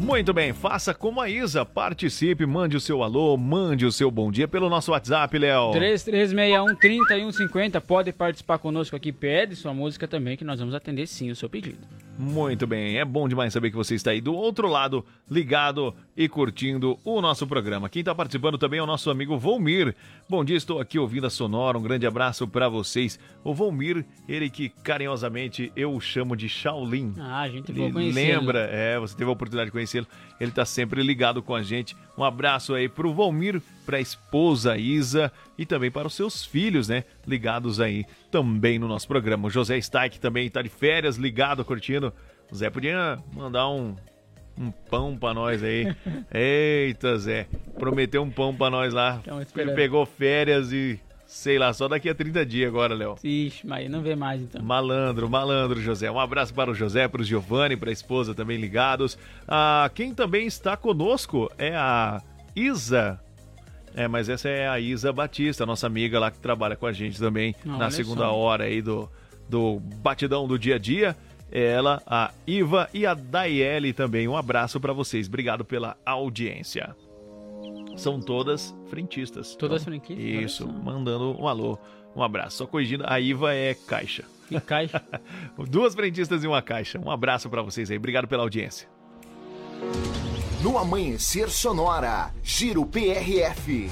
Muito 0.02 0.34
bem, 0.34 0.52
faça 0.52 0.96
como 0.96 1.22
a 1.22 1.30
Isa, 1.30 1.64
participe, 1.64 2.44
mande 2.44 2.76
o 2.76 2.80
seu 2.80 3.04
alô, 3.04 3.38
mande 3.38 3.86
o 3.86 3.92
seu 3.92 4.10
bom 4.10 4.32
dia 4.32 4.48
pelo 4.48 4.68
nosso 4.68 4.92
WhatsApp, 4.92 5.38
Léo. 5.38 5.70
3361-3150, 5.74 7.80
pode 7.80 8.12
participar 8.12 8.58
conosco 8.58 8.96
aqui, 8.96 9.12
pede 9.12 9.56
sua 9.56 9.76
música 9.76 10.08
também, 10.08 10.36
que 10.36 10.44
nós 10.44 10.60
vamos 10.60 10.74
atender 10.74 11.06
sim 11.06 11.30
o 11.30 11.36
seu 11.36 11.48
pedido. 11.48 11.78
Muito 12.18 12.66
bem, 12.66 12.98
é 12.98 13.06
bom 13.06 13.30
demais 13.30 13.54
saber 13.54 13.70
que 13.70 13.76
você 13.76 13.94
está 13.94 14.10
aí 14.10 14.20
do 14.20 14.34
outro 14.34 14.68
lado, 14.68 15.06
ligado 15.30 15.94
e 16.24 16.30
curtindo 16.30 17.00
o 17.04 17.20
nosso 17.20 17.48
programa. 17.48 17.90
Quem 17.90 18.02
está 18.02 18.14
participando 18.14 18.56
também 18.56 18.80
é 18.80 18.84
o 18.84 18.86
nosso 18.86 19.10
amigo 19.10 19.40
Volmir. 19.40 19.96
Bom 20.30 20.46
dia, 20.46 20.56
estou 20.56 20.80
aqui 20.80 21.00
ouvindo 21.00 21.26
a 21.26 21.32
Sonora, 21.32 21.80
um 21.80 21.82
grande 21.82 22.06
abraço 22.06 22.48
para 22.48 22.70
vocês. 22.70 23.20
O 23.44 23.56
Volmir, 23.56 24.06
ele 24.30 24.48
que 24.48 24.70
carinhosamente 24.70 25.72
eu 25.76 26.00
chamo 26.00 26.36
de 26.36 26.48
Shaolin. 26.48 27.16
Ah, 27.20 27.50
gente 27.50 27.72
Ele 27.72 28.12
lembra, 28.12 28.70
é, 28.72 29.00
você 29.00 29.18
teve 29.18 29.32
a 29.32 29.34
oportunidade 29.34 29.70
de 29.70 29.72
conhecê-lo. 29.72 30.06
Ele 30.40 30.52
tá 30.52 30.64
sempre 30.64 31.02
ligado 31.02 31.42
com 31.42 31.56
a 31.56 31.64
gente. 31.64 31.96
Um 32.16 32.24
abraço 32.24 32.76
aí 32.76 32.88
pro 32.88 33.12
Valmir, 33.12 33.60
pra 33.84 34.00
esposa 34.00 34.78
Isa 34.78 35.32
e 35.58 35.66
também 35.66 35.90
para 35.90 36.06
os 36.06 36.14
seus 36.14 36.46
filhos, 36.46 36.88
né? 36.88 37.04
Ligados 37.26 37.80
aí 37.80 38.06
também 38.30 38.78
no 38.78 38.88
nosso 38.88 39.08
programa. 39.08 39.48
O 39.48 39.50
José 39.50 39.76
Staik 39.80 40.20
também 40.20 40.52
tá 40.52 40.62
de 40.62 40.70
férias, 40.70 41.18
ligado, 41.18 41.66
curtindo. 41.66 42.14
O 42.52 42.56
Zé 42.56 42.70
podia 42.70 43.18
mandar 43.34 43.70
um, 43.70 43.96
um 44.58 44.72
pão 44.72 45.18
pra 45.18 45.34
nós 45.34 45.64
aí. 45.64 45.96
Eita, 46.34 47.18
Zé. 47.18 47.48
Prometeu 47.78 48.22
um 48.22 48.30
pão 48.30 48.54
pra 48.56 48.70
nós 48.70 48.94
lá. 48.94 49.22
Ele 49.56 49.72
pegou 49.74 50.06
férias 50.06 50.72
e 50.72 51.00
sei 51.32 51.58
lá, 51.58 51.72
só 51.72 51.88
daqui 51.88 52.10
a 52.10 52.14
30 52.14 52.46
dias 52.46 52.68
agora, 52.68 52.94
Léo. 52.94 53.16
Ixi, 53.24 53.66
mas 53.66 53.90
não 53.90 54.02
vê 54.02 54.16
mais 54.18 54.42
então. 54.42 54.62
Malandro, 54.62 55.30
malandro, 55.30 55.82
José. 55.82 56.12
Um 56.12 56.20
abraço 56.20 56.54
para 56.54 56.70
o 56.70 56.76
José, 56.76 57.08
para 57.08 57.22
o 57.22 57.24
Giovanni, 57.24 57.78
para 57.78 57.90
a 57.90 57.94
esposa 57.94 58.36
também 58.36 58.58
ligados. 58.58 59.18
Ah, 59.48 59.90
quem 59.96 60.14
também 60.14 60.46
está 60.46 60.76
conosco 60.76 61.50
é 61.58 61.74
a 61.74 62.22
Isa. 62.54 63.18
É, 63.96 64.10
mas 64.10 64.28
essa 64.28 64.50
é 64.50 64.68
a 64.68 64.78
Isa 64.80 65.12
Batista, 65.14 65.66
nossa 65.66 65.88
amiga 65.88 66.20
lá 66.20 66.30
que 66.32 66.40
trabalha 66.40 66.76
com 66.76 66.86
a 66.86 66.92
gente 66.92 67.18
também 67.18 67.56
na 67.64 67.90
segunda 67.90 68.26
só. 68.26 68.36
hora 68.36 68.66
aí 68.66 68.82
do, 68.82 69.10
do 69.50 69.80
batidão 69.80 70.46
do 70.46 70.60
dia 70.60 70.76
a 70.76 70.78
dia. 70.78 71.16
Ela, 71.52 72.02
a 72.08 72.32
Iva 72.48 72.90
e 72.94 73.06
a 73.06 73.14
Daiele 73.14 73.92
também. 73.94 74.28
Um 74.28 74.38
abraço 74.38 74.80
para 74.80 74.94
vocês. 74.94 75.28
Obrigado 75.28 75.66
pela 75.66 75.98
audiência. 76.06 76.96
São 77.98 78.22
todas 78.22 78.74
frentistas. 78.90 79.56
Todas 79.56 79.82
Então, 79.82 79.92
frentistas? 79.94 80.26
Isso, 80.52 80.68
mandando 80.68 81.36
um 81.40 81.48
alô. 81.48 81.78
Um 82.16 82.24
abraço. 82.24 82.58
Só 82.58 82.66
corrigindo, 82.66 83.04
a 83.06 83.20
Iva 83.20 83.54
é 83.54 83.74
caixa. 83.74 84.24
E 84.50 84.60
caixa? 84.60 85.02
Duas 85.70 85.94
frentistas 85.94 86.44
e 86.44 86.48
uma 86.48 86.62
caixa. 86.62 87.00
Um 87.00 87.12
abraço 87.12 87.50
para 87.50 87.62
vocês 87.62 87.92
aí. 87.92 87.98
Obrigado 87.98 88.28
pela 88.28 88.44
audiência. 88.44 88.88
No 90.62 90.78
Amanhecer 90.78 91.50
Sonora, 91.50 92.32
Giro 92.44 92.86
PRF. 92.86 93.90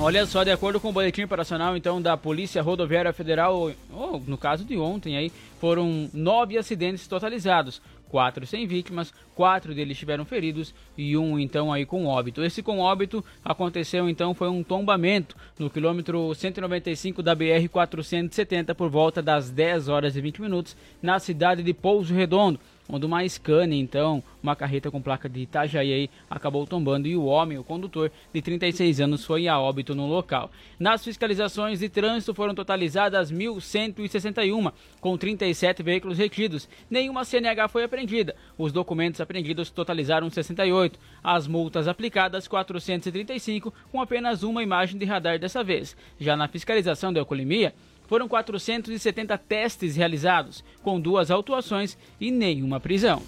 Olha 0.00 0.24
só, 0.26 0.44
de 0.44 0.52
acordo 0.52 0.78
com 0.78 0.90
o 0.90 0.92
boletim 0.92 1.24
operacional 1.24 1.76
então 1.76 2.00
da 2.00 2.16
Polícia 2.16 2.62
Rodoviária 2.62 3.12
Federal, 3.12 3.72
ou, 3.92 4.22
no 4.28 4.38
caso 4.38 4.64
de 4.64 4.76
ontem 4.76 5.16
aí, 5.16 5.32
foram 5.60 6.08
nove 6.14 6.56
acidentes 6.56 7.08
totalizados, 7.08 7.82
quatro 8.08 8.46
sem 8.46 8.64
vítimas, 8.64 9.12
quatro 9.34 9.74
deles 9.74 9.98
tiveram 9.98 10.24
feridos 10.24 10.72
e 10.96 11.16
um 11.16 11.36
então 11.36 11.72
aí 11.72 11.84
com 11.84 12.06
óbito. 12.06 12.44
Esse 12.44 12.62
com 12.62 12.78
óbito 12.78 13.24
aconteceu 13.44 14.08
então 14.08 14.34
foi 14.34 14.48
um 14.48 14.62
tombamento 14.62 15.34
no 15.58 15.68
quilômetro 15.68 16.32
195 16.32 17.20
da 17.20 17.34
BR 17.34 17.68
470 17.68 18.76
por 18.76 18.88
volta 18.88 19.20
das 19.20 19.50
10 19.50 19.88
horas 19.88 20.14
e 20.14 20.20
20 20.20 20.40
minutos 20.42 20.76
na 21.02 21.18
cidade 21.18 21.60
de 21.60 21.74
Pouso 21.74 22.14
Redondo. 22.14 22.60
Onde 22.88 23.04
uma 23.04 23.26
Scania, 23.28 23.78
então, 23.78 24.22
uma 24.42 24.56
carreta 24.56 24.90
com 24.90 25.02
placa 25.02 25.28
de 25.28 25.40
Itajaí, 25.40 26.08
acabou 26.28 26.66
tombando 26.66 27.06
e 27.06 27.16
o 27.16 27.24
homem, 27.24 27.58
o 27.58 27.64
condutor, 27.64 28.10
de 28.32 28.40
36 28.40 29.00
anos, 29.00 29.24
foi 29.24 29.46
a 29.46 29.58
óbito 29.60 29.94
no 29.94 30.06
local. 30.06 30.50
Nas 30.78 31.04
fiscalizações 31.04 31.80
de 31.80 31.88
trânsito 31.88 32.34
foram 32.34 32.54
totalizadas 32.54 33.30
1.161, 33.30 34.72
com 35.00 35.16
37 35.16 35.82
veículos 35.82 36.18
retidos. 36.18 36.68
Nenhuma 36.90 37.24
CNH 37.24 37.68
foi 37.68 37.84
apreendida. 37.84 38.34
Os 38.56 38.72
documentos 38.72 39.20
apreendidos 39.20 39.70
totalizaram 39.70 40.30
68. 40.30 40.98
As 41.22 41.46
multas 41.46 41.88
aplicadas, 41.88 42.48
435, 42.48 43.72
com 43.92 44.00
apenas 44.00 44.42
uma 44.42 44.62
imagem 44.62 44.98
de 44.98 45.04
radar 45.04 45.38
dessa 45.38 45.62
vez. 45.62 45.96
Já 46.18 46.36
na 46.36 46.48
fiscalização 46.48 47.12
da 47.12 47.20
alcoolemia, 47.20 47.74
foram 48.08 48.26
470 48.26 49.38
testes 49.38 49.94
realizados, 49.94 50.64
com 50.82 51.00
duas 51.00 51.30
autuações 51.30 51.96
e 52.20 52.32
nenhuma 52.32 52.80
prisão. 52.80 53.22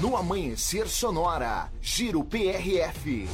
No 0.00 0.14
Amanhecer 0.14 0.86
Sonora, 0.86 1.72
Giro 1.80 2.22
PRF. 2.22 3.26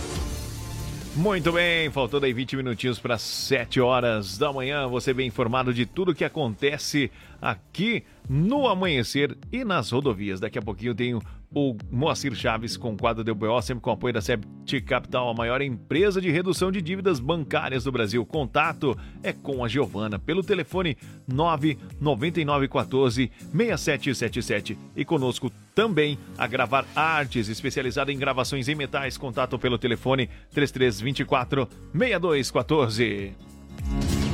Muito 1.14 1.52
bem, 1.52 1.90
faltando 1.90 2.24
aí 2.24 2.32
20 2.32 2.56
minutinhos 2.56 2.98
para 2.98 3.19
7 3.19 3.81
horas 3.81 4.39
da 4.39 4.51
manhã. 4.51 4.89
Você 4.89 5.12
bem 5.12 5.27
informado 5.27 5.74
de 5.74 5.85
tudo 5.85 6.14
que 6.14 6.24
acontece 6.24 7.10
aqui 7.40 8.02
no 8.27 8.66
amanhecer 8.66 9.36
e 9.52 9.62
nas 9.62 9.90
rodovias. 9.90 10.40
Daqui 10.40 10.59
a 10.59 10.62
pouquinho 10.62 10.93
eu 10.93 10.94
tenho 10.94 11.23
o 11.55 11.77
Moacir 11.91 12.35
Chaves 12.35 12.77
com 12.77 12.93
o 12.93 12.97
quadro 12.97 13.23
do 13.23 13.35
BO, 13.35 13.61
sempre 13.62 13.83
com 13.83 13.91
apoio 13.91 14.15
da 14.15 14.20
Sept 14.20 14.81
Capital, 14.83 15.29
a 15.29 15.35
maior 15.35 15.61
empresa 15.61 16.20
de 16.20 16.31
redução 16.31 16.70
de 16.73 16.81
dívidas 16.81 17.20
bancárias 17.20 17.85
do 17.85 17.93
Brasil. 17.93 18.24
Contato 18.24 18.97
é 19.23 19.33
com 19.33 19.65
a 19.65 19.69
Giovana 19.69 20.19
pelo 20.19 20.43
telefone 20.43 20.97
99914 21.29 23.31
6777 23.53 24.79
e 24.97 25.05
conosco 25.05 25.53
também 25.74 26.19
a 26.37 26.47
Gravar 26.47 26.87
Artes, 26.95 27.49
especializada 27.49 28.12
em 28.12 28.19
gravações 28.19 28.69
em 28.69 28.74
metais. 28.74 29.19
Contato 29.19 29.59
pelo 29.59 29.79
telefone 29.79 30.29
3324 30.51 31.69
6214. 31.93 33.35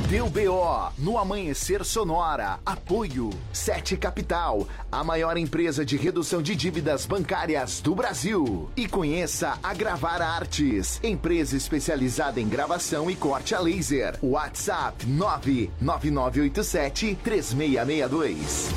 Deu 0.09 0.27
BO 0.27 0.91
no 0.97 1.17
Amanhecer 1.19 1.85
Sonora. 1.85 2.59
Apoio 2.65 3.29
Sete 3.53 3.95
Capital, 3.95 4.67
a 4.91 5.03
maior 5.03 5.37
empresa 5.37 5.85
de 5.85 5.95
redução 5.97 6.41
de 6.41 6.55
dívidas 6.55 7.05
bancárias 7.05 7.79
do 7.79 7.93
Brasil. 7.93 8.71
E 8.75 8.87
conheça 8.87 9.59
a 9.61 9.71
Gravar 9.71 10.19
Artes, 10.19 10.99
empresa 11.03 11.55
especializada 11.55 12.41
em 12.41 12.49
gravação 12.49 13.11
e 13.11 13.15
corte 13.15 13.53
a 13.53 13.59
laser. 13.59 14.17
WhatsApp 14.23 15.05
99987 15.05 17.15
3662. 17.23 18.71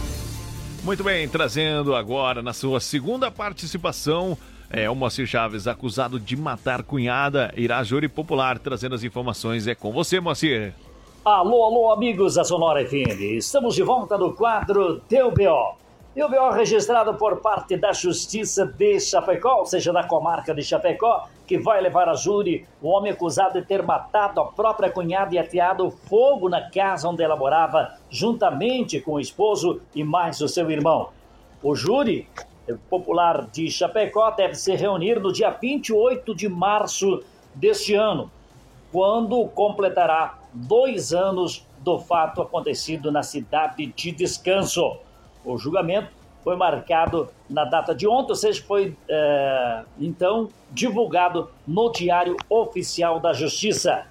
Muito 0.84 1.02
bem, 1.02 1.26
trazendo 1.26 1.96
agora 1.96 2.42
na 2.42 2.52
sua 2.52 2.78
segunda 2.78 3.30
participação. 3.30 4.36
É, 4.68 4.90
o 4.90 4.94
Moacir 4.94 5.26
Chaves, 5.26 5.66
acusado 5.66 6.20
de 6.20 6.36
matar 6.36 6.82
cunhada, 6.82 7.54
irá 7.56 7.82
júri 7.82 8.06
popular, 8.06 8.59
trazendo 8.59 8.94
as 8.94 9.02
informações. 9.02 9.66
É 9.66 9.74
com 9.74 9.90
você, 9.90 10.20
Moacir. 10.20 10.74
Alô, 11.24 11.62
alô, 11.62 11.93
amigos 11.93 12.35
da 12.35 12.43
Sonora 12.43 12.85
FM. 12.85 13.20
Estamos 13.36 13.77
de 13.77 13.82
volta 13.85 14.19
no 14.19 14.32
quadro 14.35 14.99
Teu 15.03 15.31
BO. 15.31 15.77
Teu 16.12 16.28
BO 16.28 16.51
registrado 16.51 17.15
por 17.15 17.36
parte 17.36 17.77
da 17.77 17.93
Justiça 17.93 18.66
de 18.66 18.99
Chapecó, 18.99 19.59
ou 19.59 19.66
seja, 19.66 19.93
da 19.93 20.03
comarca 20.03 20.53
de 20.53 20.65
Chapecó, 20.65 21.28
que 21.47 21.57
vai 21.57 21.81
levar 21.81 22.09
a 22.09 22.15
júri 22.15 22.66
o 22.82 22.89
homem 22.89 23.12
acusado 23.12 23.61
de 23.61 23.65
ter 23.65 23.85
matado 23.85 24.40
a 24.40 24.47
própria 24.47 24.90
cunhada 24.90 25.32
e 25.32 25.39
ateado 25.39 25.93
fogo 25.93 26.49
na 26.49 26.69
casa 26.69 27.09
onde 27.09 27.23
ela 27.23 27.36
morava, 27.36 27.97
juntamente 28.11 29.01
com 29.01 29.12
o 29.12 29.20
esposo 29.20 29.81
e 29.94 30.03
mais 30.03 30.40
o 30.40 30.49
seu 30.49 30.69
irmão. 30.73 31.11
O 31.62 31.77
júri 31.77 32.28
popular 32.90 33.47
de 33.47 33.70
Chapecó 33.70 34.32
deve 34.32 34.57
se 34.57 34.74
reunir 34.74 35.20
no 35.20 35.32
dia 35.32 35.51
28 35.51 36.35
de 36.35 36.49
março 36.49 37.23
deste 37.55 37.94
ano, 37.94 38.28
quando 38.90 39.47
completará 39.51 40.41
dois 40.53 41.12
anos 41.12 41.66
do 41.79 41.99
fato 41.99 42.43
acontecido 42.43 43.11
na 43.11 43.23
cidade 43.23 43.87
de 43.87 44.12
Descanso. 44.12 44.99
O 45.45 45.59
julgamento 45.59 46.11
foi 46.45 46.57
marcado 46.57 47.29
na 47.49 47.65
data 47.65 47.95
de 47.95 48.07
ontem, 48.07 48.33
ou 48.33 48.37
seja, 48.37 48.62
foi 48.62 48.97
é, 49.09 49.83
então 49.99 50.49
divulgado 50.70 51.51
no 51.66 51.91
Diário 51.91 52.37
Oficial 52.49 53.20
da 53.20 53.33
Justiça. 53.33 54.07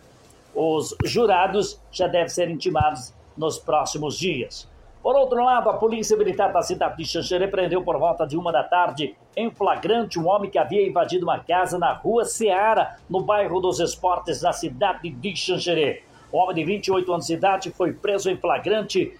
Os 0.53 0.95
jurados 1.05 1.79
já 1.91 2.07
devem 2.07 2.29
ser 2.29 2.49
intimados 2.49 3.13
nos 3.37 3.57
próximos 3.57 4.17
dias. 4.17 4.69
Por 5.01 5.15
outro 5.15 5.43
lado, 5.43 5.67
a 5.69 5.73
Polícia 5.73 6.15
Militar 6.15 6.53
da 6.53 6.61
cidade 6.61 6.97
de 6.97 7.05
Xanxerê 7.05 7.47
prendeu 7.47 7.83
por 7.83 7.97
volta 7.97 8.27
de 8.27 8.37
uma 8.37 8.51
da 8.51 8.63
tarde, 8.63 9.15
em 9.35 9.49
flagrante, 9.49 10.19
um 10.19 10.27
homem 10.27 10.49
que 10.49 10.59
havia 10.59 10.87
invadido 10.87 11.25
uma 11.25 11.39
casa 11.39 11.79
na 11.79 11.91
rua 11.91 12.23
Seara, 12.23 12.97
no 13.09 13.21
bairro 13.21 13.59
dos 13.59 13.79
Esportes, 13.79 14.43
na 14.43 14.53
cidade 14.53 15.09
de 15.09 15.35
Xanxerê. 15.35 16.03
Homem 16.31 16.55
de 16.55 16.63
28 16.63 17.13
anos 17.13 17.27
de 17.27 17.33
idade 17.33 17.71
foi 17.71 17.93
preso 17.93 18.29
em 18.29 18.37
flagrante 18.37 19.13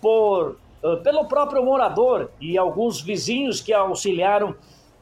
por, 0.00 0.56
uh, 0.82 0.96
pelo 1.02 1.26
próprio 1.26 1.64
morador 1.64 2.30
e 2.40 2.56
alguns 2.56 3.00
vizinhos 3.00 3.60
que 3.60 3.72
auxiliaram 3.72 4.54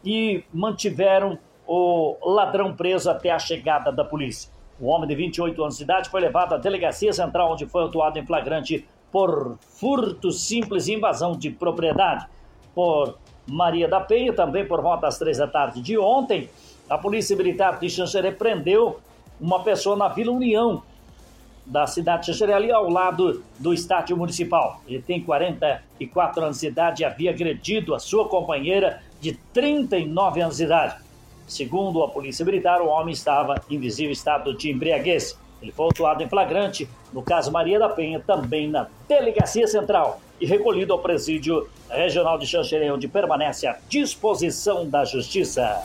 e 0.05 0.43
mantiveram 0.53 1.39
o 1.66 2.16
ladrão 2.24 2.74
preso 2.74 3.11
até 3.11 3.31
a 3.31 3.39
chegada 3.39 3.93
da 3.93 4.05
polícia. 4.05 4.51
O 4.81 4.87
homem 4.87 5.07
de 5.07 5.15
28 5.15 5.62
anos 5.62 5.77
de 5.77 5.85
idade 5.85 6.09
foi 6.09 6.20
levado 6.20 6.55
à 6.55 6.57
delegacia 6.57 7.12
central, 7.12 7.53
onde 7.53 7.66
foi 7.66 7.82
autuado 7.82 8.19
em 8.19 8.24
flagrante 8.24 8.85
por 9.12 9.59
furto 9.61 10.31
simples 10.31 10.89
e 10.89 10.95
invasão 10.95 11.32
de 11.32 11.51
propriedade. 11.51 12.27
Por 12.74 13.19
Maria 13.47 13.87
da 13.87 14.01
Penha, 14.01 14.32
também 14.32 14.66
por 14.66 14.81
volta 14.81 15.03
das 15.03 15.19
três 15.19 15.39
da 15.39 15.47
tarde 15.47 15.82
de 15.82 15.99
ontem, 15.99 16.49
a 16.89 16.97
Polícia 16.97 17.37
Militar 17.37 17.78
de 17.78 17.91
Xanxerê 17.91 18.32
prendeu 18.32 19.01
uma 19.41 19.62
pessoa 19.62 19.97
na 19.97 20.09
Vila 20.09 20.32
União, 20.32 20.82
da 21.71 21.87
cidade 21.87 22.23
de 22.23 22.33
Xanxerê, 22.33 22.53
ali 22.53 22.73
ao 22.73 22.91
lado 22.91 23.45
do 23.59 23.73
estádio 23.73 24.17
municipal. 24.17 24.83
Ele 24.89 25.01
tem 25.01 25.23
44 25.23 26.43
anos 26.43 26.61
de 26.61 26.67
idade 26.67 27.03
e 27.03 27.07
havia 27.07 27.31
agredido 27.31 27.95
a 27.95 28.01
sua 28.01 28.29
companheira 28.29 29.01
de 29.21 29.35
39 29.53 30.41
anos 30.41 30.57
de 30.57 30.65
idade. 30.65 30.97
Segundo 31.47 32.03
a 32.03 32.09
Polícia 32.09 32.45
Militar, 32.45 32.83
o 32.83 32.89
homem 32.89 33.13
estava 33.13 33.55
em 33.71 33.79
visível 33.79 34.11
estado 34.11 34.53
de 34.57 34.71
embriaguez. 34.71 35.39
Ele 35.63 35.71
foi 35.71 35.87
autuado 35.87 36.23
em 36.23 36.29
flagrante, 36.29 36.89
no 37.13 37.23
caso 37.23 37.53
Maria 37.53 37.79
da 37.79 37.89
Penha, 37.89 38.19
também 38.19 38.69
na 38.69 38.89
Delegacia 39.07 39.67
Central, 39.69 40.21
e 40.41 40.47
recolhido 40.47 40.93
ao 40.93 40.99
Presídio 40.99 41.69
Regional 41.89 42.37
de 42.37 42.47
Xanxerê, 42.47 42.91
onde 42.91 43.07
permanece 43.07 43.67
à 43.67 43.79
disposição 43.89 44.89
da 44.89 45.05
Justiça. 45.05 45.85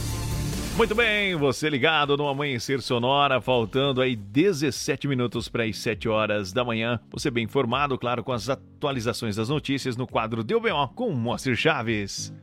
Muito 0.77 0.95
bem, 0.95 1.35
você 1.35 1.69
ligado 1.69 2.17
no 2.17 2.27
Amanhecer 2.27 2.81
Sonora, 2.81 3.39
faltando 3.39 4.01
aí 4.01 4.15
17 4.15 5.07
minutos 5.07 5.47
para 5.47 5.63
as 5.63 5.77
7 5.77 6.09
horas 6.09 6.51
da 6.51 6.63
manhã. 6.63 6.99
Você 7.11 7.29
bem 7.29 7.43
informado, 7.43 7.97
claro, 7.99 8.23
com 8.23 8.31
as 8.31 8.49
atualizações 8.49 9.35
das 9.35 9.49
notícias 9.49 9.95
no 9.95 10.07
quadro 10.07 10.43
Deu 10.43 10.59
BO 10.59 10.87
com 10.95 11.11
Moacir 11.11 11.55
Chaves. 11.55 12.33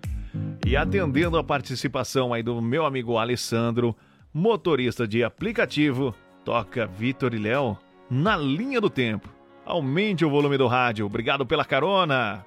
E 0.64 0.76
atendendo 0.76 1.38
a 1.38 1.42
participação 1.42 2.32
aí 2.32 2.42
do 2.42 2.60
meu 2.60 2.84
amigo 2.84 3.16
Alessandro, 3.16 3.96
motorista 4.32 5.08
de 5.08 5.24
aplicativo, 5.24 6.14
toca 6.44 6.86
Vitor 6.86 7.34
e 7.34 7.38
Léo 7.38 7.76
na 8.10 8.36
linha 8.36 8.80
do 8.80 8.90
tempo. 8.90 9.28
Aumente 9.64 10.24
o 10.24 10.30
volume 10.30 10.56
do 10.56 10.66
rádio. 10.66 11.06
Obrigado 11.06 11.44
pela 11.44 11.64
carona. 11.64 12.44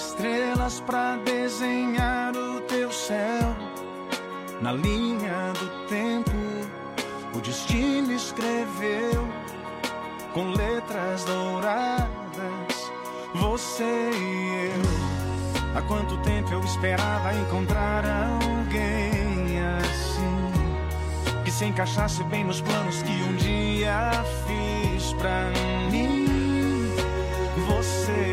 Estrelas 0.00 0.80
pra 0.80 1.16
desenhar 1.16 2.34
o 2.34 2.60
teu 2.62 2.90
céu. 2.90 3.54
Na 4.60 4.72
linha 4.72 5.52
do 5.58 5.88
tempo, 5.88 6.30
o 7.34 7.40
destino 7.40 8.12
escreveu 8.12 9.28
com 10.32 10.50
letras 10.52 11.24
douradas. 11.24 12.92
Você 13.34 13.84
e 13.84 14.72
eu 14.74 15.10
Há 15.76 15.82
quanto 15.82 16.16
tempo 16.22 16.52
eu 16.52 16.60
esperava 16.64 17.32
encontrar 17.32 18.04
alguém 18.04 19.60
assim 19.78 21.44
que 21.44 21.50
se 21.50 21.64
encaixasse 21.64 22.24
bem 22.24 22.42
nos 22.42 22.60
planos 22.60 23.02
que 23.02 23.12
um 23.12 23.36
dia 23.36 24.10
fiz 24.46 25.12
pra 25.12 25.48
mim. 25.92 26.26
Você 27.68 28.29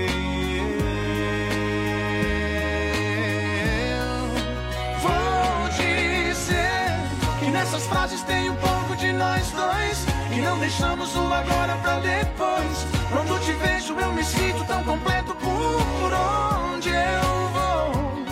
que 7.78 7.84
nessas 7.84 7.88
frases 7.88 8.22
tem 8.24 8.50
um 8.50 8.56
pouco 8.56 8.96
de 8.96 9.12
nós 9.14 9.52
dois. 9.52 10.06
Que 10.34 10.42
não 10.42 10.58
deixamos 10.58 11.16
o 11.16 11.34
agora 11.34 11.76
pra 11.82 12.00
depois. 12.00 12.86
Quando 13.12 13.40
te 13.44 13.52
vejo, 13.54 13.94
eu 14.00 14.14
me 14.14 14.24
sinto 14.24 14.66
tão 14.66 14.84
completo 14.84 15.36
por 15.36 16.14
onde 16.74 16.90
eu 16.90 17.50
vou. 17.54 18.24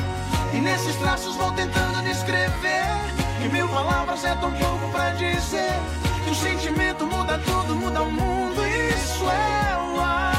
E 0.53 0.57
nesses 0.57 0.95
traços 0.95 1.35
vou 1.35 1.51
tentando 1.51 2.03
descrever. 2.03 2.85
Que 3.41 3.49
mil 3.49 3.67
palavras 3.69 4.23
é 4.25 4.35
tão 4.35 4.51
pouco 4.51 4.89
pra 4.91 5.11
dizer. 5.11 5.73
Que 6.23 6.31
o 6.31 6.35
sentimento 6.35 7.05
muda 7.05 7.39
tudo, 7.39 7.75
muda 7.75 8.01
o 8.01 8.11
mundo. 8.11 8.61
Isso 8.65 9.23
é 9.29 9.77
o 9.77 9.99
amor. 9.99 10.34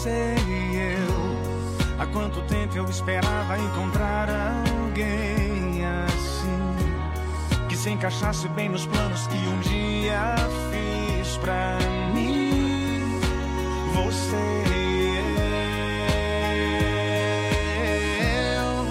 Você 0.00 0.34
e 0.48 0.76
eu. 0.96 1.98
Há 1.98 2.06
quanto 2.06 2.40
tempo 2.42 2.74
eu 2.74 2.86
esperava 2.86 3.58
encontrar 3.58 4.30
alguém 4.30 5.84
assim 6.06 7.66
que 7.68 7.76
se 7.76 7.90
encaixasse 7.90 8.48
bem 8.48 8.70
nos 8.70 8.86
planos 8.86 9.26
que 9.26 9.36
um 9.36 9.60
dia 9.60 10.36
fiz 10.70 11.36
pra 11.36 11.76
mim. 12.14 13.20
Você 13.92 14.64
e 14.72 15.18
eu. 18.56 18.84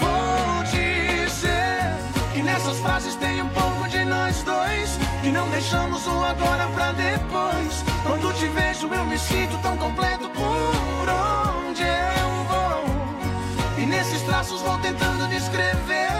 Vou 0.00 0.64
dizer 0.64 1.96
que 2.34 2.42
nessas 2.42 2.78
frases 2.80 3.14
tem 3.14 3.40
um 3.40 3.48
pouco 3.48 3.88
de 3.88 4.04
nós 4.04 4.42
dois. 4.42 4.98
Que 5.22 5.30
não 5.30 5.48
deixamos 5.48 6.06
o 6.06 6.24
agora 6.24 6.68
pra 6.74 6.92
depois. 6.92 7.95
Quando 8.06 8.32
te 8.34 8.46
vejo, 8.46 8.86
eu 8.92 9.04
me 9.04 9.18
sinto 9.18 9.58
tão 9.58 9.76
completo 9.76 10.28
por 10.30 11.08
onde 11.08 11.82
eu 11.82 12.44
vou. 12.48 13.82
E 13.82 13.86
nesses 13.86 14.22
traços 14.22 14.60
vou 14.62 14.78
tentando 14.78 15.28
descrever. 15.28 16.12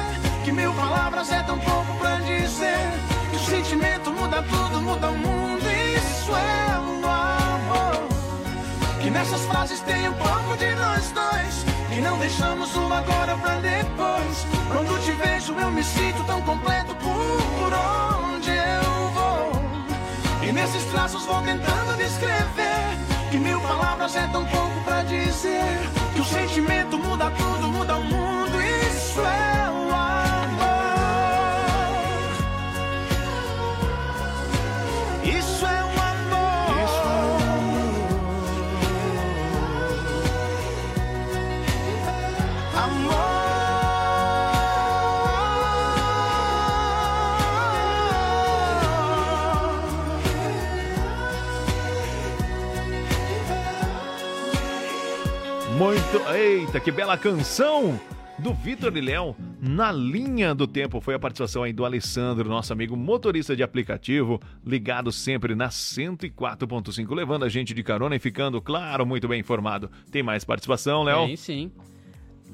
Que 0.44 0.52
mil 0.52 0.72
palavras 0.74 1.30
é 1.30 1.42
tão 1.42 1.58
pouco 1.58 1.94
pra 1.98 2.16
dizer. 2.16 2.90
Que 3.30 3.36
o 3.36 3.40
sentimento 3.40 4.12
muda 4.12 4.42
tudo, 4.42 4.82
muda 4.82 5.10
o 5.10 5.16
mundo. 5.16 5.62
Isso 5.96 6.32
é 6.34 6.78
o 6.78 7.06
amor. 7.06 8.08
Que 9.00 9.10
nessas 9.10 9.42
frases 9.42 9.80
tem 9.80 10.08
um 10.08 10.14
pouco 10.14 10.56
de 10.56 10.74
nós 10.74 11.10
dois. 11.12 11.64
Que 11.94 12.00
não 12.00 12.18
deixamos 12.18 12.74
o 12.76 12.92
agora 12.92 13.36
pra 13.38 13.54
depois. 13.60 14.46
Quando 14.72 15.04
te 15.04 15.12
vejo, 15.12 15.54
eu 15.54 15.70
me 15.70 15.84
sinto 15.84 16.24
tão 16.24 16.42
completo 16.42 16.94
por 16.96 17.72
onde. 17.72 18.25
E 20.46 20.52
nesses 20.52 20.84
traços 20.84 21.24
vou 21.24 21.42
tentando 21.42 21.96
descrever. 21.96 22.98
Que 23.32 23.36
mil 23.36 23.60
palavras 23.60 24.14
é 24.14 24.28
tão 24.28 24.44
pouco 24.46 24.80
pra 24.84 25.02
dizer. 25.02 25.90
Que 26.14 26.20
o 26.20 26.24
sentimento 26.24 26.96
muda 26.98 27.30
tudo, 27.32 27.68
muda 27.68 27.96
o 27.96 28.04
mundo. 28.04 28.62
Isso 28.62 29.20
é 29.20 29.70
o 29.70 29.85
Muito. 55.86 56.18
Eita, 56.34 56.80
que 56.80 56.90
bela 56.90 57.16
canção 57.16 57.96
do 58.40 58.52
Vitor 58.52 58.96
e 58.96 59.00
Léo. 59.00 59.36
Na 59.60 59.92
linha 59.92 60.52
do 60.52 60.66
tempo 60.66 61.00
foi 61.00 61.14
a 61.14 61.18
participação 61.18 61.62
aí 61.62 61.72
do 61.72 61.84
Alessandro, 61.84 62.48
nosso 62.48 62.72
amigo 62.72 62.96
motorista 62.96 63.54
de 63.54 63.62
aplicativo, 63.62 64.40
ligado 64.64 65.12
sempre 65.12 65.54
na 65.54 65.68
104.5, 65.68 67.14
levando 67.14 67.44
a 67.44 67.48
gente 67.48 67.72
de 67.72 67.84
carona 67.84 68.16
e 68.16 68.18
ficando, 68.18 68.60
claro, 68.60 69.06
muito 69.06 69.28
bem 69.28 69.38
informado. 69.38 69.88
Tem 70.10 70.24
mais 70.24 70.44
participação, 70.44 71.04
Léo? 71.04 71.24
Tem 71.24 71.36
sim. 71.36 71.70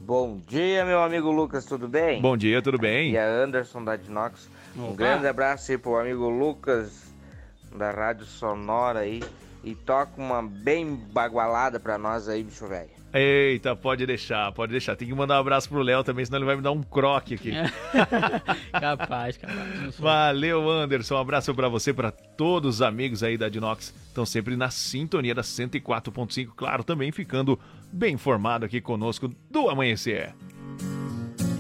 Bom 0.05 0.39
dia, 0.47 0.85
meu 0.85 1.03
amigo 1.03 1.33
Lucas, 1.33 1.65
tudo 1.65 1.89
bem? 1.89 2.21
Bom 2.21 2.37
dia, 2.37 2.61
tudo 2.61 2.77
bem? 2.77 3.13
E 3.13 3.17
a 3.17 3.27
Anderson 3.27 3.83
da 3.83 3.97
Dinox. 3.97 4.47
Um 4.77 4.89
Opa. 4.89 4.97
grande 4.97 5.27
abraço 5.27 5.73
aí 5.73 5.79
pro 5.79 5.97
amigo 5.97 6.29
Lucas 6.29 7.11
da 7.75 7.93
Rádio 7.93 8.27
Sonora 8.27 8.99
aí. 8.99 9.23
E 9.65 9.75
toca 9.75 10.21
uma 10.21 10.43
bem 10.43 10.95
bagualada 10.95 11.81
pra 11.81 11.97
nós 11.97 12.29
aí, 12.29 12.43
bicho 12.43 12.67
velho. 12.67 13.02
Eita, 13.13 13.77
pode 13.77 14.07
deixar, 14.07 14.51
pode 14.53 14.73
deixar. 14.73 14.97
Tem 14.97 15.07
que 15.07 15.15
mandar 15.15 15.37
um 15.37 15.41
abraço 15.41 15.69
pro 15.69 15.83
Léo 15.83 16.03
também, 16.03 16.25
senão 16.25 16.39
ele 16.39 16.47
vai 16.47 16.57
me 16.57 16.63
dar 16.63 16.73
um 16.73 16.83
croque 16.83 17.35
aqui. 17.35 17.53
capaz, 18.73 19.37
capaz. 19.37 19.95
sou. 19.95 20.05
Valeu, 20.05 20.71
Anderson. 20.71 21.17
Um 21.17 21.19
abraço 21.19 21.55
pra 21.55 21.69
você, 21.69 21.93
pra 21.93 22.11
todos 22.11 22.77
os 22.77 22.83
amigos 22.83 23.23
aí 23.23 23.37
da 23.37 23.51
Dinox. 23.51 23.95
Estão 24.09 24.25
sempre 24.25 24.57
na 24.57 24.71
sintonia 24.71 25.35
da 25.35 25.43
104.5. 25.43 26.49
Claro, 26.57 26.83
também 26.83 27.13
ficando 27.13 27.59
bem 27.93 28.15
informado 28.15 28.65
aqui 28.65 28.81
conosco 28.81 29.31
do 29.51 29.69
Amanhecer. 29.69 30.35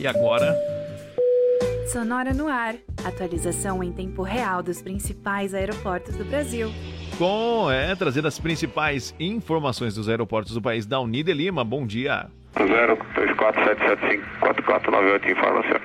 E 0.00 0.06
agora, 0.06 0.56
Sonora 1.92 2.32
no 2.32 2.48
ar. 2.48 2.76
Atualização 3.04 3.82
em 3.84 3.92
tempo 3.92 4.22
real 4.22 4.62
dos 4.62 4.80
principais 4.80 5.52
aeroportos 5.52 6.16
do 6.16 6.24
Brasil. 6.24 6.70
Com 7.18 7.70
é, 7.70 7.94
trazer 7.94 8.26
as 8.26 8.38
principais 8.38 9.14
informações 9.18 9.94
dos 9.94 10.06
aeroportos 10.08 10.54
do 10.54 10.62
país 10.62 10.86
da 10.86 10.98
Unida 11.00 11.32
Lima. 11.32 11.64
Bom 11.64 11.86
dia. 11.86 12.26
024775498, 12.56 15.30
informa, 15.30 15.62
senhor. 15.62 15.80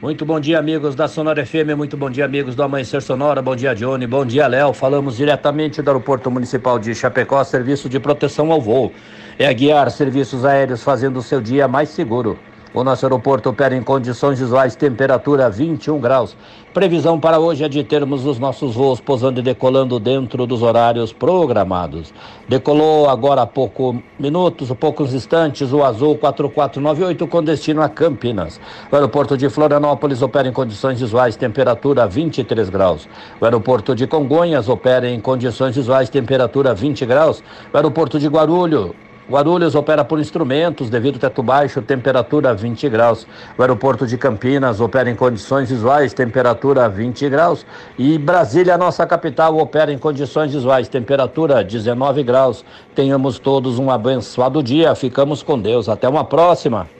Muito 0.00 0.24
bom 0.24 0.40
dia, 0.40 0.58
amigos 0.58 0.94
da 0.94 1.06
Sonora 1.06 1.44
FM, 1.44 1.76
muito 1.76 1.94
bom 1.94 2.08
dia, 2.08 2.24
amigos 2.24 2.54
do 2.54 2.62
Amanhecer 2.62 3.02
Sonora, 3.02 3.42
bom 3.42 3.54
dia, 3.54 3.74
Johnny, 3.74 4.06
bom 4.06 4.24
dia, 4.24 4.46
Léo. 4.46 4.72
Falamos 4.72 5.18
diretamente 5.18 5.82
do 5.82 5.90
Aeroporto 5.90 6.30
Municipal 6.30 6.78
de 6.78 6.94
Chapecó, 6.94 7.44
serviço 7.44 7.86
de 7.86 8.00
proteção 8.00 8.50
ao 8.50 8.62
voo. 8.62 8.94
É 9.38 9.46
a 9.46 9.52
guiar 9.52 9.90
serviços 9.90 10.46
aéreos 10.46 10.82
fazendo 10.82 11.18
o 11.18 11.22
seu 11.22 11.38
dia 11.38 11.68
mais 11.68 11.90
seguro. 11.90 12.38
O 12.72 12.84
nosso 12.84 13.04
aeroporto 13.04 13.50
opera 13.50 13.74
em 13.74 13.82
condições 13.82 14.38
visuais, 14.38 14.76
temperatura 14.76 15.50
21 15.50 15.98
graus. 15.98 16.36
Previsão 16.72 17.18
para 17.18 17.40
hoje 17.40 17.64
é 17.64 17.68
de 17.68 17.82
termos 17.82 18.24
os 18.24 18.38
nossos 18.38 18.76
voos 18.76 19.00
pousando 19.00 19.40
e 19.40 19.42
decolando 19.42 19.98
dentro 19.98 20.46
dos 20.46 20.62
horários 20.62 21.12
programados. 21.12 22.14
Decolou 22.48 23.10
agora 23.10 23.42
há 23.42 23.46
pouco 23.46 24.00
minutos, 24.16 24.70
poucos 24.78 25.12
instantes, 25.12 25.72
o 25.72 25.82
Azul 25.82 26.16
4498 26.16 27.26
com 27.26 27.42
destino 27.42 27.82
a 27.82 27.88
Campinas. 27.88 28.60
O 28.88 28.94
aeroporto 28.94 29.36
de 29.36 29.50
Florianópolis 29.50 30.22
opera 30.22 30.46
em 30.46 30.52
condições 30.52 31.00
visuais, 31.00 31.34
temperatura 31.34 32.06
23 32.06 32.70
graus. 32.70 33.08
O 33.40 33.44
aeroporto 33.44 33.96
de 33.96 34.06
Congonhas 34.06 34.68
opera 34.68 35.10
em 35.10 35.18
condições 35.18 35.74
visuais, 35.74 36.08
temperatura 36.08 36.72
20 36.72 37.04
graus. 37.04 37.42
O 37.72 37.76
aeroporto 37.76 38.16
de 38.16 38.28
Guarulhos 38.28 38.92
Guarulhos 39.30 39.76
opera 39.76 40.04
por 40.04 40.18
instrumentos 40.18 40.90
devido 40.90 41.14
ao 41.14 41.20
teto 41.20 41.40
baixo, 41.40 41.80
temperatura 41.80 42.52
20 42.52 42.88
graus. 42.88 43.28
O 43.56 43.62
aeroporto 43.62 44.04
de 44.04 44.18
Campinas 44.18 44.80
opera 44.80 45.08
em 45.08 45.14
condições 45.14 45.70
visuais, 45.70 46.12
temperatura 46.12 46.88
20 46.88 47.28
graus. 47.28 47.64
E 47.96 48.18
Brasília, 48.18 48.76
nossa 48.76 49.06
capital, 49.06 49.56
opera 49.56 49.92
em 49.92 49.98
condições 49.98 50.52
visuais, 50.52 50.88
temperatura 50.88 51.62
19 51.62 52.24
graus. 52.24 52.64
Tenhamos 52.92 53.38
todos 53.38 53.78
um 53.78 53.88
abençoado 53.88 54.60
dia. 54.64 54.96
Ficamos 54.96 55.44
com 55.44 55.56
Deus. 55.56 55.88
Até 55.88 56.08
uma 56.08 56.24
próxima. 56.24 56.99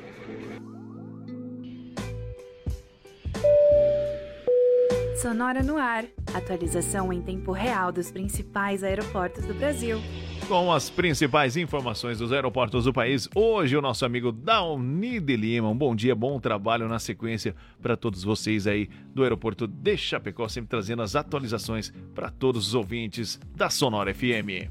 Sonora 5.20 5.62
no 5.62 5.76
ar. 5.76 6.06
Atualização 6.32 7.12
em 7.12 7.20
tempo 7.20 7.52
real 7.52 7.92
dos 7.92 8.10
principais 8.10 8.82
aeroportos 8.82 9.44
do 9.44 9.52
Brasil. 9.52 10.01
Com 10.48 10.72
as 10.72 10.88
principais 10.88 11.59
informações 11.59 12.18
dos 12.18 12.32
aeroportos 12.32 12.86
do 12.86 12.92
país, 12.92 13.28
hoje 13.34 13.76
o 13.76 13.82
nosso 13.82 14.06
amigo 14.06 14.32
Dauni 14.32 15.20
de 15.20 15.36
Lima. 15.36 15.68
Um 15.68 15.76
bom 15.76 15.94
dia, 15.94 16.14
bom 16.14 16.40
trabalho 16.40 16.88
na 16.88 16.98
sequência 16.98 17.55
para 17.82 17.98
todos 17.98 18.24
vocês 18.24 18.66
aí 18.66 18.88
do 19.14 19.22
aeroporto 19.22 19.66
de 19.66 19.94
Chapecó, 19.94 20.48
sempre 20.48 20.70
trazendo 20.70 21.02
as 21.02 21.14
atualizações 21.14 21.92
para 22.14 22.30
todos 22.30 22.68
os 22.68 22.74
ouvintes 22.74 23.38
da 23.55 23.68
Sonora 23.68 24.14
FM. 24.14 24.70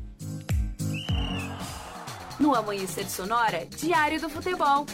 No 2.39 2.55
Amanhecer 2.55 3.07
Sonora, 3.07 3.67
Diário 3.77 4.19
do 4.19 4.29
Futebol. 4.29 4.87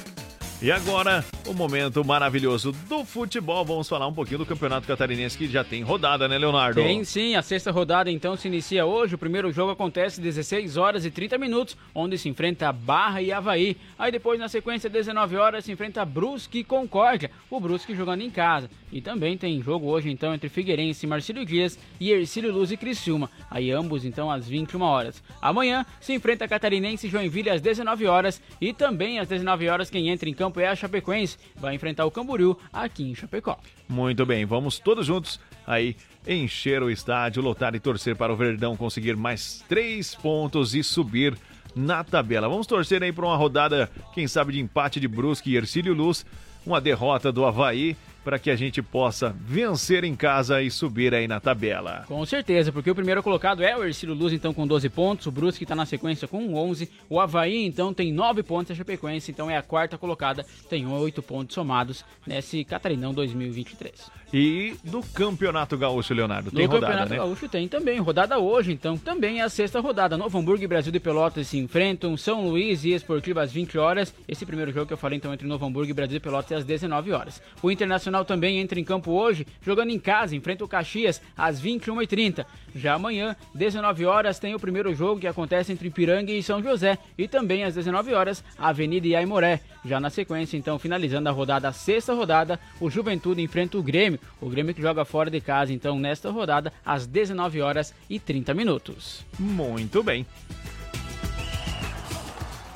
E 0.61 0.71
agora, 0.71 1.23
o 1.45 1.53
momento 1.53 2.03
maravilhoso 2.03 2.71
do 2.87 3.03
futebol. 3.03 3.65
Vamos 3.65 3.89
falar 3.89 4.07
um 4.07 4.13
pouquinho 4.13 4.39
do 4.39 4.45
Campeonato 4.45 4.87
Catarinense 4.87 5.37
que 5.37 5.47
já 5.47 5.65
tem 5.65 5.83
rodada, 5.83 6.29
né, 6.29 6.37
Leonardo? 6.37 6.81
Tem 6.81 7.03
sim, 7.03 7.35
a 7.35 7.41
sexta 7.41 7.71
rodada 7.71 8.09
então 8.09 8.37
se 8.37 8.47
inicia 8.47 8.85
hoje. 8.85 9.15
O 9.15 9.17
primeiro 9.17 9.51
jogo 9.51 9.73
acontece 9.73 10.21
16 10.21 10.77
horas 10.77 11.05
e 11.05 11.11
30 11.11 11.37
minutos, 11.37 11.77
onde 11.93 12.17
se 12.17 12.29
enfrenta 12.29 12.71
Barra 12.71 13.21
e 13.21 13.33
Havaí. 13.33 13.75
Aí 13.99 14.11
depois, 14.11 14.39
na 14.39 14.47
sequência, 14.47 14.89
19 14.89 15.35
horas, 15.35 15.65
se 15.65 15.71
enfrenta 15.73 16.05
Brusque 16.05 16.59
e 16.59 16.63
Concórdia. 16.63 17.29
O 17.49 17.59
Brusque 17.59 17.93
jogando 17.93 18.21
em 18.21 18.31
casa. 18.31 18.69
E 18.91 19.01
também 19.01 19.37
tem 19.37 19.61
jogo 19.61 19.87
hoje 19.87 20.09
então 20.09 20.33
entre 20.33 20.47
Figueirense, 20.47 21.05
Marcílio 21.05 21.45
Dias 21.45 21.77
e 21.99 22.11
Ercílio 22.11 22.53
Luz 22.53 22.71
e 22.71 22.77
Criciúma. 22.77 23.29
Aí 23.51 23.71
ambos 23.71 24.05
então 24.05 24.31
às 24.31 24.47
21 24.47 24.81
horas. 24.81 25.21
Amanhã 25.41 25.85
se 25.99 26.13
enfrenta 26.13 26.47
Catarinense 26.47 27.07
e 27.07 27.09
Joinville 27.09 27.49
às 27.49 27.61
19 27.61 28.07
horas. 28.07 28.41
E 28.59 28.71
também 28.71 29.19
às 29.19 29.27
19 29.27 29.67
horas 29.67 29.89
quem 29.89 30.09
entra 30.09 30.29
em 30.29 30.33
campo 30.33 30.44
é 30.57 30.67
a 30.67 30.75
Chapecoense. 30.75 31.37
Vai 31.55 31.75
enfrentar 31.75 32.05
o 32.05 32.11
Camboriú 32.11 32.57
aqui 32.71 33.03
em 33.03 33.15
Chapecó. 33.15 33.57
Muito 33.87 34.25
bem, 34.25 34.45
vamos 34.45 34.79
todos 34.79 35.05
juntos 35.05 35.39
aí 35.65 35.95
encher 36.27 36.81
o 36.81 36.89
estádio, 36.89 37.41
lotar 37.43 37.75
e 37.75 37.79
torcer 37.79 38.15
para 38.15 38.33
o 38.33 38.35
Verdão 38.35 38.75
conseguir 38.75 39.15
mais 39.15 39.63
três 39.67 40.15
pontos 40.15 40.73
e 40.73 40.83
subir 40.83 41.37
na 41.75 42.03
tabela. 42.03 42.49
Vamos 42.49 42.67
torcer 42.67 43.03
aí 43.03 43.11
para 43.11 43.25
uma 43.25 43.35
rodada, 43.35 43.89
quem 44.13 44.27
sabe, 44.27 44.53
de 44.53 44.59
empate 44.59 44.99
de 44.99 45.07
Brusque 45.07 45.51
e 45.51 45.57
Ercílio 45.57 45.93
Luz, 45.93 46.25
uma 46.65 46.81
derrota 46.81 47.31
do 47.31 47.45
Havaí 47.45 47.95
para 48.25 48.39
que 48.39 48.49
a 48.49 48.55
gente 48.55 48.81
possa 48.81 49.29
vencer 49.39 50.03
em 50.03 50.15
casa 50.15 50.59
e 50.59 50.71
subir 50.71 51.13
aí 51.13 51.27
na 51.27 51.39
tabela. 51.39 52.03
Com 52.07 52.25
certeza, 52.25 52.71
porque 52.71 52.89
o 52.89 52.95
primeiro 52.95 53.21
colocado 53.21 53.63
é 53.63 53.77
o 53.77 53.83
Ercílio 53.83 54.15
Luz, 54.15 54.33
então 54.33 54.51
com 54.51 54.65
12 54.65 54.89
pontos, 54.89 55.27
o 55.27 55.31
Brusque 55.31 55.63
está 55.63 55.75
na 55.75 55.85
sequência 55.85 56.27
com 56.27 56.55
11, 56.55 56.89
o 57.07 57.19
Havaí 57.19 57.63
então 57.65 57.93
tem 57.93 58.11
9 58.11 58.41
pontos, 58.41 58.71
a 58.71 58.75
Chapecoense 58.75 59.29
então 59.29 59.49
é 59.49 59.55
a 59.55 59.61
quarta 59.61 59.95
colocada, 59.95 60.43
tem 60.67 60.87
8 60.87 61.21
pontos 61.21 61.53
somados 61.53 62.03
nesse 62.25 62.65
Catarinão 62.65 63.13
2023. 63.13 64.09
E 64.33 64.75
do 64.83 65.01
Campeonato 65.01 65.77
Gaúcho, 65.77 66.13
Leonardo, 66.13 66.51
No 66.51 66.57
tem 66.57 66.65
rodada, 66.65 66.85
Campeonato 66.85 67.09
né? 67.11 67.17
Gaúcho 67.17 67.47
tem 67.47 67.67
também, 67.67 67.99
rodada 67.99 68.37
hoje, 68.39 68.71
então 68.71 68.97
também 68.97 69.39
é 69.39 69.43
a 69.43 69.49
sexta 69.49 69.79
rodada. 69.79 70.17
Novo 70.17 70.37
Hamburgo 70.37 70.63
e 70.63 70.67
Brasil 70.67 70.91
de 70.91 70.99
Pelotas 70.99 71.47
se 71.47 71.57
enfrentam, 71.57 72.17
São 72.17 72.47
Luís 72.47 72.83
e 72.83 72.91
Esportivo 72.91 73.39
às 73.39 73.51
20 73.51 73.77
horas. 73.77 74.13
Esse 74.27 74.45
primeiro 74.45 74.71
jogo 74.71 74.87
que 74.87 74.93
eu 74.93 74.97
falei 74.97 75.17
então 75.17 75.33
entre 75.33 75.47
Novo 75.47 75.65
Hamburgo 75.65 75.89
e 75.89 75.93
Brasil 75.93 76.13
de 76.13 76.19
Pelotas 76.19 76.51
é 76.51 76.55
às 76.55 76.65
19 76.65 77.11
horas. 77.11 77.41
O 77.61 77.71
Internacional 77.71 78.25
também 78.25 78.59
entra 78.59 78.79
em 78.79 78.83
campo 78.83 79.11
hoje, 79.11 79.45
jogando 79.61 79.91
em 79.91 79.99
casa, 79.99 80.35
enfrenta 80.35 80.63
o 80.63 80.67
Caxias 80.67 81.21
às 81.37 81.61
21h30. 81.61 82.45
Já 82.75 82.95
amanhã, 82.95 83.35
19 83.53 84.05
horas, 84.05 84.37
tem 84.37 84.53
o 84.53 84.59
primeiro 84.59 84.93
jogo 84.93 85.21
que 85.21 85.27
acontece 85.27 85.71
entre 85.71 85.87
Ipiranga 85.87 86.31
e 86.31 86.43
São 86.43 86.61
José. 86.61 86.97
E 87.17 87.27
também 87.27 87.63
às 87.63 87.75
19 87.75 88.13
horas, 88.13 88.43
Avenida 88.57 89.07
e 89.07 89.15
Aimoré. 89.15 89.61
Já 89.85 89.99
na 89.99 90.09
sequência, 90.09 90.57
então, 90.57 90.77
finalizando 90.77 91.29
a 91.29 91.31
rodada, 91.31 91.69
a 91.69 91.71
sexta 91.71 92.13
rodada, 92.13 92.59
o 92.81 92.89
Juventude 92.89 93.41
enfrenta 93.41 93.77
o 93.77 93.83
Grêmio. 93.83 94.19
O 94.41 94.49
Grêmio 94.49 94.73
que 94.73 94.81
joga 94.81 95.05
fora 95.05 95.29
de 95.29 95.39
casa, 95.41 95.73
então, 95.73 95.97
nesta 95.97 96.29
rodada, 96.29 96.71
às 96.85 97.07
19 97.07 97.61
horas 97.61 97.93
e 98.09 98.19
30 98.19 98.53
minutos. 98.53 99.25
Muito 99.39 100.03
bem. 100.03 100.25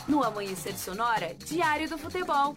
No 0.08 0.24
Amanhecer 0.24 0.74
Sonora, 0.76 1.36
Diário 1.46 1.88
do 1.88 1.98
Futebol. 1.98 2.56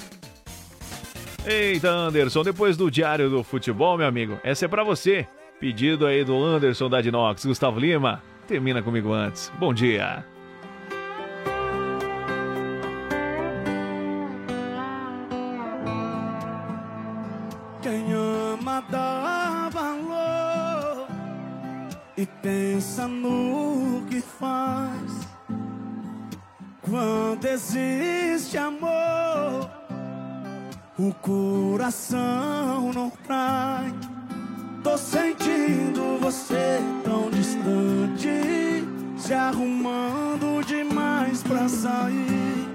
Eita, 1.44 1.90
Anderson, 1.90 2.42
depois 2.42 2.76
do 2.76 2.90
Diário 2.90 3.28
do 3.28 3.42
Futebol, 3.42 3.98
meu 3.98 4.06
amigo, 4.06 4.38
essa 4.42 4.64
é 4.64 4.68
pra 4.68 4.84
você. 4.84 5.26
Pedido 5.60 6.06
aí 6.06 6.24
do 6.24 6.36
Anderson 6.36 6.88
da 6.88 7.00
Dinox, 7.00 7.44
Gustavo 7.44 7.78
Lima. 7.78 8.22
Termina 8.46 8.82
comigo 8.82 9.12
antes. 9.12 9.52
Bom 9.58 9.74
dia. 9.74 10.24
Dá 18.90 19.68
valor 19.72 21.06
e 22.16 22.26
pensa 22.26 23.08
no 23.08 24.02
que 24.08 24.20
faz. 24.20 25.12
Quando 26.82 27.46
existe 27.46 28.58
amor, 28.58 29.70
o 30.98 31.12
coração 31.14 32.92
não 32.92 33.10
trai. 33.24 33.92
Tô 34.82 34.98
sentindo 34.98 36.18
você 36.20 36.80
tão 37.04 37.30
distante, 37.30 38.84
se 39.16 39.32
arrumando 39.32 40.64
demais 40.66 41.42
pra 41.42 41.68
sair. 41.68 42.68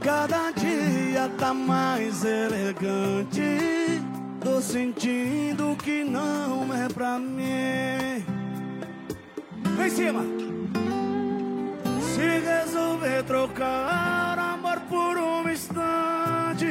Cada 0.00 0.52
dia 0.52 1.28
tá 1.38 1.52
mais 1.52 2.24
elegante. 2.24 4.00
Tô 4.40 4.60
sentindo 4.60 5.76
que 5.76 6.04
não 6.04 6.72
é 6.72 6.88
pra 6.88 7.18
mim. 7.18 8.24
Em 9.84 9.90
cima. 9.90 10.22
Se 12.14 12.38
resolver 12.40 13.24
trocar 13.24 14.38
amor 14.38 14.78
por 14.88 15.16
um 15.16 15.48
instante. 15.48 16.66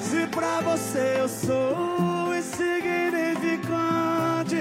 Se 0.00 0.26
pra 0.28 0.60
você 0.60 1.16
eu 1.20 1.28
sou 1.28 2.32
insignificante. 2.36 4.56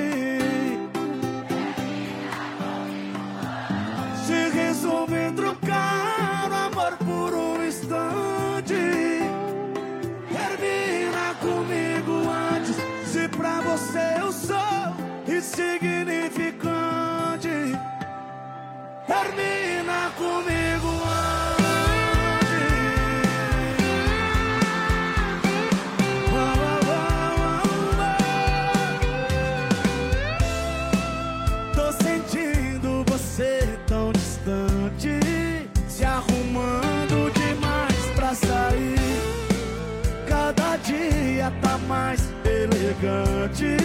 Se 4.25 4.49
resolver 4.49 5.31
trocar 5.33 6.08
insignificante, 15.59 17.75
termina 19.05 20.09
comigo 20.15 20.87
antes. 21.03 22.47
Tô 31.75 31.91
sentindo 31.91 33.03
você 33.07 33.77
tão 33.85 34.13
distante, 34.13 35.19
se 35.89 36.05
arrumando 36.05 37.29
demais 37.33 38.05
pra 38.15 38.33
sair. 38.33 38.95
Cada 40.25 40.77
dia 40.77 41.51
tá 41.61 41.77
mais 41.79 42.33
elegante. 42.45 43.78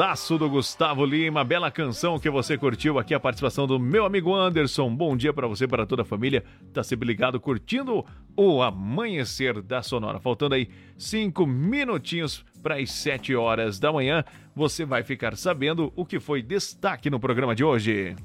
Sonsaço 0.00 0.38
do 0.38 0.48
Gustavo 0.48 1.04
Lima, 1.04 1.44
bela 1.44 1.70
canção 1.70 2.18
que 2.18 2.30
você 2.30 2.56
curtiu 2.56 2.98
aqui, 2.98 3.12
a 3.12 3.20
participação 3.20 3.66
do 3.66 3.78
meu 3.78 4.06
amigo 4.06 4.34
Anderson. 4.34 4.88
Bom 4.96 5.14
dia 5.14 5.30
para 5.30 5.46
você, 5.46 5.68
para 5.68 5.84
toda 5.84 6.00
a 6.00 6.06
família. 6.06 6.42
Tá 6.72 6.82
sempre 6.82 7.06
ligado, 7.06 7.38
curtindo 7.38 8.02
o 8.34 8.62
amanhecer 8.62 9.60
da 9.60 9.82
Sonora. 9.82 10.18
Faltando 10.18 10.54
aí 10.54 10.70
cinco 10.96 11.44
minutinhos 11.44 12.42
para 12.62 12.76
as 12.76 12.90
sete 12.90 13.34
horas 13.34 13.78
da 13.78 13.92
manhã, 13.92 14.24
você 14.56 14.86
vai 14.86 15.02
ficar 15.02 15.36
sabendo 15.36 15.92
o 15.94 16.06
que 16.06 16.18
foi 16.18 16.40
destaque 16.40 17.10
no 17.10 17.20
programa 17.20 17.54
de 17.54 17.62
hoje. 17.62 18.16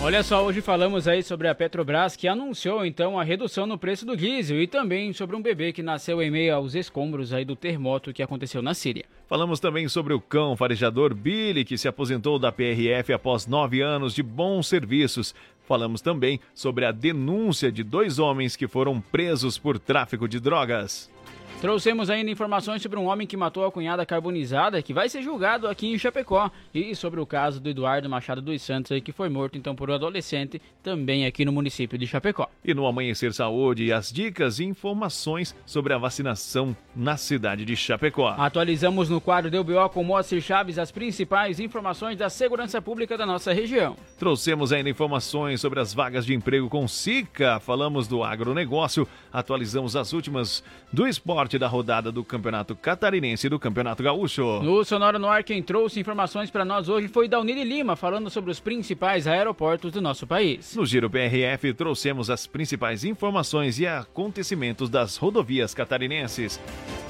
Olha 0.00 0.22
só, 0.22 0.44
hoje 0.44 0.60
falamos 0.60 1.08
aí 1.08 1.22
sobre 1.22 1.48
a 1.48 1.54
Petrobras 1.54 2.14
que 2.14 2.28
anunciou 2.28 2.86
então 2.86 3.18
a 3.18 3.24
redução 3.24 3.66
no 3.66 3.76
preço 3.76 4.06
do 4.06 4.16
diesel 4.16 4.62
e 4.62 4.66
também 4.66 5.12
sobre 5.12 5.34
um 5.34 5.42
bebê 5.42 5.72
que 5.72 5.82
nasceu 5.82 6.22
em 6.22 6.30
meio 6.30 6.54
aos 6.54 6.74
escombros 6.74 7.32
aí 7.32 7.44
do 7.44 7.56
terremoto 7.56 8.12
que 8.12 8.22
aconteceu 8.22 8.62
na 8.62 8.74
Síria. 8.74 9.04
Falamos 9.28 9.58
também 9.58 9.88
sobre 9.88 10.14
o 10.14 10.20
cão 10.20 10.56
farejador 10.56 11.14
Billy, 11.14 11.64
que 11.64 11.76
se 11.76 11.88
aposentou 11.88 12.38
da 12.38 12.52
PRF 12.52 13.12
após 13.12 13.46
nove 13.46 13.80
anos 13.80 14.14
de 14.14 14.22
bons 14.22 14.68
serviços. 14.68 15.34
Falamos 15.66 16.00
também 16.00 16.40
sobre 16.54 16.84
a 16.84 16.92
denúncia 16.92 17.70
de 17.70 17.82
dois 17.82 18.18
homens 18.18 18.56
que 18.56 18.68
foram 18.68 19.00
presos 19.00 19.58
por 19.58 19.78
tráfico 19.78 20.28
de 20.28 20.40
drogas. 20.40 21.10
Trouxemos 21.60 22.08
ainda 22.08 22.30
informações 22.30 22.80
sobre 22.80 23.00
um 23.00 23.06
homem 23.06 23.26
que 23.26 23.36
matou 23.36 23.66
a 23.66 23.72
cunhada 23.72 24.06
carbonizada, 24.06 24.80
que 24.80 24.94
vai 24.94 25.08
ser 25.08 25.22
julgado 25.22 25.66
aqui 25.66 25.88
em 25.88 25.98
Chapecó, 25.98 26.48
e 26.72 26.94
sobre 26.94 27.18
o 27.18 27.26
caso 27.26 27.58
do 27.58 27.68
Eduardo 27.68 28.08
Machado 28.08 28.40
dos 28.40 28.62
Santos, 28.62 28.96
que 29.00 29.10
foi 29.10 29.28
morto 29.28 29.58
então 29.58 29.74
por 29.74 29.90
um 29.90 29.94
adolescente, 29.94 30.62
também 30.84 31.26
aqui 31.26 31.44
no 31.44 31.50
município 31.50 31.98
de 31.98 32.06
Chapecó. 32.06 32.48
E 32.64 32.72
no 32.72 32.86
Amanhecer 32.86 33.32
Saúde, 33.32 33.92
as 33.92 34.12
dicas 34.12 34.60
e 34.60 34.64
informações 34.64 35.52
sobre 35.66 35.92
a 35.92 35.98
vacinação 35.98 36.76
na 36.94 37.16
cidade 37.16 37.64
de 37.64 37.74
Chapecó. 37.74 38.36
Atualizamos 38.38 39.08
no 39.08 39.20
quadro 39.20 39.50
do 39.50 39.64
BO 39.64 39.88
com 39.88 40.04
Moacir 40.04 40.40
Chaves 40.40 40.78
as 40.78 40.92
principais 40.92 41.58
informações 41.58 42.16
da 42.16 42.30
segurança 42.30 42.80
pública 42.80 43.18
da 43.18 43.26
nossa 43.26 43.52
região. 43.52 43.96
Trouxemos 44.16 44.72
ainda 44.72 44.90
informações 44.90 45.60
sobre 45.60 45.80
as 45.80 45.92
vagas 45.92 46.24
de 46.24 46.34
emprego 46.34 46.68
com 46.68 46.86
SICA, 46.86 47.58
falamos 47.58 48.06
do 48.06 48.22
agronegócio, 48.22 49.08
atualizamos 49.32 49.96
as 49.96 50.12
últimas 50.12 50.62
do 50.92 51.04
esporte 51.04 51.47
da 51.56 51.68
rodada 51.68 52.10
do 52.10 52.24
Campeonato 52.24 52.74
Catarinense 52.74 53.46
e 53.46 53.50
do 53.50 53.58
Campeonato 53.60 54.02
Gaúcho. 54.02 54.60
No 54.60 54.84
Sonora 54.84 55.20
no 55.20 55.28
Ar, 55.28 55.44
quem 55.44 55.62
trouxe 55.62 56.00
informações 56.00 56.50
para 56.50 56.64
nós 56.64 56.88
hoje 56.88 57.06
foi 57.06 57.28
Daunili 57.28 57.62
Lima, 57.62 57.94
falando 57.94 58.28
sobre 58.28 58.50
os 58.50 58.58
principais 58.58 59.28
aeroportos 59.28 59.92
do 59.92 60.02
nosso 60.02 60.26
país. 60.26 60.74
No 60.74 60.84
Giro 60.84 61.08
PRF, 61.08 61.72
trouxemos 61.74 62.28
as 62.28 62.46
principais 62.46 63.04
informações 63.04 63.78
e 63.78 63.86
acontecimentos 63.86 64.90
das 64.90 65.16
rodovias 65.16 65.72
catarinenses. 65.72 66.60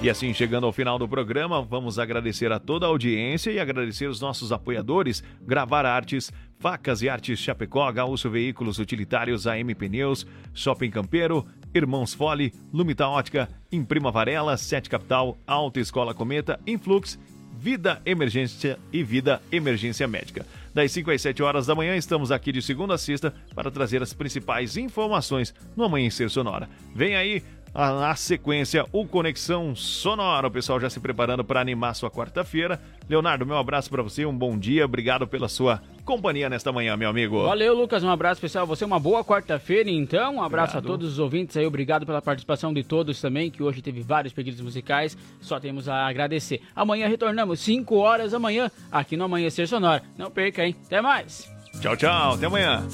E 0.02 0.10
assim, 0.10 0.34
chegando 0.34 0.66
ao 0.66 0.72
final 0.72 0.98
do 0.98 1.08
programa, 1.08 1.62
vamos 1.62 1.98
agradecer 1.98 2.52
a 2.52 2.58
toda 2.58 2.84
a 2.86 2.88
audiência 2.88 3.50
e 3.50 3.58
agradecer 3.58 4.06
os 4.06 4.20
nossos 4.20 4.52
apoiadores, 4.52 5.24
Gravar 5.40 5.86
Artes, 5.86 6.30
Facas 6.58 7.02
e 7.02 7.08
Artes 7.08 7.38
Chapecó, 7.38 7.90
Gaúcho 7.92 8.28
Veículos 8.28 8.78
Utilitários, 8.78 9.46
AM 9.46 9.74
Pneus, 9.74 10.26
Shopping 10.52 10.90
Campeiro, 10.90 11.46
Irmãos 11.72 12.12
Fole, 12.12 12.52
Lumita 12.72 13.06
Ótica, 13.06 13.48
Imprima 13.70 14.10
Varela, 14.10 14.56
Sete 14.56 14.90
Capital, 14.90 15.38
Alta 15.46 15.78
Escola 15.78 16.12
Cometa, 16.12 16.58
Influx, 16.66 17.18
Vida 17.60 18.00
Emergência 18.04 18.78
e 18.92 19.02
Vida 19.02 19.40
Emergência 19.50 20.06
Médica. 20.06 20.46
Das 20.74 20.92
5 20.92 21.10
às 21.10 21.22
7 21.22 21.42
horas 21.42 21.66
da 21.66 21.74
manhã, 21.74 21.96
estamos 21.96 22.30
aqui 22.30 22.52
de 22.52 22.62
segunda 22.62 22.94
a 22.94 22.98
sexta 22.98 23.34
para 23.54 23.70
trazer 23.70 24.00
as 24.00 24.12
principais 24.12 24.76
informações 24.76 25.52
no 25.76 25.82
Amanhecer 25.82 26.30
Sonora. 26.30 26.68
Vem 26.94 27.16
aí 27.16 27.42
a, 27.78 27.92
na 27.92 28.16
sequência, 28.16 28.84
o 28.92 29.06
Conexão 29.06 29.74
Sonora. 29.76 30.48
O 30.48 30.50
pessoal 30.50 30.80
já 30.80 30.90
se 30.90 30.98
preparando 30.98 31.44
para 31.44 31.60
animar 31.60 31.94
sua 31.94 32.10
quarta-feira. 32.10 32.80
Leonardo, 33.08 33.46
meu 33.46 33.56
abraço 33.56 33.88
para 33.88 34.02
você, 34.02 34.26
um 34.26 34.36
bom 34.36 34.58
dia, 34.58 34.84
obrigado 34.84 35.28
pela 35.28 35.48
sua 35.48 35.80
companhia 36.04 36.50
nesta 36.50 36.72
manhã, 36.72 36.96
meu 36.96 37.08
amigo. 37.08 37.44
Valeu, 37.44 37.74
Lucas, 37.74 38.02
um 38.02 38.10
abraço 38.10 38.40
pessoal. 38.40 38.66
Você 38.66 38.84
uma 38.84 38.98
boa 38.98 39.24
quarta-feira, 39.24 39.88
então. 39.88 40.36
Um 40.36 40.42
abraço 40.42 40.76
Obrigado. 40.76 40.92
a 40.92 40.98
todos 40.98 41.12
os 41.12 41.18
ouvintes 41.20 41.56
aí, 41.56 41.66
obrigado 41.66 42.04
pela 42.04 42.20
participação 42.20 42.74
de 42.74 42.82
todos 42.82 43.20
também, 43.20 43.48
que 43.48 43.62
hoje 43.62 43.80
teve 43.80 44.00
vários 44.00 44.32
pedidos 44.32 44.60
musicais. 44.60 45.16
Só 45.40 45.60
temos 45.60 45.88
a 45.88 46.08
agradecer. 46.08 46.60
Amanhã 46.74 47.06
retornamos, 47.06 47.60
5 47.60 47.94
horas 47.94 48.32
da 48.32 48.40
manhã, 48.40 48.70
aqui 48.90 49.16
no 49.16 49.24
Amanhecer 49.24 49.68
Sonora. 49.68 50.02
Não 50.16 50.32
perca, 50.32 50.66
hein? 50.66 50.74
Até 50.84 51.00
mais. 51.00 51.48
Tchau, 51.80 51.96
tchau, 51.96 52.34
até 52.34 52.46
amanhã. 52.46 52.84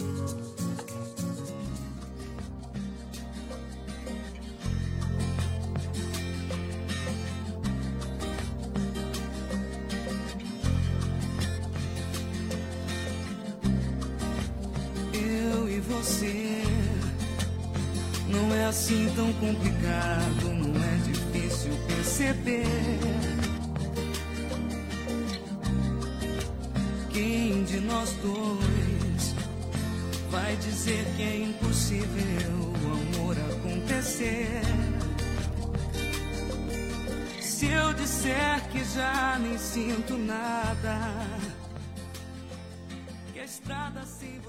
eu 15.65 15.69
e 15.69 15.81
você. 15.81 16.63
Não 18.29 18.55
é 18.55 18.67
assim 18.67 19.11
tão 19.15 19.33
complicado, 19.35 20.53
não 20.55 20.83
é 20.83 20.97
difícil 21.05 21.73
perceber. 21.87 22.65
Quem 27.11 27.65
de 27.65 27.81
nós 27.81 28.13
dois 28.23 29.35
vai 30.31 30.57
dizer 30.57 31.05
que 31.17 31.23
é 31.23 31.37
impossível 31.45 32.73
o 32.83 33.19
amor 33.19 33.37
acontecer? 33.53 34.61
Se 37.41 37.67
eu 37.67 37.95
disser 37.95 38.69
que 38.71 38.85
já 38.85 39.39
nem 39.41 39.57
sinto 39.57 40.19
nada, 40.19 40.99
que 43.33 43.39
a 43.39 43.45
estrada 43.45 44.05
sempre. 44.05 44.44